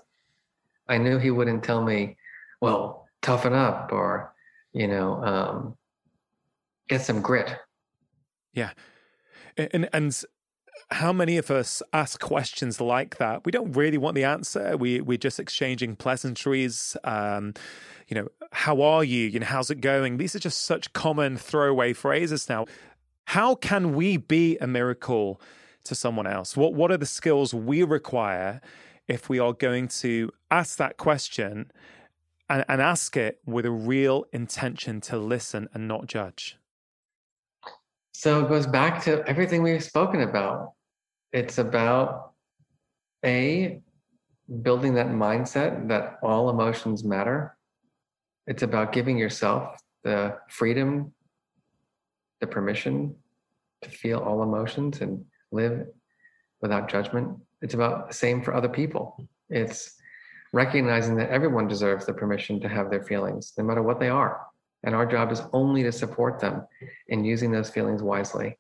I 0.88 0.98
knew 0.98 1.18
he 1.18 1.32
wouldn't 1.32 1.64
tell 1.64 1.84
me, 1.84 2.18
well, 2.62 3.08
toughen 3.22 3.54
up 3.54 3.92
or, 3.92 4.34
you 4.74 4.88
know, 4.88 5.24
um, 5.24 5.78
get 6.88 7.02
some 7.02 7.22
grit. 7.22 7.58
Yeah 8.54 8.72
and 9.58 9.90
and 9.94 10.24
how 10.92 11.12
many 11.12 11.38
of 11.38 11.50
us 11.50 11.82
ask 11.94 12.20
questions 12.20 12.80
like 12.80 13.18
that? 13.18 13.46
We 13.46 13.52
don't 13.52 13.72
really 13.72 13.98
want 13.98 14.16
the 14.16 14.24
answer. 14.24 14.78
We 14.78 15.02
we're 15.02 15.18
just 15.18 15.40
exchanging 15.40 15.96
pleasantries. 15.96 16.96
Um, 17.04 17.54
you 18.08 18.16
know, 18.16 18.28
how 18.52 18.82
are 18.82 19.04
you? 19.04 19.28
You 19.28 19.40
know, 19.40 19.48
how's 19.48 19.72
it 19.72 19.82
going? 19.82 20.18
These 20.18 20.36
are 20.36 20.40
just 20.40 20.64
such 20.64 20.94
common 20.94 21.38
throwaway 21.38 21.94
phrases 21.94 22.50
now. 22.50 22.66
How 23.26 23.56
can 23.56 23.96
we 23.96 24.18
be 24.18 24.58
a 24.60 24.68
miracle 24.68 25.42
to 25.86 25.96
someone 25.96 26.28
else? 26.28 26.56
What 26.56 26.74
what 26.74 26.92
are 26.92 26.98
the 26.98 27.06
skills 27.06 27.54
we 27.54 27.84
require 27.84 28.62
if 29.08 29.30
we 29.30 29.40
are 29.40 29.54
going 29.54 29.88
to 29.88 30.32
ask 30.52 30.78
that 30.78 30.98
question 30.98 31.72
and, 32.50 32.66
and 32.68 32.82
ask 32.82 33.18
it 33.18 33.40
with 33.46 33.66
a 33.66 33.72
real 33.72 34.26
intention 34.32 35.02
to 35.02 35.18
listen 35.18 35.70
and 35.74 35.88
not 35.88 36.08
judge? 36.08 36.58
So 38.14 38.44
it 38.44 38.50
goes 38.50 38.66
back 38.66 39.04
to 39.04 39.28
everything 39.28 39.62
we've 39.62 39.84
spoken 39.84 40.22
about. 40.22 40.74
It's 41.34 41.58
about 41.58 42.32
A, 43.26 43.82
building 44.62 44.94
that 44.94 45.08
mindset 45.08 45.88
that 45.90 46.20
all 46.24 46.50
emotions 46.50 47.04
matter. 47.04 47.58
It's 48.48 48.64
about 48.64 48.94
giving 48.94 49.18
yourself 49.18 49.78
the 50.04 50.38
freedom, 50.50 51.14
the 52.40 52.48
permission 52.48 53.16
to 53.82 53.90
feel 53.90 54.20
all 54.20 54.44
emotions 54.44 55.02
and 55.02 55.26
live 55.52 55.88
without 56.62 56.90
judgment. 56.90 57.38
It's 57.66 57.74
about 57.74 58.10
the 58.10 58.14
same 58.14 58.44
for 58.44 58.54
other 58.54 58.70
people. 58.70 59.28
It's 59.50 59.96
recognizing 60.54 61.16
that 61.16 61.32
everyone 61.32 61.68
deserves 61.68 62.06
the 62.06 62.14
permission 62.14 62.60
to 62.60 62.70
have 62.70 62.92
their 62.92 63.02
feelings, 63.02 63.54
no 63.58 63.64
matter 63.64 63.82
what 63.82 64.00
they 64.00 64.08
are. 64.08 64.46
And 64.84 64.94
our 64.94 65.08
job 65.08 65.32
is 65.32 65.42
only 65.52 65.82
to 65.82 65.92
support 65.92 66.40
them 66.40 66.68
in 67.08 67.26
using 67.26 67.52
those 67.52 67.72
feelings 67.72 68.04
wisely. 68.04 68.60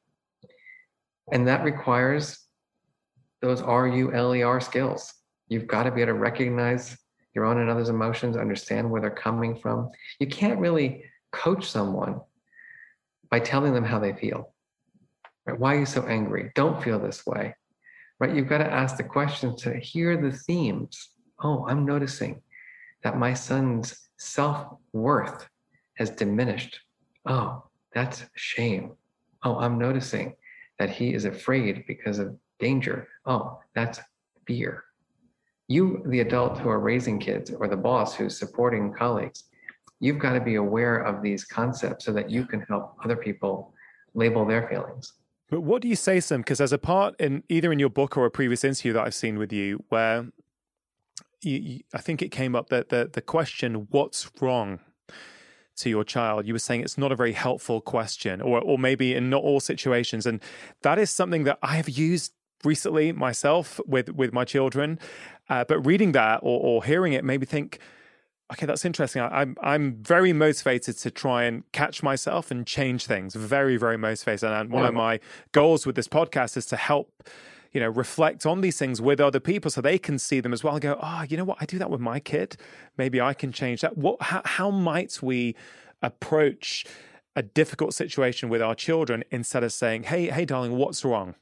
And 1.31 1.47
that 1.47 1.63
requires 1.63 2.47
those 3.43 3.61
R-U-L-E-R 3.61 4.59
skills. 4.59 5.13
You've 5.49 5.67
got 5.67 5.83
to 5.83 5.91
be 5.91 6.01
able 6.01 6.13
to 6.13 6.19
recognize 6.19 6.97
your 7.35 7.45
own 7.45 7.59
and 7.59 7.69
others' 7.69 7.89
emotions, 7.89 8.35
understand 8.35 8.89
where 8.89 9.01
they're 9.01 9.11
coming 9.11 9.55
from. 9.55 9.91
You 10.19 10.25
can't 10.25 10.59
really 10.59 11.03
coach 11.31 11.69
someone 11.69 12.21
by 13.29 13.39
telling 13.39 13.75
them 13.75 13.85
how 13.85 13.99
they 13.99 14.13
feel. 14.13 14.51
Right? 15.45 15.59
Why 15.59 15.75
are 15.75 15.79
you 15.81 15.85
so 15.85 16.07
angry? 16.07 16.51
Don't 16.55 16.83
feel 16.83 16.97
this 16.97 17.23
way. 17.23 17.53
Right? 18.19 18.35
You've 18.35 18.47
got 18.47 18.59
to 18.59 18.71
ask 18.71 18.97
the 18.97 19.03
questions 19.03 19.61
to 19.63 19.77
hear 19.77 20.15
the 20.15 20.35
themes. 20.35 21.09
Oh, 21.43 21.65
I'm 21.67 21.85
noticing 21.85 22.41
that 23.03 23.17
my 23.17 23.33
son's 23.33 24.07
self-worth 24.17 25.47
has 25.95 26.09
diminished. 26.09 26.79
Oh, 27.25 27.63
that's 27.93 28.23
shame. 28.35 28.93
Oh, 29.43 29.57
I'm 29.59 29.77
noticing 29.77 30.35
that 30.79 30.89
he 30.89 31.13
is 31.13 31.25
afraid 31.25 31.85
because 31.87 32.19
of 32.19 32.35
danger. 32.59 33.07
Oh, 33.25 33.59
that's 33.73 33.99
fear. 34.47 34.85
You, 35.67 36.03
the 36.07 36.21
adult 36.21 36.57
who 36.59 36.69
are 36.69 36.79
raising 36.79 37.19
kids, 37.19 37.51
or 37.51 37.67
the 37.67 37.77
boss 37.77 38.15
who's 38.15 38.37
supporting 38.37 38.93
colleagues, 38.93 39.45
you've 39.99 40.19
got 40.19 40.33
to 40.33 40.41
be 40.41 40.55
aware 40.55 40.97
of 40.99 41.21
these 41.21 41.43
concepts 41.43 42.05
so 42.05 42.13
that 42.13 42.29
you 42.29 42.45
can 42.45 42.61
help 42.61 42.95
other 43.03 43.15
people 43.15 43.73
label 44.13 44.45
their 44.45 44.67
feelings. 44.69 45.13
But 45.49 45.61
what 45.61 45.81
do 45.81 45.87
you 45.87 45.95
say, 45.95 46.19
Sam? 46.19 46.41
Because 46.41 46.57
there's 46.57 46.73
a 46.73 46.77
part 46.77 47.15
in 47.19 47.43
either 47.49 47.71
in 47.71 47.79
your 47.79 47.89
book 47.89 48.17
or 48.17 48.25
a 48.25 48.31
previous 48.31 48.63
interview 48.63 48.93
that 48.93 49.05
I've 49.05 49.13
seen 49.13 49.37
with 49.37 49.53
you 49.53 49.83
where 49.89 50.27
you, 51.41 51.57
you, 51.57 51.79
I 51.93 51.99
think 51.99 52.21
it 52.21 52.29
came 52.29 52.55
up 52.55 52.69
that 52.69 52.89
the, 52.89 53.09
the 53.11 53.21
question, 53.21 53.87
what's 53.91 54.29
wrong 54.41 54.79
to 55.77 55.89
your 55.89 56.03
child? 56.03 56.47
You 56.47 56.53
were 56.53 56.59
saying 56.59 56.81
it's 56.81 56.97
not 56.97 57.11
a 57.11 57.15
very 57.15 57.33
helpful 57.33 57.79
question, 57.79 58.41
or, 58.41 58.59
or 58.59 58.79
maybe 58.79 59.13
in 59.13 59.29
not 59.29 59.43
all 59.43 59.59
situations. 59.59 60.25
And 60.25 60.41
that 60.81 60.97
is 60.97 61.11
something 61.11 61.43
that 61.43 61.59
I 61.61 61.75
have 61.75 61.89
used 61.89 62.33
recently 62.63 63.11
myself 63.11 63.79
with, 63.85 64.09
with 64.09 64.33
my 64.33 64.45
children. 64.45 64.97
Uh, 65.47 65.63
but 65.63 65.79
reading 65.85 66.13
that 66.13 66.39
or, 66.41 66.59
or 66.59 66.83
hearing 66.83 67.13
it 67.13 67.23
made 67.23 67.41
me 67.41 67.45
think, 67.45 67.79
okay, 68.51 68.65
that's 68.65 68.85
interesting. 68.85 69.21
I, 69.21 69.41
am 69.41 69.55
I'm, 69.61 69.71
I'm 69.71 69.95
very 69.95 70.33
motivated 70.33 70.97
to 70.99 71.11
try 71.11 71.43
and 71.43 71.63
catch 71.71 72.03
myself 72.03 72.51
and 72.51 72.65
change 72.65 73.05
things. 73.05 73.35
Very 73.35 73.77
very 73.77 73.97
motivated. 73.97 74.51
And 74.51 74.69
one 74.69 74.85
of 74.85 74.93
my 74.93 75.19
goals 75.51 75.85
with 75.85 75.95
this 75.95 76.07
podcast 76.07 76.57
is 76.57 76.65
to 76.67 76.75
help 76.75 77.23
you 77.71 77.81
know 77.81 77.89
reflect 77.89 78.45
on 78.45 78.61
these 78.61 78.77
things 78.77 79.01
with 79.01 79.19
other 79.19 79.39
people 79.39 79.69
so 79.69 79.81
they 79.81 79.97
can 79.97 80.17
see 80.19 80.39
them 80.39 80.53
as 80.53 80.63
well 80.63 80.75
and 80.75 80.81
go, 80.81 80.99
oh, 81.01 81.23
you 81.27 81.37
know 81.37 81.43
what? 81.43 81.57
I 81.59 81.65
do 81.65 81.79
that 81.79 81.89
with 81.89 82.01
my 82.01 82.19
kid. 82.19 82.57
Maybe 82.97 83.19
I 83.19 83.33
can 83.33 83.51
change 83.51 83.81
that. 83.81 83.97
What? 83.97 84.21
How, 84.21 84.41
how 84.45 84.69
might 84.69 85.21
we 85.21 85.55
approach 86.01 86.85
a 87.35 87.41
difficult 87.41 87.93
situation 87.93 88.47
with 88.47 88.61
our 88.61 88.75
children 88.75 89.23
instead 89.29 89.63
of 89.63 89.73
saying, 89.73 90.03
hey, 90.03 90.29
hey, 90.29 90.45
darling, 90.45 90.77
what's 90.77 91.03
wrong? 91.03 91.35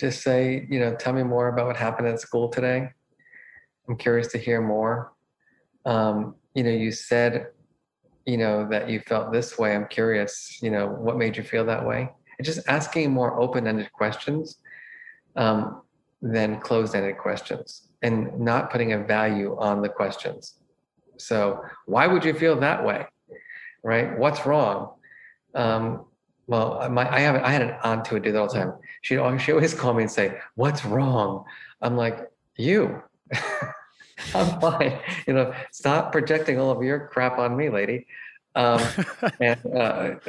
Just 0.00 0.22
say, 0.22 0.66
you 0.70 0.78
know, 0.78 0.94
tell 0.94 1.12
me 1.12 1.24
more 1.24 1.48
about 1.48 1.66
what 1.66 1.76
happened 1.76 2.08
at 2.08 2.20
school 2.20 2.48
today. 2.48 2.90
I'm 3.88 3.96
curious 3.96 4.28
to 4.28 4.38
hear 4.38 4.62
more 4.62 5.12
um, 5.88 6.34
you 6.54 6.62
know, 6.62 6.70
you 6.70 6.92
said, 6.92 7.46
you 8.26 8.36
know, 8.36 8.68
that 8.68 8.90
you 8.90 9.00
felt 9.00 9.32
this 9.32 9.58
way. 9.58 9.74
I'm 9.74 9.88
curious, 9.88 10.58
you 10.62 10.70
know, 10.70 10.86
what 10.86 11.16
made 11.16 11.34
you 11.34 11.42
feel 11.42 11.64
that 11.64 11.84
way? 11.84 12.10
And 12.38 12.44
just 12.44 12.68
asking 12.68 13.10
more 13.10 13.40
open-ended 13.40 13.90
questions 13.92 14.58
um, 15.34 15.80
than 16.20 16.60
closed-ended 16.60 17.16
questions, 17.16 17.88
and 18.02 18.38
not 18.38 18.70
putting 18.70 18.92
a 18.92 18.98
value 18.98 19.56
on 19.58 19.80
the 19.80 19.88
questions. 19.88 20.56
So, 21.16 21.62
why 21.86 22.06
would 22.06 22.24
you 22.24 22.34
feel 22.34 22.60
that 22.60 22.84
way? 22.84 23.06
Right? 23.82 24.16
What's 24.18 24.44
wrong? 24.44 24.92
Um, 25.54 26.04
well, 26.46 26.86
my, 26.90 27.10
I 27.10 27.20
have 27.20 27.36
I 27.36 27.50
had 27.50 27.62
an 27.62 27.76
aunt 27.82 28.06
who 28.06 28.16
would 28.16 28.24
do 28.24 28.32
that 28.32 28.38
all 28.38 28.48
the 28.48 28.54
time. 28.54 28.72
Always, 29.18 29.42
she 29.42 29.52
always 29.52 29.74
call 29.74 29.94
me 29.94 30.02
and 30.02 30.12
say, 30.12 30.38
"What's 30.54 30.84
wrong?" 30.84 31.44
I'm 31.80 31.96
like, 31.96 32.30
"You." 32.56 33.02
I'm 34.34 34.60
fine. 34.60 34.98
You 35.26 35.34
know, 35.34 35.54
stop 35.70 36.12
projecting 36.12 36.58
all 36.58 36.70
of 36.70 36.82
your 36.82 37.08
crap 37.08 37.38
on 37.38 37.56
me, 37.56 37.70
lady. 37.70 38.06
Um, 38.54 38.80
and, 39.40 39.60
uh, 39.66 40.14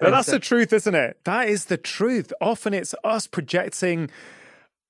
but 0.00 0.10
that's 0.10 0.26
so, 0.26 0.32
the 0.32 0.38
truth, 0.40 0.72
isn't 0.72 0.94
it? 0.94 1.18
That 1.24 1.48
is 1.48 1.66
the 1.66 1.76
truth. 1.76 2.32
Often 2.40 2.74
it's 2.74 2.94
us 3.04 3.26
projecting 3.26 4.10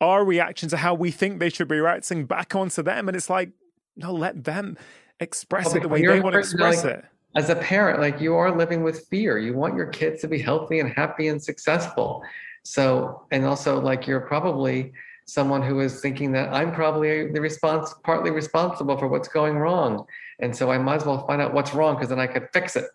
our 0.01 0.25
reaction 0.25 0.69
to 0.71 0.77
how 0.77 0.95
we 0.95 1.11
think 1.11 1.39
they 1.39 1.51
should 1.51 1.69
be 1.69 1.81
reacting 1.81 2.27
back 2.27 2.55
onto 2.55 2.83
them. 2.83 3.09
And 3.09 3.17
it's 3.17 3.31
like, 3.31 3.51
no, 3.97 4.13
let 4.13 4.45
them 4.45 4.77
express 5.21 5.67
well, 5.67 5.77
it 5.77 5.81
the 5.83 5.89
way 5.89 6.05
they 6.05 6.21
want 6.21 6.35
to 6.35 6.41
express 6.41 6.85
like, 6.85 6.95
it. 6.95 7.05
As 7.37 7.51
a 7.51 7.57
parent, 7.57 8.01
like 8.01 8.21
you 8.21 8.35
are 8.35 8.57
living 8.57 8.83
with 8.83 9.07
fear. 9.09 9.39
You 9.39 9.55
want 9.55 9.75
your 9.75 9.87
kids 9.87 10.21
to 10.21 10.29
be 10.29 10.39
healthy 10.39 10.79
and 10.79 10.93
happy 10.93 11.29
and 11.29 11.43
successful. 11.43 12.23
So, 12.65 13.27
and 13.31 13.45
also 13.45 13.81
like 13.81 14.07
you're 14.07 14.21
probably 14.21 14.93
someone 15.27 15.63
who 15.63 15.81
is 15.81 16.01
thinking 16.01 16.33
that 16.33 16.53
I'm 16.53 16.73
probably 16.73 17.31
the 17.31 17.41
response 17.41 17.95
partly 18.05 18.31
responsible 18.31 18.97
for 18.97 19.09
what's 19.09 19.29
going 19.29 19.57
wrong. 19.57 20.05
And 20.41 20.55
so 20.55 20.71
I 20.71 20.79
might 20.79 20.97
as 20.97 21.07
well 21.07 21.27
find 21.27 21.41
out 21.41 21.55
what's 21.55 21.75
wrong 21.75 21.95
because 21.95 22.09
then 22.09 22.21
I 22.21 22.27
could 22.27 22.49
fix 22.53 22.77
it. 22.77 22.87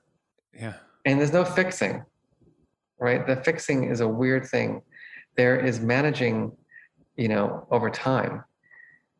Yeah. 0.53 0.73
And 1.05 1.19
there's 1.19 1.33
no 1.33 1.45
fixing, 1.45 2.03
right? 2.99 3.25
The 3.25 3.37
fixing 3.37 3.85
is 3.85 4.01
a 4.01 4.07
weird 4.07 4.45
thing. 4.45 4.81
There 5.37 5.59
is 5.59 5.79
managing, 5.79 6.51
you 7.15 7.29
know, 7.29 7.67
over 7.71 7.89
time. 7.89 8.43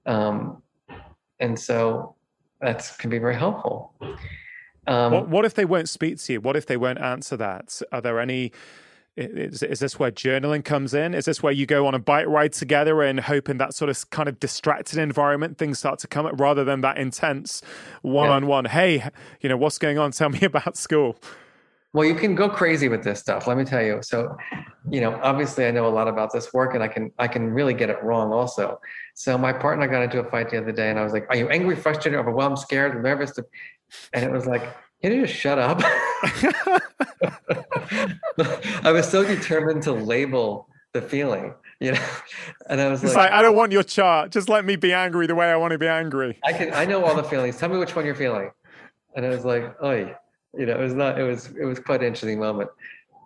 Um, 0.06 0.61
and 1.40 1.57
so 1.57 2.15
that 2.61 2.91
can 2.99 3.10
be 3.10 3.19
very 3.19 3.36
helpful. 3.36 3.94
Um, 4.86 5.11
what, 5.11 5.30
what 5.30 5.45
if 5.45 5.53
they 5.53 5.65
won't 5.65 5.88
speak 5.88 6.19
to 6.19 6.34
you? 6.34 6.41
What 6.41 6.56
if 6.56 6.65
they 6.65 6.77
won't 6.77 6.99
answer 6.99 7.38
that? 7.38 7.81
Are 7.91 8.02
there 8.02 8.19
any 8.19 8.52
is, 9.19 9.63
is 9.63 9.79
this 9.79 9.99
where 9.99 10.11
journaling 10.11 10.63
comes 10.63 10.93
in? 10.93 11.13
Is 11.13 11.25
this 11.25 11.43
where 11.43 11.51
you 11.51 11.65
go 11.65 11.85
on 11.85 11.93
a 11.93 11.99
bike 11.99 12.27
ride 12.27 12.53
together 12.53 13.01
and 13.01 13.19
hope 13.19 13.49
in 13.49 13.57
that 13.57 13.73
sort 13.73 13.89
of 13.89 14.09
kind 14.09 14.29
of 14.29 14.39
distracted 14.39 14.97
environment 14.97 15.57
things 15.57 15.79
start 15.79 15.99
to 15.99 16.07
come 16.07 16.25
up 16.25 16.39
rather 16.39 16.63
than 16.63 16.81
that 16.81 16.97
intense 16.97 17.61
one 18.01 18.29
on 18.29 18.47
one? 18.47 18.65
Hey, 18.65 19.09
you 19.41 19.49
know, 19.49 19.57
what's 19.57 19.77
going 19.77 19.97
on? 19.97 20.11
Tell 20.19 20.29
me 20.29 20.41
about 20.41 20.77
school. 20.77 21.17
Well, 21.91 22.05
you 22.05 22.13
can 22.13 22.35
go 22.35 22.49
crazy 22.49 22.87
with 22.87 23.03
this 23.03 23.19
stuff. 23.19 23.47
Let 23.47 23.57
me 23.57 23.63
tell 23.63 23.81
you. 23.81 23.99
So, 24.03 24.37
you 24.91 25.01
know, 25.01 25.19
obviously, 25.23 25.65
I 25.65 25.71
know 25.71 25.87
a 25.87 25.89
lot 25.89 26.07
about 26.07 26.31
this 26.31 26.53
work, 26.53 26.75
and 26.75 26.83
I 26.83 26.87
can 26.87 27.11
I 27.17 27.27
can 27.27 27.51
really 27.51 27.73
get 27.73 27.89
it 27.89 28.03
wrong 28.03 28.31
also. 28.31 28.79
So, 29.15 29.39
my 29.39 29.51
partner 29.51 29.87
got 29.87 30.03
into 30.03 30.19
a 30.19 30.29
fight 30.29 30.51
the 30.51 30.59
other 30.59 30.71
day, 30.71 30.91
and 30.91 30.99
I 30.99 31.03
was 31.03 31.13
like, 31.13 31.25
"Are 31.31 31.35
you 31.35 31.49
angry, 31.49 31.75
frustrated, 31.75 32.19
overwhelmed, 32.19 32.59
scared, 32.59 33.01
nervous?" 33.01 33.33
And 34.13 34.23
it 34.23 34.31
was 34.31 34.45
like, 34.45 34.61
"Can 35.01 35.13
you 35.13 35.26
just 35.26 35.39
shut 35.39 35.59
up?" 35.59 35.81
I 38.84 38.91
was 38.91 39.09
so 39.09 39.26
determined 39.26 39.84
to 39.84 39.91
label 39.91 40.67
the 40.93 41.01
feeling, 41.01 41.53
you 41.80 41.93
know, 41.93 42.05
and 42.69 42.81
I 42.81 42.89
was 42.89 43.03
like, 43.03 43.15
like, 43.15 43.31
I 43.31 43.41
don't 43.41 43.55
want 43.55 43.71
your 43.71 43.84
chart. 43.84 44.31
Just 44.31 44.49
let 44.49 44.65
me 44.65 44.76
be 44.76 44.93
angry 44.93 45.27
the 45.27 45.35
way 45.35 45.51
I 45.51 45.55
want 45.55 45.71
to 45.71 45.77
be 45.77 45.88
angry. 45.88 46.39
I 46.43 46.53
can, 46.53 46.73
I 46.73 46.85
know 46.85 47.03
all 47.05 47.15
the 47.15 47.23
feelings. 47.23 47.57
Tell 47.57 47.69
me 47.69 47.77
which 47.77 47.95
one 47.95 48.05
you're 48.05 48.15
feeling. 48.15 48.51
And 49.15 49.26
I 49.26 49.30
was 49.30 49.45
like, 49.45 49.76
oh, 49.81 49.91
you 49.91 50.65
know, 50.65 50.73
it 50.73 50.80
was 50.80 50.93
not, 50.93 51.19
it 51.19 51.23
was, 51.23 51.47
it 51.59 51.65
was 51.65 51.80
quite 51.80 52.01
an 52.01 52.07
interesting 52.07 52.39
moment, 52.39 52.69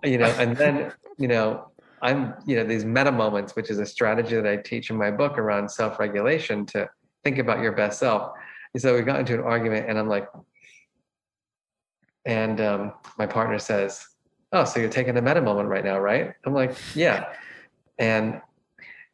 you 0.03 0.17
know, 0.17 0.25
and 0.25 0.55
then, 0.57 0.91
you 1.17 1.27
know, 1.27 1.69
I'm, 2.01 2.33
you 2.45 2.57
know, 2.57 2.65
these 2.65 2.83
meta 2.83 3.11
moments, 3.11 3.55
which 3.55 3.69
is 3.69 3.79
a 3.79 3.85
strategy 3.85 4.35
that 4.35 4.45
I 4.45 4.57
teach 4.57 4.89
in 4.89 4.97
my 4.97 5.09
book 5.09 5.37
around 5.37 5.69
self-regulation 5.69 6.65
to 6.67 6.89
think 7.23 7.37
about 7.37 7.61
your 7.61 7.71
best 7.71 7.99
self. 7.99 8.33
And 8.73 8.81
so 8.81 8.95
we 8.95 9.01
got 9.03 9.19
into 9.19 9.35
an 9.35 9.41
argument 9.41 9.89
and 9.89 9.97
I'm 9.97 10.09
like, 10.09 10.27
and 12.25 12.61
um, 12.61 12.93
my 13.17 13.25
partner 13.25 13.59
says, 13.59 14.05
"Oh, 14.51 14.65
so 14.65 14.79
you're 14.79 14.89
taking 14.89 15.17
a 15.17 15.21
meta 15.21 15.41
moment 15.41 15.69
right 15.69 15.83
now, 15.83 15.99
right?" 15.99 16.33
I'm 16.45 16.53
like, 16.53 16.75
"Yeah." 16.95 17.33
And 17.99 18.41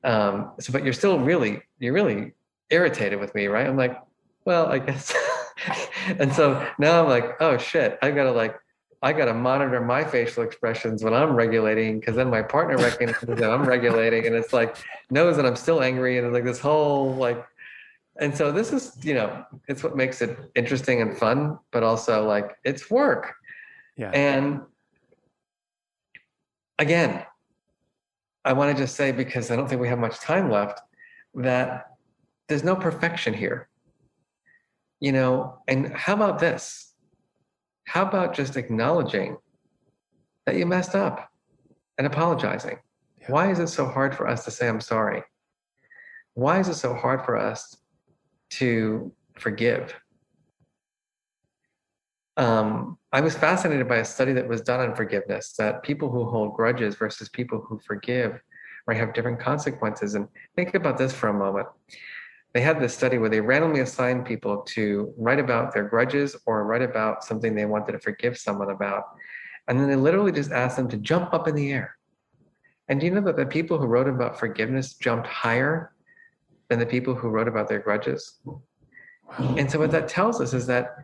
um, 0.04 0.52
so, 0.60 0.72
but 0.72 0.84
you're 0.84 0.94
still 0.94 1.20
really, 1.20 1.62
you're 1.80 1.94
really 1.94 2.34
irritated 2.70 3.20
with 3.20 3.34
me, 3.36 3.48
right? 3.48 3.68
I'm 3.68 3.78
like, 3.78 4.02
well, 4.46 4.68
I 4.68 4.80
guess. 4.80 5.14
and 6.20 6.34
so 6.34 6.68
now 6.78 7.04
I'm 7.04 7.10
like, 7.10 7.42
oh 7.42 7.58
shit, 7.58 8.00
I've 8.02 8.16
got 8.16 8.24
to 8.24 8.32
like, 8.32 8.56
I 9.02 9.14
got 9.14 9.26
to 9.26 9.34
monitor 9.34 9.80
my 9.80 10.04
facial 10.04 10.44
expressions 10.44 11.04
when 11.04 11.14
I'm 11.14 11.34
regulating 11.34 12.00
because 12.00 12.16
then 12.16 12.30
my 12.30 12.42
partner 12.42 12.78
recognizes 12.78 13.30
that 13.30 13.50
I'm 13.50 13.64
regulating 13.64 14.26
and 14.26 14.36
it's 14.36 14.52
like 14.52 14.76
knows 15.10 15.38
that 15.38 15.46
I'm 15.46 15.56
still 15.56 15.82
angry 15.82 16.18
and 16.18 16.34
like 16.34 16.44
this 16.44 16.60
whole 16.60 17.14
like 17.16 17.46
and 18.20 18.36
so 18.36 18.52
this 18.52 18.72
is 18.74 18.98
you 19.04 19.14
know 19.14 19.44
it's 19.68 19.84
what 19.84 19.96
makes 19.96 20.22
it 20.22 20.38
interesting 20.56 21.02
and 21.02 21.18
fun 21.18 21.58
but 21.72 21.84
also 21.84 22.26
like 22.28 22.58
it's 22.64 22.90
work. 22.92 23.34
Yeah. 23.98 24.12
And 24.12 24.62
again 26.78 27.26
i 28.46 28.54
want 28.54 28.76
to 28.76 28.82
just 28.82 28.96
say 28.96 29.12
because 29.12 29.52
i 29.52 29.56
don't 29.58 29.68
think 29.68 29.82
we 29.82 29.90
have 29.90 30.00
much 30.00 30.18
time 30.20 30.50
left 30.50 30.80
that 31.36 31.88
there's 32.48 32.64
no 32.64 32.76
perfection 32.76 33.34
here. 33.34 33.68
You 35.00 35.12
know 35.12 35.60
and 35.68 35.94
how 35.94 36.14
about 36.14 36.40
this? 36.40 36.94
How 37.86 38.04
about 38.04 38.34
just 38.34 38.56
acknowledging 38.58 39.38
that 40.46 40.56
you 40.56 40.66
messed 40.66 40.96
up 40.96 41.30
and 41.98 42.08
apologizing? 42.08 42.80
Yeah. 43.22 43.32
why 43.32 43.52
is 43.52 43.60
it 43.60 43.68
so 43.68 43.86
hard 43.86 44.16
for 44.16 44.28
us 44.28 44.46
to 44.46 44.52
say 44.52 44.68
i'm 44.70 44.80
sorry 44.80 45.24
why 46.36 46.60
is 46.60 46.70
it 46.70 46.76
so 46.76 46.94
hard 46.94 47.26
for 47.26 47.36
us 47.36 47.76
to 48.52 49.12
forgive. 49.38 49.94
Um, 52.38 52.98
I 53.12 53.22
was 53.22 53.36
fascinated 53.36 53.88
by 53.88 53.98
a 53.98 54.06
study 54.06 54.34
that 54.34 54.48
was 54.48 54.62
done 54.62 54.80
on 54.80 54.96
forgiveness 54.96 55.54
that 55.58 55.84
people 55.84 56.10
who 56.10 56.26
hold 56.26 56.56
grudges 56.56 56.96
versus 56.96 57.28
people 57.28 57.66
who 57.68 57.80
forgive 57.86 58.40
might 58.88 58.98
have 58.98 59.14
different 59.14 59.40
consequences. 59.40 60.16
And 60.16 60.28
think 60.56 60.74
about 60.74 60.98
this 60.98 61.12
for 61.12 61.28
a 61.28 61.34
moment. 61.34 61.68
They 62.54 62.62
had 62.62 62.80
this 62.80 62.96
study 62.96 63.18
where 63.18 63.30
they 63.30 63.42
randomly 63.42 63.82
assigned 63.82 64.26
people 64.26 64.62
to 64.70 65.14
write 65.18 65.40
about 65.40 65.74
their 65.74 65.84
grudges 65.84 66.36
or 66.46 66.66
write 66.66 66.82
about 66.82 67.24
something 67.24 67.54
they 67.54 67.66
wanted 67.66 67.92
to 67.92 68.00
forgive 68.00 68.38
someone 68.38 68.72
about. 68.72 69.04
And 69.68 69.80
then 69.80 69.88
they 69.88 69.96
literally 69.96 70.32
just 70.32 70.52
asked 70.52 70.78
them 70.78 70.90
to 70.90 70.98
jump 70.98 71.34
up 71.34 71.48
in 71.48 71.56
the 71.56 71.72
air. 71.72 71.98
And 72.88 73.00
do 73.00 73.06
you 73.06 73.12
know 73.12 73.22
that 73.22 73.38
the 73.38 73.46
people 73.46 73.78
who 73.78 73.86
wrote 73.86 74.08
about 74.08 74.40
forgiveness 74.40 74.96
jumped 74.96 75.28
higher 75.28 75.94
than 76.70 76.80
the 76.80 76.86
people 76.86 77.16
who 77.16 77.30
wrote 77.30 77.48
about 77.48 77.68
their 77.68 77.80
grudges. 77.80 78.40
And 79.38 79.70
so, 79.70 79.80
what 79.80 79.92
that 79.92 80.08
tells 80.08 80.42
us 80.42 80.54
is 80.54 80.66
that 80.68 80.96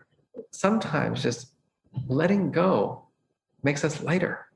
sometimes 0.51 1.21
just 1.21 1.53
letting 2.07 2.51
go 2.51 3.07
makes 3.63 3.83
us 3.83 4.01
lighter, 4.01 4.47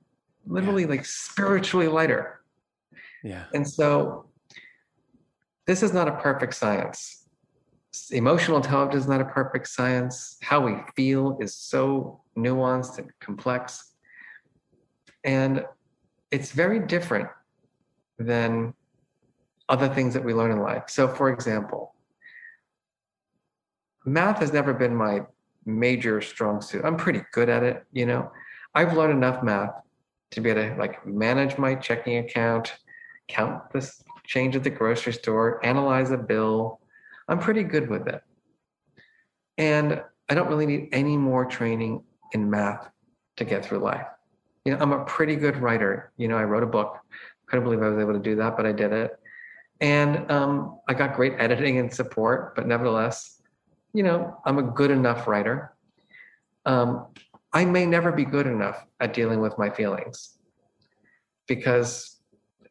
literally, 0.47 0.83
yeah. 0.83 0.89
like 0.89 1.05
spiritually 1.05 1.87
lighter. 1.87 2.41
Yeah. 3.23 3.45
And 3.53 3.67
so, 3.67 4.25
this 5.67 5.83
is 5.83 5.93
not 5.93 6.07
a 6.07 6.13
perfect 6.13 6.55
science. 6.55 7.27
Emotional 8.11 8.57
intelligence 8.57 9.03
is 9.03 9.09
not 9.09 9.21
a 9.21 9.25
perfect 9.25 9.67
science. 9.67 10.37
How 10.41 10.61
we 10.61 10.77
feel 10.95 11.37
is 11.39 11.55
so 11.55 12.21
nuanced 12.37 12.97
and 12.97 13.11
complex. 13.19 13.93
And 15.23 15.65
it's 16.31 16.51
very 16.51 16.79
different 16.79 17.29
than 18.17 18.73
other 19.69 19.87
things 19.87 20.13
that 20.15 20.25
we 20.25 20.33
learn 20.33 20.51
in 20.51 20.59
life. 20.59 20.83
So, 20.87 21.07
for 21.07 21.29
example, 21.29 21.95
math 24.05 24.39
has 24.39 24.51
never 24.51 24.73
been 24.73 24.95
my 24.95 25.21
major 25.65 26.19
strong 26.21 26.61
suit. 26.61 26.83
I'm 26.83 26.97
pretty 26.97 27.21
good 27.31 27.47
at 27.49 27.63
it, 27.63 27.85
you 27.93 28.05
know. 28.05 28.31
I've 28.73 28.97
learned 28.97 29.13
enough 29.13 29.43
math 29.43 29.73
to 30.31 30.41
be 30.41 30.49
able 30.49 30.61
to 30.61 30.75
like 30.79 31.05
manage 31.05 31.57
my 31.57 31.75
checking 31.75 32.17
account, 32.17 32.73
count 33.27 33.71
the 33.71 33.89
change 34.25 34.55
at 34.55 34.63
the 34.63 34.69
grocery 34.69 35.13
store, 35.13 35.63
analyze 35.65 36.11
a 36.11 36.17
bill. 36.17 36.79
I'm 37.27 37.39
pretty 37.39 37.63
good 37.63 37.89
with 37.89 38.07
it. 38.07 38.21
And 39.57 40.01
I 40.29 40.35
don't 40.35 40.47
really 40.47 40.65
need 40.65 40.89
any 40.91 41.17
more 41.17 41.45
training 41.45 42.03
in 42.33 42.49
math 42.49 42.89
to 43.37 43.45
get 43.45 43.65
through 43.65 43.79
life. 43.79 44.05
You 44.65 44.73
know, 44.73 44.79
I'm 44.81 44.91
a 44.91 45.03
pretty 45.05 45.35
good 45.35 45.57
writer. 45.57 46.11
You 46.17 46.27
know, 46.27 46.37
I 46.37 46.43
wrote 46.43 46.63
a 46.63 46.67
book. 46.67 46.99
Couldn't 47.47 47.65
believe 47.65 47.81
I 47.81 47.89
was 47.89 47.99
able 47.99 48.13
to 48.13 48.19
do 48.19 48.35
that, 48.35 48.55
but 48.55 48.65
I 48.65 48.71
did 48.71 48.93
it. 48.93 49.18
And 49.81 50.29
um, 50.29 50.79
I 50.87 50.93
got 50.93 51.15
great 51.15 51.33
editing 51.39 51.77
and 51.77 51.93
support, 51.93 52.55
but 52.55 52.67
nevertheless, 52.67 53.41
you 53.93 54.03
know, 54.03 54.37
I'm 54.45 54.59
a 54.59 54.63
good 54.63 54.91
enough 54.91 55.27
writer. 55.27 55.73
Um, 56.65 57.07
I 57.53 57.65
may 57.65 57.85
never 57.85 58.11
be 58.11 58.25
good 58.25 58.45
enough 58.45 58.85
at 58.99 59.13
dealing 59.13 59.39
with 59.39 59.57
my 59.57 59.69
feelings 59.69 60.37
because 61.47 62.17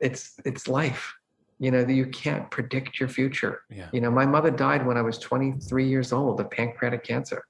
it's 0.00 0.38
it's 0.44 0.68
life. 0.68 1.14
You 1.58 1.72
know, 1.72 1.80
you 1.80 2.06
can't 2.06 2.48
predict 2.50 3.00
your 3.00 3.08
future. 3.08 3.62
Yeah. 3.68 3.88
You 3.92 4.00
know, 4.00 4.12
my 4.12 4.24
mother 4.24 4.50
died 4.50 4.86
when 4.86 4.96
I 4.96 5.02
was 5.02 5.18
23 5.18 5.88
years 5.88 6.12
old 6.12 6.40
of 6.40 6.50
pancreatic 6.50 7.02
cancer. 7.02 7.44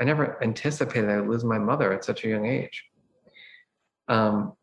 I 0.00 0.04
never 0.04 0.42
anticipated 0.42 1.10
I 1.10 1.20
would 1.20 1.28
lose 1.28 1.44
my 1.44 1.58
mother 1.58 1.92
at 1.92 2.04
such 2.04 2.24
a 2.24 2.28
young 2.28 2.46
age. 2.46 2.84
Um, 4.08 4.54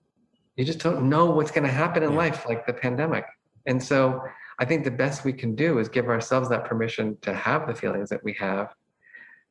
you 0.55 0.65
just 0.65 0.79
don't 0.79 1.07
know 1.07 1.29
what's 1.29 1.51
going 1.51 1.65
to 1.65 1.71
happen 1.71 2.01
in 2.01 2.11
yeah. 2.11 2.17
life, 2.17 2.45
like 2.47 2.65
the 2.65 2.73
pandemic. 2.73 3.25
And 3.65 3.81
so 3.81 4.21
I 4.59 4.65
think 4.65 4.83
the 4.83 4.91
best 4.91 5.23
we 5.23 5.33
can 5.33 5.55
do 5.55 5.79
is 5.79 5.89
give 5.89 6.07
ourselves 6.07 6.49
that 6.49 6.65
permission 6.65 7.17
to 7.21 7.33
have 7.33 7.67
the 7.67 7.75
feelings 7.75 8.09
that 8.09 8.23
we 8.23 8.33
have, 8.33 8.73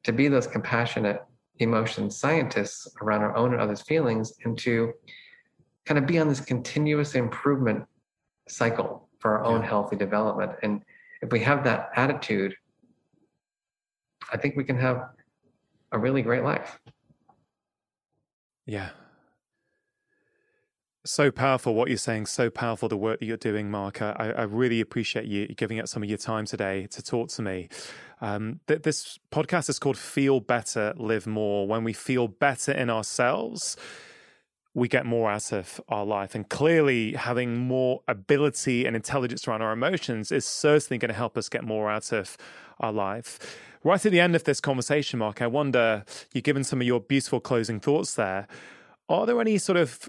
to 0.04 0.12
be 0.12 0.28
those 0.28 0.46
compassionate 0.46 1.22
emotion 1.58 2.10
scientists 2.10 2.86
around 3.02 3.22
our 3.22 3.36
own 3.36 3.52
and 3.52 3.60
others' 3.60 3.82
feelings, 3.82 4.32
and 4.44 4.56
to 4.58 4.92
kind 5.86 5.98
of 5.98 6.06
be 6.06 6.18
on 6.18 6.28
this 6.28 6.40
continuous 6.40 7.14
improvement 7.14 7.84
cycle 8.48 9.08
for 9.18 9.38
our 9.38 9.44
own 9.44 9.62
healthy 9.62 9.96
development. 9.96 10.52
And 10.62 10.82
if 11.22 11.32
we 11.32 11.40
have 11.40 11.64
that 11.64 11.90
attitude, 11.96 12.54
I 14.32 14.36
think 14.36 14.56
we 14.56 14.64
can 14.64 14.78
have 14.78 15.08
a 15.92 15.98
really 15.98 16.22
great 16.22 16.44
life. 16.44 16.78
Yeah, 18.66 18.90
so 21.08 21.30
powerful 21.30 21.74
what 21.74 21.88
you're 21.88 21.96
saying, 21.96 22.26
so 22.26 22.50
powerful 22.50 22.88
the 22.88 22.96
work 22.96 23.20
that 23.20 23.26
you're 23.26 23.36
doing, 23.36 23.70
Marc. 23.70 24.02
I, 24.02 24.34
I 24.36 24.42
really 24.42 24.80
appreciate 24.80 25.24
you 25.24 25.46
giving 25.48 25.80
up 25.80 25.88
some 25.88 26.02
of 26.02 26.08
your 26.08 26.18
time 26.18 26.44
today 26.44 26.86
to 26.88 27.02
talk 27.02 27.30
to 27.30 27.42
me. 27.42 27.68
Um, 28.20 28.60
th- 28.66 28.82
this 28.82 29.18
podcast 29.32 29.68
is 29.68 29.78
called 29.78 29.96
Feel 29.96 30.40
Better, 30.40 30.92
Live 30.96 31.26
More. 31.26 31.66
When 31.66 31.82
we 31.82 31.92
feel 31.92 32.28
better 32.28 32.72
in 32.72 32.90
ourselves, 32.90 33.76
we 34.74 34.86
get 34.86 35.06
more 35.06 35.30
out 35.30 35.50
of 35.52 35.80
our 35.88 36.04
life. 36.04 36.34
And 36.34 36.48
clearly, 36.48 37.14
having 37.14 37.56
more 37.56 38.02
ability 38.06 38.84
and 38.84 38.94
intelligence 38.94 39.48
around 39.48 39.62
our 39.62 39.72
emotions 39.72 40.30
is 40.30 40.44
certainly 40.44 40.98
going 40.98 41.08
to 41.08 41.14
help 41.14 41.38
us 41.38 41.48
get 41.48 41.64
more 41.64 41.90
out 41.90 42.12
of 42.12 42.36
our 42.80 42.92
life. 42.92 43.58
Right 43.82 44.04
at 44.04 44.12
the 44.12 44.20
end 44.20 44.36
of 44.36 44.44
this 44.44 44.60
conversation, 44.60 45.20
Marc, 45.20 45.40
I 45.40 45.46
wonder, 45.46 46.04
you've 46.32 46.44
given 46.44 46.64
some 46.64 46.80
of 46.80 46.86
your 46.86 47.00
beautiful 47.00 47.40
closing 47.40 47.80
thoughts 47.80 48.14
there. 48.14 48.46
Are 49.08 49.24
there 49.24 49.40
any 49.40 49.56
sort 49.56 49.78
of 49.78 50.08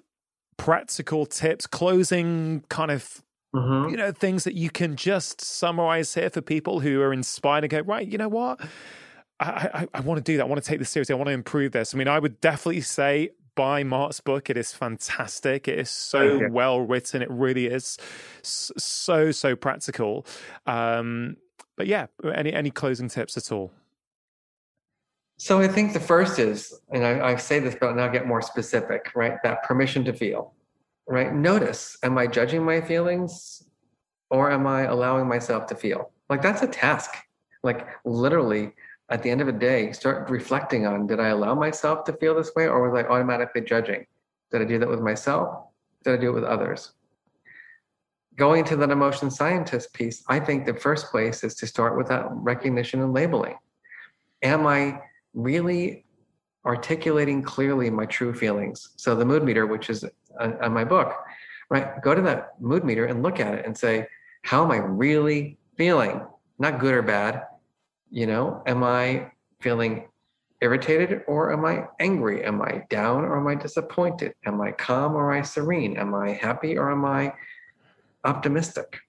practical 0.60 1.26
tips, 1.26 1.65
closing 1.65 2.64
kind 2.69 2.91
of 2.91 3.23
Mm-hmm. 3.56 3.90
you 3.90 3.98
know 3.98 4.11
things 4.11 4.44
that 4.44 4.53
you 4.53 4.69
can 4.69 4.95
just 4.95 5.41
summarize 5.41 6.14
here 6.14 6.30
for 6.30 6.40
people 6.40 6.81
who 6.81 7.02
are 7.02 7.11
inspired 7.11 7.61
to 7.61 7.68
go 7.68 7.80
right 7.80 8.07
you 8.07 8.19
know 8.19 8.30
what? 8.30 8.61
I, 9.40 9.69
I, 9.73 9.88
I 9.91 9.99
want 10.02 10.19
to 10.19 10.23
do 10.23 10.38
that. 10.38 10.44
I 10.44 10.45
want 10.45 10.61
to 10.64 10.69
take 10.69 10.77
this 10.77 10.91
seriously. 10.91 11.14
I 11.14 11.15
want 11.15 11.30
to 11.30 11.34
improve 11.34 11.72
this. 11.72 11.95
I 11.95 11.98
mean 11.98 12.07
i 12.07 12.19
would 12.19 12.40
definitely 12.41 12.81
say 12.81 13.31
buy 13.56 13.84
Marc's 13.84 14.19
book. 14.19 14.52
It 14.52 14.57
is 14.57 14.72
fantastic. 14.72 15.68
It 15.68 15.80
is 15.80 15.90
so 15.90 16.48
well 16.52 16.80
written. 16.80 17.23
It 17.23 17.31
really 17.31 17.65
is 17.65 17.98
so 18.44 19.31
so 19.31 19.56
practical. 19.56 20.27
Um 20.68 21.38
but 21.76 21.88
yeah 21.88 22.06
any 22.36 22.53
any 22.53 22.69
closing 22.69 23.10
tips 23.10 23.36
at 23.36 23.52
all 23.52 23.72
so 25.41 25.61
I 25.61 25.70
think 25.70 25.94
the 25.94 26.02
first 26.02 26.38
is, 26.38 26.82
and 26.91 27.06
I, 27.06 27.30
I 27.30 27.36
say 27.38 27.60
this, 27.60 27.74
but 27.80 27.95
now 27.95 28.10
get 28.10 28.28
more 28.28 28.41
specific, 28.41 29.14
right? 29.16 29.41
That 29.41 29.64
permission 29.64 30.03
to 30.03 30.11
feel, 30.11 30.53
right? 31.07 31.34
Notice, 31.34 31.98
am 32.03 32.18
I 32.18 32.28
judging 32.28 32.61
my 32.61 32.82
feelings 32.82 33.64
or 34.30 34.52
am 34.52 34.68
I 34.68 34.82
allowing 34.82 35.30
myself 35.30 35.66
to 35.68 35.76
feel? 35.76 36.11
Like 36.30 36.41
that's 36.41 36.61
a 36.61 36.68
task. 36.68 37.11
Like 37.64 37.88
literally 38.03 38.74
at 39.07 39.24
the 39.24 39.30
end 39.30 39.40
of 39.40 39.48
a 39.48 39.53
day, 39.53 39.94
start 39.94 40.30
reflecting 40.30 40.86
on 40.86 41.07
did 41.07 41.22
I 41.22 41.30
allow 41.30 41.56
myself 41.56 42.03
to 42.03 42.14
feel 42.14 42.36
this 42.36 42.52
way 42.53 42.68
or 42.68 42.90
was 42.90 43.02
I 43.02 43.07
automatically 43.07 43.61
judging? 43.61 44.06
Did 44.52 44.61
I 44.61 44.66
do 44.66 44.78
that 44.78 44.90
with 44.90 44.99
myself? 44.99 45.68
Did 46.03 46.16
I 46.16 46.18
do 46.18 46.32
it 46.32 46.34
with 46.34 46.44
others? 46.44 46.91
Going 48.36 48.66
to 48.66 48.76
that 48.76 48.90
emotion 48.90 49.32
scientist 49.32 49.94
piece, 49.94 50.22
I 50.28 50.41
think 50.41 50.66
the 50.66 50.74
first 50.74 51.11
place 51.11 51.45
is 51.45 51.56
to 51.56 51.66
start 51.66 51.98
with 51.98 52.10
that 52.10 52.28
recognition 52.30 53.02
and 53.02 53.14
labeling. 53.14 53.56
Am 54.44 54.68
I 54.68 54.99
really 55.34 56.06
articulating 56.65 57.41
clearly 57.41 57.89
my 57.89 58.06
true 58.06 58.34
feelings. 58.34 58.89
So 58.97 59.15
the 59.15 59.26
mood 59.26 59.43
meter, 59.43 59.65
which 59.65 59.89
is 59.89 60.06
on, 60.39 60.73
my 60.73 60.84
book, 60.84 61.14
right? 61.69 62.01
Go 62.01 62.14
to 62.14 62.22
that 62.23 62.60
mood 62.60 62.84
meter 62.84 63.06
and 63.06 63.23
look 63.23 63.39
at 63.39 63.53
it 63.53 63.65
and 63.65 63.77
say, 63.77 64.07
how 64.43 64.64
am 64.64 64.72
I 64.72 64.77
really 64.77 65.57
feeling? 65.77 66.22
Not 66.57 66.80
good 66.80 66.93
or 66.93 67.01
bad. 67.01 67.43
You 68.10 68.27
know, 68.27 68.64
am 68.65 68.84
I 68.84 69.31
feeling 69.61 70.07
irritated 70.61 71.22
or 71.27 71.53
am 71.53 71.64
I 71.65 71.85
angry? 71.99 72.43
Am 72.43 72.61
I 72.61 72.84
down 72.89 73.23
or 73.23 73.38
am 73.38 73.47
I 73.47 73.56
disappointed? 73.56 74.34
Am 74.45 74.60
I 74.60 74.72
calm 74.72 75.15
or 75.15 75.31
am 75.31 75.39
I 75.39 75.43
serene? 75.43 75.97
Am 75.97 76.14
I 76.14 76.31
happy 76.31 76.77
or 76.77 76.91
am 76.91 77.06
I 77.06 77.34
optimistic 78.26 78.99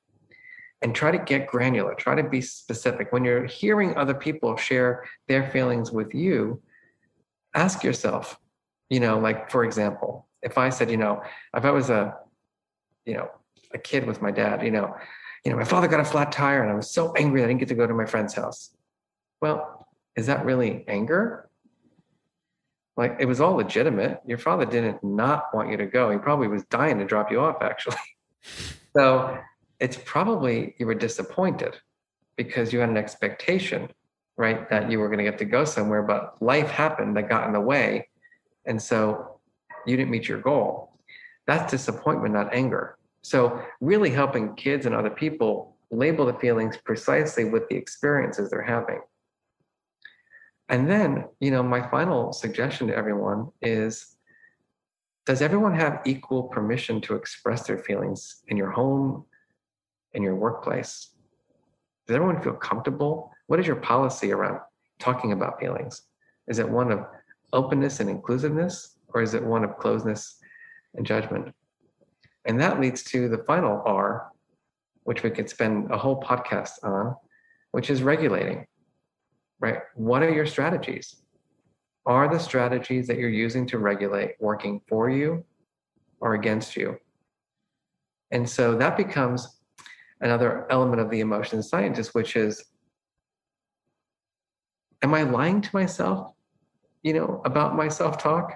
and 0.83 0.95
try 0.95 1.11
to 1.11 1.19
get 1.19 1.47
granular, 1.47 1.95
try 1.95 2.15
to 2.15 2.23
be 2.23 2.41
specific. 2.41 3.13
When 3.13 3.25
you're 3.25 3.47
hearing 3.47 3.97
other 3.97 4.15
people 4.15 4.57
share 4.57 5.05
their 5.29 5.51
feelings 5.51 5.93
with 5.93 6.15
you, 6.15 6.63
ask 7.55 7.85
yourself, 7.85 8.39
you 8.89 9.01
know, 9.01 9.19
like 9.19 9.51
for 9.51 9.65
example, 9.65 10.27
if 10.43 10.57
I 10.57 10.71
said, 10.71 10.91
you 10.91 10.97
know, 10.97 11.23
if 11.55 11.65
I 11.65 11.71
was 11.71 11.91
a, 11.91 12.17
you 13.05 13.15
know, 13.15 13.31
a 13.73 13.79
kid 13.79 14.07
with 14.07 14.23
my 14.23 14.31
dad, 14.31 14.63
you 14.63 14.71
know, 14.71 14.97
you 15.45 15.51
know, 15.51 15.57
my 15.57 15.65
father 15.65 15.89
got 15.89 16.01
a 16.01 16.05
flat 16.05 16.33
tire 16.33 16.63
and 16.63 16.71
I 16.71 16.75
was 16.75 16.91
so 16.91 17.13
angry 17.15 17.43
I 17.43 17.47
didn't 17.47 17.61
get 17.61 17.69
to 17.69 17.75
go 17.75 17.87
to 17.87 17.95
my 17.95 18.07
friend's 18.07 18.35
house. 18.35 18.75
Well, 19.41 19.87
is 20.17 20.27
that 20.27 20.45
really 20.45 20.85
anger? 20.89 21.49
Like 22.97 23.17
it 23.21 23.27
was 23.27 23.41
all 23.41 23.55
legitimate. 23.55 24.21
Your 24.27 24.39
father 24.39 24.67
didn't 24.67 25.03
not 25.03 25.55
want 25.55 25.71
you 25.71 25.77
to 25.77 25.87
go. 25.87 26.11
He 26.11 26.19
probably 26.19 26.49
was 26.49 26.65
dying 26.65 26.99
to 26.99 27.05
drop 27.05 27.31
you 27.31 27.41
off, 27.41 27.63
actually. 27.63 27.97
so 28.97 29.39
it's 29.81 29.99
probably 30.05 30.75
you 30.79 30.87
were 30.87 30.95
disappointed 30.95 31.77
because 32.37 32.73
you 32.73 32.81
had 32.81 32.91
an 32.91 32.97
expectation, 32.97 33.89
right, 34.37 34.69
that 34.71 34.91
you 34.91 34.99
were 34.99 35.09
going 35.09 35.19
to 35.19 35.25
get 35.25 35.39
to 35.39 35.45
go 35.45 35.65
somewhere, 35.65 36.03
but 36.03 36.41
life 36.41 36.71
happened 36.71 37.17
that 37.17 37.29
got 37.29 37.47
in 37.47 37.53
the 37.53 37.61
way. 37.61 38.09
And 38.67 38.81
so 38.81 39.41
you 39.87 39.97
didn't 39.97 40.11
meet 40.11 40.29
your 40.29 40.41
goal. 40.41 40.93
That's 41.47 41.71
disappointment, 41.71 42.35
not 42.35 42.55
anger. 42.55 42.97
So, 43.23 43.63
really 43.81 44.11
helping 44.11 44.55
kids 44.55 44.87
and 44.87 44.95
other 44.95 45.11
people 45.11 45.77
label 45.91 46.25
the 46.27 46.35
feelings 46.35 46.77
precisely 46.79 47.45
with 47.45 47.69
the 47.69 47.77
experiences 47.77 48.51
they're 48.51 48.63
having. 48.63 49.01
And 50.69 50.89
then, 50.89 51.25
you 51.41 51.51
know, 51.51 51.63
my 51.63 51.87
final 51.91 52.33
suggestion 52.33 52.87
to 52.87 52.97
everyone 52.97 53.49
is 53.61 54.17
does 55.27 55.43
everyone 55.43 55.75
have 55.75 56.01
equal 56.07 56.45
permission 56.45 57.01
to 57.03 57.15
express 57.15 57.67
their 57.67 57.79
feelings 57.79 58.43
in 58.49 58.57
your 58.57 58.71
home, 58.71 59.27
in 60.15 60.23
your 60.23 60.35
workplace? 60.35 61.11
Does 62.07 62.17
everyone 62.17 62.43
feel 62.43 62.55
comfortable? 62.55 63.31
What 63.47 63.61
is 63.61 63.67
your 63.67 63.77
policy 63.77 64.33
around 64.33 64.61
talking 64.99 65.33
about 65.33 65.61
feelings? 65.61 66.03
Is 66.49 66.59
it 66.59 66.69
one 66.69 66.91
of 66.91 67.07
openness 67.53 68.01
and 68.01 68.11
inclusiveness, 68.11 68.97
or 69.15 69.23
is 69.23 69.35
it 69.35 69.45
one 69.45 69.65
of 69.65 69.77
closeness 69.79 70.37
and 70.95 71.07
judgment? 71.07 71.55
And 72.45 72.61
that 72.61 72.81
leads 72.81 73.03
to 73.05 73.29
the 73.29 73.39
final 73.39 73.83
R, 73.85 74.31
which 75.05 75.23
we 75.23 75.31
could 75.31 75.49
spend 75.49 75.91
a 75.91 75.99
whole 75.99 76.21
podcast 76.21 76.83
on, 76.83 77.15
which 77.73 77.91
is 77.91 78.03
regulating, 78.03 78.67
right? 79.61 79.79
What 79.95 80.23
are 80.23 80.33
your 80.33 80.47
strategies? 80.47 81.17
Are 82.07 82.29
the 82.29 82.39
strategies 82.39 83.07
that 83.07 83.19
you're 83.19 83.29
using 83.29 83.67
to 83.67 83.79
regulate 83.79 84.35
working 84.41 84.81
for 84.89 85.11
you 85.11 85.45
or 86.21 86.35
against 86.35 86.77
you? 86.77 86.99
And 88.31 88.49
so 88.49 88.75
that 88.77 88.97
becomes 88.97 89.60
another 90.21 90.67
element 90.71 91.01
of 91.01 91.11
the 91.11 91.21
emotion 91.21 91.63
scientist, 91.63 92.15
which 92.15 92.37
is 92.37 92.65
Am 95.03 95.15
I 95.15 95.23
lying 95.23 95.63
to 95.63 95.71
myself, 95.73 96.35
you 97.03 97.15
know, 97.15 97.41
about 97.47 97.75
my 97.75 97.89
self 97.89 98.19
talk, 98.19 98.53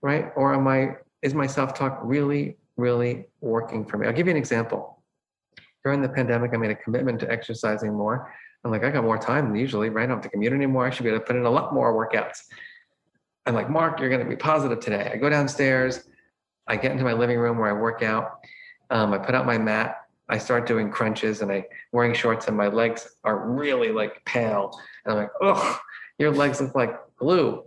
right? 0.00 0.30
Or 0.36 0.54
am 0.54 0.68
I, 0.68 0.94
is 1.22 1.34
my 1.34 1.48
self 1.48 1.74
talk 1.74 1.98
really 2.04 2.56
really 2.78 3.26
working 3.40 3.84
for 3.84 3.98
me. 3.98 4.06
I'll 4.06 4.14
give 4.14 4.26
you 4.26 4.30
an 4.30 4.38
example. 4.38 5.02
During 5.84 6.00
the 6.00 6.08
pandemic, 6.08 6.54
I 6.54 6.56
made 6.56 6.70
a 6.70 6.74
commitment 6.74 7.20
to 7.20 7.30
exercising 7.30 7.92
more. 7.92 8.32
I'm 8.64 8.70
like, 8.70 8.84
I 8.84 8.90
got 8.90 9.04
more 9.04 9.18
time 9.18 9.48
than 9.48 9.56
usually, 9.56 9.90
right? 9.90 10.04
I 10.04 10.06
don't 10.06 10.16
have 10.16 10.22
to 10.24 10.30
commute 10.30 10.52
anymore. 10.52 10.86
I 10.86 10.90
should 10.90 11.02
be 11.02 11.10
able 11.10 11.20
to 11.20 11.24
put 11.24 11.36
in 11.36 11.44
a 11.44 11.50
lot 11.50 11.74
more 11.74 11.92
workouts. 11.92 12.44
I'm 13.46 13.54
like, 13.54 13.68
Marc, 13.68 14.00
you're 14.00 14.08
going 14.08 14.22
to 14.22 14.28
be 14.28 14.36
positive 14.36 14.80
today. 14.80 15.10
I 15.12 15.16
go 15.16 15.28
downstairs. 15.28 16.04
I 16.66 16.76
get 16.76 16.92
into 16.92 17.04
my 17.04 17.12
living 17.12 17.38
room 17.38 17.58
where 17.58 17.70
I 17.70 17.72
work 17.72 18.02
out. 18.02 18.40
Um, 18.90 19.12
I 19.12 19.18
put 19.18 19.34
out 19.34 19.46
my 19.46 19.58
mat. 19.58 19.96
I 20.28 20.38
start 20.38 20.66
doing 20.66 20.90
crunches 20.90 21.40
and 21.40 21.50
I 21.50 21.64
wearing 21.92 22.14
shorts 22.14 22.48
and 22.48 22.56
my 22.56 22.68
legs 22.68 23.16
are 23.24 23.48
really 23.48 23.90
like 23.90 24.24
pale. 24.24 24.78
And 25.04 25.12
I'm 25.12 25.18
like, 25.20 25.30
oh, 25.40 25.80
your 26.18 26.30
legs 26.30 26.60
look 26.60 26.74
like 26.74 26.94
glue. 27.16 27.64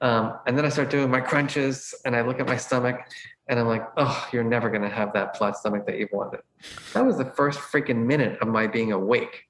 Um, 0.00 0.38
and 0.46 0.56
then 0.56 0.64
I 0.64 0.68
start 0.68 0.90
doing 0.90 1.10
my 1.10 1.20
crunches 1.20 1.94
and 2.04 2.14
I 2.14 2.22
look 2.22 2.40
at 2.40 2.46
my 2.46 2.56
stomach 2.56 3.00
and 3.48 3.58
I'm 3.58 3.66
like, 3.66 3.86
oh, 3.96 4.28
you're 4.32 4.44
never 4.44 4.70
going 4.70 4.82
to 4.82 4.88
have 4.88 5.12
that 5.14 5.36
flat 5.36 5.56
stomach 5.56 5.86
that 5.86 5.98
you've 5.98 6.12
wanted. 6.12 6.40
That 6.94 7.04
was 7.04 7.18
the 7.18 7.24
first 7.24 7.58
freaking 7.58 8.06
minute 8.06 8.38
of 8.40 8.48
my 8.48 8.66
being 8.66 8.92
awake. 8.92 9.46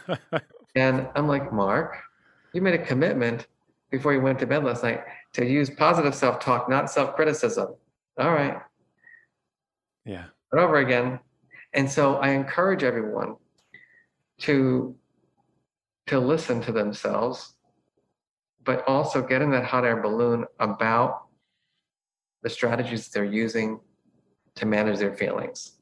and 0.74 1.08
I'm 1.14 1.28
like, 1.28 1.52
Marc, 1.52 1.96
you 2.52 2.60
made 2.60 2.74
a 2.74 2.84
commitment 2.84 3.46
before 3.90 4.12
you 4.12 4.20
went 4.20 4.38
to 4.40 4.46
bed 4.46 4.64
last 4.64 4.82
night 4.82 5.02
to 5.32 5.46
use 5.46 5.70
positive 5.70 6.14
self 6.14 6.40
talk, 6.40 6.68
not 6.68 6.90
self 6.90 7.14
criticism. 7.14 7.74
All 8.18 8.32
right. 8.32 8.58
Yeah. 10.04 10.24
But 10.50 10.60
over 10.60 10.76
again. 10.76 11.20
And 11.72 11.90
so 11.90 12.16
I 12.16 12.30
encourage 12.30 12.82
everyone 12.82 13.36
to 14.40 14.96
to 16.06 16.18
listen 16.18 16.60
to 16.62 16.72
themselves, 16.72 17.54
but 18.64 18.86
also 18.88 19.22
get 19.22 19.42
in 19.42 19.50
that 19.52 19.64
hot 19.64 19.84
air 19.84 20.02
balloon 20.02 20.44
about 20.58 21.26
the 22.42 22.50
strategies 22.50 23.08
they're 23.08 23.24
using 23.24 23.78
to 24.56 24.66
manage 24.66 24.98
their 24.98 25.14
feelings. 25.14 25.78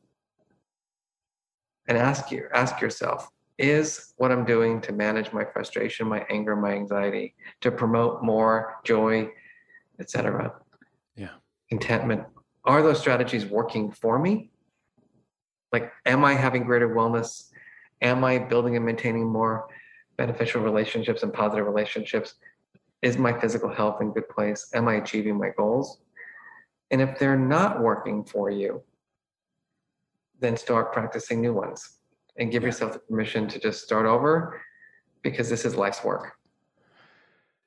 And 1.86 1.96
ask 1.96 2.30
you, 2.30 2.48
ask 2.52 2.80
yourself, 2.82 3.28
is 3.56 4.12
what 4.18 4.30
I'm 4.30 4.44
doing 4.44 4.82
to 4.82 4.92
manage 4.92 5.32
my 5.32 5.44
frustration, 5.44 6.06
my 6.06 6.26
anger, 6.28 6.54
my 6.54 6.72
anxiety, 6.72 7.34
to 7.62 7.70
promote 7.70 8.22
more 8.22 8.74
joy, 8.84 9.30
etc. 9.98 10.52
Yeah. 11.16 11.30
Contentment. 11.70 12.24
Are 12.64 12.82
those 12.82 13.00
strategies 13.00 13.46
working 13.46 13.90
for 13.90 14.18
me? 14.18 14.50
Like, 15.72 15.92
am 16.06 16.24
I 16.24 16.34
having 16.34 16.64
greater 16.64 16.88
wellness? 16.88 17.50
Am 18.00 18.24
I 18.24 18.38
building 18.38 18.76
and 18.76 18.84
maintaining 18.84 19.26
more 19.26 19.68
beneficial 20.16 20.62
relationships 20.62 21.22
and 21.22 21.32
positive 21.32 21.66
relationships? 21.66 22.34
Is 23.02 23.18
my 23.18 23.38
physical 23.38 23.72
health 23.72 24.00
in 24.00 24.12
good 24.12 24.28
place? 24.28 24.70
Am 24.74 24.88
I 24.88 24.94
achieving 24.94 25.38
my 25.38 25.50
goals? 25.56 26.00
And 26.90 27.00
if 27.00 27.18
they're 27.18 27.38
not 27.38 27.80
working 27.80 28.24
for 28.24 28.50
you, 28.50 28.82
then 30.40 30.56
start 30.56 30.92
practicing 30.92 31.40
new 31.40 31.52
ones 31.52 31.98
and 32.38 32.50
give 32.50 32.62
yourself 32.62 32.92
the 32.92 32.98
permission 33.00 33.48
to 33.48 33.58
just 33.58 33.82
start 33.82 34.06
over 34.06 34.60
because 35.22 35.50
this 35.50 35.64
is 35.64 35.74
life's 35.74 36.02
work. 36.04 36.32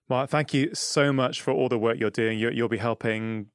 Marc, 0.10 0.30
thank 0.30 0.53
you 0.53 0.73
so 0.73 1.14
much 1.14 1.41
for 1.41 1.52
all 1.52 1.69
the 1.69 1.78
work 1.78 1.99
you're 1.99 2.10
doing. 2.10 2.40
You'll 2.40 2.68
be 2.68 2.78
helping 2.78 3.48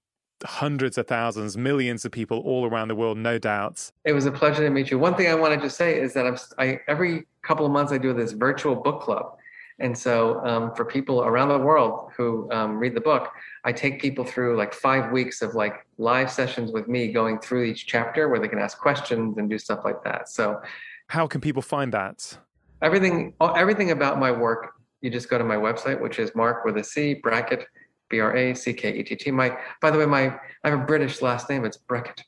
hundreds 0.45 0.99
of 0.99 1.07
thousands, 1.07 1.57
millions 1.57 2.05
of 2.05 2.13
people 2.13 2.41
all 2.41 2.67
around 2.67 2.89
the 2.89 2.95
world, 2.95 3.19
no 3.19 3.39
doubt. 3.39 3.91
It 4.05 4.13
was 4.13 4.27
a 4.27 4.33
pleasure 4.33 4.63
to 4.63 4.71
meet 4.71 4.91
you. 4.91 4.99
One 4.99 5.15
thing 5.15 5.29
I 5.29 5.35
wanted 5.35 5.61
to 5.63 5.71
say 5.71 5.99
is 5.99 6.13
that 6.15 6.27
I'm, 6.27 6.37
I, 6.59 6.81
every 6.89 7.27
couple 7.43 7.65
of 7.65 7.73
months 7.73 7.93
I 7.93 7.99
do 7.99 8.13
this 8.13 8.33
virtual 8.33 8.75
book 8.75 9.01
club. 9.01 9.37
And 9.79 9.97
so, 9.97 10.43
um, 10.47 10.75
for 10.75 10.87
people 10.87 11.23
around 11.23 11.49
the 11.49 11.59
world 11.59 12.11
who 12.17 12.51
um, 12.51 12.79
read 12.79 12.95
the 12.95 13.01
book, 13.01 13.31
I 13.65 13.73
take 13.73 14.01
people 14.01 14.25
through 14.25 14.57
like 14.57 14.73
five 14.73 15.13
weeks 15.13 15.43
of 15.43 15.55
like 15.55 15.87
live 15.99 16.31
sessions 16.31 16.73
with 16.73 16.89
me 16.89 17.13
going 17.13 17.39
through 17.41 17.65
each 17.65 17.87
chapter 17.87 18.31
where 18.31 18.41
they 18.41 18.49
can 18.49 18.59
ask 18.59 18.79
questions 18.79 19.37
and 19.37 19.51
do 19.51 19.59
stuff 19.59 19.81
like 19.85 20.03
that. 20.05 20.31
So, 20.31 20.63
how 21.09 21.27
can 21.27 21.43
people 21.43 21.61
find 21.61 21.93
that? 21.93 22.39
Everything, 22.81 23.35
everything 23.41 23.91
about 23.91 24.19
my 24.19 24.31
work, 24.31 24.73
you 25.03 25.11
just 25.11 25.29
go 25.29 25.37
to 25.37 25.45
my 25.45 25.57
website, 25.57 26.01
which 26.01 26.19
is 26.19 26.35
Marc 26.35 26.65
with 26.65 26.79
a 26.79 26.85
C 26.85 27.15
Brackett, 27.15 27.67
B 28.09 28.21
R 28.21 28.37
A 28.37 28.55
C 28.55 28.73
K 28.73 28.93
E 28.99 29.03
T 29.03 29.17
T. 29.17 29.31
My, 29.31 29.57
by 29.81 29.91
the 29.91 29.99
way, 29.99 30.07
my 30.07 30.39
I 30.65 30.71
have 30.71 30.81
a 30.81 30.85
British 30.85 31.23
last 31.23 31.49
name. 31.51 31.65
It's 31.65 31.77
Brackett, 31.77 32.23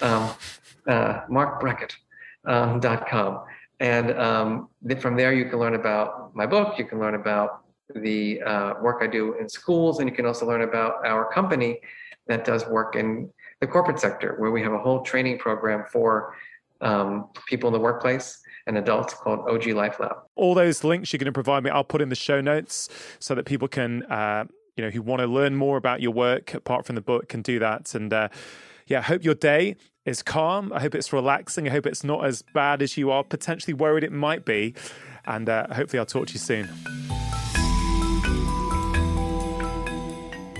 um, 0.00 0.30
uh, 0.86 1.20
Marc 1.28 1.62
um, 2.44 2.80
dot 2.80 3.08
com. 3.08 3.44
And 3.80 4.12
um, 4.12 4.68
from 5.00 5.16
there, 5.16 5.32
you 5.32 5.46
can 5.50 5.58
learn 5.58 5.74
about 5.74 6.34
my 6.34 6.46
book. 6.46 6.78
You 6.78 6.84
can 6.84 7.00
learn 7.00 7.14
about 7.14 7.64
the 7.94 8.40
uh, 8.42 8.74
work 8.80 9.02
I 9.02 9.06
do 9.06 9.34
in 9.34 9.48
schools, 9.48 9.98
and 10.00 10.08
you 10.08 10.14
can 10.14 10.26
also 10.26 10.46
learn 10.46 10.62
about 10.62 11.04
our 11.06 11.30
company 11.32 11.80
that 12.26 12.44
does 12.44 12.66
work 12.66 12.96
in 12.96 13.30
the 13.60 13.66
corporate 13.66 14.00
sector, 14.00 14.36
where 14.38 14.50
we 14.50 14.62
have 14.62 14.72
a 14.72 14.78
whole 14.78 15.02
training 15.02 15.38
program 15.38 15.84
for 15.92 16.34
um, 16.80 17.28
people 17.46 17.68
in 17.68 17.72
the 17.72 17.80
workplace 17.80 18.40
and 18.66 18.78
adults 18.78 19.12
called 19.12 19.40
Oji 19.40 19.74
Life 19.74 20.00
Lab. 20.00 20.16
All 20.36 20.54
those 20.54 20.84
links 20.84 21.12
you're 21.12 21.18
going 21.18 21.26
to 21.26 21.32
provide 21.32 21.62
me, 21.62 21.70
I'll 21.70 21.84
put 21.84 22.00
in 22.00 22.08
the 22.08 22.14
show 22.14 22.40
notes 22.40 22.88
so 23.18 23.34
that 23.34 23.44
people 23.44 23.68
can, 23.68 24.04
uh, 24.04 24.46
you 24.76 24.84
know, 24.84 24.90
who 24.90 25.02
want 25.02 25.20
to 25.20 25.26
learn 25.26 25.54
more 25.54 25.76
about 25.76 26.00
your 26.00 26.12
work 26.12 26.54
apart 26.54 26.86
from 26.86 26.94
the 26.94 27.00
book 27.00 27.28
can 27.28 27.42
do 27.42 27.58
that. 27.58 27.94
And 27.94 28.12
uh, 28.12 28.28
yeah, 28.86 28.98
I 28.98 29.02
hope 29.02 29.24
your 29.24 29.34
day 29.34 29.76
is 30.04 30.22
calm. 30.22 30.72
I 30.72 30.80
hope 30.80 30.94
it's 30.94 31.12
relaxing. 31.12 31.68
I 31.68 31.70
hope 31.70 31.86
it's 31.86 32.04
not 32.04 32.24
as 32.24 32.42
bad 32.42 32.82
as 32.82 32.96
you 32.96 33.10
are 33.10 33.24
potentially 33.24 33.74
worried 33.74 34.04
it 34.04 34.12
might 34.12 34.44
be. 34.44 34.74
And 35.26 35.48
uh, 35.48 35.72
hopefully, 35.72 35.98
I'll 35.98 36.06
talk 36.06 36.26
to 36.28 36.32
you 36.34 36.38
soon. 36.38 36.68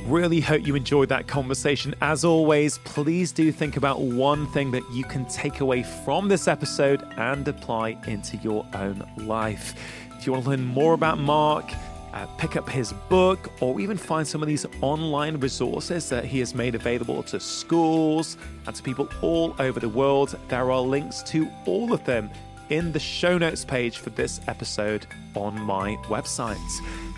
Really 0.06 0.40
hope 0.40 0.66
you 0.66 0.74
enjoyed 0.74 1.08
that 1.08 1.26
conversation. 1.26 1.94
As 2.00 2.24
always, 2.24 2.78
please 2.78 3.32
do 3.32 3.50
think 3.50 3.76
about 3.76 4.00
one 4.00 4.46
thing 4.52 4.70
that 4.70 4.82
you 4.92 5.02
can 5.02 5.24
take 5.26 5.60
away 5.60 5.82
from 5.82 6.28
this 6.28 6.46
episode 6.46 7.02
and 7.16 7.46
apply 7.48 7.98
into 8.06 8.36
your 8.38 8.66
own 8.74 9.02
life. 9.16 9.74
If 10.18 10.26
you 10.26 10.32
want 10.32 10.44
to 10.44 10.50
learn 10.50 10.64
more 10.64 10.92
about 10.92 11.18
Marc, 11.18 11.70
uh, 12.14 12.26
pick 12.38 12.56
up 12.56 12.68
his 12.68 12.92
book, 13.08 13.50
or 13.60 13.80
even 13.80 13.96
find 13.96 14.26
some 14.26 14.40
of 14.40 14.48
these 14.48 14.64
online 14.80 15.36
resources 15.38 16.08
that 16.08 16.24
he 16.24 16.38
has 16.38 16.54
made 16.54 16.74
available 16.74 17.22
to 17.24 17.40
schools 17.40 18.36
and 18.66 18.74
to 18.74 18.82
people 18.82 19.08
all 19.20 19.54
over 19.58 19.80
the 19.80 19.88
world. 19.88 20.38
There 20.48 20.70
are 20.70 20.80
links 20.80 21.22
to 21.24 21.50
all 21.66 21.92
of 21.92 22.04
them 22.04 22.30
in 22.70 22.92
the 22.92 23.00
show 23.00 23.36
notes 23.36 23.64
page 23.64 23.98
for 23.98 24.10
this 24.10 24.40
episode 24.46 25.06
on 25.34 25.60
my 25.60 25.96
website. 26.04 26.56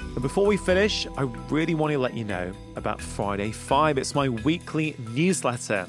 And 0.01 0.23
before 0.23 0.47
we 0.47 0.57
finish, 0.57 1.07
I 1.19 1.23
really 1.51 1.75
want 1.75 1.93
to 1.93 1.99
let 1.99 2.15
you 2.15 2.25
know 2.25 2.53
about 2.75 3.01
Friday 3.01 3.53
5. 3.53 3.99
It's 3.99 4.15
my 4.15 4.31
weekly 4.31 4.97
newsletter 5.11 5.87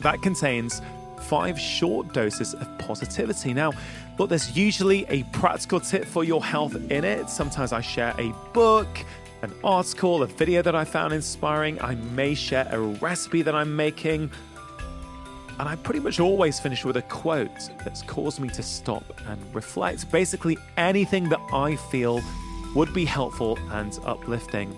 that 0.00 0.22
contains 0.22 0.80
five 1.22 1.58
short 1.58 2.12
doses 2.12 2.54
of 2.54 2.78
positivity. 2.78 3.52
Now, 3.52 3.72
look, 4.20 4.28
there's 4.28 4.54
usually 4.54 5.06
a 5.08 5.22
practical 5.32 5.80
tip 5.80 6.04
for 6.04 6.24
your 6.24 6.44
health 6.44 6.76
in 6.90 7.04
it. 7.04 7.30
Sometimes 7.30 7.72
I 7.72 7.80
share 7.80 8.14
a 8.18 8.34
book, 8.52 8.86
an 9.40 9.50
article, 9.64 10.22
a 10.22 10.26
video 10.26 10.60
that 10.60 10.76
I 10.76 10.84
found 10.84 11.14
inspiring. 11.14 11.80
I 11.80 11.94
may 11.94 12.34
share 12.34 12.68
a 12.70 12.78
recipe 12.78 13.40
that 13.40 13.54
I'm 13.54 13.74
making. 13.74 14.30
And 15.58 15.66
I 15.66 15.74
pretty 15.76 16.00
much 16.00 16.20
always 16.20 16.60
finish 16.60 16.84
with 16.84 16.98
a 16.98 17.02
quote 17.02 17.70
that's 17.82 18.02
caused 18.02 18.40
me 18.40 18.50
to 18.50 18.62
stop 18.62 19.04
and 19.26 19.54
reflect. 19.54 20.12
Basically, 20.12 20.58
anything 20.76 21.30
that 21.30 21.40
I 21.50 21.76
feel 21.76 22.20
would 22.74 22.92
be 22.92 23.06
helpful 23.06 23.58
and 23.70 23.98
uplifting. 24.04 24.76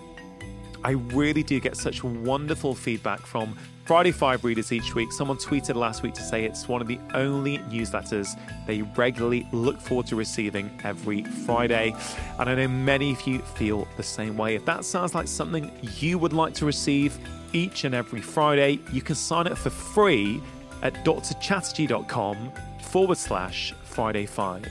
I 0.85 0.91
really 0.91 1.43
do 1.43 1.59
get 1.59 1.75
such 1.75 2.01
wonderful 2.01 2.75
feedback 2.75 3.19
from 3.19 3.57
Friday 3.85 4.11
5 4.11 4.45
readers 4.45 4.71
each 4.71 4.95
week. 4.95 5.11
Someone 5.11 5.35
tweeted 5.35 5.75
last 5.75 6.03
week 6.03 6.13
to 6.13 6.21
say 6.21 6.45
it's 6.45 6.69
one 6.69 6.81
of 6.81 6.87
the 6.87 6.99
only 7.13 7.57
newsletters 7.57 8.39
they 8.65 8.81
regularly 8.81 9.45
look 9.51 9.81
forward 9.81 10.07
to 10.07 10.15
receiving 10.15 10.71
every 10.85 11.23
Friday. 11.23 11.93
And 12.39 12.49
I 12.49 12.55
know 12.55 12.69
many 12.69 13.11
of 13.11 13.27
you 13.27 13.39
feel 13.39 13.85
the 13.97 14.03
same 14.03 14.37
way. 14.37 14.55
If 14.55 14.63
that 14.65 14.85
sounds 14.85 15.13
like 15.13 15.27
something 15.27 15.69
you 15.99 16.17
would 16.17 16.31
like 16.31 16.53
to 16.55 16.65
receive 16.65 17.17
each 17.51 17.83
and 17.83 17.93
every 17.93 18.21
Friday, 18.21 18.79
you 18.93 19.01
can 19.01 19.15
sign 19.15 19.47
up 19.47 19.57
for 19.57 19.69
free 19.69 20.41
at 20.81 20.93
drchatterjee.com 21.03 22.51
forward 22.83 23.17
slash 23.17 23.73
Friday 23.83 24.25
5. 24.25 24.65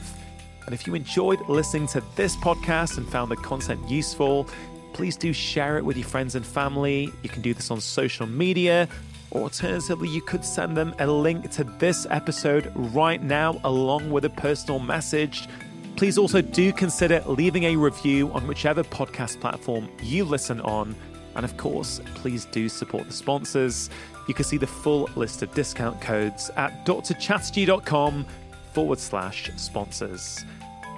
And 0.64 0.74
if 0.74 0.86
you 0.86 0.94
enjoyed 0.94 1.40
listening 1.48 1.86
to 1.88 2.02
this 2.16 2.34
podcast 2.36 2.96
and 2.96 3.06
found 3.06 3.30
the 3.30 3.36
content 3.36 3.90
useful, 3.90 4.48
please 4.92 5.16
do 5.16 5.32
share 5.32 5.78
it 5.78 5.84
with 5.84 5.96
your 5.96 6.06
friends 6.06 6.34
and 6.34 6.44
family. 6.44 7.12
You 7.22 7.28
can 7.28 7.42
do 7.42 7.54
this 7.54 7.70
on 7.70 7.80
social 7.80 8.26
media, 8.26 8.88
alternatively, 9.34 10.08
you 10.08 10.20
could 10.22 10.44
send 10.44 10.76
them 10.76 10.94
a 10.98 11.06
link 11.06 11.50
to 11.52 11.64
this 11.64 12.06
episode 12.10 12.72
right 12.74 13.22
now, 13.22 13.60
along 13.64 14.10
with 14.10 14.24
a 14.24 14.30
personal 14.30 14.78
message. 14.78 15.48
Please 15.96 16.18
also 16.18 16.40
do 16.40 16.72
consider 16.72 17.22
leaving 17.26 17.64
a 17.64 17.76
review 17.76 18.30
on 18.32 18.46
whichever 18.46 18.82
podcast 18.82 19.40
platform 19.40 19.88
you 20.02 20.24
listen 20.24 20.60
on. 20.62 20.94
And 21.34 21.44
of 21.44 21.56
course, 21.56 22.00
please 22.14 22.44
do 22.46 22.68
support 22.68 23.06
the 23.06 23.12
sponsors. 23.12 23.88
You 24.28 24.34
can 24.34 24.44
see 24.44 24.58
the 24.58 24.66
full 24.66 25.08
list 25.16 25.42
of 25.42 25.52
discount 25.54 26.00
codes 26.00 26.50
at 26.56 26.86
drchatterjee.com 26.86 28.26
forward 28.72 28.98
slash 28.98 29.50
sponsors. 29.56 30.44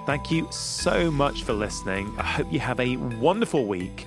Thank 0.05 0.29
you 0.29 0.47
so 0.51 1.09
much 1.09 1.41
for 1.41 1.53
listening. 1.53 2.13
I 2.19 2.23
hope 2.23 2.53
you 2.53 2.59
have 2.59 2.79
a 2.79 2.95
wonderful 2.97 3.65
week. 3.65 4.05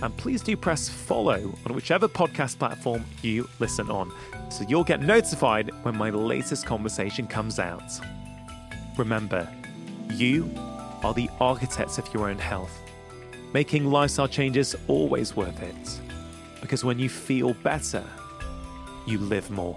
And 0.00 0.16
please 0.16 0.42
do 0.42 0.56
press 0.56 0.88
follow 0.88 1.52
on 1.66 1.74
whichever 1.74 2.06
podcast 2.06 2.56
platform 2.58 3.04
you 3.20 3.48
listen 3.58 3.90
on 3.90 4.12
so 4.48 4.64
you'll 4.68 4.84
get 4.84 5.02
notified 5.02 5.70
when 5.82 5.96
my 5.96 6.10
latest 6.10 6.66
conversation 6.66 7.26
comes 7.26 7.58
out. 7.58 7.82
Remember, 8.96 9.48
you 10.12 10.48
are 11.02 11.14
the 11.14 11.28
architects 11.40 11.98
of 11.98 12.08
your 12.14 12.30
own 12.30 12.38
health, 12.38 12.78
making 13.52 13.86
lifestyle 13.86 14.28
changes 14.28 14.76
always 14.86 15.34
worth 15.34 15.60
it. 15.62 16.00
Because 16.60 16.84
when 16.84 16.98
you 17.00 17.08
feel 17.08 17.54
better, 17.54 18.04
you 19.04 19.18
live 19.18 19.50
more. 19.50 19.76